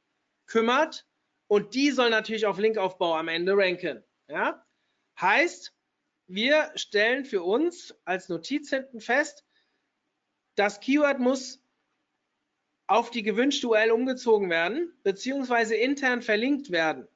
kümmert 0.47 1.06
und 1.48 1.74
die 1.74 1.90
soll 1.90 2.10
natürlich 2.10 2.47
auf 2.47 2.59
Linkaufbau 2.59 3.16
am 3.16 3.26
Ende 3.26 3.56
ranken. 3.56 4.05
Ja? 4.28 4.64
Heißt, 5.20 5.74
wir 6.32 6.70
stellen 6.77 7.24
für 7.24 7.43
uns 7.43 7.94
als 8.05 8.28
Notiz 8.28 8.70
hinten 8.70 9.01
fest, 9.01 9.44
das 10.55 10.78
Keyword 10.78 11.19
muss 11.19 11.61
auf 12.86 13.11
die 13.11 13.23
gewünschte 13.23 13.69
URL 13.69 13.90
umgezogen 13.90 14.48
werden, 14.48 14.93
beziehungsweise 15.02 15.74
intern 15.74 16.23
verlinkt 16.23 16.70
werden. 16.70 17.09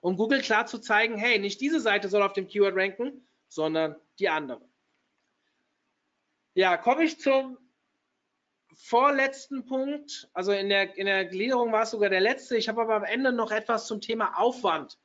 Um 0.00 0.16
Google 0.16 0.40
klar 0.40 0.66
zu 0.66 0.78
zeigen, 0.78 1.16
hey, 1.16 1.38
nicht 1.38 1.60
diese 1.60 1.80
Seite 1.80 2.08
soll 2.08 2.22
auf 2.22 2.32
dem 2.32 2.48
Keyword 2.48 2.76
ranken, 2.76 3.26
sondern 3.48 3.96
die 4.18 4.28
andere. 4.28 4.68
Ja, 6.54 6.76
komme 6.76 7.04
ich 7.04 7.20
zum 7.20 7.56
vorletzten 8.74 9.64
Punkt. 9.64 10.28
Also 10.32 10.52
in 10.52 10.68
der, 10.68 10.96
in 10.96 11.06
der 11.06 11.24
Gliederung 11.24 11.70
war 11.70 11.82
es 11.82 11.90
sogar 11.90 12.10
der 12.10 12.20
letzte. 12.20 12.56
Ich 12.56 12.68
habe 12.68 12.82
aber 12.82 12.96
am 12.96 13.04
Ende 13.04 13.32
noch 13.32 13.52
etwas 13.52 13.86
zum 13.86 14.00
Thema 14.00 14.38
Aufwand 14.38 14.98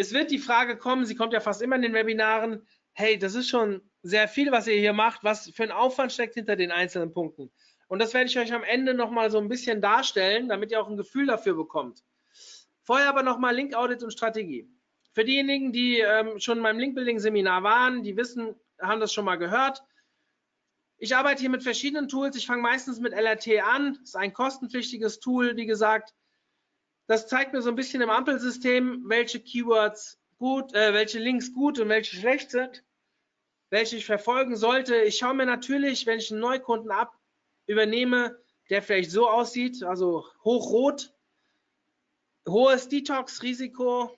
es 0.00 0.14
wird 0.14 0.30
die 0.30 0.38
Frage 0.38 0.78
kommen, 0.78 1.04
sie 1.04 1.14
kommt 1.14 1.34
ja 1.34 1.40
fast 1.40 1.60
immer 1.60 1.76
in 1.76 1.82
den 1.82 1.92
Webinaren, 1.92 2.66
hey, 2.92 3.18
das 3.18 3.34
ist 3.34 3.50
schon 3.50 3.82
sehr 4.02 4.28
viel, 4.28 4.50
was 4.50 4.66
ihr 4.66 4.78
hier 4.78 4.94
macht. 4.94 5.22
Was 5.24 5.50
für 5.50 5.62
ein 5.62 5.70
Aufwand 5.70 6.10
steckt 6.10 6.34
hinter 6.34 6.56
den 6.56 6.72
einzelnen 6.72 7.12
Punkten? 7.12 7.50
Und 7.86 7.98
das 7.98 8.14
werde 8.14 8.30
ich 8.30 8.38
euch 8.38 8.52
am 8.54 8.62
Ende 8.62 8.94
nochmal 8.94 9.30
so 9.30 9.38
ein 9.38 9.48
bisschen 9.48 9.82
darstellen, 9.82 10.48
damit 10.48 10.70
ihr 10.70 10.80
auch 10.80 10.88
ein 10.88 10.96
Gefühl 10.96 11.26
dafür 11.26 11.54
bekommt. 11.54 12.02
Vorher 12.82 13.10
aber 13.10 13.22
nochmal 13.22 13.54
Link 13.54 13.74
Audit 13.74 14.02
und 14.02 14.10
Strategie. 14.10 14.70
Für 15.12 15.24
diejenigen, 15.24 15.70
die 15.72 16.00
ähm, 16.00 16.38
schon 16.40 16.58
in 16.58 16.62
meinem 16.62 16.78
Link-Building-Seminar 16.78 17.62
waren, 17.62 18.02
die 18.02 18.16
wissen, 18.16 18.54
haben 18.80 19.00
das 19.00 19.12
schon 19.12 19.26
mal 19.26 19.36
gehört. 19.36 19.82
Ich 20.96 21.14
arbeite 21.14 21.40
hier 21.40 21.50
mit 21.50 21.62
verschiedenen 21.62 22.08
Tools. 22.08 22.36
Ich 22.36 22.46
fange 22.46 22.62
meistens 22.62 23.00
mit 23.00 23.12
LRT 23.12 23.62
an. 23.62 23.94
Das 24.00 24.10
ist 24.10 24.16
ein 24.16 24.32
kostenpflichtiges 24.32 25.20
Tool, 25.20 25.56
wie 25.56 25.66
gesagt. 25.66 26.14
Das 27.10 27.26
zeigt 27.26 27.52
mir 27.52 27.60
so 27.60 27.70
ein 27.70 27.74
bisschen 27.74 28.02
im 28.02 28.08
Ampelsystem, 28.08 29.02
welche 29.08 29.40
Keywords 29.40 30.20
gut, 30.38 30.72
äh, 30.74 30.94
welche 30.94 31.18
Links 31.18 31.52
gut 31.52 31.80
und 31.80 31.88
welche 31.88 32.14
schlecht 32.14 32.52
sind, 32.52 32.84
welche 33.68 33.96
ich 33.96 34.06
verfolgen 34.06 34.54
sollte. 34.54 34.94
Ich 34.94 35.16
schaue 35.16 35.34
mir 35.34 35.44
natürlich, 35.44 36.06
wenn 36.06 36.20
ich 36.20 36.30
einen 36.30 36.38
Neukunden 36.38 36.92
ab 36.92 37.18
übernehme, 37.66 38.38
der 38.68 38.80
vielleicht 38.80 39.10
so 39.10 39.28
aussieht, 39.28 39.82
also 39.82 40.24
hochrot, 40.44 41.12
hohes 42.48 42.88
Detox-Risiko, 42.88 44.16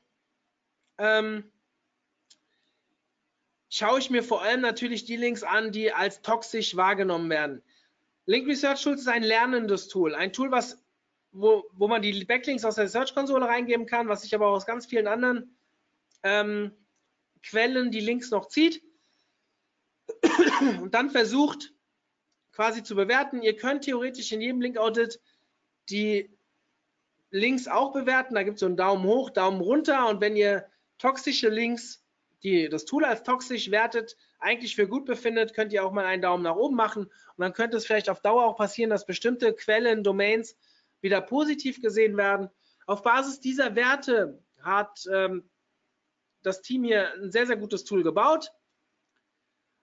ähm, 0.99 1.51
schaue 3.71 4.01
ich 4.01 4.11
mir 4.11 4.23
vor 4.23 4.43
allem 4.43 4.61
natürlich 4.61 5.07
die 5.07 5.17
Links 5.17 5.43
an, 5.43 5.73
die 5.73 5.95
als 5.95 6.21
toxisch 6.21 6.77
wahrgenommen 6.77 7.31
werden. 7.31 7.63
Link 8.27 8.47
Research 8.47 8.83
Tools 8.83 9.01
ist 9.01 9.09
ein 9.09 9.23
lernendes 9.23 9.89
Tool, 9.89 10.15
ein 10.15 10.35
Tool, 10.35 10.51
was 10.51 10.82
wo, 11.33 11.65
wo 11.73 11.89
man 11.89 12.03
die 12.03 12.25
Backlinks 12.25 12.65
aus 12.65 12.77
der 12.77 12.89
Search-Konsole 12.89 13.47
reingeben 13.47 13.87
kann, 13.87 14.09
was 14.09 14.23
sich 14.23 14.35
aber 14.35 14.49
auch 14.49 14.55
aus 14.55 14.67
ganz 14.67 14.87
vielen 14.87 15.07
anderen 15.07 15.57
ähm, 16.23 16.73
Quellen 17.43 17.91
die 17.91 18.01
Links 18.01 18.31
noch 18.31 18.49
zieht 18.49 18.83
und 20.81 20.95
dann 20.95 21.11
versucht 21.11 21.73
quasi 22.53 22.83
zu 22.83 22.95
bewerten. 22.95 23.43
Ihr 23.43 23.57
könnt 23.57 23.85
theoretisch 23.85 24.31
in 24.33 24.41
jedem 24.41 24.61
Link-Audit 24.61 25.21
die 25.89 26.31
Links 27.31 27.67
auch 27.67 27.93
bewerten. 27.93 28.35
Da 28.35 28.43
gibt 28.43 28.57
es 28.57 28.61
so 28.61 28.67
einen 28.67 28.77
Daumen 28.77 29.05
hoch, 29.05 29.31
Daumen 29.31 29.61
runter 29.61 30.09
und 30.09 30.21
wenn 30.21 30.37
ihr 30.37 30.67
toxische 30.99 31.49
Links, 31.49 32.05
die 32.43 32.69
das 32.69 32.85
Tool 32.85 33.05
als 33.05 33.23
toxisch 33.23 33.71
wertet, 33.71 34.17
eigentlich 34.39 34.77
für 34.77 34.87
gut 34.87 35.07
befindet, 35.07 35.55
könnt 35.55 35.73
ihr 35.73 35.85
auch 35.85 35.93
mal 35.93 36.05
einen 36.05 36.23
Daumen 36.23 36.43
nach 36.43 36.57
oben 36.57 36.77
machen 36.77 37.05
und 37.05 37.39
dann 37.39 37.53
könnte 37.53 37.77
es 37.77 37.87
vielleicht 37.87 38.11
auf 38.11 38.21
Dauer 38.21 38.45
auch 38.45 38.57
passieren, 38.57 38.91
dass 38.91 39.07
bestimmte 39.07 39.55
Quellen, 39.55 40.05
Domains 40.05 40.57
wieder 41.03 41.21
positiv 41.21 41.81
gesehen 41.83 42.17
werden. 42.17 42.49
Auf 42.87 43.03
Basis 43.03 43.41
dieser 43.41 43.75
Werte 43.77 44.43
hat 44.63 45.05
ähm, 45.13 45.51
das 46.43 46.63
Team 46.63 46.85
hier 46.85 47.13
ein 47.15 47.31
sehr, 47.31 47.47
sehr 47.47 47.57
gutes 47.57 47.85
Tool 47.85 48.03
gebaut. 48.03 48.51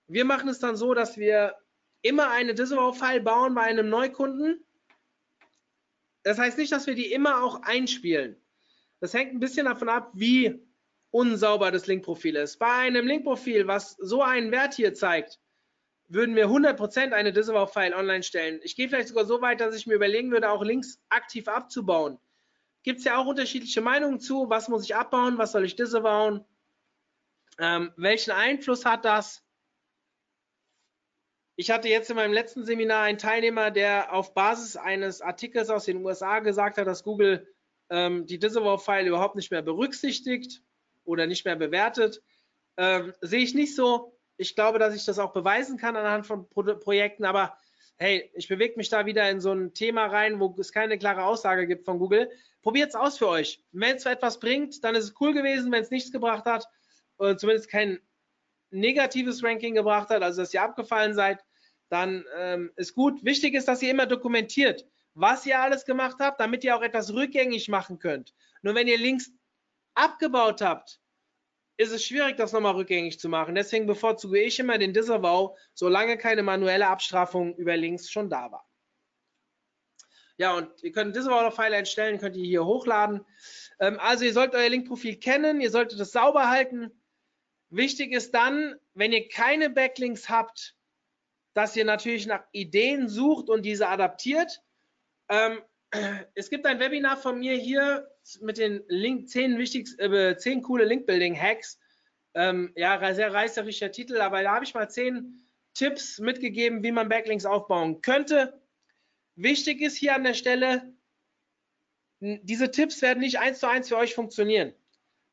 Wir 0.07 0.25
machen 0.25 0.49
es 0.49 0.59
dann 0.59 0.75
so, 0.75 0.93
dass 0.93 1.17
wir 1.17 1.55
immer 2.01 2.29
eine 2.29 2.55
Disavow-File 2.55 3.21
bauen 3.21 3.53
bei 3.53 3.61
einem 3.63 3.89
Neukunden. 3.89 4.65
Das 6.23 6.37
heißt 6.37 6.57
nicht, 6.57 6.71
dass 6.71 6.87
wir 6.87 6.95
die 6.95 7.11
immer 7.11 7.43
auch 7.43 7.61
einspielen. 7.63 8.41
Das 8.99 9.13
hängt 9.13 9.33
ein 9.33 9.39
bisschen 9.39 9.65
davon 9.65 9.89
ab, 9.89 10.11
wie 10.13 10.61
unsauber 11.11 11.71
das 11.71 11.87
Linkprofil 11.87 12.35
ist. 12.35 12.57
Bei 12.57 12.71
einem 12.71 13.07
Linkprofil, 13.07 13.67
was 13.67 13.95
so 13.99 14.21
einen 14.21 14.51
Wert 14.51 14.73
hier 14.73 14.93
zeigt, 14.93 15.39
würden 16.09 16.35
wir 16.35 16.47
100% 16.47 17.11
eine 17.11 17.31
Disavow-File 17.31 17.93
online 17.93 18.23
stellen. 18.23 18.59
Ich 18.63 18.75
gehe 18.75 18.89
vielleicht 18.89 19.07
sogar 19.07 19.25
so 19.25 19.41
weit, 19.41 19.61
dass 19.61 19.75
ich 19.75 19.87
mir 19.87 19.93
überlegen 19.93 20.31
würde, 20.31 20.49
auch 20.49 20.63
Links 20.63 20.99
aktiv 21.09 21.47
abzubauen. 21.47 22.19
Gibt 22.83 22.99
es 22.99 23.05
ja 23.05 23.17
auch 23.17 23.27
unterschiedliche 23.27 23.81
Meinungen 23.81 24.19
zu, 24.19 24.49
was 24.49 24.69
muss 24.69 24.83
ich 24.83 24.95
abbauen, 24.95 25.37
was 25.37 25.51
soll 25.51 25.65
ich 25.65 25.75
disavowen, 25.75 26.43
ähm, 27.59 27.93
welchen 27.95 28.31
Einfluss 28.31 28.85
hat 28.85 29.05
das? 29.05 29.43
Ich 31.55 31.71
hatte 31.71 31.89
jetzt 31.89 32.09
in 32.09 32.15
meinem 32.15 32.33
letzten 32.33 32.63
Seminar 32.63 33.03
einen 33.03 33.17
Teilnehmer, 33.17 33.69
der 33.69 34.13
auf 34.13 34.33
Basis 34.33 34.77
eines 34.77 35.21
Artikels 35.21 35.69
aus 35.69 35.85
den 35.85 36.03
USA 36.03 36.39
gesagt 36.39 36.77
hat, 36.77 36.87
dass 36.87 37.03
Google 37.03 37.53
ähm, 37.89 38.25
die 38.25 38.39
Disavow-File 38.39 39.07
überhaupt 39.07 39.35
nicht 39.35 39.51
mehr 39.51 39.61
berücksichtigt 39.61 40.63
oder 41.03 41.27
nicht 41.27 41.43
mehr 41.43 41.57
bewertet. 41.57 42.23
Ähm, 42.77 43.13
sehe 43.19 43.41
ich 43.41 43.53
nicht 43.53 43.75
so 43.75 44.18
ich 44.39 44.55
glaube, 44.55 44.79
dass 44.79 44.95
ich 44.95 45.03
das 45.03 45.19
auch 45.19 45.33
beweisen 45.33 45.77
kann 45.77 45.97
anhand 45.97 46.25
von 46.25 46.47
Pro 46.49 46.63
Projekten, 46.63 47.25
aber 47.25 47.57
hey, 47.97 48.31
ich 48.33 48.47
bewege 48.47 48.77
mich 48.77 48.87
da 48.87 49.05
wieder 49.05 49.29
in 49.29 49.41
so 49.41 49.51
ein 49.51 49.73
Thema 49.73 50.05
rein, 50.05 50.39
wo 50.39 50.55
es 50.57 50.71
keine 50.71 50.97
klare 50.97 51.25
Aussage 51.25 51.67
gibt 51.67 51.83
von 51.83 51.99
Google. 51.99 52.31
Probiert 52.61 52.89
es 52.89 52.95
aus 52.95 53.17
für 53.17 53.27
euch. 53.27 53.61
Wenn 53.73 53.97
es 53.97 54.05
etwas 54.05 54.39
bringt, 54.39 54.81
dann 54.85 54.95
ist 54.95 55.03
es 55.03 55.13
cool 55.19 55.33
gewesen. 55.33 55.71
Wenn 55.73 55.83
es 55.83 55.91
nichts 55.91 56.11
gebracht 56.11 56.45
hat, 56.45 56.65
oder 57.17 57.37
zumindest 57.37 57.69
kein 57.69 57.99
negatives 58.71 59.43
Ranking 59.43 59.75
gebracht 59.75 60.09
hat, 60.09 60.23
also 60.23 60.41
dass 60.41 60.53
ihr 60.53 60.63
abgefallen 60.63 61.13
seid, 61.13 61.43
dann 61.89 62.23
ähm, 62.37 62.71
ist 62.77 62.95
gut. 62.95 63.23
Wichtig 63.25 63.55
ist, 63.55 63.67
dass 63.67 63.81
ihr 63.81 63.91
immer 63.91 64.05
dokumentiert, 64.05 64.85
was 65.15 65.45
ihr 65.45 65.59
alles 65.59 65.83
gemacht 65.83 66.17
habt, 66.21 66.39
damit 66.39 66.63
ihr 66.63 66.77
auch 66.77 66.81
etwas 66.81 67.13
rückgängig 67.13 67.67
machen 67.67 67.99
könnt. 67.99 68.33
Nur 68.61 68.75
wenn 68.75 68.87
ihr 68.87 68.97
Links 68.97 69.31
abgebaut 69.95 70.61
habt, 70.61 71.01
ist 71.79 71.93
es 71.93 72.03
schwierig, 72.05 72.35
das 72.35 72.51
nochmal 72.51 72.75
rückgängig 72.75 73.21
zu 73.21 73.29
machen. 73.29 73.55
Deswegen 73.55 73.85
bevorzuge 73.85 74.41
ich 74.41 74.59
immer 74.59 74.77
den 74.77 74.93
Disavow, 74.93 75.57
solange 75.73 76.17
keine 76.17 76.43
manuelle 76.43 76.89
Abstrafung 76.89 77.55
über 77.55 77.77
Links 77.77 78.11
schon 78.11 78.29
da 78.29 78.51
war. 78.51 78.69
Ja, 80.35 80.57
und 80.57 80.69
ihr 80.83 80.91
könnt 80.91 81.15
Disavow-File 81.15 81.73
entstellen, 81.73 82.19
könnt 82.19 82.35
ihr 82.35 82.45
hier 82.45 82.65
hochladen. 82.65 83.25
Ähm, 83.79 83.97
also 84.01 84.25
ihr 84.25 84.33
sollt 84.33 84.55
euer 84.55 84.67
Linkprofil 84.67 85.15
kennen, 85.21 85.61
ihr 85.61 85.71
solltet 85.71 86.01
es 86.01 86.11
sauber 86.11 86.49
halten. 86.49 86.91
Wichtig 87.69 88.11
ist 88.11 88.33
dann, 88.33 88.75
wenn 88.93 89.13
ihr 89.13 89.29
keine 89.29 89.69
Backlinks 89.69 90.27
habt, 90.27 90.75
dass 91.53 91.77
ihr 91.77 91.85
natürlich 91.85 92.27
nach 92.27 92.43
Ideen 92.51 93.07
sucht 93.07 93.49
und 93.49 93.63
diese 93.63 93.87
adaptiert. 93.87 94.61
Ähm, 95.29 95.61
es 96.35 96.49
gibt 96.49 96.65
ein 96.65 96.79
Webinar 96.79 97.17
von 97.17 97.39
mir 97.39 97.55
hier 97.55 98.09
mit 98.41 98.57
den 98.57 98.83
Link, 98.87 99.29
10, 99.29 99.57
wichtigsten, 99.57 99.99
äh, 100.13 100.37
10 100.37 100.61
coole 100.61 100.85
Link-Building-Hacks. 100.85 101.79
Ähm, 102.35 102.71
ja, 102.75 103.13
sehr 103.13 103.33
reißerischer 103.33 103.91
Titel, 103.91 104.21
aber 104.21 104.43
da 104.43 104.53
habe 104.53 104.65
ich 104.65 104.73
mal 104.73 104.89
10 104.89 105.47
Tipps 105.73 106.19
mitgegeben, 106.19 106.83
wie 106.83 106.91
man 106.91 107.09
Backlinks 107.09 107.45
aufbauen 107.45 108.01
könnte. 108.01 108.61
Wichtig 109.35 109.81
ist 109.81 109.95
hier 109.95 110.15
an 110.15 110.23
der 110.23 110.35
Stelle, 110.35 110.93
diese 112.19 112.69
Tipps 112.69 113.01
werden 113.01 113.19
nicht 113.19 113.39
eins 113.39 113.59
zu 113.59 113.67
eins 113.67 113.87
für 113.87 113.97
euch 113.97 114.13
funktionieren. 114.13 114.73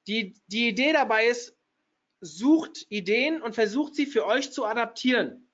Die, 0.06 0.34
die 0.46 0.68
Idee 0.68 0.92
dabei 0.92 1.26
ist, 1.26 1.56
sucht 2.20 2.86
Ideen 2.88 3.42
und 3.42 3.54
versucht 3.54 3.94
sie 3.94 4.06
für 4.06 4.24
euch 4.24 4.52
zu 4.52 4.64
adaptieren. 4.64 5.50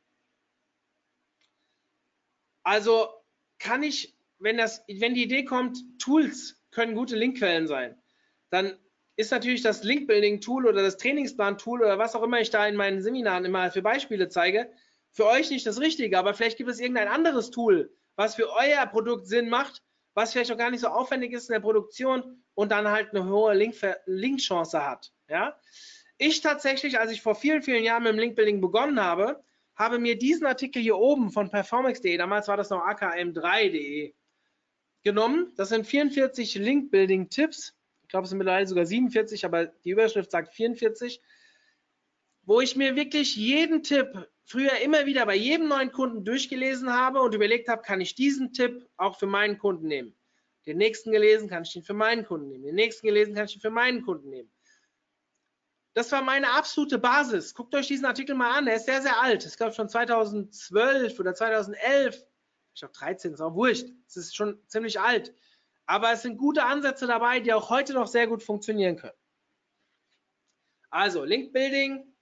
Also 2.62 3.08
kann 3.58 3.82
ich 3.82 4.14
wenn, 4.42 4.58
das, 4.58 4.84
wenn 4.88 5.14
die 5.14 5.24
Idee 5.24 5.44
kommt, 5.44 5.78
Tools 5.98 6.60
können 6.70 6.94
gute 6.94 7.16
Linkquellen 7.16 7.66
sein, 7.66 8.00
dann 8.50 8.76
ist 9.16 9.30
natürlich 9.30 9.62
das 9.62 9.84
Link-Building-Tool 9.84 10.66
oder 10.66 10.82
das 10.82 10.96
Trainingsplan-Tool 10.96 11.82
oder 11.82 11.98
was 11.98 12.14
auch 12.14 12.22
immer 12.22 12.40
ich 12.40 12.50
da 12.50 12.66
in 12.66 12.76
meinen 12.76 13.02
Seminaren 13.02 13.44
immer 13.44 13.70
für 13.70 13.82
Beispiele 13.82 14.28
zeige, 14.28 14.70
für 15.10 15.26
euch 15.26 15.50
nicht 15.50 15.66
das 15.66 15.80
Richtige, 15.80 16.18
aber 16.18 16.34
vielleicht 16.34 16.56
gibt 16.56 16.70
es 16.70 16.80
irgendein 16.80 17.08
anderes 17.08 17.50
Tool, 17.50 17.94
was 18.16 18.34
für 18.34 18.50
euer 18.50 18.86
Produkt 18.86 19.26
Sinn 19.26 19.48
macht, 19.48 19.82
was 20.14 20.32
vielleicht 20.32 20.50
auch 20.50 20.58
gar 20.58 20.70
nicht 20.70 20.80
so 20.80 20.88
aufwendig 20.88 21.32
ist 21.32 21.48
in 21.48 21.54
der 21.54 21.60
Produktion 21.60 22.42
und 22.54 22.72
dann 22.72 22.88
halt 22.88 23.10
eine 23.10 23.28
hohe 23.28 23.54
Link-Chance 23.54 24.84
hat. 24.84 25.12
Ja? 25.28 25.56
Ich 26.18 26.40
tatsächlich, 26.40 26.98
als 26.98 27.12
ich 27.12 27.22
vor 27.22 27.34
vielen, 27.34 27.62
vielen 27.62 27.84
Jahren 27.84 28.02
mit 28.02 28.12
dem 28.12 28.18
Linkbuilding 28.18 28.60
begonnen 28.60 29.00
habe, 29.00 29.42
habe 29.74 29.98
mir 29.98 30.18
diesen 30.18 30.46
Artikel 30.46 30.82
hier 30.82 30.96
oben 30.96 31.30
von 31.30 31.50
performance.de, 31.50 32.16
damals 32.16 32.48
war 32.48 32.56
das 32.56 32.70
noch 32.70 32.82
akm3.de, 32.82 34.14
genommen. 35.02 35.52
Das 35.56 35.70
sind 35.70 35.86
44 35.86 36.54
Link-Building-Tipps. 36.56 37.74
Ich 38.02 38.08
glaube, 38.08 38.24
es 38.24 38.30
sind 38.30 38.38
mittlerweile 38.38 38.66
sogar 38.66 38.86
47, 38.86 39.44
aber 39.44 39.66
die 39.66 39.90
Überschrift 39.90 40.30
sagt 40.30 40.52
44, 40.54 41.20
wo 42.44 42.60
ich 42.60 42.76
mir 42.76 42.96
wirklich 42.96 43.36
jeden 43.36 43.82
Tipp 43.82 44.28
früher 44.44 44.78
immer 44.80 45.06
wieder 45.06 45.24
bei 45.26 45.36
jedem 45.36 45.68
neuen 45.68 45.92
Kunden 45.92 46.24
durchgelesen 46.24 46.92
habe 46.92 47.20
und 47.20 47.34
überlegt 47.34 47.68
habe, 47.68 47.82
kann 47.82 48.00
ich 48.00 48.14
diesen 48.14 48.52
Tipp 48.52 48.86
auch 48.96 49.18
für 49.18 49.26
meinen 49.26 49.58
Kunden 49.58 49.86
nehmen. 49.86 50.14
Den 50.66 50.78
nächsten 50.78 51.10
gelesen, 51.10 51.48
kann 51.48 51.64
ich 51.64 51.72
den 51.72 51.82
für 51.82 51.94
meinen 51.94 52.24
Kunden 52.24 52.48
nehmen. 52.48 52.64
Den 52.64 52.74
nächsten 52.74 53.06
gelesen, 53.06 53.34
kann 53.34 53.46
ich 53.46 53.52
den 53.52 53.60
für 53.60 53.70
meinen 53.70 54.02
Kunden 54.02 54.30
nehmen. 54.30 54.52
Das 55.94 56.10
war 56.12 56.22
meine 56.22 56.50
absolute 56.52 56.98
Basis. 56.98 57.54
Guckt 57.54 57.74
euch 57.74 57.88
diesen 57.88 58.06
Artikel 58.06 58.34
mal 58.34 58.56
an. 58.56 58.64
Der 58.64 58.76
ist 58.76 58.86
sehr, 58.86 59.02
sehr 59.02 59.20
alt. 59.20 59.44
Ich 59.44 59.56
glaube 59.56 59.74
schon 59.74 59.88
2012 59.88 61.18
oder 61.20 61.34
2011. 61.34 62.24
Ich 62.74 62.80
glaube 62.80 62.94
13, 62.94 63.34
ist 63.34 63.40
auch 63.40 63.54
wurscht. 63.54 63.86
Es 64.06 64.16
ist 64.16 64.36
schon 64.36 64.60
ziemlich 64.68 65.00
alt. 65.00 65.34
Aber 65.86 66.12
es 66.12 66.22
sind 66.22 66.38
gute 66.38 66.64
Ansätze 66.64 67.06
dabei, 67.06 67.40
die 67.40 67.52
auch 67.52 67.70
heute 67.70 67.92
noch 67.92 68.06
sehr 68.06 68.26
gut 68.26 68.42
funktionieren 68.42 68.96
können. 68.96 69.16
Also, 70.90 71.24
Link 71.24 71.52
Building, 71.52 72.14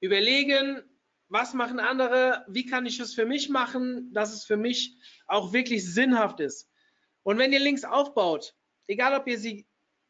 überlegen, 0.00 0.82
was 1.28 1.54
machen 1.54 1.78
andere, 1.78 2.44
wie 2.48 2.66
kann 2.66 2.86
ich 2.86 2.98
es 2.98 3.14
für 3.14 3.24
mich 3.24 3.48
machen, 3.48 4.12
dass 4.12 4.34
es 4.34 4.44
für 4.44 4.56
mich 4.56 4.98
auch 5.26 5.52
wirklich 5.52 5.92
sinnhaft 5.92 6.40
ist. 6.40 6.68
Und 7.22 7.38
wenn 7.38 7.52
ihr 7.52 7.60
Links 7.60 7.84
aufbaut, 7.84 8.56
egal 8.88 9.14
ob 9.14 9.28
ihr 9.28 9.38
sie 9.38 9.68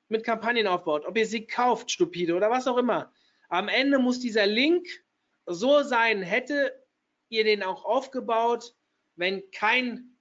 mit 0.08 0.24
Kampagnen 0.24 0.66
aufbaut, 0.66 1.04
ob 1.06 1.16
ihr 1.18 1.26
sie 1.26 1.46
kauft, 1.46 1.90
stupide 1.90 2.34
oder 2.34 2.50
was 2.50 2.66
auch 2.66 2.78
immer, 2.78 3.12
am 3.48 3.68
Ende 3.68 3.98
muss 3.98 4.20
dieser 4.20 4.46
Link 4.46 4.86
so 5.44 5.82
sein, 5.82 6.22
hätte 6.22 6.72
ihr 7.28 7.44
den 7.44 7.62
auch 7.62 7.84
aufgebaut, 7.84 8.74
wenn 9.20 9.48
kein 9.50 10.16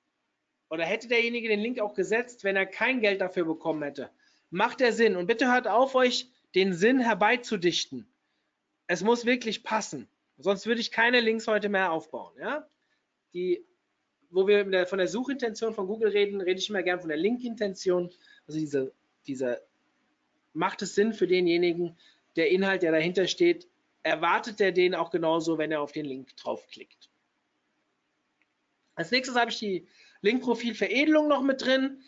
oder 0.70 0.86
hätte 0.86 1.08
derjenige 1.08 1.48
den 1.48 1.62
Link 1.62 1.80
auch 1.80 1.96
gesetzt, 1.96 2.44
wenn 2.44 2.56
er 2.56 2.66
kein 2.66 3.02
Geld 3.02 3.22
dafür 3.22 3.46
bekommen 3.46 3.82
hätte. 3.82 4.12
Macht 4.52 4.82
der 4.82 4.94
Sinn. 4.94 5.16
Und 5.16 5.26
bitte 5.26 5.52
hört 5.52 5.68
auf, 5.68 5.96
euch 5.96 6.30
den 6.54 6.74
Sinn 6.74 7.00
herbeizudichten. 7.00 8.08
Es 8.86 9.02
muss 9.02 9.26
wirklich 9.26 9.64
passen. 9.64 10.08
Sonst 10.38 10.68
würde 10.68 10.82
ich 10.82 10.92
keine 10.92 11.22
Links 11.22 11.48
heute 11.48 11.70
mehr 11.70 11.92
aufbauen. 11.92 12.36
Ja? 12.40 12.68
Die, 13.34 13.66
wo 14.30 14.48
wir 14.48 14.86
von 14.86 15.00
der 15.00 15.08
Suchintention 15.08 15.74
von 15.74 15.88
Google 15.88 16.10
reden, 16.10 16.42
rede 16.42 16.60
ich 16.60 16.70
immer 16.70 16.84
gern 16.84 17.00
von 17.00 17.10
der 17.10 17.18
Linkintention. 17.18 18.12
Also 18.48 18.60
diese, 18.60 18.94
dieser 19.26 19.60
macht 20.54 20.82
es 20.82 20.94
Sinn 20.94 21.14
für 21.14 21.28
denjenigen, 21.28 21.98
der 22.36 22.50
Inhalt, 22.50 22.84
der 22.84 22.92
dahinter 22.92 23.28
steht, 23.28 23.68
erwartet 24.04 24.62
er 24.62 24.72
den 24.72 24.94
auch 24.94 25.10
genauso, 25.10 25.58
wenn 25.58 25.72
er 25.72 25.82
auf 25.82 25.92
den 25.92 26.06
Link 26.06 26.36
draufklickt. 26.38 27.09
Als 29.00 29.12
nächstes 29.12 29.38
habe 29.38 29.50
ich 29.50 29.60
die 29.60 29.88
Linkprofil-Veredelung 30.24 31.30
noch 31.30 31.42
mit 31.42 31.64
drin. 31.64 32.04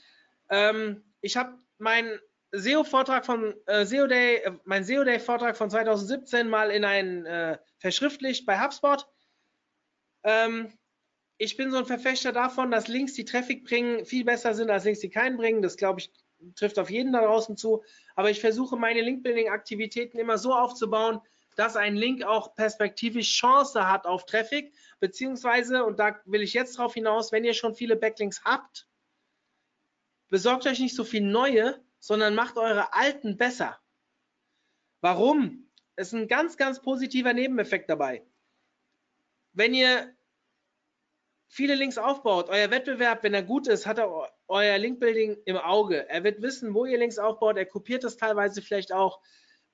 Ähm, 0.50 1.06
ich 1.22 1.38
habe 1.38 1.58
meinen 1.78 2.20
SEO-Vortrag 2.52 3.26
von 3.26 3.56
äh, 3.68 3.86
SEO 3.86 4.08
Day, 4.08 4.40
äh, 4.44 4.52
mein 4.66 4.84
SEO 4.84 5.06
Day-Vortrag 5.06 5.56
von 5.56 5.70
2017 5.70 6.50
mal 6.50 6.70
in 6.70 6.84
ein 6.84 7.26
äh, 7.26 7.58
verschriftlicht 7.78 8.46
bei 8.46 8.60
HubSpot. 8.60 9.08
Ähm, 10.24 10.78
ich 11.38 11.56
bin 11.56 11.72
so 11.72 11.78
ein 11.78 11.86
Verfechter 11.86 12.34
davon, 12.34 12.72
dass 12.72 12.90
Links, 12.90 13.14
die 13.14 13.24
Traffic 13.24 13.64
bringen, 13.64 14.06
viel 14.06 14.26
besser 14.26 14.54
sind 14.54 14.70
als 14.70 14.84
Links, 14.84 15.00
die 15.00 15.10
keinen 15.10 15.38
bringen. 15.38 15.62
Das 15.62 15.78
glaube 15.78 16.02
ich 16.02 16.12
trifft 16.56 16.78
auf 16.78 16.90
jeden 16.90 17.14
da 17.14 17.22
draußen 17.22 17.56
zu. 17.56 17.86
Aber 18.18 18.30
ich 18.30 18.42
versuche 18.42 18.76
meine 18.76 19.00
Link-Building-Aktivitäten 19.00 20.20
immer 20.20 20.38
so 20.38 20.54
aufzubauen, 20.54 21.22
dass 21.56 21.76
ein 21.76 21.96
Link 21.96 22.24
auch 22.24 22.56
perspektivisch 22.56 23.38
Chance 23.38 23.88
hat 23.88 24.06
auf 24.06 24.26
Traffic, 24.26 24.74
beziehungsweise, 25.00 25.84
und 25.86 26.00
da 26.00 26.20
will 26.26 26.42
ich 26.42 26.54
jetzt 26.54 26.78
drauf 26.78 26.94
hinaus, 26.94 27.32
wenn 27.32 27.44
ihr 27.44 27.54
schon 27.54 27.76
viele 27.76 27.96
Backlinks 27.96 28.44
habt, 28.44 28.88
besorgt 30.30 30.66
euch 30.66 30.80
nicht 30.80 30.96
so 30.96 31.04
viel 31.04 31.22
neue, 31.22 31.84
sondern 32.00 32.36
macht 32.36 32.58
eure 32.58 32.94
alten 32.94 33.38
besser. 33.38 33.80
Warum? 35.02 35.70
Es 35.96 36.08
ist 36.08 36.14
ein 36.14 36.28
ganz, 36.28 36.58
ganz 36.58 36.82
positiver 36.82 37.34
Nebeneffekt 37.34 37.90
dabei. 37.90 38.26
Wenn 39.54 39.74
ihr 39.74 40.16
viele 41.48 41.76
Links 41.76 41.98
aufbaut, 41.98 42.50
euer 42.50 42.72
Wettbewerb, 42.72 43.24
wenn 43.24 43.34
er 43.34 43.44
gut 43.44 43.68
ist, 43.68 43.86
hat 43.86 43.98
er 43.98 44.32
euer 44.48 44.78
Linkbuilding 44.78 45.38
im 45.46 45.58
Auge. 45.58 46.08
Er 46.08 46.24
wird 46.24 46.42
wissen, 46.42 46.74
wo 46.74 46.86
ihr 46.86 46.98
Links 46.98 47.20
aufbaut, 47.20 47.58
er 47.58 47.66
kopiert 47.66 48.06
das 48.06 48.16
teilweise 48.16 48.62
vielleicht 48.62 48.94
auch, 48.94 49.22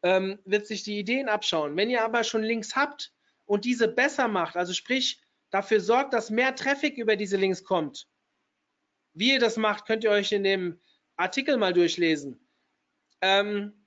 ähm, 0.03 0.39
wird 0.45 0.67
sich 0.67 0.83
die 0.83 0.99
Ideen 0.99 1.29
abschauen. 1.29 1.75
Wenn 1.75 1.89
ihr 1.89 2.03
aber 2.03 2.23
schon 2.23 2.43
Links 2.43 2.75
habt 2.75 3.13
und 3.45 3.65
diese 3.65 3.87
besser 3.87 4.27
macht, 4.27 4.55
also 4.55 4.73
sprich 4.73 5.21
dafür 5.49 5.81
sorgt, 5.81 6.13
dass 6.13 6.29
mehr 6.29 6.55
Traffic 6.55 6.97
über 6.97 7.15
diese 7.15 7.37
Links 7.37 7.63
kommt, 7.63 8.07
wie 9.13 9.33
ihr 9.33 9.39
das 9.39 9.57
macht, 9.57 9.85
könnt 9.85 10.03
ihr 10.03 10.11
euch 10.11 10.31
in 10.31 10.43
dem 10.43 10.79
Artikel 11.15 11.57
mal 11.57 11.73
durchlesen, 11.73 12.47
ähm, 13.21 13.85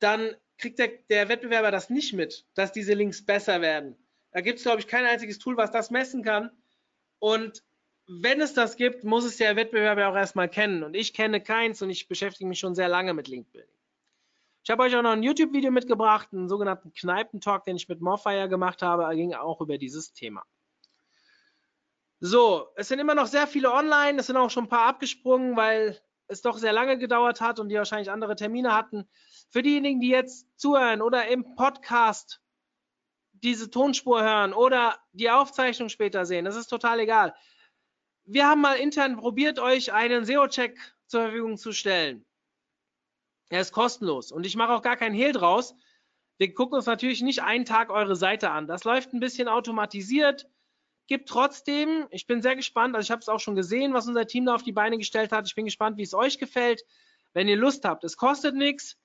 dann 0.00 0.34
kriegt 0.58 0.78
der, 0.78 0.88
der 1.08 1.28
Wettbewerber 1.28 1.70
das 1.70 1.90
nicht 1.90 2.12
mit, 2.12 2.46
dass 2.54 2.72
diese 2.72 2.94
Links 2.94 3.24
besser 3.24 3.60
werden. 3.60 3.96
Da 4.32 4.40
gibt 4.40 4.58
es, 4.58 4.64
glaube 4.64 4.80
ich, 4.80 4.88
kein 4.88 5.04
einziges 5.04 5.38
Tool, 5.38 5.56
was 5.56 5.70
das 5.70 5.90
messen 5.90 6.22
kann. 6.22 6.50
Und 7.18 7.62
wenn 8.06 8.40
es 8.40 8.54
das 8.54 8.76
gibt, 8.76 9.04
muss 9.04 9.24
es 9.24 9.36
der 9.36 9.56
Wettbewerber 9.56 10.08
auch 10.08 10.16
erstmal 10.16 10.48
kennen. 10.48 10.82
Und 10.82 10.94
ich 10.94 11.14
kenne 11.14 11.40
keins 11.40 11.82
und 11.82 11.90
ich 11.90 12.08
beschäftige 12.08 12.48
mich 12.48 12.58
schon 12.58 12.74
sehr 12.74 12.88
lange 12.88 13.14
mit 13.14 13.28
Linkbuilding. 13.28 13.75
Ich 14.66 14.70
habe 14.72 14.82
euch 14.82 14.96
auch 14.96 15.02
noch 15.02 15.12
ein 15.12 15.22
YouTube-Video 15.22 15.70
mitgebracht, 15.70 16.30
einen 16.32 16.48
sogenannten 16.48 16.92
Kneipentalk, 16.92 17.62
den 17.62 17.76
ich 17.76 17.88
mit 17.88 18.00
Morfire 18.00 18.48
gemacht 18.48 18.82
habe, 18.82 19.04
er 19.04 19.14
ging 19.14 19.32
auch 19.32 19.60
über 19.60 19.78
dieses 19.78 20.12
Thema. 20.12 20.42
So, 22.18 22.66
es 22.74 22.88
sind 22.88 22.98
immer 22.98 23.14
noch 23.14 23.28
sehr 23.28 23.46
viele 23.46 23.70
online, 23.70 24.18
es 24.18 24.26
sind 24.26 24.36
auch 24.36 24.50
schon 24.50 24.64
ein 24.64 24.68
paar 24.68 24.88
abgesprungen, 24.88 25.56
weil 25.56 25.96
es 26.26 26.42
doch 26.42 26.58
sehr 26.58 26.72
lange 26.72 26.98
gedauert 26.98 27.40
hat 27.40 27.60
und 27.60 27.68
die 27.68 27.76
wahrscheinlich 27.76 28.10
andere 28.10 28.34
Termine 28.34 28.74
hatten. 28.74 29.08
Für 29.50 29.62
diejenigen, 29.62 30.00
die 30.00 30.08
jetzt 30.08 30.48
zuhören 30.56 31.00
oder 31.00 31.28
im 31.28 31.54
Podcast 31.54 32.40
diese 33.34 33.70
Tonspur 33.70 34.20
hören 34.20 34.52
oder 34.52 34.98
die 35.12 35.30
Aufzeichnung 35.30 35.90
später 35.90 36.26
sehen, 36.26 36.44
das 36.44 36.56
ist 36.56 36.66
total 36.66 36.98
egal. 36.98 37.36
Wir 38.24 38.48
haben 38.48 38.62
mal 38.62 38.74
intern 38.74 39.16
probiert, 39.16 39.60
euch 39.60 39.92
einen 39.92 40.24
SEO-Check 40.24 40.76
zur 41.06 41.20
Verfügung 41.22 41.56
zu 41.56 41.70
stellen. 41.70 42.25
Er 43.48 43.60
ist 43.60 43.72
kostenlos 43.72 44.32
und 44.32 44.44
ich 44.44 44.56
mache 44.56 44.72
auch 44.72 44.82
gar 44.82 44.96
keinen 44.96 45.14
Hehl 45.14 45.32
draus. 45.32 45.74
Wir 46.38 46.52
gucken 46.52 46.76
uns 46.76 46.86
natürlich 46.86 47.22
nicht 47.22 47.42
einen 47.42 47.64
Tag 47.64 47.90
eure 47.90 48.16
Seite 48.16 48.50
an. 48.50 48.66
Das 48.66 48.84
läuft 48.84 49.12
ein 49.12 49.20
bisschen 49.20 49.48
automatisiert 49.48 50.46
gibt 51.06 51.28
trotzdem, 51.28 52.08
ich 52.10 52.26
bin 52.26 52.42
sehr 52.42 52.56
gespannt, 52.56 52.96
also 52.96 53.06
ich 53.06 53.10
habe 53.10 53.20
es 53.20 53.28
auch 53.28 53.40
schon 53.40 53.54
gesehen, 53.54 53.92
was 53.94 54.08
unser 54.08 54.26
Team 54.26 54.46
da 54.46 54.54
auf 54.54 54.62
die 54.62 54.72
Beine 54.72 54.96
gestellt 54.98 55.32
hat. 55.32 55.46
Ich 55.46 55.54
bin 55.54 55.66
gespannt, 55.66 55.98
wie 55.98 56.02
es 56.02 56.14
euch 56.14 56.38
gefällt. 56.38 56.82
Wenn 57.32 57.48
ihr 57.48 57.56
Lust 57.56 57.84
habt, 57.84 58.04
es 58.04 58.16
kostet 58.16 58.54
nichts. 58.54 58.96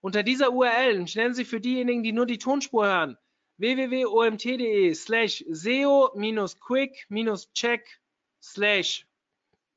Unter 0.00 0.22
dieser 0.22 0.52
URL, 0.52 1.02
ich 1.02 1.16
nenne 1.16 1.34
sie 1.34 1.44
für 1.44 1.60
diejenigen, 1.60 2.02
die 2.02 2.12
nur 2.12 2.24
die 2.26 2.38
Tonspur 2.38 2.86
hören, 2.86 3.18
www.omt.de 3.58 4.94
slash 4.94 5.44
SEO-quick-check 5.50 8.00
slash, 8.42 9.06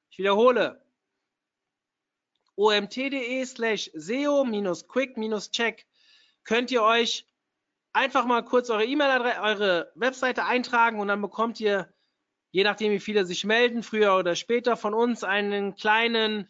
ich 0.10 0.18
wiederhole, 0.18 0.82
omt.de 2.56 3.46
slash 3.46 3.90
SEO-quick-check 3.94 5.86
könnt 6.44 6.72
ihr 6.72 6.84
euch 6.84 7.26
einfach 7.94 8.26
mal 8.26 8.44
kurz 8.44 8.70
eure 8.70 8.86
E-Mail-Adresse, 8.86 9.42
eure 9.42 9.92
Webseite 9.96 10.46
eintragen 10.46 11.00
und 11.00 11.08
dann 11.08 11.22
bekommt 11.22 11.60
ihr, 11.60 11.94
je 12.52 12.64
nachdem 12.64 12.92
wie 12.92 13.00
viele 13.00 13.26
sich 13.26 13.46
melden, 13.46 13.84
früher 13.84 14.18
oder 14.18 14.36
später 14.36 14.76
von 14.76 14.94
uns 14.94 15.24
einen 15.24 15.76
kleinen, 15.76 16.50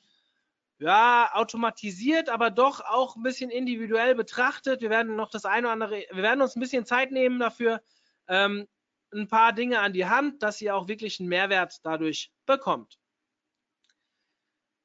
ja, 0.80 1.30
automatisiert, 1.34 2.30
aber 2.30 2.50
doch 2.50 2.82
auch 2.82 3.16
ein 3.16 3.24
bisschen 3.24 3.50
individuell 3.50 4.16
betrachtet. 4.16 4.82
Wir 4.82 4.90
werden 4.90 5.16
noch 5.16 5.30
das 5.30 5.46
eine 5.46 5.68
oder 5.68 5.74
andere, 5.74 6.06
wir 6.12 6.24
werden 6.24 6.42
uns 6.42 6.56
ein 6.56 6.60
bisschen 6.60 6.86
Zeit 6.86 7.12
nehmen 7.12 7.40
dafür, 7.40 7.82
ähm, 8.28 8.68
ein 9.14 9.28
paar 9.28 9.54
Dinge 9.54 9.80
an 9.80 9.94
die 9.94 10.08
Hand, 10.08 10.42
dass 10.42 10.60
ihr 10.60 10.76
auch 10.76 10.88
wirklich 10.88 11.20
einen 11.20 11.30
Mehrwert 11.30 11.80
dadurch 11.84 12.32
bekommt. 12.46 12.98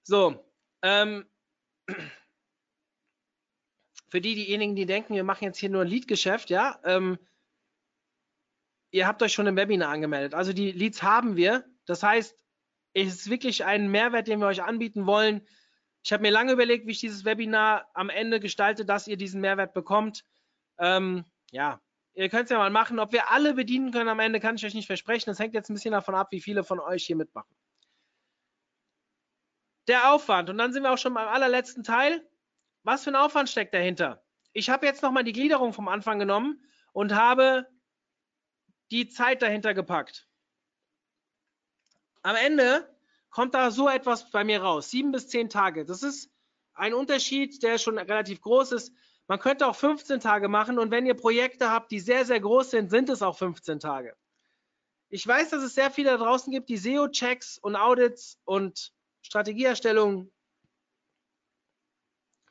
So, 0.03 0.48
ähm, 0.83 1.27
für 4.09 4.21
die, 4.21 4.35
diejenigen, 4.35 4.77
die 4.77 4.87
denken, 4.87 5.15
wir 5.15 5.25
machen 5.25 5.45
jetzt 5.45 5.59
hier 5.59 5.71
nur 5.71 5.83
ein 5.83 5.89
Lead-Geschäft, 5.89 6.51
ja, 6.51 6.81
ähm, 6.85 7.19
ihr 8.91 9.07
habt 9.07 9.23
euch 9.23 9.33
schon 9.33 9.47
im 9.47 9.57
Webinar 9.57 9.91
angemeldet. 9.91 10.35
Also 10.35 10.53
die 10.53 10.73
Leads 10.73 11.03
haben 11.03 11.37
wir. 11.37 11.65
Das 11.87 12.03
heißt, 12.03 12.37
es 12.95 13.15
ist 13.15 13.31
wirklich 13.31 13.65
ein 13.65 13.91
Mehrwert, 13.91 14.29
den 14.29 14.41
wir 14.41 14.47
euch 14.47 14.63
anbieten 14.63 15.07
wollen. 15.07 15.47
Ich 16.05 16.13
habe 16.13 16.23
mir 16.23 16.31
lange 16.31 16.53
überlegt, 16.53 16.87
wie 16.87 16.93
ich 16.93 17.01
dieses 17.01 17.25
Webinar 17.25 17.89
am 17.95 18.09
Ende 18.09 18.41
gestalte, 18.41 18.85
dass 18.85 19.09
ihr 19.09 19.17
diesen 19.17 19.41
Mehrwert 19.41 19.75
bekommt. 19.75 20.25
Ähm, 20.79 21.25
ja, 21.51 21.81
ihr 22.15 22.29
könnt 22.29 22.45
es 22.45 22.51
ja 22.51 22.59
mal 22.59 22.71
machen. 22.71 22.99
Ob 22.99 23.13
wir 23.13 23.31
alle 23.31 23.55
bedienen 23.55 23.91
können 23.91 24.09
am 24.09 24.21
Ende, 24.21 24.41
kann 24.41 24.57
ich 24.57 24.65
euch 24.65 24.75
nicht 24.75 24.87
versprechen. 24.87 25.31
Das 25.31 25.39
hängt 25.39 25.55
jetzt 25.55 25.71
ein 25.71 25.75
bisschen 25.75 25.93
davon 25.93 26.15
ab, 26.15 26.29
wie 26.31 26.41
viele 26.41 26.65
von 26.65 26.81
euch 26.81 27.05
hier 27.05 27.17
mitmachen. 27.17 27.55
Der 29.89 30.13
Aufwand. 30.13 30.51
Und 30.51 30.59
dann 30.59 30.73
sind 30.73 30.85
wir 30.85 30.93
auch 30.93 30.99
schon 30.99 31.15
beim 31.15 31.29
allerletzten 31.29 31.83
Teil. 31.83 32.25
Was 32.85 33.05
für 33.05 33.11
ein 33.11 33.17
Aufwand 33.17 33.51
steckt 33.51 33.75
dahinter? 33.75 34.23
ich 34.59 34.71
habe 34.71 34.87
jetzt 34.87 35.03
nochmal 35.03 35.25
die 35.25 35.33
Gliederung 35.33 35.73
vom 35.73 35.89
Anfang 35.89 36.19
genommen 36.19 36.63
und 36.93 37.15
habe 37.15 37.67
die 38.91 39.09
Zeit 39.09 39.43
dahinter 39.43 39.75
gepackt. 39.75 40.27
Am 42.23 42.37
Ende 42.37 42.89
kommt 43.31 43.55
da 43.55 43.71
so 43.71 43.89
etwas 43.89 44.31
bei 44.31 44.45
mir 44.45 44.63
raus. 44.63 44.91
Sieben 44.91 45.13
bis 45.13 45.29
zehn 45.29 45.49
Tage. 45.49 45.85
Das 45.85 46.03
ist 46.03 46.31
ein 46.75 46.95
Unterschied, 46.95 47.63
der 47.63 47.79
schon 47.79 47.99
relativ 47.99 48.41
groß 48.41 48.73
ist. 48.73 48.93
Man 49.27 49.39
könnte 49.39 49.67
auch 49.67 49.77
15 49.77 50.21
Tage 50.21 50.49
machen 50.49 50.79
und 50.79 50.91
wenn 50.91 51.07
ihr 51.07 51.15
Projekte 51.15 51.71
habt, 51.71 51.93
die 51.93 52.01
sehr, 52.01 52.25
sehr 52.25 52.41
groß 52.41 52.71
sind, 52.71 52.91
sind 52.91 53.11
es 53.11 53.23
auch 53.23 53.37
15 53.37 53.79
Tage. 53.79 54.17
Ich 55.11 55.27
weiß, 55.27 55.51
dass 55.51 55.63
es 55.63 55.75
sehr 55.75 55.91
viele 55.91 56.11
da 56.11 56.17
draußen 56.17 56.53
gibt, 56.53 56.69
die 56.69 56.79
SEO-Checks 56.79 57.59
und 57.59 57.77
Audits 57.77 58.39
und 58.45 58.93
Strategieerstellungen 59.29 60.33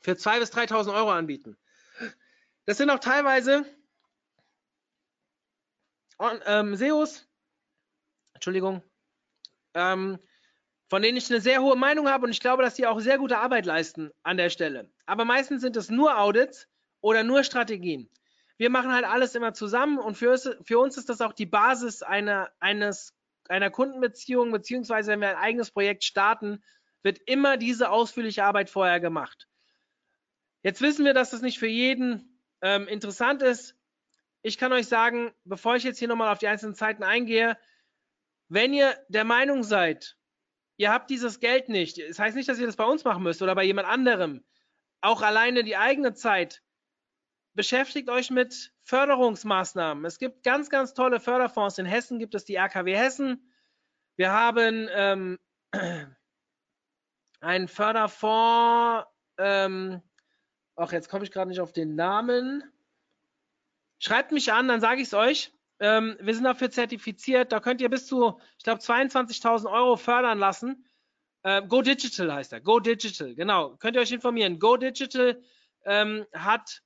für 0.02 0.12
2.000 0.12 0.40
bis 0.40 0.54
3.000 0.54 0.94
Euro 0.94 1.12
anbieten. 1.12 1.58
Das 2.66 2.78
sind 2.78 2.92
auch 2.92 3.00
teilweise 3.00 3.66
ähm, 6.46 6.76
SEOs, 6.76 7.28
Entschuldigung, 8.36 8.84
ähm, 9.74 10.20
von 10.88 11.02
denen 11.02 11.18
ich 11.18 11.32
eine 11.32 11.42
sehr 11.42 11.64
hohe 11.64 11.76
Meinung 11.76 12.08
habe 12.10 12.26
und 12.26 12.32
ich 12.32 12.40
glaube, 12.40 12.62
dass 12.62 12.76
die 12.76 12.86
auch 12.86 13.00
sehr 13.00 13.18
gute 13.18 13.40
Arbeit 13.40 13.66
leisten 13.66 14.12
an 14.22 14.38
der 14.38 14.52
Stelle. 14.52 14.92
Aber 15.08 15.26
meistens 15.26 15.62
sind 15.62 15.76
es 15.78 15.90
nur 15.90 16.20
Audits 16.20 16.68
oder 17.02 17.24
nur 17.24 17.44
Strategien. 17.44 18.08
Wir 18.58 18.70
machen 18.70 18.94
halt 18.94 19.06
alles 19.06 19.34
immer 19.34 19.54
zusammen 19.54 19.98
und 19.98 20.16
für 20.16 20.30
uns, 20.30 20.48
für 20.64 20.78
uns 20.78 20.96
ist 20.98 21.10
das 21.10 21.22
auch 21.22 21.34
die 21.34 21.48
Basis 21.48 22.04
einer, 22.04 22.52
eines, 22.60 23.16
einer 23.50 23.70
Kundenbeziehung, 23.70 24.52
beziehungsweise 24.52 25.12
wenn 25.12 25.22
wir 25.22 25.30
ein 25.30 25.36
eigenes 25.44 25.72
Projekt 25.72 26.04
starten, 26.04 26.64
wird 27.04 27.20
immer 27.26 27.58
diese 27.58 27.90
ausführliche 27.90 28.44
Arbeit 28.44 28.70
vorher 28.70 29.00
gemacht. 29.00 29.48
Jetzt 30.64 30.82
wissen 30.82 31.06
wir, 31.06 31.14
dass 31.14 31.30
das 31.32 31.42
nicht 31.42 31.60
für 31.60 31.68
jeden 31.68 32.42
ähm, 32.62 32.88
interessant 32.88 33.42
ist. 33.42 33.76
Ich 34.42 34.58
kann 34.58 34.74
euch 34.74 34.88
sagen, 34.88 35.32
bevor 35.44 35.76
ich 35.76 35.84
jetzt 35.84 36.00
hier 36.00 36.08
nochmal 36.08 36.32
auf 36.32 36.40
die 36.40 36.48
einzelnen 36.48 36.76
Zeiten 36.76 37.04
eingehe, 37.04 37.58
wenn 38.50 38.74
ihr 38.74 38.98
der 39.10 39.24
Meinung 39.24 39.64
seid, 39.64 40.18
ihr 40.78 40.92
habt 40.92 41.10
dieses 41.10 41.40
Geld 41.40 41.70
nicht, 41.70 42.00
das 42.00 42.20
heißt 42.20 42.36
nicht, 42.36 42.50
dass 42.50 42.60
ihr 42.60 42.66
das 42.66 42.76
bei 42.76 42.86
uns 42.86 43.04
machen 43.04 43.24
müsst 43.24 43.42
oder 43.42 43.56
bei 43.56 43.64
jemand 43.64 43.88
anderem, 43.88 44.44
auch 45.02 45.22
alleine 45.22 45.64
die 45.64 45.78
eigene 45.78 46.14
Zeit, 46.14 46.62
beschäftigt 47.58 48.08
euch 48.10 48.30
mit 48.30 48.72
Förderungsmaßnahmen. 48.84 50.06
Es 50.06 50.20
gibt 50.20 50.44
ganz, 50.44 50.70
ganz 50.70 50.94
tolle 50.94 51.20
Förderfonds. 51.20 51.80
In 51.80 51.88
Hessen 51.88 52.20
gibt 52.20 52.36
es 52.36 52.46
die 52.46 52.56
RKW 52.56 52.96
Hessen. 52.96 53.52
Wir 54.16 54.32
haben 54.32 54.88
ähm, 54.92 55.40
einen 57.42 57.68
Förderfonds, 57.68 59.08
ähm, 59.40 60.02
ach, 60.76 60.92
jetzt 60.92 61.10
komme 61.10 61.26
ich 61.26 61.32
gerade 61.32 61.50
nicht 61.50 61.60
auf 61.60 61.74
den 61.74 61.96
Namen. 61.96 62.64
Schreibt 64.00 64.32
mich 64.32 64.54
an, 64.54 64.68
dann 64.68 64.80
sage 64.80 65.02
ich 65.02 65.08
es 65.08 65.14
euch. 65.16 65.52
Ähm, 65.80 66.16
wir 66.22 66.36
sind 66.36 66.44
dafür 66.44 66.70
zertifiziert. 66.70 67.52
Da 67.52 67.60
könnt 67.60 67.82
ihr 67.82 67.90
bis 67.90 68.06
zu, 68.06 68.40
ich 68.60 68.64
glaube, 68.64 68.82
22.000 68.82 69.70
Euro 69.72 69.98
fördern 69.98 70.38
lassen. 70.38 70.88
Äh, 71.42 71.64
Go 71.64 71.82
Digital 71.82 72.32
heißt 72.32 72.54
er. 72.54 72.62
Go 72.62 72.80
Digital, 72.80 73.34
genau. 73.34 73.76
Könnt 73.78 73.96
ihr 73.96 74.02
euch 74.02 74.12
informieren. 74.12 74.60
Go 74.60 74.78
Digital 74.78 75.42
ähm, 75.86 76.26
hat, 76.34 76.84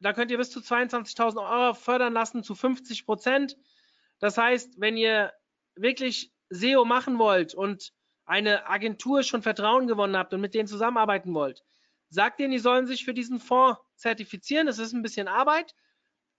da 0.00 0.12
könnt 0.12 0.30
ihr 0.30 0.38
bis 0.38 0.50
zu 0.50 0.60
22.000 0.60 1.38
Euro 1.38 1.74
fördern 1.74 2.12
lassen 2.12 2.42
zu 2.42 2.54
50 2.54 3.04
Prozent. 3.04 3.56
Das 4.18 4.38
heißt, 4.38 4.80
wenn 4.80 4.96
ihr 4.96 5.32
wirklich 5.76 6.32
SEO 6.48 6.84
machen 6.84 7.18
wollt 7.18 7.54
und 7.54 7.92
eine 8.24 8.68
Agentur 8.68 9.22
schon 9.22 9.42
Vertrauen 9.42 9.86
gewonnen 9.86 10.16
habt 10.16 10.32
und 10.34 10.40
mit 10.40 10.54
denen 10.54 10.68
zusammenarbeiten 10.68 11.34
wollt, 11.34 11.62
sagt 12.08 12.40
denen, 12.40 12.52
die 12.52 12.58
sollen 12.58 12.86
sich 12.86 13.04
für 13.04 13.14
diesen 13.14 13.40
Fonds 13.40 13.80
zertifizieren. 13.96 14.66
Das 14.66 14.78
ist 14.78 14.92
ein 14.92 15.02
bisschen 15.02 15.28
Arbeit, 15.28 15.74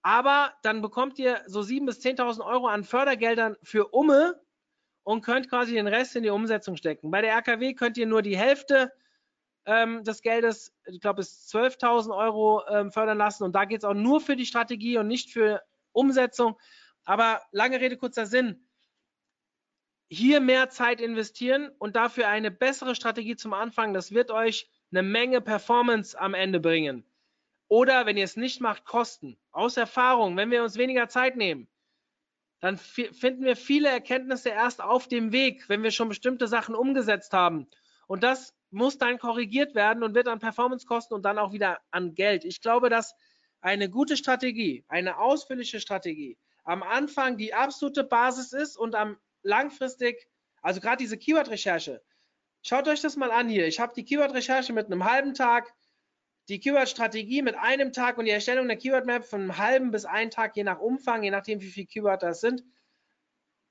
aber 0.02 0.54
dann 0.64 0.82
bekommt 0.82 1.20
ihr 1.20 1.42
so 1.48 1.62
7.000 1.62 1.86
bis 1.86 2.00
10.000 2.00 2.46
Euro 2.46 2.68
an 2.68 2.84
Fördergeldern 2.84 3.56
für 3.64 3.88
Umme 3.90 4.42
und 5.04 5.22
könnt 5.22 5.50
quasi 5.50 5.74
den 5.74 5.88
Rest 5.88 6.16
in 6.16 6.24
die 6.24 6.30
Umsetzung 6.30 6.76
stecken. 6.76 7.12
Bei 7.12 7.22
der 7.22 7.34
RKW 7.34 7.74
könnt 7.74 7.98
ihr 7.98 8.08
nur 8.08 8.22
die 8.22 8.38
Hälfte 8.38 8.92
ähm, 9.66 10.04
des 10.04 10.22
Geldes, 10.22 10.74
ich 10.86 11.02
glaube 11.02 11.18
bis 11.18 11.48
12.000 11.54 12.16
Euro 12.16 12.64
ähm, 12.68 12.92
fördern 12.92 13.18
lassen 13.18 13.44
und 13.44 13.54
da 13.54 13.66
geht 13.66 13.80
es 13.80 13.86
auch 13.86 13.94
nur 13.94 14.22
für 14.22 14.36
die 14.36 14.46
Strategie 14.46 14.98
und 14.98 15.08
nicht 15.08 15.32
für 15.32 15.62
Umsetzung. 15.92 16.58
Aber 17.04 17.42
lange 17.52 17.80
Rede, 17.80 17.98
kurzer 17.98 18.26
Sinn. 18.26 18.68
Hier 20.10 20.42
mehr 20.42 20.70
Zeit 20.70 21.00
investieren 21.00 21.72
und 21.80 21.96
dafür 21.96 22.28
eine 22.28 22.52
bessere 22.52 22.96
Strategie 22.96 23.36
zum 23.36 23.54
Anfang. 23.54 23.94
Das 23.94 24.12
wird 24.12 24.30
euch 24.30 24.70
eine 24.92 25.04
Menge 25.04 25.42
Performance 25.42 26.20
am 26.20 26.34
Ende 26.34 26.60
bringen. 26.60 27.06
Oder 27.70 28.06
wenn 28.06 28.18
ihr 28.18 28.26
es 28.26 28.36
nicht 28.36 28.60
macht, 28.60 28.84
Kosten. 28.84 29.38
Aus 29.52 29.78
Erfahrung, 29.78 30.36
wenn 30.36 30.52
wir 30.52 30.64
uns 30.64 30.78
weniger 30.78 31.08
Zeit 31.08 31.38
nehmen, 31.38 31.70
dann 32.60 32.78
finden 32.78 33.44
wir 33.44 33.56
viele 33.56 33.90
Erkenntnisse 33.90 34.50
erst 34.50 34.82
auf 34.82 35.08
dem 35.08 35.32
Weg, 35.32 35.68
wenn 35.70 35.82
wir 35.82 35.92
schon 35.92 36.10
bestimmte 36.10 36.48
Sachen 36.48 36.76
umgesetzt 36.76 37.34
haben. 37.34 37.68
Und 38.08 38.24
das 38.24 38.54
muss 38.72 38.98
dann 38.98 39.19
korrigiert 39.19 39.76
werden 39.76 40.03
und 40.03 40.15
wird 40.15 40.27
an 40.27 40.39
Performance 40.39 40.85
kosten 40.85 41.14
und 41.14 41.23
dann 41.23 41.38
auch 41.38 41.53
wieder 41.53 41.80
an 41.91 42.15
Geld. 42.15 42.45
Ich 42.45 42.61
glaube, 42.61 42.89
dass 42.89 43.14
eine 43.60 43.89
gute 43.89 44.18
Strategie, 44.18 44.84
eine 44.88 45.19
ausführliche 45.19 45.80
Strategie 45.80 46.38
am 46.64 46.84
Anfang 46.84 47.38
die 47.38 47.53
absolute 47.53 48.03
Basis 48.03 48.53
ist 48.53 48.77
und 48.77 48.95
am 48.95 49.18
langfristig, 49.43 50.27
also 50.61 50.80
gerade 50.80 50.98
diese 50.98 51.18
Keyword-Recherche. 51.18 52.02
Schaut 52.64 52.88
euch 52.88 53.02
das 53.02 53.15
mal 53.15 53.31
an 53.31 53.49
hier. 53.49 53.68
Ich 53.68 53.80
habe 53.80 53.93
die 53.95 54.06
Keyword-Recherche 54.06 54.72
mit 54.73 54.85
einem 54.85 55.03
halben 55.03 55.34
Tag, 55.34 55.73
die 56.49 56.60
Keyword-Strategie 56.60 57.41
mit 57.41 57.56
einem 57.56 57.91
Tag 57.91 58.18
und 58.18 58.26
die 58.26 58.31
Erstellung 58.31 58.68
der 58.68 58.77
Keyword-Map 58.77 59.26
von 59.26 59.41
einem 59.41 59.57
halben 59.57 59.91
bis 59.91 60.06
einen 60.06 60.31
Tag, 60.31 60.56
je 60.56 60.64
nach 60.64 60.80
Umfang, 60.80 61.23
je 61.23 61.31
nachdem, 61.31 61.61
wie 61.61 61.69
viele 61.69 61.88
Keyword 61.88 62.23
das 62.23 62.41
sind, 62.41 62.64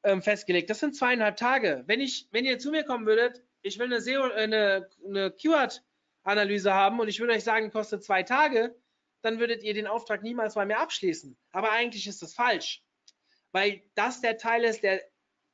ähm, 0.02 0.22
festgelegt. 0.22 0.70
Das 0.70 0.80
sind 0.80 0.96
zweieinhalb 0.96 1.36
Tage. 1.36 1.84
Wenn, 1.86 2.00
ich, 2.00 2.28
wenn 2.32 2.44
ihr 2.44 2.58
zu 2.58 2.70
mir 2.70 2.84
kommen 2.84 3.06
würdet, 3.06 3.42
ich 3.62 3.78
will 3.78 3.86
eine, 3.86 4.00
SEO, 4.00 4.28
äh, 4.28 4.32
eine, 4.32 4.88
eine 5.06 5.30
Keyword-Analyse 5.30 6.72
haben 6.72 7.00
und 7.00 7.08
ich 7.08 7.20
würde 7.20 7.34
euch 7.34 7.44
sagen, 7.44 7.70
kostet 7.70 8.04
zwei 8.04 8.22
Tage, 8.22 8.74
dann 9.22 9.38
würdet 9.38 9.62
ihr 9.62 9.74
den 9.74 9.86
Auftrag 9.86 10.22
niemals 10.22 10.54
bei 10.54 10.64
mir 10.64 10.78
abschließen. 10.78 11.36
Aber 11.52 11.72
eigentlich 11.72 12.06
ist 12.06 12.22
das 12.22 12.34
falsch, 12.34 12.82
weil 13.52 13.82
das 13.94 14.20
der 14.20 14.38
Teil 14.38 14.64
ist, 14.64 14.82
der 14.82 15.02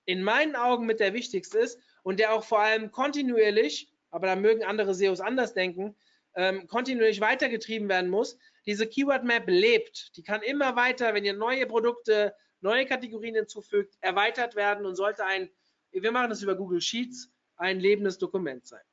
in 0.04 0.22
meinen 0.22 0.54
Augen 0.54 0.86
mit 0.86 1.00
der 1.00 1.14
wichtigste 1.14 1.58
ist 1.58 1.80
und 2.02 2.20
der 2.20 2.32
auch 2.32 2.44
vor 2.44 2.60
allem 2.60 2.92
kontinuierlich, 2.92 3.92
aber 4.10 4.28
da 4.28 4.36
mögen 4.36 4.64
andere 4.64 4.94
SEOs 4.94 5.20
anders 5.20 5.52
denken, 5.52 5.96
ähm, 6.36 6.68
kontinuierlich 6.68 7.20
weitergetrieben 7.20 7.88
werden 7.88 8.10
muss. 8.10 8.38
Diese 8.66 8.86
Keyword 8.86 9.24
Map 9.24 9.44
lebt. 9.48 10.16
Die 10.16 10.22
kann 10.22 10.42
immer 10.42 10.76
weiter, 10.76 11.12
wenn 11.14 11.24
ihr 11.24 11.34
neue 11.34 11.66
Produkte, 11.66 12.34
neue 12.60 12.86
Kategorien 12.86 13.34
hinzufügt, 13.34 13.96
erweitert 14.00 14.54
werden 14.54 14.86
und 14.86 14.94
sollte 14.94 15.24
ein, 15.24 15.50
wir 15.90 16.12
machen 16.12 16.30
das 16.30 16.42
über 16.42 16.54
Google 16.54 16.80
Sheets, 16.80 17.32
ein 17.56 17.80
lebendes 17.80 18.18
Dokument 18.18 18.66
sein. 18.66 18.84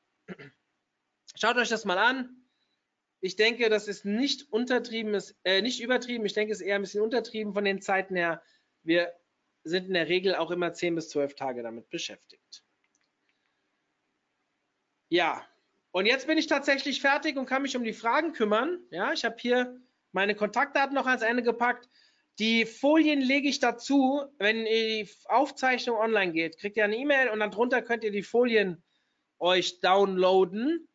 Schaut 1.36 1.58
euch 1.58 1.70
das 1.70 1.86
mal 1.86 1.98
an. 1.98 2.44
Ich 3.22 3.36
denke, 3.36 3.70
das 3.70 3.88
ist 3.88 4.06
nicht 4.06 4.52
untertrieben, 4.52 5.14
ist, 5.14 5.36
äh, 5.44 5.62
nicht 5.62 5.82
übertrieben. 5.82 6.26
Ich 6.26 6.34
denke, 6.34 6.52
es 6.52 6.60
ist 6.60 6.68
eher 6.68 6.76
ein 6.76 6.82
bisschen 6.82 7.02
untertrieben 7.02 7.54
von 7.54 7.64
den 7.64 7.82
Zeiten 7.82 8.16
her. 8.16 8.44
Wir 8.84 9.14
sind 9.64 9.88
in 9.88 9.94
der 9.94 10.10
Regel 10.10 10.36
auch 10.36 10.52
immer 10.52 10.74
10 10.74 10.96
bis 10.96 11.10
12 11.10 11.36
Tage 11.36 11.64
damit 11.64 11.90
beschäftigt. 11.90 12.64
Ja, 15.10 15.48
und 15.92 16.06
jetzt 16.06 16.28
bin 16.28 16.38
ich 16.38 16.48
tatsächlich 16.48 17.02
fertig 17.02 17.38
und 17.38 17.46
kann 17.46 17.62
mich 17.62 17.78
um 17.78 17.84
die 17.84 17.94
Fragen 17.94 18.34
kümmern. 18.34 18.80
Ja, 18.90 19.14
ich 19.14 19.24
habe 19.24 19.36
hier 19.40 19.80
meine 20.12 20.36
Kontaktdaten 20.36 20.96
noch 20.96 21.06
ans 21.06 21.22
Ende 21.22 21.44
gepackt. 21.44 21.88
Die 22.40 22.66
Folien 22.66 23.22
lege 23.22 23.48
ich 23.48 23.60
dazu, 23.60 24.24
wenn 24.38 24.66
die 24.66 25.08
Aufzeichnung 25.26 25.98
online 25.98 26.32
geht. 26.32 26.58
Kriegt 26.58 26.78
ihr 26.78 26.84
eine 26.84 26.98
E-Mail 26.98 27.30
und 27.30 27.40
dann 27.40 27.52
drunter 27.52 27.82
könnt 27.82 28.04
ihr 28.04 28.12
die 28.12 28.24
Folien 28.24 28.84
euch 29.38 29.80
downloaden. 29.82 30.88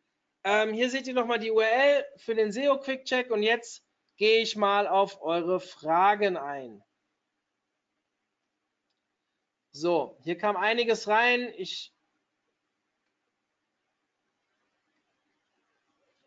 Ähm, 0.43 0.73
hier 0.73 0.89
seht 0.89 1.07
ihr 1.07 1.13
nochmal 1.13 1.39
die 1.39 1.51
URL 1.51 2.05
für 2.17 2.35
den 2.35 2.51
SEO 2.51 2.79
Quick 2.79 3.05
Check 3.05 3.31
und 3.31 3.43
jetzt 3.43 3.83
gehe 4.17 4.41
ich 4.41 4.57
mal 4.57 4.87
auf 4.87 5.21
eure 5.21 5.59
Fragen 5.61 6.35
ein. 6.35 6.83
So, 9.71 10.17
hier 10.23 10.37
kam 10.37 10.57
einiges 10.57 11.07
rein. 11.07 11.53
Ich 11.55 11.93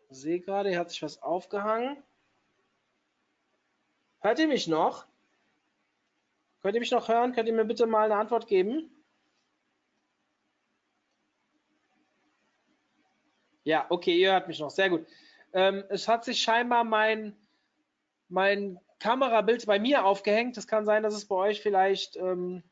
sehe 0.09 0.39
gerade, 0.39 0.69
hier 0.69 0.79
hat 0.79 0.89
sich 0.89 1.03
was 1.03 1.21
aufgehangen. 1.21 2.01
Hört 4.23 4.39
ihr 4.39 4.47
mich 4.47 4.69
noch? 4.69 5.05
Könnt 6.61 6.75
ihr 6.75 6.79
mich 6.79 6.91
noch 6.91 7.09
hören? 7.09 7.33
Könnt 7.33 7.49
ihr 7.49 7.53
mir 7.53 7.65
bitte 7.65 7.85
mal 7.85 8.05
eine 8.05 8.15
Antwort 8.15 8.47
geben? 8.47 8.89
Ja, 13.65 13.85
okay, 13.89 14.15
ihr 14.15 14.31
hört 14.31 14.47
mich 14.47 14.59
noch. 14.59 14.69
Sehr 14.69 14.89
gut. 14.89 15.05
Ähm, 15.51 15.83
es 15.89 16.07
hat 16.07 16.23
sich 16.23 16.41
scheinbar 16.41 16.85
mein, 16.85 17.35
mein 18.29 18.79
Kamerabild 18.99 19.65
bei 19.65 19.77
mir 19.77 20.05
aufgehängt. 20.05 20.55
Es 20.57 20.67
kann 20.67 20.85
sein, 20.85 21.03
dass 21.03 21.15
es 21.15 21.27
bei 21.27 21.35
euch 21.35 21.61
vielleicht. 21.61 22.15
Ähm 22.15 22.63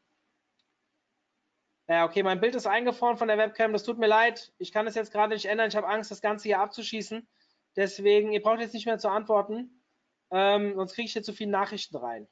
ja, 1.90 2.06
okay, 2.06 2.24
mein 2.24 2.40
Bild 2.40 2.56
ist 2.56 2.66
eingefroren 2.66 3.18
von 3.18 3.28
der 3.28 3.38
Webcam. 3.38 3.74
Das 3.74 3.84
tut 3.84 3.98
mir 3.98 4.08
leid. 4.08 4.54
Ich 4.58 4.72
kann 4.72 4.88
es 4.88 4.96
jetzt 4.96 5.12
gerade 5.12 5.34
nicht 5.34 5.48
ändern. 5.48 5.68
Ich 5.68 5.76
habe 5.76 5.90
Angst, 5.90 6.12
das 6.12 6.22
Ganze 6.22 6.48
hier 6.48 6.62
abzuschießen. 6.62 7.28
Deswegen, 7.76 8.32
ihr 8.32 8.42
braucht 8.42 8.62
jetzt 8.62 8.74
nicht 8.74 8.86
mehr 8.86 9.00
zu 9.00 9.10
antworten, 9.10 9.81
ähm, 10.32 10.76
sonst 10.76 10.94
kriege 10.94 11.06
ich 11.06 11.14
hier 11.14 11.24
zu 11.24 11.34
viele 11.34 11.52
Nachrichten 11.52 11.98
rein. 11.98 12.28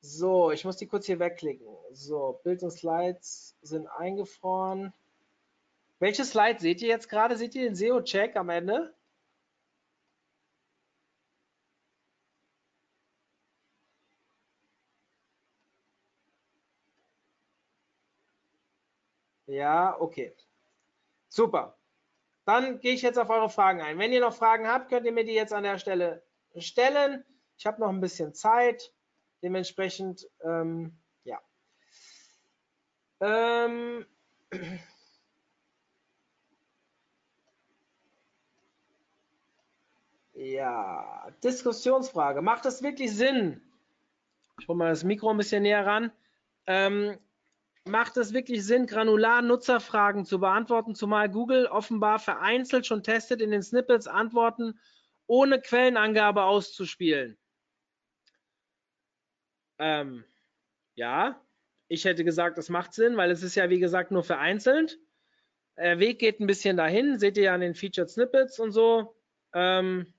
So, 0.00 0.50
ich 0.50 0.64
muss 0.64 0.76
die 0.76 0.86
kurz 0.86 1.06
hier 1.06 1.18
wegklicken. 1.20 1.66
So, 1.92 2.40
Bild 2.44 2.62
und 2.62 2.70
Slides 2.72 3.56
sind 3.62 3.86
eingefroren. 3.86 4.92
Welche 6.00 6.24
Slide 6.24 6.58
seht 6.60 6.82
ihr 6.82 6.88
jetzt 6.88 7.08
gerade? 7.08 7.36
Seht 7.36 7.54
ihr 7.54 7.62
den 7.62 7.76
SEO-Check 7.76 8.36
am 8.36 8.48
Ende? 8.50 8.94
Ja, 19.46 19.96
okay. 20.00 20.34
Super. 21.28 21.76
Dann 22.44 22.80
gehe 22.80 22.94
ich 22.94 23.02
jetzt 23.02 23.18
auf 23.18 23.30
eure 23.30 23.48
Fragen 23.48 23.80
ein. 23.80 23.98
Wenn 23.98 24.12
ihr 24.12 24.20
noch 24.20 24.34
Fragen 24.34 24.66
habt, 24.66 24.88
könnt 24.88 25.06
ihr 25.06 25.12
mir 25.12 25.24
die 25.24 25.34
jetzt 25.34 25.52
an 25.52 25.62
der 25.62 25.78
Stelle 25.78 26.22
stellen. 26.56 27.24
Ich 27.56 27.66
habe 27.66 27.80
noch 27.80 27.88
ein 27.90 28.00
bisschen 28.00 28.34
Zeit. 28.34 28.92
Dementsprechend, 29.42 30.28
ähm, 30.44 30.98
ja. 31.24 31.40
Ähm, 33.20 34.06
ja, 40.34 41.28
Diskussionsfrage. 41.44 42.42
Macht 42.42 42.66
es 42.66 42.82
wirklich 42.82 43.16
Sinn? 43.16 43.62
Ich 44.60 44.66
hole 44.68 44.78
mal 44.78 44.90
das 44.90 45.04
Mikro 45.04 45.30
ein 45.30 45.36
bisschen 45.36 45.62
näher 45.62 45.86
ran. 45.86 46.12
Ähm, 46.66 47.18
macht 47.84 48.16
es 48.16 48.32
wirklich 48.32 48.64
Sinn, 48.64 48.86
granular 48.86 49.42
Nutzerfragen 49.42 50.24
zu 50.24 50.40
beantworten, 50.40 50.94
zumal 50.94 51.28
Google 51.28 51.66
offenbar 51.66 52.18
vereinzelt 52.18 52.86
schon 52.86 53.02
testet, 53.02 53.40
in 53.40 53.50
den 53.50 53.62
Snippets 53.62 54.06
Antworten 54.06 54.78
ohne 55.26 55.60
Quellenangabe 55.60 56.44
auszuspielen? 56.44 57.38
Ähm, 59.78 60.24
ja, 60.94 61.40
ich 61.88 62.04
hätte 62.04 62.24
gesagt, 62.24 62.58
das 62.58 62.68
macht 62.68 62.94
Sinn, 62.94 63.16
weil 63.16 63.30
es 63.30 63.42
ist 63.42 63.54
ja 63.54 63.68
wie 63.68 63.80
gesagt 63.80 64.10
nur 64.10 64.22
vereinzelt. 64.22 64.98
Der 65.76 65.98
Weg 65.98 66.18
geht 66.18 66.38
ein 66.38 66.46
bisschen 66.46 66.76
dahin, 66.76 67.18
seht 67.18 67.36
ihr 67.36 67.44
ja 67.44 67.54
an 67.54 67.60
den 67.60 67.74
Featured 67.74 68.10
Snippets 68.10 68.58
und 68.60 68.72
so. 68.72 69.16
Ähm, 69.54 70.12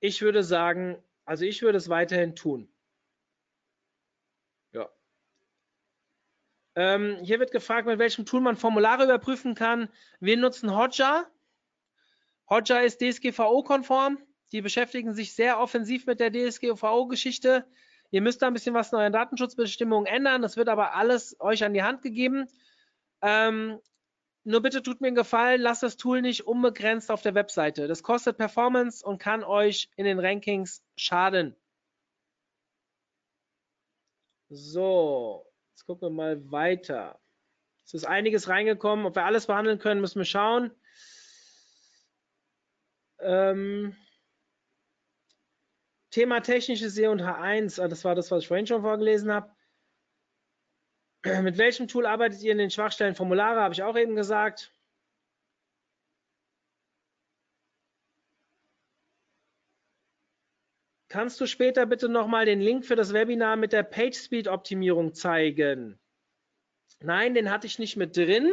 ich 0.00 0.22
würde 0.22 0.42
sagen, 0.42 1.02
also 1.24 1.44
ich 1.44 1.62
würde 1.62 1.78
es 1.78 1.88
weiterhin 1.88 2.34
tun. 2.34 2.68
Ähm, 6.76 7.18
hier 7.22 7.40
wird 7.40 7.52
gefragt, 7.52 7.86
mit 7.86 7.98
welchem 7.98 8.26
Tool 8.26 8.42
man 8.42 8.56
Formulare 8.56 9.04
überprüfen 9.04 9.54
kann. 9.54 9.88
Wir 10.20 10.36
nutzen 10.36 10.76
Hotjar. 10.76 11.26
Hotjar 12.50 12.84
ist 12.84 13.00
DSGVO-konform. 13.00 14.18
Die 14.52 14.60
beschäftigen 14.60 15.14
sich 15.14 15.34
sehr 15.34 15.58
offensiv 15.58 16.06
mit 16.06 16.20
der 16.20 16.30
DSGVO-Geschichte. 16.30 17.66
Ihr 18.10 18.20
müsst 18.20 18.42
da 18.42 18.46
ein 18.46 18.52
bisschen 18.52 18.74
was 18.74 18.92
in 18.92 18.98
euren 18.98 19.12
Datenschutzbestimmungen 19.12 20.06
ändern. 20.06 20.42
Das 20.42 20.58
wird 20.58 20.68
aber 20.68 20.94
alles 20.94 21.34
euch 21.40 21.64
an 21.64 21.72
die 21.72 21.82
Hand 21.82 22.02
gegeben. 22.02 22.46
Ähm, 23.22 23.80
nur 24.44 24.60
bitte 24.60 24.82
tut 24.82 25.00
mir 25.00 25.08
einen 25.08 25.16
Gefallen, 25.16 25.60
lasst 25.60 25.82
das 25.82 25.96
Tool 25.96 26.22
nicht 26.22 26.46
unbegrenzt 26.46 27.10
auf 27.10 27.22
der 27.22 27.34
Webseite. 27.34 27.88
Das 27.88 28.02
kostet 28.02 28.36
Performance 28.36 29.04
und 29.04 29.18
kann 29.18 29.42
euch 29.42 29.90
in 29.96 30.04
den 30.04 30.20
Rankings 30.20 30.84
schaden. 30.96 31.56
So, 34.48 35.45
jetzt 35.76 35.84
gucken 35.84 36.08
wir 36.08 36.10
mal 36.10 36.50
weiter. 36.50 37.20
Es 37.84 37.92
ist 37.92 38.06
einiges 38.06 38.48
reingekommen. 38.48 39.04
Ob 39.04 39.14
wir 39.14 39.26
alles 39.26 39.46
behandeln 39.46 39.78
können, 39.78 40.00
müssen 40.00 40.18
wir 40.18 40.24
schauen. 40.24 40.70
Ähm, 43.18 43.94
Thema 46.10 46.40
technische 46.40 46.88
SEO 46.88 47.12
und 47.12 47.20
H1, 47.20 47.82
ah, 47.82 47.88
das 47.88 48.04
war 48.06 48.14
das, 48.14 48.30
was 48.30 48.42
ich 48.42 48.48
vorhin 48.48 48.66
schon 48.66 48.80
vorgelesen 48.80 49.30
habe. 49.30 49.54
Mit 51.42 51.58
welchem 51.58 51.88
Tool 51.88 52.06
arbeitet 52.06 52.40
ihr 52.40 52.52
in 52.52 52.58
den 52.58 52.70
Schwachstellen? 52.70 53.14
Formulare 53.14 53.60
habe 53.60 53.74
ich 53.74 53.82
auch 53.82 53.98
eben 53.98 54.16
gesagt. 54.16 54.72
Kannst 61.16 61.40
du 61.40 61.46
später 61.46 61.86
bitte 61.86 62.10
nochmal 62.10 62.44
den 62.44 62.60
Link 62.60 62.84
für 62.84 62.94
das 62.94 63.14
Webinar 63.14 63.56
mit 63.56 63.72
der 63.72 63.82
PageSpeed-Optimierung 63.82 65.14
zeigen? 65.14 65.98
Nein, 67.00 67.32
den 67.32 67.50
hatte 67.50 67.66
ich 67.66 67.78
nicht 67.78 67.96
mit 67.96 68.18
drin. 68.18 68.52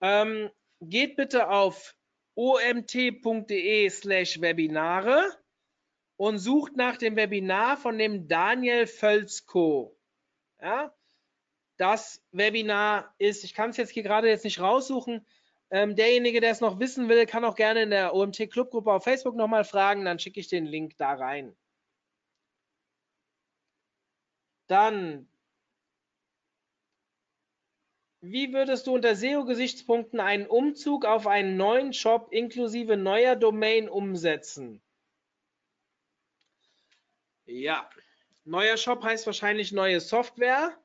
Ähm, 0.00 0.52
geht 0.80 1.16
bitte 1.16 1.48
auf 1.50 1.96
omt.de 2.36 3.90
slash 3.90 4.40
Webinare 4.40 5.36
und 6.16 6.38
sucht 6.38 6.76
nach 6.76 6.96
dem 6.96 7.16
Webinar 7.16 7.76
von 7.76 7.98
dem 7.98 8.28
Daniel 8.28 8.86
Völzko. 8.86 9.98
Ja, 10.62 10.94
das 11.76 12.22
Webinar 12.30 13.12
ist, 13.18 13.42
ich 13.42 13.52
kann 13.52 13.70
es 13.70 13.78
jetzt 13.78 13.90
hier 13.90 14.04
gerade 14.04 14.28
jetzt 14.28 14.44
nicht 14.44 14.60
raussuchen. 14.60 15.26
Ähm, 15.72 15.96
derjenige, 15.96 16.40
der 16.40 16.52
es 16.52 16.60
noch 16.60 16.78
wissen 16.78 17.08
will, 17.08 17.26
kann 17.26 17.44
auch 17.44 17.56
gerne 17.56 17.82
in 17.82 17.90
der 17.90 18.14
OMT 18.14 18.48
Clubgruppe 18.48 18.92
auf 18.92 19.02
Facebook 19.02 19.34
nochmal 19.34 19.64
fragen, 19.64 20.04
dann 20.04 20.20
schicke 20.20 20.38
ich 20.38 20.46
den 20.46 20.66
Link 20.66 20.96
da 20.98 21.14
rein. 21.14 21.56
Dann, 24.66 25.28
wie 28.20 28.52
würdest 28.52 28.86
du 28.86 28.94
unter 28.94 29.14
SEO-Gesichtspunkten 29.14 30.20
einen 30.20 30.46
Umzug 30.46 31.04
auf 31.04 31.26
einen 31.26 31.56
neuen 31.56 31.92
Shop 31.92 32.32
inklusive 32.32 32.96
neuer 32.96 33.36
Domain 33.36 33.88
umsetzen? 33.88 34.80
Ja, 37.46 37.90
neuer 38.44 38.78
Shop 38.78 39.02
heißt 39.02 39.26
wahrscheinlich 39.26 39.72
neue 39.72 40.00
Software. 40.00 40.76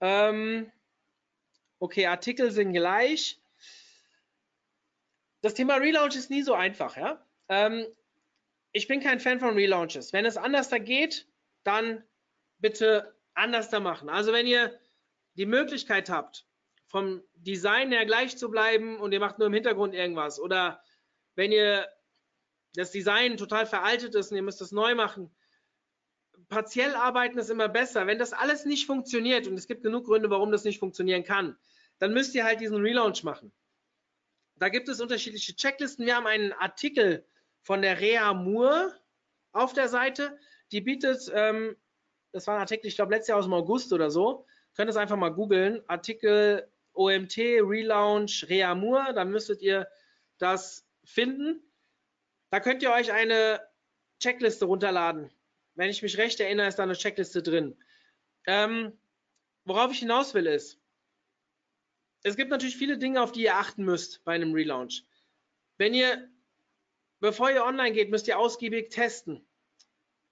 Ähm, 0.00 0.72
okay, 1.78 2.06
Artikel 2.06 2.50
sind 2.50 2.72
gleich. 2.72 3.38
Das 5.42 5.52
Thema 5.52 5.76
Relaunch 5.76 6.16
ist 6.16 6.30
nie 6.30 6.42
so 6.42 6.54
einfach, 6.54 6.96
ja. 6.96 7.22
Ähm, 7.48 7.86
ich 8.72 8.88
bin 8.88 9.00
kein 9.00 9.20
Fan 9.20 9.40
von 9.40 9.54
Relaunches. 9.54 10.14
Wenn 10.14 10.24
es 10.24 10.38
anders 10.38 10.70
da 10.70 10.78
geht, 10.78 11.28
dann 11.64 12.02
bitte 12.58 13.14
anders 13.34 13.70
da 13.70 13.80
machen. 13.80 14.08
Also 14.08 14.32
wenn 14.32 14.46
ihr 14.46 14.78
die 15.34 15.46
Möglichkeit 15.46 16.10
habt, 16.10 16.46
vom 16.86 17.22
Design 17.34 17.90
her 17.90 18.06
gleich 18.06 18.36
zu 18.36 18.50
bleiben 18.50 18.98
und 18.98 19.12
ihr 19.12 19.20
macht 19.20 19.38
nur 19.38 19.48
im 19.48 19.54
Hintergrund 19.54 19.94
irgendwas 19.94 20.38
oder 20.38 20.82
wenn 21.34 21.50
ihr 21.50 21.88
das 22.74 22.90
Design 22.90 23.36
total 23.36 23.66
veraltet 23.66 24.14
ist 24.14 24.30
und 24.30 24.36
ihr 24.36 24.42
müsst 24.42 24.60
es 24.60 24.72
neu 24.72 24.94
machen. 24.94 25.34
Partiell 26.48 26.94
arbeiten 26.94 27.38
ist 27.38 27.50
immer 27.50 27.68
besser. 27.68 28.06
Wenn 28.06 28.18
das 28.18 28.32
alles 28.32 28.64
nicht 28.64 28.86
funktioniert 28.86 29.46
und 29.46 29.54
es 29.54 29.66
gibt 29.66 29.82
genug 29.82 30.06
Gründe, 30.06 30.30
warum 30.30 30.52
das 30.52 30.64
nicht 30.64 30.78
funktionieren 30.78 31.24
kann, 31.24 31.56
dann 31.98 32.12
müsst 32.12 32.34
ihr 32.34 32.44
halt 32.44 32.60
diesen 32.60 32.76
Relaunch 32.76 33.22
machen. 33.22 33.52
Da 34.56 34.68
gibt 34.68 34.88
es 34.88 35.00
unterschiedliche 35.00 35.56
Checklisten. 35.56 36.06
Wir 36.06 36.16
haben 36.16 36.26
einen 36.26 36.52
Artikel 36.52 37.26
von 37.62 37.82
der 37.82 38.00
Rea 38.00 38.34
Moore 38.34 38.94
auf 39.52 39.72
der 39.72 39.88
Seite. 39.88 40.38
Die 40.70 40.80
bietet, 40.80 41.30
ähm, 41.32 41.76
das 42.34 42.48
war 42.48 42.56
ein 42.56 42.60
Artikel, 42.60 42.88
ich 42.88 42.96
glaube, 42.96 43.14
letztes 43.14 43.28
Jahr 43.28 43.38
aus 43.38 43.44
dem 43.44 43.54
August 43.54 43.92
oder 43.92 44.10
so. 44.10 44.44
Könnt 44.74 44.90
es 44.90 44.96
einfach 44.96 45.16
mal 45.16 45.28
googeln. 45.28 45.82
Artikel 45.86 46.68
OMT 46.92 47.38
Relaunch 47.38 48.46
Rea 48.48 48.74
Moore. 48.74 49.14
Dann 49.14 49.30
müsstet 49.30 49.62
ihr 49.62 49.88
das 50.38 50.84
finden. 51.04 51.62
Da 52.50 52.58
könnt 52.58 52.82
ihr 52.82 52.90
euch 52.90 53.12
eine 53.12 53.60
Checkliste 54.18 54.64
runterladen. 54.64 55.30
Wenn 55.76 55.90
ich 55.90 56.02
mich 56.02 56.18
recht 56.18 56.40
erinnere, 56.40 56.66
ist 56.66 56.76
da 56.76 56.82
eine 56.82 56.94
Checkliste 56.94 57.40
drin. 57.40 57.76
Ähm, 58.46 58.98
worauf 59.64 59.92
ich 59.92 60.00
hinaus 60.00 60.34
will 60.34 60.46
ist, 60.46 60.80
es 62.24 62.36
gibt 62.36 62.50
natürlich 62.50 62.76
viele 62.76 62.98
Dinge, 62.98 63.22
auf 63.22 63.30
die 63.30 63.42
ihr 63.42 63.56
achten 63.56 63.84
müsst 63.84 64.24
bei 64.24 64.34
einem 64.34 64.54
Relaunch. 64.54 65.04
Wenn 65.76 65.94
ihr, 65.94 66.28
bevor 67.20 67.50
ihr 67.52 67.64
online 67.64 67.92
geht, 67.92 68.10
müsst 68.10 68.26
ihr 68.26 68.40
ausgiebig 68.40 68.90
testen. 68.90 69.46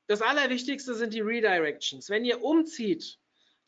Das 0.06 0.22
Allerwichtigste 0.22 0.94
sind 0.94 1.14
die 1.14 1.20
Redirections. 1.20 2.10
Wenn 2.10 2.24
ihr 2.24 2.42
umzieht, 2.42 3.18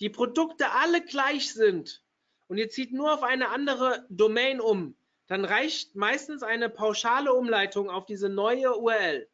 die 0.01 0.11
Produkte 0.11 0.70
alle 0.70 1.02
gleich 1.02 1.52
sind 1.52 2.05
und 2.48 2.59
ihr 2.59 2.69
zieht 2.69 2.93
nur 2.93 3.15
auf 3.15 3.23
eine 3.23 3.48
andere 3.48 4.06
Domain 4.11 4.61
um, 4.61 4.97
dann 5.27 5.44
reicht 5.44 5.94
meistens 5.94 6.43
eine 6.43 6.69
pauschale 6.69 7.32
Umleitung 7.32 7.89
auf 7.89 8.05
diese 8.05 8.28
neue 8.28 8.77
URL. 8.77 9.28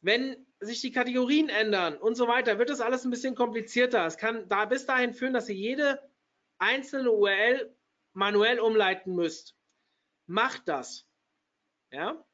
Wenn 0.00 0.46
sich 0.60 0.80
die 0.80 0.92
Kategorien 0.92 1.48
ändern 1.48 1.96
und 1.96 2.16
so 2.16 2.26
weiter, 2.26 2.58
wird 2.58 2.70
das 2.70 2.80
alles 2.80 3.04
ein 3.04 3.10
bisschen 3.10 3.34
komplizierter. 3.34 4.04
Es 4.04 4.18
kann 4.18 4.48
da 4.48 4.64
bis 4.64 4.84
dahin 4.84 5.14
führen, 5.14 5.32
dass 5.32 5.48
ihr 5.48 5.54
jede 5.54 6.10
einzelne 6.58 7.10
URL 7.10 7.74
manuell 8.12 8.58
umleiten 8.60 9.14
müsst. 9.14 9.56
Macht 10.26 10.68
das. 10.68 11.06
Ja? 11.90 12.24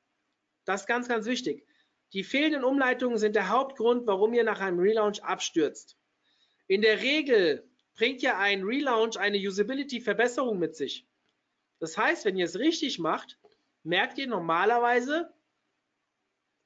Das 0.65 0.83
ist 0.83 0.87
ganz, 0.87 1.09
ganz 1.09 1.27
wichtig. 1.27 1.68
Die 2.15 2.25
fehlenden 2.25 2.65
Umleitungen 2.65 3.19
sind 3.19 3.37
der 3.37 3.49
Hauptgrund, 3.51 4.07
warum 4.07 4.33
ihr 4.33 4.45
nach 4.45 4.61
einem 4.61 4.79
Relaunch 4.79 5.23
abstürzt. 5.23 5.99
In 6.67 6.81
der 6.81 7.01
Regel 7.01 7.69
bringt 7.95 8.23
ja 8.23 8.39
ein 8.39 8.63
Relaunch 8.63 9.19
eine 9.19 9.39
Usability-Verbesserung 9.39 10.59
mit 10.59 10.77
sich. 10.77 11.07
Das 11.81 11.99
heißt, 11.99 12.25
wenn 12.25 12.37
ihr 12.37 12.47
es 12.47 12.59
richtig 12.59 12.99
macht, 12.99 13.39
merkt 13.83 14.19
ihr 14.19 14.27
normalerweise 14.27 15.33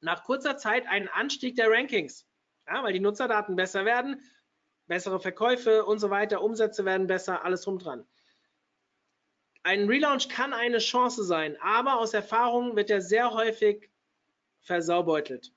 nach 0.00 0.24
kurzer 0.24 0.56
Zeit 0.56 0.86
einen 0.86 1.08
Anstieg 1.08 1.56
der 1.56 1.70
Rankings, 1.70 2.26
ja, 2.66 2.82
weil 2.82 2.92
die 2.92 3.00
Nutzerdaten 3.00 3.56
besser 3.56 3.84
werden, 3.84 4.20
bessere 4.86 5.20
Verkäufe 5.20 5.84
und 5.84 5.98
so 5.98 6.10
weiter, 6.10 6.42
Umsätze 6.42 6.84
werden 6.84 7.06
besser, 7.06 7.44
alles 7.44 7.62
drum 7.62 7.78
dran. 7.78 8.06
Ein 9.62 9.86
Relaunch 9.86 10.28
kann 10.28 10.52
eine 10.52 10.78
Chance 10.78 11.24
sein, 11.24 11.56
aber 11.60 11.98
aus 11.98 12.14
Erfahrung 12.14 12.74
wird 12.74 12.90
er 12.90 13.00
sehr 13.00 13.32
häufig 13.32 13.91
versaubeutelt. 14.62 15.52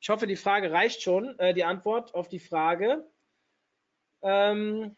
Ich 0.00 0.08
hoffe, 0.10 0.26
die 0.26 0.36
Frage 0.36 0.70
reicht 0.70 1.02
schon, 1.02 1.38
äh, 1.38 1.54
die 1.54 1.64
Antwort 1.64 2.14
auf 2.14 2.28
die 2.28 2.38
Frage. 2.38 3.08
Ähm, 4.22 4.96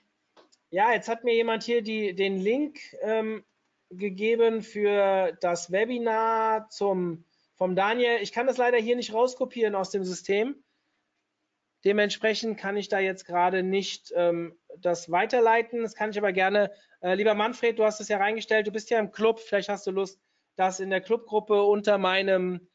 ja, 0.70 0.92
jetzt 0.92 1.08
hat 1.08 1.24
mir 1.24 1.34
jemand 1.34 1.62
hier 1.62 1.82
die, 1.82 2.14
den 2.14 2.38
Link 2.38 2.80
ähm, 3.02 3.44
gegeben 3.90 4.62
für 4.62 5.36
das 5.40 5.70
Webinar 5.70 6.68
zum, 6.70 7.24
vom 7.54 7.76
Daniel. 7.76 8.18
Ich 8.20 8.32
kann 8.32 8.46
das 8.46 8.56
leider 8.56 8.78
hier 8.78 8.96
nicht 8.96 9.14
rauskopieren 9.14 9.74
aus 9.74 9.90
dem 9.90 10.04
System. 10.04 10.62
Dementsprechend 11.84 12.58
kann 12.58 12.76
ich 12.76 12.88
da 12.88 12.98
jetzt 12.98 13.26
gerade 13.26 13.62
nicht 13.62 14.12
ähm, 14.16 14.58
das 14.76 15.10
weiterleiten. 15.10 15.82
Das 15.82 15.94
kann 15.94 16.10
ich 16.10 16.18
aber 16.18 16.32
gerne. 16.32 16.72
Äh, 17.00 17.14
lieber 17.14 17.34
Manfred, 17.34 17.78
du 17.78 17.84
hast 17.84 18.00
es 18.00 18.08
ja 18.08 18.16
reingestellt. 18.16 18.66
Du 18.66 18.72
bist 18.72 18.90
ja 18.90 18.98
im 18.98 19.12
Club. 19.12 19.38
Vielleicht 19.38 19.68
hast 19.68 19.86
du 19.86 19.92
Lust, 19.92 20.20
das 20.56 20.80
in 20.80 20.90
der 20.90 21.00
Clubgruppe 21.00 21.62
unter 21.62 21.98
meinem 21.98 22.68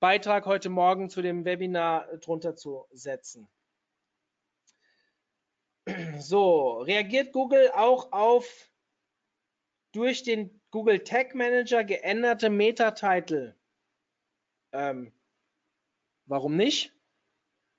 Beitrag 0.00 0.46
heute 0.46 0.70
Morgen 0.70 1.10
zu 1.10 1.22
dem 1.22 1.44
Webinar 1.44 2.06
drunter 2.18 2.56
zu 2.56 2.86
setzen. 2.92 3.48
So, 6.18 6.78
reagiert 6.78 7.32
Google 7.32 7.70
auch 7.74 8.12
auf 8.12 8.70
durch 9.92 10.22
den 10.22 10.60
Google 10.70 11.04
Tag 11.04 11.34
Manager 11.34 11.84
geänderte 11.84 12.50
Meta-Title? 12.50 13.54
Ähm, 14.72 15.12
warum 16.26 16.56
nicht? 16.56 16.92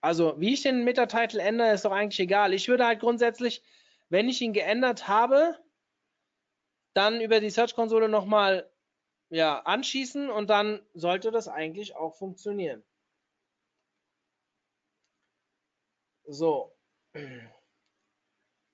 Also, 0.01 0.39
wie 0.39 0.53
ich 0.53 0.61
den 0.61 0.83
Meta-Title 0.83 1.41
ändere, 1.41 1.73
ist 1.73 1.83
doch 1.83 1.91
eigentlich 1.91 2.19
egal. 2.19 2.53
Ich 2.53 2.67
würde 2.67 2.85
halt 2.85 2.99
grundsätzlich, 2.99 3.63
wenn 4.09 4.29
ich 4.29 4.41
ihn 4.41 4.53
geändert 4.53 5.07
habe, 5.07 5.57
dann 6.93 7.21
über 7.21 7.39
die 7.39 7.49
Search-Konsole 7.49 8.07
nochmal 8.07 8.71
ja, 9.29 9.59
anschießen 9.59 10.29
und 10.29 10.49
dann 10.49 10.85
sollte 10.93 11.31
das 11.31 11.47
eigentlich 11.47 11.95
auch 11.95 12.15
funktionieren. 12.15 12.83
So. 16.27 16.75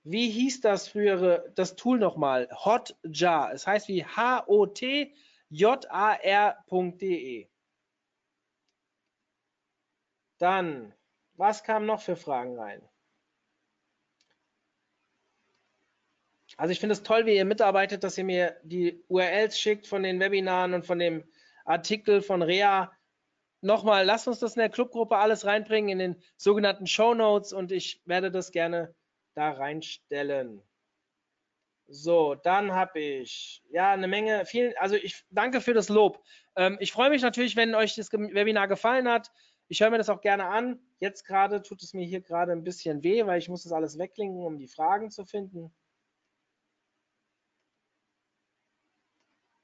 Wie 0.03 0.29
hieß 0.31 0.61
das 0.61 0.87
frühere, 0.87 1.51
das 1.55 1.75
Tool 1.75 1.99
nochmal? 1.99 2.49
Hotjar. 2.51 3.51
Es 3.53 3.67
heißt 3.67 3.87
wie 3.87 4.03
H-O-T-J-A-R.de. 4.05 5.11
Dann, 10.39 10.93
was 11.33 11.63
kam 11.63 11.85
noch 11.85 12.01
für 12.01 12.15
Fragen 12.15 12.57
rein? 12.57 12.90
Also 16.61 16.73
ich 16.73 16.79
finde 16.79 16.93
es 16.93 17.01
toll, 17.01 17.25
wie 17.25 17.35
ihr 17.35 17.43
mitarbeitet, 17.45 18.03
dass 18.03 18.19
ihr 18.19 18.23
mir 18.23 18.55
die 18.61 19.03
URLs 19.07 19.59
schickt 19.59 19.87
von 19.87 20.03
den 20.03 20.19
Webinaren 20.19 20.75
und 20.75 20.85
von 20.85 20.99
dem 20.99 21.23
Artikel 21.65 22.21
von 22.21 22.43
Rea. 22.43 22.91
Nochmal, 23.61 24.05
lasst 24.05 24.27
uns 24.27 24.37
das 24.37 24.55
in 24.55 24.59
der 24.59 24.69
Clubgruppe 24.69 25.17
alles 25.17 25.43
reinbringen 25.43 25.89
in 25.89 25.97
den 25.97 26.23
sogenannten 26.37 26.85
Show 26.85 27.15
Notes 27.15 27.51
und 27.51 27.71
ich 27.71 28.03
werde 28.05 28.29
das 28.29 28.51
gerne 28.51 28.93
da 29.33 29.53
reinstellen. 29.53 30.61
So, 31.87 32.35
dann 32.35 32.73
habe 32.73 32.99
ich 32.99 33.63
ja 33.71 33.93
eine 33.93 34.07
Menge, 34.07 34.45
vielen, 34.45 34.75
also 34.77 34.95
ich 34.95 35.25
danke 35.31 35.61
für 35.61 35.73
das 35.73 35.89
Lob. 35.89 36.23
Ähm, 36.55 36.77
ich 36.79 36.91
freue 36.91 37.09
mich 37.09 37.23
natürlich, 37.23 37.55
wenn 37.55 37.73
euch 37.73 37.95
das 37.95 38.13
Webinar 38.13 38.67
gefallen 38.67 39.09
hat. 39.09 39.31
Ich 39.67 39.81
höre 39.81 39.89
mir 39.89 39.97
das 39.97 40.09
auch 40.09 40.21
gerne 40.21 40.45
an. 40.45 40.79
Jetzt 40.99 41.25
gerade 41.25 41.63
tut 41.63 41.81
es 41.81 41.95
mir 41.95 42.05
hier 42.05 42.21
gerade 42.21 42.51
ein 42.51 42.63
bisschen 42.63 43.03
weh, 43.03 43.25
weil 43.25 43.39
ich 43.39 43.49
muss 43.49 43.63
das 43.63 43.71
alles 43.71 43.97
wegklinken, 43.97 44.45
um 44.45 44.59
die 44.59 44.67
Fragen 44.67 45.09
zu 45.09 45.25
finden. 45.25 45.73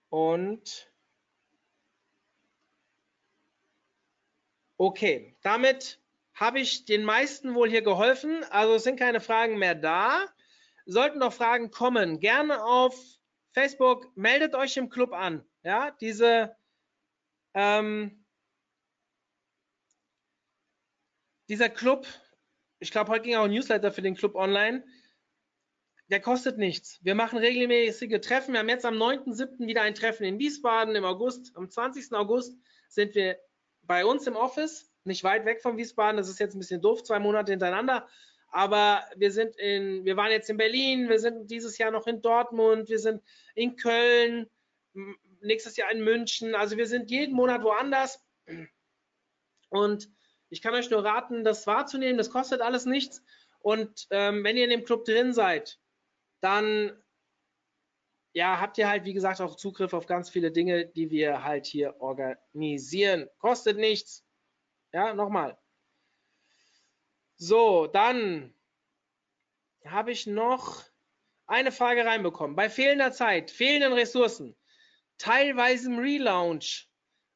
Und 0.09 0.91
okay, 4.77 5.35
damit 5.41 6.01
habe 6.33 6.59
ich 6.59 6.85
den 6.85 7.03
meisten 7.03 7.55
wohl 7.55 7.69
hier 7.69 7.81
geholfen. 7.81 8.43
Also 8.51 8.75
es 8.75 8.83
sind 8.83 8.99
keine 8.99 9.19
Fragen 9.19 9.57
mehr 9.57 9.75
da. 9.75 10.25
Sollten 10.85 11.19
noch 11.19 11.33
Fragen 11.33 11.71
kommen, 11.71 12.19
gerne 12.19 12.63
auf 12.63 12.95
Facebook, 13.53 14.15
meldet 14.15 14.55
euch 14.55 14.77
im 14.77 14.89
Club 14.89 15.13
an. 15.13 15.43
Ja, 15.63 15.91
diese 15.99 16.55
ähm, 17.53 18.23
dieser 21.49 21.69
Club, 21.69 22.05
ich 22.79 22.91
glaube, 22.91 23.11
heute 23.11 23.23
ging 23.23 23.35
auch 23.35 23.45
ein 23.45 23.51
Newsletter 23.51 23.91
für 23.91 24.01
den 24.01 24.15
Club 24.15 24.35
online. 24.35 24.85
Der 26.09 26.21
kostet 26.21 26.57
nichts. 26.57 26.99
Wir 27.03 27.15
machen 27.15 27.37
regelmäßige 27.37 28.21
Treffen. 28.21 28.53
Wir 28.53 28.59
haben 28.59 28.69
jetzt 28.69 28.85
am 28.85 28.95
9.7. 28.95 29.67
wieder 29.67 29.81
ein 29.81 29.93
Treffen 29.93 30.23
in 30.23 30.39
Wiesbaden. 30.39 30.95
Im 30.95 31.03
August, 31.03 31.51
am 31.55 31.69
20. 31.69 32.13
August 32.13 32.57
sind 32.87 33.13
wir 33.13 33.37
bei 33.81 34.05
uns 34.05 34.25
im 34.25 34.37
Office 34.37 34.89
nicht 35.03 35.23
weit 35.23 35.45
weg 35.45 35.61
von 35.61 35.77
Wiesbaden. 35.77 36.17
Das 36.17 36.29
ist 36.29 36.39
jetzt 36.39 36.55
ein 36.55 36.59
bisschen 36.59 36.81
doof, 36.81 37.03
zwei 37.03 37.19
Monate 37.19 37.51
hintereinander. 37.51 38.07
Aber 38.49 39.03
wir 39.17 39.31
sind 39.31 39.57
in, 39.57 40.05
wir 40.05 40.15
waren 40.15 40.31
jetzt 40.31 40.49
in 40.49 40.57
Berlin, 40.57 41.09
wir 41.09 41.19
sind 41.19 41.51
dieses 41.51 41.77
Jahr 41.77 41.91
noch 41.91 42.07
in 42.07 42.21
Dortmund, 42.21 42.87
wir 42.87 42.99
sind 42.99 43.21
in 43.55 43.75
Köln, 43.75 44.47
nächstes 45.41 45.75
Jahr 45.75 45.91
in 45.91 46.03
München. 46.03 46.55
Also 46.55 46.77
wir 46.77 46.87
sind 46.87 47.11
jeden 47.11 47.35
Monat 47.35 47.63
woanders. 47.63 48.23
Und 49.69 50.09
ich 50.49 50.61
kann 50.61 50.73
euch 50.73 50.89
nur 50.89 51.03
raten, 51.03 51.43
das 51.43 51.67
wahrzunehmen. 51.67 52.17
Das 52.17 52.29
kostet 52.29 52.61
alles 52.61 52.85
nichts. 52.85 53.21
Und 53.59 54.07
ähm, 54.11 54.45
wenn 54.45 54.55
ihr 54.55 54.63
in 54.63 54.69
dem 54.69 54.85
Club 54.85 55.03
drin 55.03 55.33
seid, 55.33 55.77
dann 56.41 56.91
ja, 58.37 58.59
habt 58.61 58.77
ihr 58.77 58.87
halt, 58.87 59.03
wie 59.05 59.13
gesagt, 59.13 59.41
auch 59.41 59.55
Zugriff 59.55 59.93
auf 59.93 60.05
ganz 60.05 60.29
viele 60.29 60.51
Dinge, 60.51 60.85
die 60.85 61.09
wir 61.09 61.43
halt 61.43 61.65
hier 61.65 61.99
organisieren. 61.99 63.27
Kostet 63.39 63.77
nichts. 63.77 64.23
Ja, 64.93 65.15
nochmal. 65.15 65.57
So, 67.35 67.87
dann 67.87 68.53
habe 69.85 70.11
ich 70.11 70.27
noch 70.27 70.83
eine 71.47 71.71
Frage 71.71 72.05
reinbekommen. 72.05 72.55
Bei 72.55 72.69
fehlender 72.69 73.11
Zeit, 73.11 73.49
fehlenden 73.49 73.93
Ressourcen, 73.93 74.55
teilweise 75.17 75.89
im 75.89 75.97
Relaunch, 75.97 76.91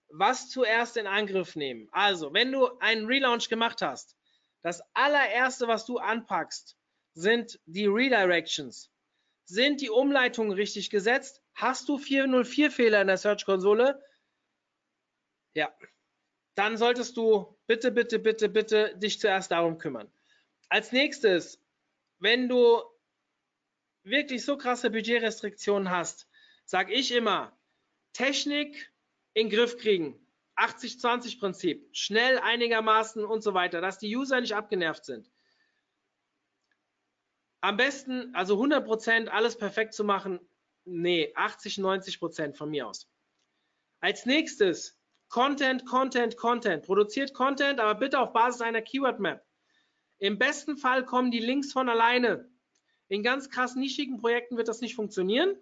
was 0.10 0.49
zuerst 0.49 0.98
in 0.98 1.07
Angriff 1.07 1.56
nehmen. 1.56 1.88
Also, 1.91 2.32
wenn 2.32 2.52
du 2.52 2.68
einen 2.78 3.07
Relaunch 3.07 3.49
gemacht 3.49 3.82
hast, 3.82 4.15
das 4.61 4.84
allererste, 4.94 5.68
was 5.68 5.88
du 5.88 5.98
anpackst, 5.98 6.78
sind 7.14 7.60
die 7.65 7.88
Redirections. 7.88 8.91
Sind 9.52 9.82
die 9.82 9.90
Umleitungen 9.90 10.53
richtig 10.53 10.90
gesetzt? 10.90 11.44
Hast 11.56 11.90
du 11.90 11.98
404 11.98 12.72
Fehler 12.72 13.02
in 13.02 13.07
der 13.07 13.18
Search-Konsole? 13.18 14.02
Ja, 15.53 15.76
dann 16.56 16.78
solltest 16.78 17.18
du 17.18 17.60
bitte, 17.68 17.91
bitte, 17.91 18.18
bitte, 18.18 18.48
bitte 18.48 18.98
dich 18.98 19.19
zuerst 19.19 19.52
darum 19.52 19.78
kümmern. 19.78 20.10
Als 20.69 20.94
nächstes, 20.94 21.61
wenn 22.19 22.48
du 22.48 22.82
wirklich 24.03 24.45
so 24.45 24.56
krasse 24.57 24.90
Budgetrestriktionen 24.90 25.90
hast, 25.90 26.30
sage 26.64 26.94
ich 26.94 27.11
immer, 27.11 27.52
Technik 28.14 28.94
in 29.34 29.49
den 29.49 29.57
Griff 29.57 29.78
kriegen. 29.78 30.26
80-20 30.56 31.40
Prinzip, 31.40 31.90
schnell 31.91 32.40
einigermaßen 32.40 33.26
und 33.26 33.41
so 33.41 33.53
weiter, 33.53 33.82
dass 33.82 33.99
die 33.99 34.15
User 34.15 34.40
nicht 34.40 34.56
abgenervt 34.56 35.03
sind. 35.03 35.30
Am 37.62 37.78
besten, 37.78 38.34
also 38.36 38.56
100 38.56 38.86
Prozent 38.86 39.30
alles 39.30 39.58
perfekt 39.58 39.94
zu 39.94 40.04
machen, 40.04 40.40
nee, 40.86 41.32
80, 41.36 41.78
90 41.78 42.20
Prozent 42.20 42.58
von 42.58 42.70
mir 42.70 42.88
aus. 42.88 43.08
Als 44.00 44.26
nächstes, 44.26 45.00
Content, 45.32 45.86
Content, 45.86 46.36
Content. 46.36 46.86
Produziert 46.86 47.34
Content, 47.34 47.80
aber 47.80 47.96
bitte 47.96 48.20
auf 48.20 48.34
Basis 48.34 48.62
einer 48.62 48.82
Keyword 48.82 49.22
Map. 49.22 49.42
Im 50.20 50.38
besten 50.38 50.76
Fall 50.76 51.06
kommen 51.06 51.32
die 51.32 51.40
Links 51.40 51.72
von 51.72 51.88
alleine. 51.88 52.50
In 53.08 53.24
ganz 53.24 53.50
krass 53.50 53.76
nischigen 53.76 54.18
Projekten 54.18 54.58
wird 54.58 54.68
das 54.68 54.82
nicht 54.82 54.96
funktionieren. 54.96 55.56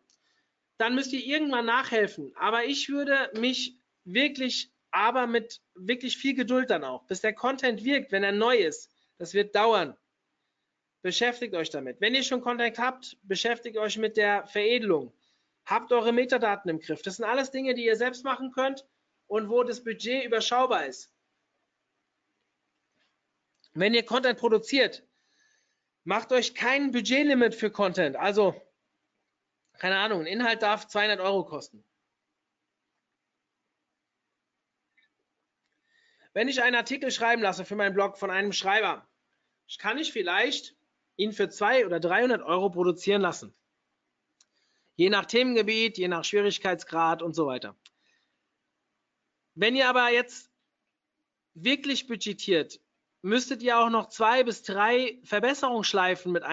Dann 0.77 0.95
müsst 0.95 1.13
ihr 1.13 1.23
irgendwann 1.23 1.67
nachhelfen. 1.67 2.33
Aber 2.35 2.65
ich 2.65 2.89
würde 2.89 3.31
mich 3.39 3.77
wirklich, 4.05 4.71
aber 4.89 5.27
mit 5.27 5.61
wirklich 5.75 6.17
viel 6.17 6.33
Geduld 6.33 6.71
dann 6.71 6.83
auch, 6.83 7.05
bis 7.05 7.21
der 7.21 7.33
Content 7.33 7.83
wirkt, 7.83 8.11
wenn 8.11 8.23
er 8.23 8.31
neu 8.31 8.57
ist. 8.57 8.89
Das 9.19 9.35
wird 9.35 9.53
dauern. 9.53 9.95
Beschäftigt 11.01 11.55
euch 11.55 11.69
damit. 11.69 12.01
Wenn 12.01 12.15
ihr 12.15 12.23
schon 12.23 12.41
Content 12.41 12.77
habt, 12.77 13.17
beschäftigt 13.23 13.77
euch 13.77 13.97
mit 13.97 14.17
der 14.17 14.45
Veredelung. 14.47 15.13
Habt 15.65 15.91
eure 15.91 16.11
Metadaten 16.11 16.69
im 16.69 16.79
Griff. 16.79 17.01
Das 17.01 17.17
sind 17.17 17.25
alles 17.25 17.51
Dinge, 17.51 17.73
die 17.73 17.85
ihr 17.85 17.95
selbst 17.95 18.23
machen 18.23 18.51
könnt 18.51 18.85
und 19.27 19.49
wo 19.49 19.63
das 19.63 19.83
Budget 19.83 20.25
überschaubar 20.25 20.85
ist. 20.85 21.11
Wenn 23.73 23.93
ihr 23.93 24.03
Content 24.03 24.39
produziert, 24.39 25.07
macht 26.03 26.31
euch 26.31 26.55
kein 26.55 26.91
Budgetlimit 26.91 27.55
für 27.55 27.71
Content. 27.71 28.15
Also 28.15 28.59
keine 29.79 29.97
Ahnung, 29.97 30.21
ein 30.21 30.27
Inhalt 30.27 30.61
darf 30.61 30.87
200 30.87 31.21
Euro 31.21 31.45
kosten. 31.45 31.85
Wenn 36.33 36.49
ich 36.49 36.61
einen 36.61 36.75
Artikel 36.75 37.11
schreiben 37.11 37.41
lasse 37.41 37.63
für 37.63 37.75
meinen 37.75 37.93
Blog 37.93 38.17
von 38.17 38.29
einem 38.29 38.51
Schreiber, 38.51 39.07
kann 39.77 39.97
ich 39.97 40.11
vielleicht 40.11 40.75
ihn 41.19 41.33
für 41.33 41.49
200 41.49 41.85
oder 41.85 41.99
300 41.99 42.41
Euro 42.41 42.69
produzieren 42.69 43.21
lassen. 43.21 43.53
Je 44.95 45.09
nach 45.09 45.25
Themengebiet, 45.25 45.97
je 45.97 46.07
nach 46.07 46.23
Schwierigkeitsgrad 46.23 47.21
und 47.21 47.35
so 47.35 47.45
weiter. 47.45 47.77
Wenn 49.53 49.75
ihr 49.75 49.89
aber 49.89 50.09
jetzt 50.09 50.49
wirklich 51.53 52.07
budgetiert, 52.07 52.79
müsstet 53.21 53.61
ihr 53.61 53.77
auch 53.79 53.89
noch 53.89 54.07
zwei 54.07 54.43
bis 54.43 54.63
drei 54.63 55.19
Verbesserungsschleifen 55.25 56.31
mit 56.31 56.43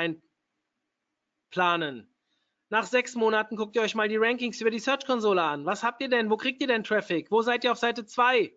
einplanen. 1.50 2.12
Nach 2.68 2.86
sechs 2.86 3.14
Monaten 3.14 3.54
guckt 3.54 3.76
ihr 3.76 3.82
euch 3.82 3.94
mal 3.94 4.08
die 4.08 4.16
Rankings 4.16 4.60
über 4.60 4.70
die 4.70 4.80
Search-Konsole 4.80 5.42
an. 5.42 5.64
Was 5.64 5.84
habt 5.84 6.02
ihr 6.02 6.08
denn? 6.08 6.28
Wo 6.28 6.36
kriegt 6.36 6.60
ihr 6.60 6.66
denn 6.66 6.82
Traffic? 6.82 7.30
Wo 7.30 7.42
seid 7.42 7.62
ihr 7.62 7.70
auf 7.70 7.78
Seite 7.78 8.04
2? 8.04 8.52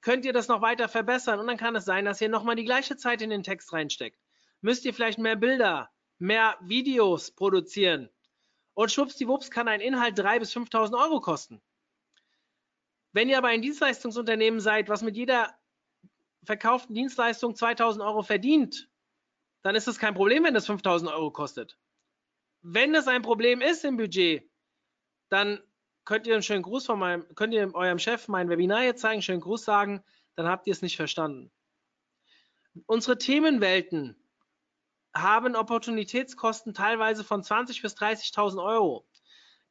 Könnt 0.00 0.24
ihr 0.24 0.32
das 0.32 0.48
noch 0.48 0.62
weiter 0.62 0.88
verbessern? 0.88 1.38
Und 1.38 1.46
dann 1.46 1.58
kann 1.58 1.76
es 1.76 1.84
sein, 1.84 2.06
dass 2.06 2.22
ihr 2.22 2.30
nochmal 2.30 2.56
die 2.56 2.64
gleiche 2.64 2.96
Zeit 2.96 3.20
in 3.20 3.28
den 3.28 3.42
Text 3.42 3.74
reinsteckt. 3.74 4.18
Müsst 4.60 4.84
ihr 4.84 4.94
vielleicht 4.94 5.18
mehr 5.18 5.36
Bilder, 5.36 5.90
mehr 6.18 6.56
Videos 6.60 7.30
produzieren. 7.30 8.10
Und 8.74 8.92
schwuppsdiwupps 8.92 9.50
kann 9.50 9.68
ein 9.68 9.80
Inhalt 9.80 10.18
3.000 10.18 10.38
bis 10.38 10.54
5.000 10.54 11.02
Euro 11.02 11.20
kosten. 11.20 11.60
Wenn 13.12 13.28
ihr 13.28 13.38
aber 13.38 13.48
ein 13.48 13.62
Dienstleistungsunternehmen 13.62 14.60
seid, 14.60 14.88
was 14.88 15.02
mit 15.02 15.16
jeder 15.16 15.54
verkauften 16.44 16.94
Dienstleistung 16.94 17.54
2000 17.54 18.04
Euro 18.04 18.22
verdient, 18.22 18.88
dann 19.62 19.74
ist 19.74 19.88
es 19.88 19.98
kein 19.98 20.14
Problem, 20.14 20.44
wenn 20.44 20.54
das 20.54 20.66
5000 20.66 21.10
Euro 21.10 21.30
kostet. 21.30 21.76
Wenn 22.62 22.94
es 22.94 23.08
ein 23.08 23.22
Problem 23.22 23.60
ist 23.60 23.84
im 23.84 23.96
Budget, 23.96 24.48
dann 25.28 25.62
könnt 26.04 26.26
ihr 26.26 26.34
einen 26.34 26.42
schönen 26.42 26.62
Gruß 26.62 26.86
von 26.86 26.98
meinem, 26.98 27.34
könnt 27.34 27.54
ihr 27.54 27.74
eurem 27.74 27.98
Chef 27.98 28.28
mein 28.28 28.48
Webinar 28.48 28.84
jetzt 28.84 29.00
zeigen, 29.00 29.22
schönen 29.22 29.40
Gruß 29.40 29.64
sagen, 29.64 30.02
dann 30.36 30.46
habt 30.46 30.66
ihr 30.66 30.72
es 30.72 30.82
nicht 30.82 30.96
verstanden. 30.96 31.50
Unsere 32.86 33.18
Themenwelten 33.18 34.16
haben 35.14 35.56
Opportunitätskosten 35.56 36.74
teilweise 36.74 37.24
von 37.24 37.42
20 37.42 37.82
bis 37.82 37.96
30.000 37.96 38.62
Euro. 38.64 39.06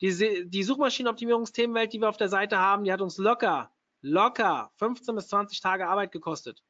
Die, 0.02 0.50
die 0.50 0.64
Suchmaschinenoptimierungsthemenwelt, 0.64 1.94
die 1.94 2.00
wir 2.00 2.10
auf 2.10 2.18
der 2.18 2.30
Seite 2.30 2.58
haben, 2.58 2.84
die 2.84 2.92
hat 2.92 3.02
uns 3.02 3.18
locker, 3.18 3.72
locker 4.02 4.72
15 4.78 5.16
bis 5.16 5.28
20 5.28 5.62
Tage 5.62 5.88
Arbeit 5.88 6.12
gekostet. 6.12 6.64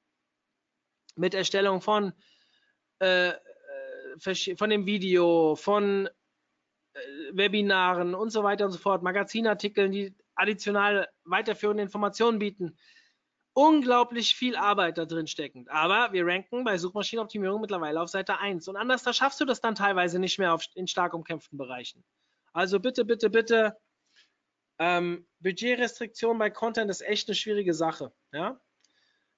Mit 1.16 1.34
Erstellung 1.34 1.82
von, 1.82 2.14
äh, 3.00 3.30
äh 3.30 4.56
von 4.58 4.70
dem 4.70 4.86
Video, 4.86 5.56
von 5.56 6.08
äh, 6.08 7.00
Webinaren 7.32 8.16
und 8.16 8.32
so 8.32 8.44
weiter 8.44 8.66
und 8.66 8.72
so 8.72 8.80
fort, 8.80 9.04
Magazinartikeln, 9.04 9.92
die 9.92 10.16
additional 10.36 11.08
weiterführende 11.26 11.84
Informationen 11.84 12.40
bieten. 12.40 12.78
Unglaublich 13.54 14.36
viel 14.36 14.56
Arbeit 14.56 14.98
da 14.98 15.06
drin 15.06 15.28
steckend. 15.28 15.70
Aber 15.70 16.14
wir 16.14 16.26
ranken 16.26 16.64
bei 16.64 16.78
Suchmaschinenoptimierung 16.78 17.60
mittlerweile 17.62 18.02
auf 18.02 18.10
Seite 18.10 18.40
1. 18.40 18.68
Und 18.68 18.78
anders, 18.78 19.04
da 19.04 19.12
schaffst 19.12 19.42
du 19.42 19.46
das 19.46 19.60
dann 19.60 19.76
teilweise 19.76 20.20
nicht 20.20 20.40
mehr 20.40 20.54
auf, 20.54 20.66
in 20.76 20.88
stark 20.88 21.14
umkämpften 21.14 21.58
Bereichen. 21.58 22.04
Also 22.54 22.80
bitte, 22.80 23.06
bitte, 23.06 23.30
bitte, 23.30 23.78
ähm, 24.80 25.28
Budgetrestriktion 25.40 26.38
bei 26.38 26.50
Content 26.50 26.90
ist 26.90 27.02
echt 27.02 27.28
eine 27.28 27.36
schwierige 27.36 27.74
Sache. 27.74 28.14
Ja? 28.32 28.60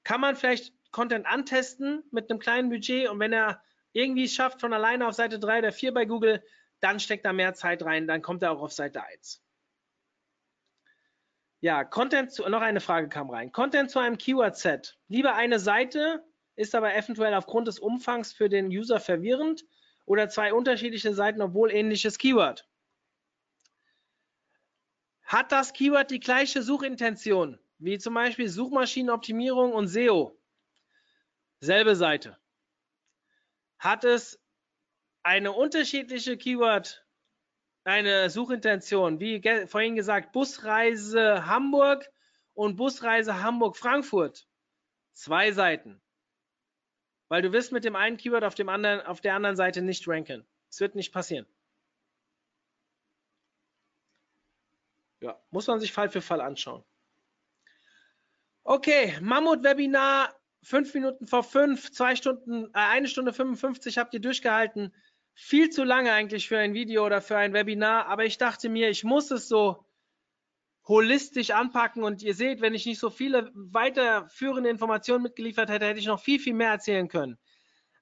Kann 0.03 0.21
man 0.21 0.35
vielleicht 0.35 0.73
Content 0.91 1.25
antesten 1.25 2.03
mit 2.11 2.29
einem 2.29 2.39
kleinen 2.39 2.69
Budget 2.69 3.09
und 3.09 3.19
wenn 3.19 3.33
er 3.33 3.61
irgendwie 3.91 4.25
es 4.25 4.33
schafft 4.33 4.61
von 4.61 4.73
alleine 4.73 5.07
auf 5.07 5.15
Seite 5.15 5.39
3 5.39 5.59
oder 5.59 5.71
4 5.71 5.93
bei 5.93 6.05
Google, 6.05 6.43
dann 6.79 6.99
steckt 6.99 7.25
da 7.25 7.33
mehr 7.33 7.53
Zeit 7.53 7.83
rein, 7.83 8.07
dann 8.07 8.21
kommt 8.21 8.43
er 8.43 8.51
auch 8.51 8.61
auf 8.61 8.71
Seite 8.71 9.03
1. 9.03 9.43
Ja, 11.61 11.83
Content 11.83 12.31
zu, 12.31 12.47
noch 12.49 12.61
eine 12.61 12.81
Frage 12.81 13.07
kam 13.07 13.29
rein. 13.29 13.51
Content 13.51 13.91
zu 13.91 13.99
einem 13.99 14.17
Keyword-Set. 14.17 14.97
Lieber 15.07 15.35
eine 15.35 15.59
Seite, 15.59 16.23
ist 16.55 16.75
aber 16.75 16.95
eventuell 16.95 17.33
aufgrund 17.35 17.67
des 17.67 17.79
Umfangs 17.79 18.33
für 18.33 18.49
den 18.49 18.67
User 18.67 18.99
verwirrend 18.99 19.63
oder 20.05 20.27
zwei 20.27 20.53
unterschiedliche 20.53 21.13
Seiten, 21.13 21.41
obwohl 21.41 21.71
ähnliches 21.71 22.17
Keyword. 22.17 22.67
Hat 25.23 25.51
das 25.51 25.71
Keyword 25.71 26.11
die 26.11 26.19
gleiche 26.19 26.61
Suchintention, 26.61 27.59
wie 27.77 27.97
zum 27.99 28.15
Beispiel 28.15 28.49
Suchmaschinenoptimierung 28.49 29.71
und 29.71 29.87
SEO? 29.87 30.37
Selbe 31.61 31.95
Seite. 31.95 32.37
Hat 33.77 34.03
es 34.03 34.39
eine 35.23 35.51
unterschiedliche 35.51 36.37
Keyword, 36.37 37.05
eine 37.83 38.29
Suchintention, 38.29 39.19
wie 39.19 39.41
vorhin 39.67 39.95
gesagt, 39.95 40.31
Busreise 40.31 41.45
Hamburg 41.45 42.09
und 42.53 42.75
Busreise 42.75 43.41
Hamburg-Frankfurt? 43.41 44.47
Zwei 45.13 45.51
Seiten. 45.51 46.01
Weil 47.27 47.41
du 47.41 47.51
wirst 47.51 47.71
mit 47.71 47.83
dem 47.83 47.95
einen 47.95 48.17
Keyword 48.17 48.43
auf, 48.43 48.55
dem 48.55 48.69
anderen, 48.69 49.01
auf 49.01 49.21
der 49.21 49.35
anderen 49.35 49.55
Seite 49.55 49.81
nicht 49.81 50.07
ranken. 50.07 50.45
Es 50.69 50.79
wird 50.79 50.95
nicht 50.95 51.11
passieren. 51.11 51.45
Ja, 55.21 55.39
muss 55.51 55.67
man 55.67 55.79
sich 55.79 55.93
Fall 55.93 56.09
für 56.09 56.21
Fall 56.21 56.41
anschauen. 56.41 56.83
Okay, 58.63 59.17
Mammut-Webinar, 59.21 60.35
fünf 60.63 60.93
Minuten 60.93 61.27
vor 61.27 61.43
fünf, 61.43 61.91
zwei 61.91 62.15
Stunden, 62.15 62.65
äh, 62.65 62.69
eine 62.73 63.07
Stunde 63.07 63.33
55 63.33 63.97
habt 63.97 64.13
ihr 64.13 64.19
durchgehalten. 64.19 64.93
Viel 65.43 65.71
zu 65.71 65.83
lange 65.83 66.13
eigentlich 66.13 66.47
für 66.47 66.59
ein 66.59 66.75
Video 66.75 67.03
oder 67.03 67.19
für 67.19 67.35
ein 67.35 67.51
Webinar, 67.51 68.05
aber 68.05 68.25
ich 68.25 68.37
dachte 68.37 68.69
mir, 68.69 68.91
ich 68.91 69.03
muss 69.03 69.31
es 69.31 69.47
so 69.47 69.83
holistisch 70.87 71.49
anpacken 71.49 72.03
und 72.03 72.21
ihr 72.21 72.35
seht, 72.35 72.61
wenn 72.61 72.75
ich 72.75 72.85
nicht 72.85 72.99
so 72.99 73.09
viele 73.09 73.51
weiterführende 73.55 74.69
Informationen 74.69 75.23
mitgeliefert 75.23 75.71
hätte, 75.71 75.87
hätte 75.87 75.99
ich 75.99 76.05
noch 76.05 76.21
viel, 76.21 76.39
viel 76.39 76.53
mehr 76.53 76.69
erzählen 76.69 77.07
können. 77.07 77.39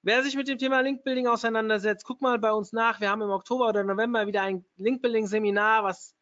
Wer 0.02 0.22
sich 0.22 0.36
mit 0.36 0.50
dem 0.50 0.58
Thema 0.58 0.82
Linkbuilding 0.82 1.28
auseinandersetzt, 1.28 2.04
guck 2.04 2.22
mal 2.22 2.38
bei 2.40 2.52
uns 2.52 2.74
nach. 2.74 3.00
Wir 3.00 3.10
haben 3.10 3.22
im 3.22 3.30
Oktober 3.30 3.70
oder 3.70 3.86
November 3.86 4.28
wieder 4.28 4.42
ein 4.42 4.66
Linkbuilding-Seminar, 4.76 5.86
was 5.86 6.18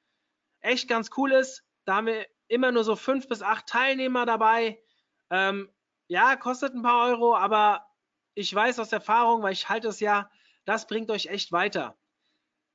echt 0.62 0.88
ganz 0.88 1.10
cool 1.18 1.32
ist. 1.32 1.64
Da 1.86 1.96
haben 1.96 2.08
wir 2.08 2.28
immer 2.48 2.72
nur 2.72 2.84
so 2.84 2.96
fünf 2.96 3.28
bis 3.28 3.42
acht 3.42 3.66
Teilnehmer 3.66 4.28
dabei. 4.28 4.80
Ähm, 5.32 5.68
ja, 6.08 6.36
kostet 6.36 6.76
ein 6.76 6.84
paar 6.84 7.08
Euro, 7.08 7.36
aber 7.36 7.88
ich 8.36 8.54
weiß 8.54 8.78
aus 8.78 8.92
Erfahrung, 8.94 9.42
weil 9.42 9.54
ich 9.54 9.68
halte 9.68 9.88
es 9.88 10.00
ja, 10.00 10.30
das 10.68 10.86
bringt 10.86 11.10
euch 11.10 11.28
echt 11.28 11.54
weiter. 11.54 11.98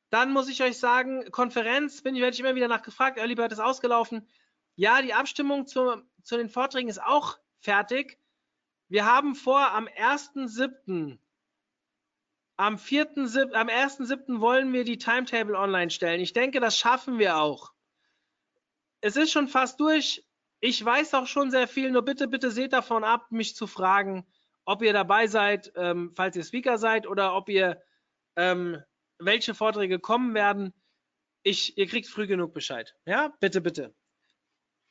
Dann 0.09 0.33
muss 0.33 0.49
ich 0.49 0.63
euch 0.63 0.79
sagen, 0.79 1.31
Konferenz, 1.31 2.03
bin 2.03 2.15
ich, 2.15 2.23
werde 2.23 2.35
ich 2.35 2.41
immer 2.41 2.55
wieder 2.55 2.69
nachgefragt, 2.69 3.19
Early 3.19 3.35
Bird 3.35 3.53
ist 3.53 3.61
ausgelaufen. 3.61 4.27
Ja, 4.77 5.03
die 5.03 5.13
Abstimmung 5.13 5.67
zu, 5.67 6.03
zu 6.23 6.39
den 6.39 6.49
Vorträgen 6.49 6.89
ist 6.89 7.03
auch 7.03 7.39
fertig. 7.61 8.19
Wir 8.89 9.05
haben 9.05 9.35
vor, 9.35 9.73
am 9.73 9.87
1.7. 9.87 11.19
Am 12.57 12.77
4.7., 12.77 13.53
am 13.53 13.69
1.7. 13.69 14.41
wollen 14.41 14.73
wir 14.73 14.85
die 14.85 14.99
Timetable 14.99 15.59
online 15.59 15.91
stellen. 15.91 16.21
Ich 16.21 16.33
denke, 16.33 16.61
das 16.61 16.79
schaffen 16.79 17.19
wir 17.19 17.37
auch. 17.37 17.73
Es 19.03 19.17
ist 19.17 19.33
schon 19.33 19.49
fast 19.49 19.81
durch. 19.81 20.25
Ich 20.61 20.83
weiß 20.83 21.13
auch 21.15 21.27
schon 21.27 21.51
sehr 21.51 21.69
viel, 21.69 21.91
nur 21.91 22.03
bitte, 22.03 22.27
bitte 22.27 22.51
seht 22.51 22.73
davon 22.73 23.05
ab, 23.05 23.33
mich 23.33 23.55
zu 23.55 23.67
fragen, 23.67 24.27
ob 24.65 24.83
ihr 24.83 24.93
dabei 24.93 25.27
seid, 25.27 25.73
ähm, 25.77 26.13
falls 26.15 26.37
ihr 26.37 26.45
Speaker 26.45 26.79
seid 26.79 27.07
oder 27.07 27.35
ob 27.35 27.49
ihr 27.49 27.83
ähm, 28.37 28.83
welche 29.19 29.55
Vorträge 29.55 29.99
kommen 29.99 30.35
werden. 30.35 30.73
Ich, 31.43 31.77
ihr 31.77 31.87
kriegt 31.87 32.07
früh 32.07 32.27
genug 32.27 32.55
Bescheid. 32.55 32.95
Ja, 33.05 33.33
bitte, 33.41 33.61
bitte. 33.61 33.95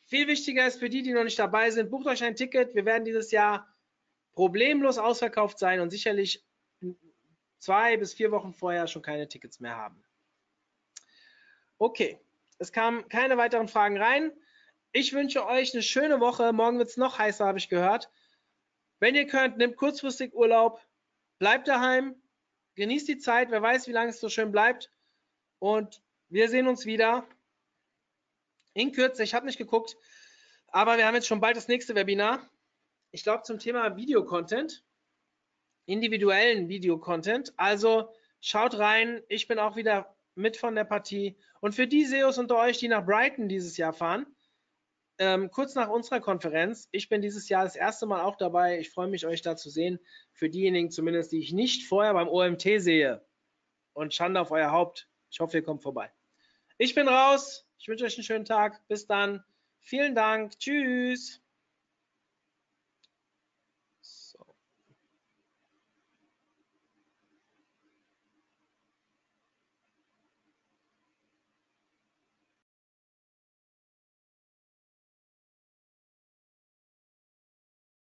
Viel 0.06 0.27
wichtiger 0.27 0.68
ist 0.68 0.80
für 0.80 0.89
die, 0.89 1.03
die 1.03 1.14
noch 1.14 1.23
nicht 1.23 1.39
dabei 1.39 1.72
sind, 1.72 1.89
bucht 1.89 2.07
euch 2.07 2.23
ein 2.23 2.35
Ticket. 2.35 2.76
Wir 2.76 2.85
werden 2.85 3.06
dieses 3.06 3.31
Jahr 3.31 3.73
problemlos 4.34 4.98
ausverkauft 4.98 5.57
sein 5.57 5.80
und 5.80 5.89
sicherlich 5.89 6.43
zwei 7.60 7.95
bis 7.98 8.14
vier 8.14 8.31
Wochen 8.31 8.53
vorher 8.53 8.88
schon 8.88 9.02
keine 9.02 9.27
Tickets 9.27 9.60
mehr 9.60 9.77
haben. 9.77 10.03
Okay, 11.77 12.19
es 12.57 12.72
kamen 12.72 13.07
keine 13.07 13.38
weiteren 13.38 13.68
Fragen 13.68 13.98
rein. 13.98 14.31
Ich 14.91 15.14
wünsche 15.14 15.45
euch 15.45 15.73
eine 15.73 15.81
schöne 15.81 16.19
Woche. 16.19 16.52
Morgen 16.52 16.77
wird 16.77 16.89
es 16.89 16.98
noch 16.98 17.18
heißer, 17.18 17.45
habe 17.45 17.57
ich 17.57 17.69
gehört. 17.69 18.10
Wenn 19.02 19.15
ihr 19.15 19.28
könnt, 19.28 19.57
nehmt 19.57 19.76
kurzfristig 19.76 20.34
Urlaub, 20.34 20.80
bleibt 21.40 21.68
daheim, 21.68 22.15
genießt 22.76 23.07
die 23.07 23.18
Zeit. 23.18 23.49
Wer 23.52 23.61
weiß, 23.61 23.88
wie 23.88 23.91
lange 23.91 24.11
es 24.11 24.19
so 24.19 24.30
schön 24.30 24.52
bleibt. 24.52 24.91
Und 25.60 26.02
wir 26.30 26.48
sehen 26.48 26.68
uns 26.68 26.86
wieder 26.86 27.28
in 28.73 28.91
Kürze. 28.91 29.23
Ich 29.23 29.34
habe 29.34 29.48
nicht 29.48 29.57
geguckt, 29.57 29.98
aber 30.68 30.98
wir 30.98 31.07
haben 31.07 31.15
jetzt 31.15 31.28
schon 31.28 31.41
bald 31.41 31.57
das 31.57 31.68
nächste 31.68 31.95
Webinar. 31.95 32.48
Ich 33.11 33.23
glaube 33.23 33.44
zum 33.44 33.60
Thema 33.60 33.98
Videocontent 33.98 34.86
individuellen 35.88 36.69
Videocontent. 36.69 37.53
Also 37.57 38.14
schaut 38.40 38.78
rein, 38.78 39.23
ich 39.28 39.48
bin 39.48 39.57
auch 39.57 39.76
wieder 39.76 40.15
mit 40.36 40.57
von 40.57 40.76
der 40.76 40.86
Partie. 40.86 41.36
Und 41.60 41.73
für 41.73 41.88
die 41.88 42.06
SEOs 42.06 42.38
unter 42.38 42.57
euch, 42.57 42.78
die 42.78 42.88
nach 42.88 43.06
Brighton 43.06 43.49
dieses 43.49 43.78
Jahr 43.78 43.94
fahren, 43.94 44.28
ähm, 45.22 45.52
kurz 45.52 45.76
nach 45.76 45.88
unserer 45.88 46.19
Konferenz, 46.19 46.89
ich 46.91 47.07
bin 47.07 47.22
dieses 47.22 47.48
Jahr 47.48 47.64
das 47.64 47.76
erste 47.76 48.07
Mal 48.07 48.22
auch 48.22 48.38
dabei. 48.38 48.80
Ich 48.80 48.89
freue 48.89 49.07
mich, 49.07 49.27
euch 49.27 49.43
da 49.43 49.56
zu 49.56 49.69
sehen. 49.69 49.99
Für 50.34 50.49
diejenigen 50.49 50.89
zumindest, 50.89 51.31
die 51.31 51.38
ich 51.38 51.53
nicht 51.53 51.88
vorher 51.88 52.14
beim 52.15 52.27
OMT 52.27 52.64
sehe. 52.77 53.23
Und 53.93 54.15
Schande 54.15 54.41
auf 54.41 54.49
euer 54.49 54.72
Haupt. 54.72 55.07
Ich 55.30 55.39
hoffe, 55.39 55.57
ihr 55.57 55.64
kommt 55.64 55.84
vorbei. 55.84 56.11
Ich 56.80 56.95
bin 56.95 57.07
raus. 57.07 57.68
Ich 57.77 57.88
wünsche 57.88 58.03
euch 58.03 58.18
einen 58.18 58.23
schönen 58.23 58.45
Tag. 58.45 58.81
Bis 58.88 59.06
dann. 59.06 59.43
Vielen 59.80 60.15
Dank. 60.15 60.57
Tschüss. 60.57 61.39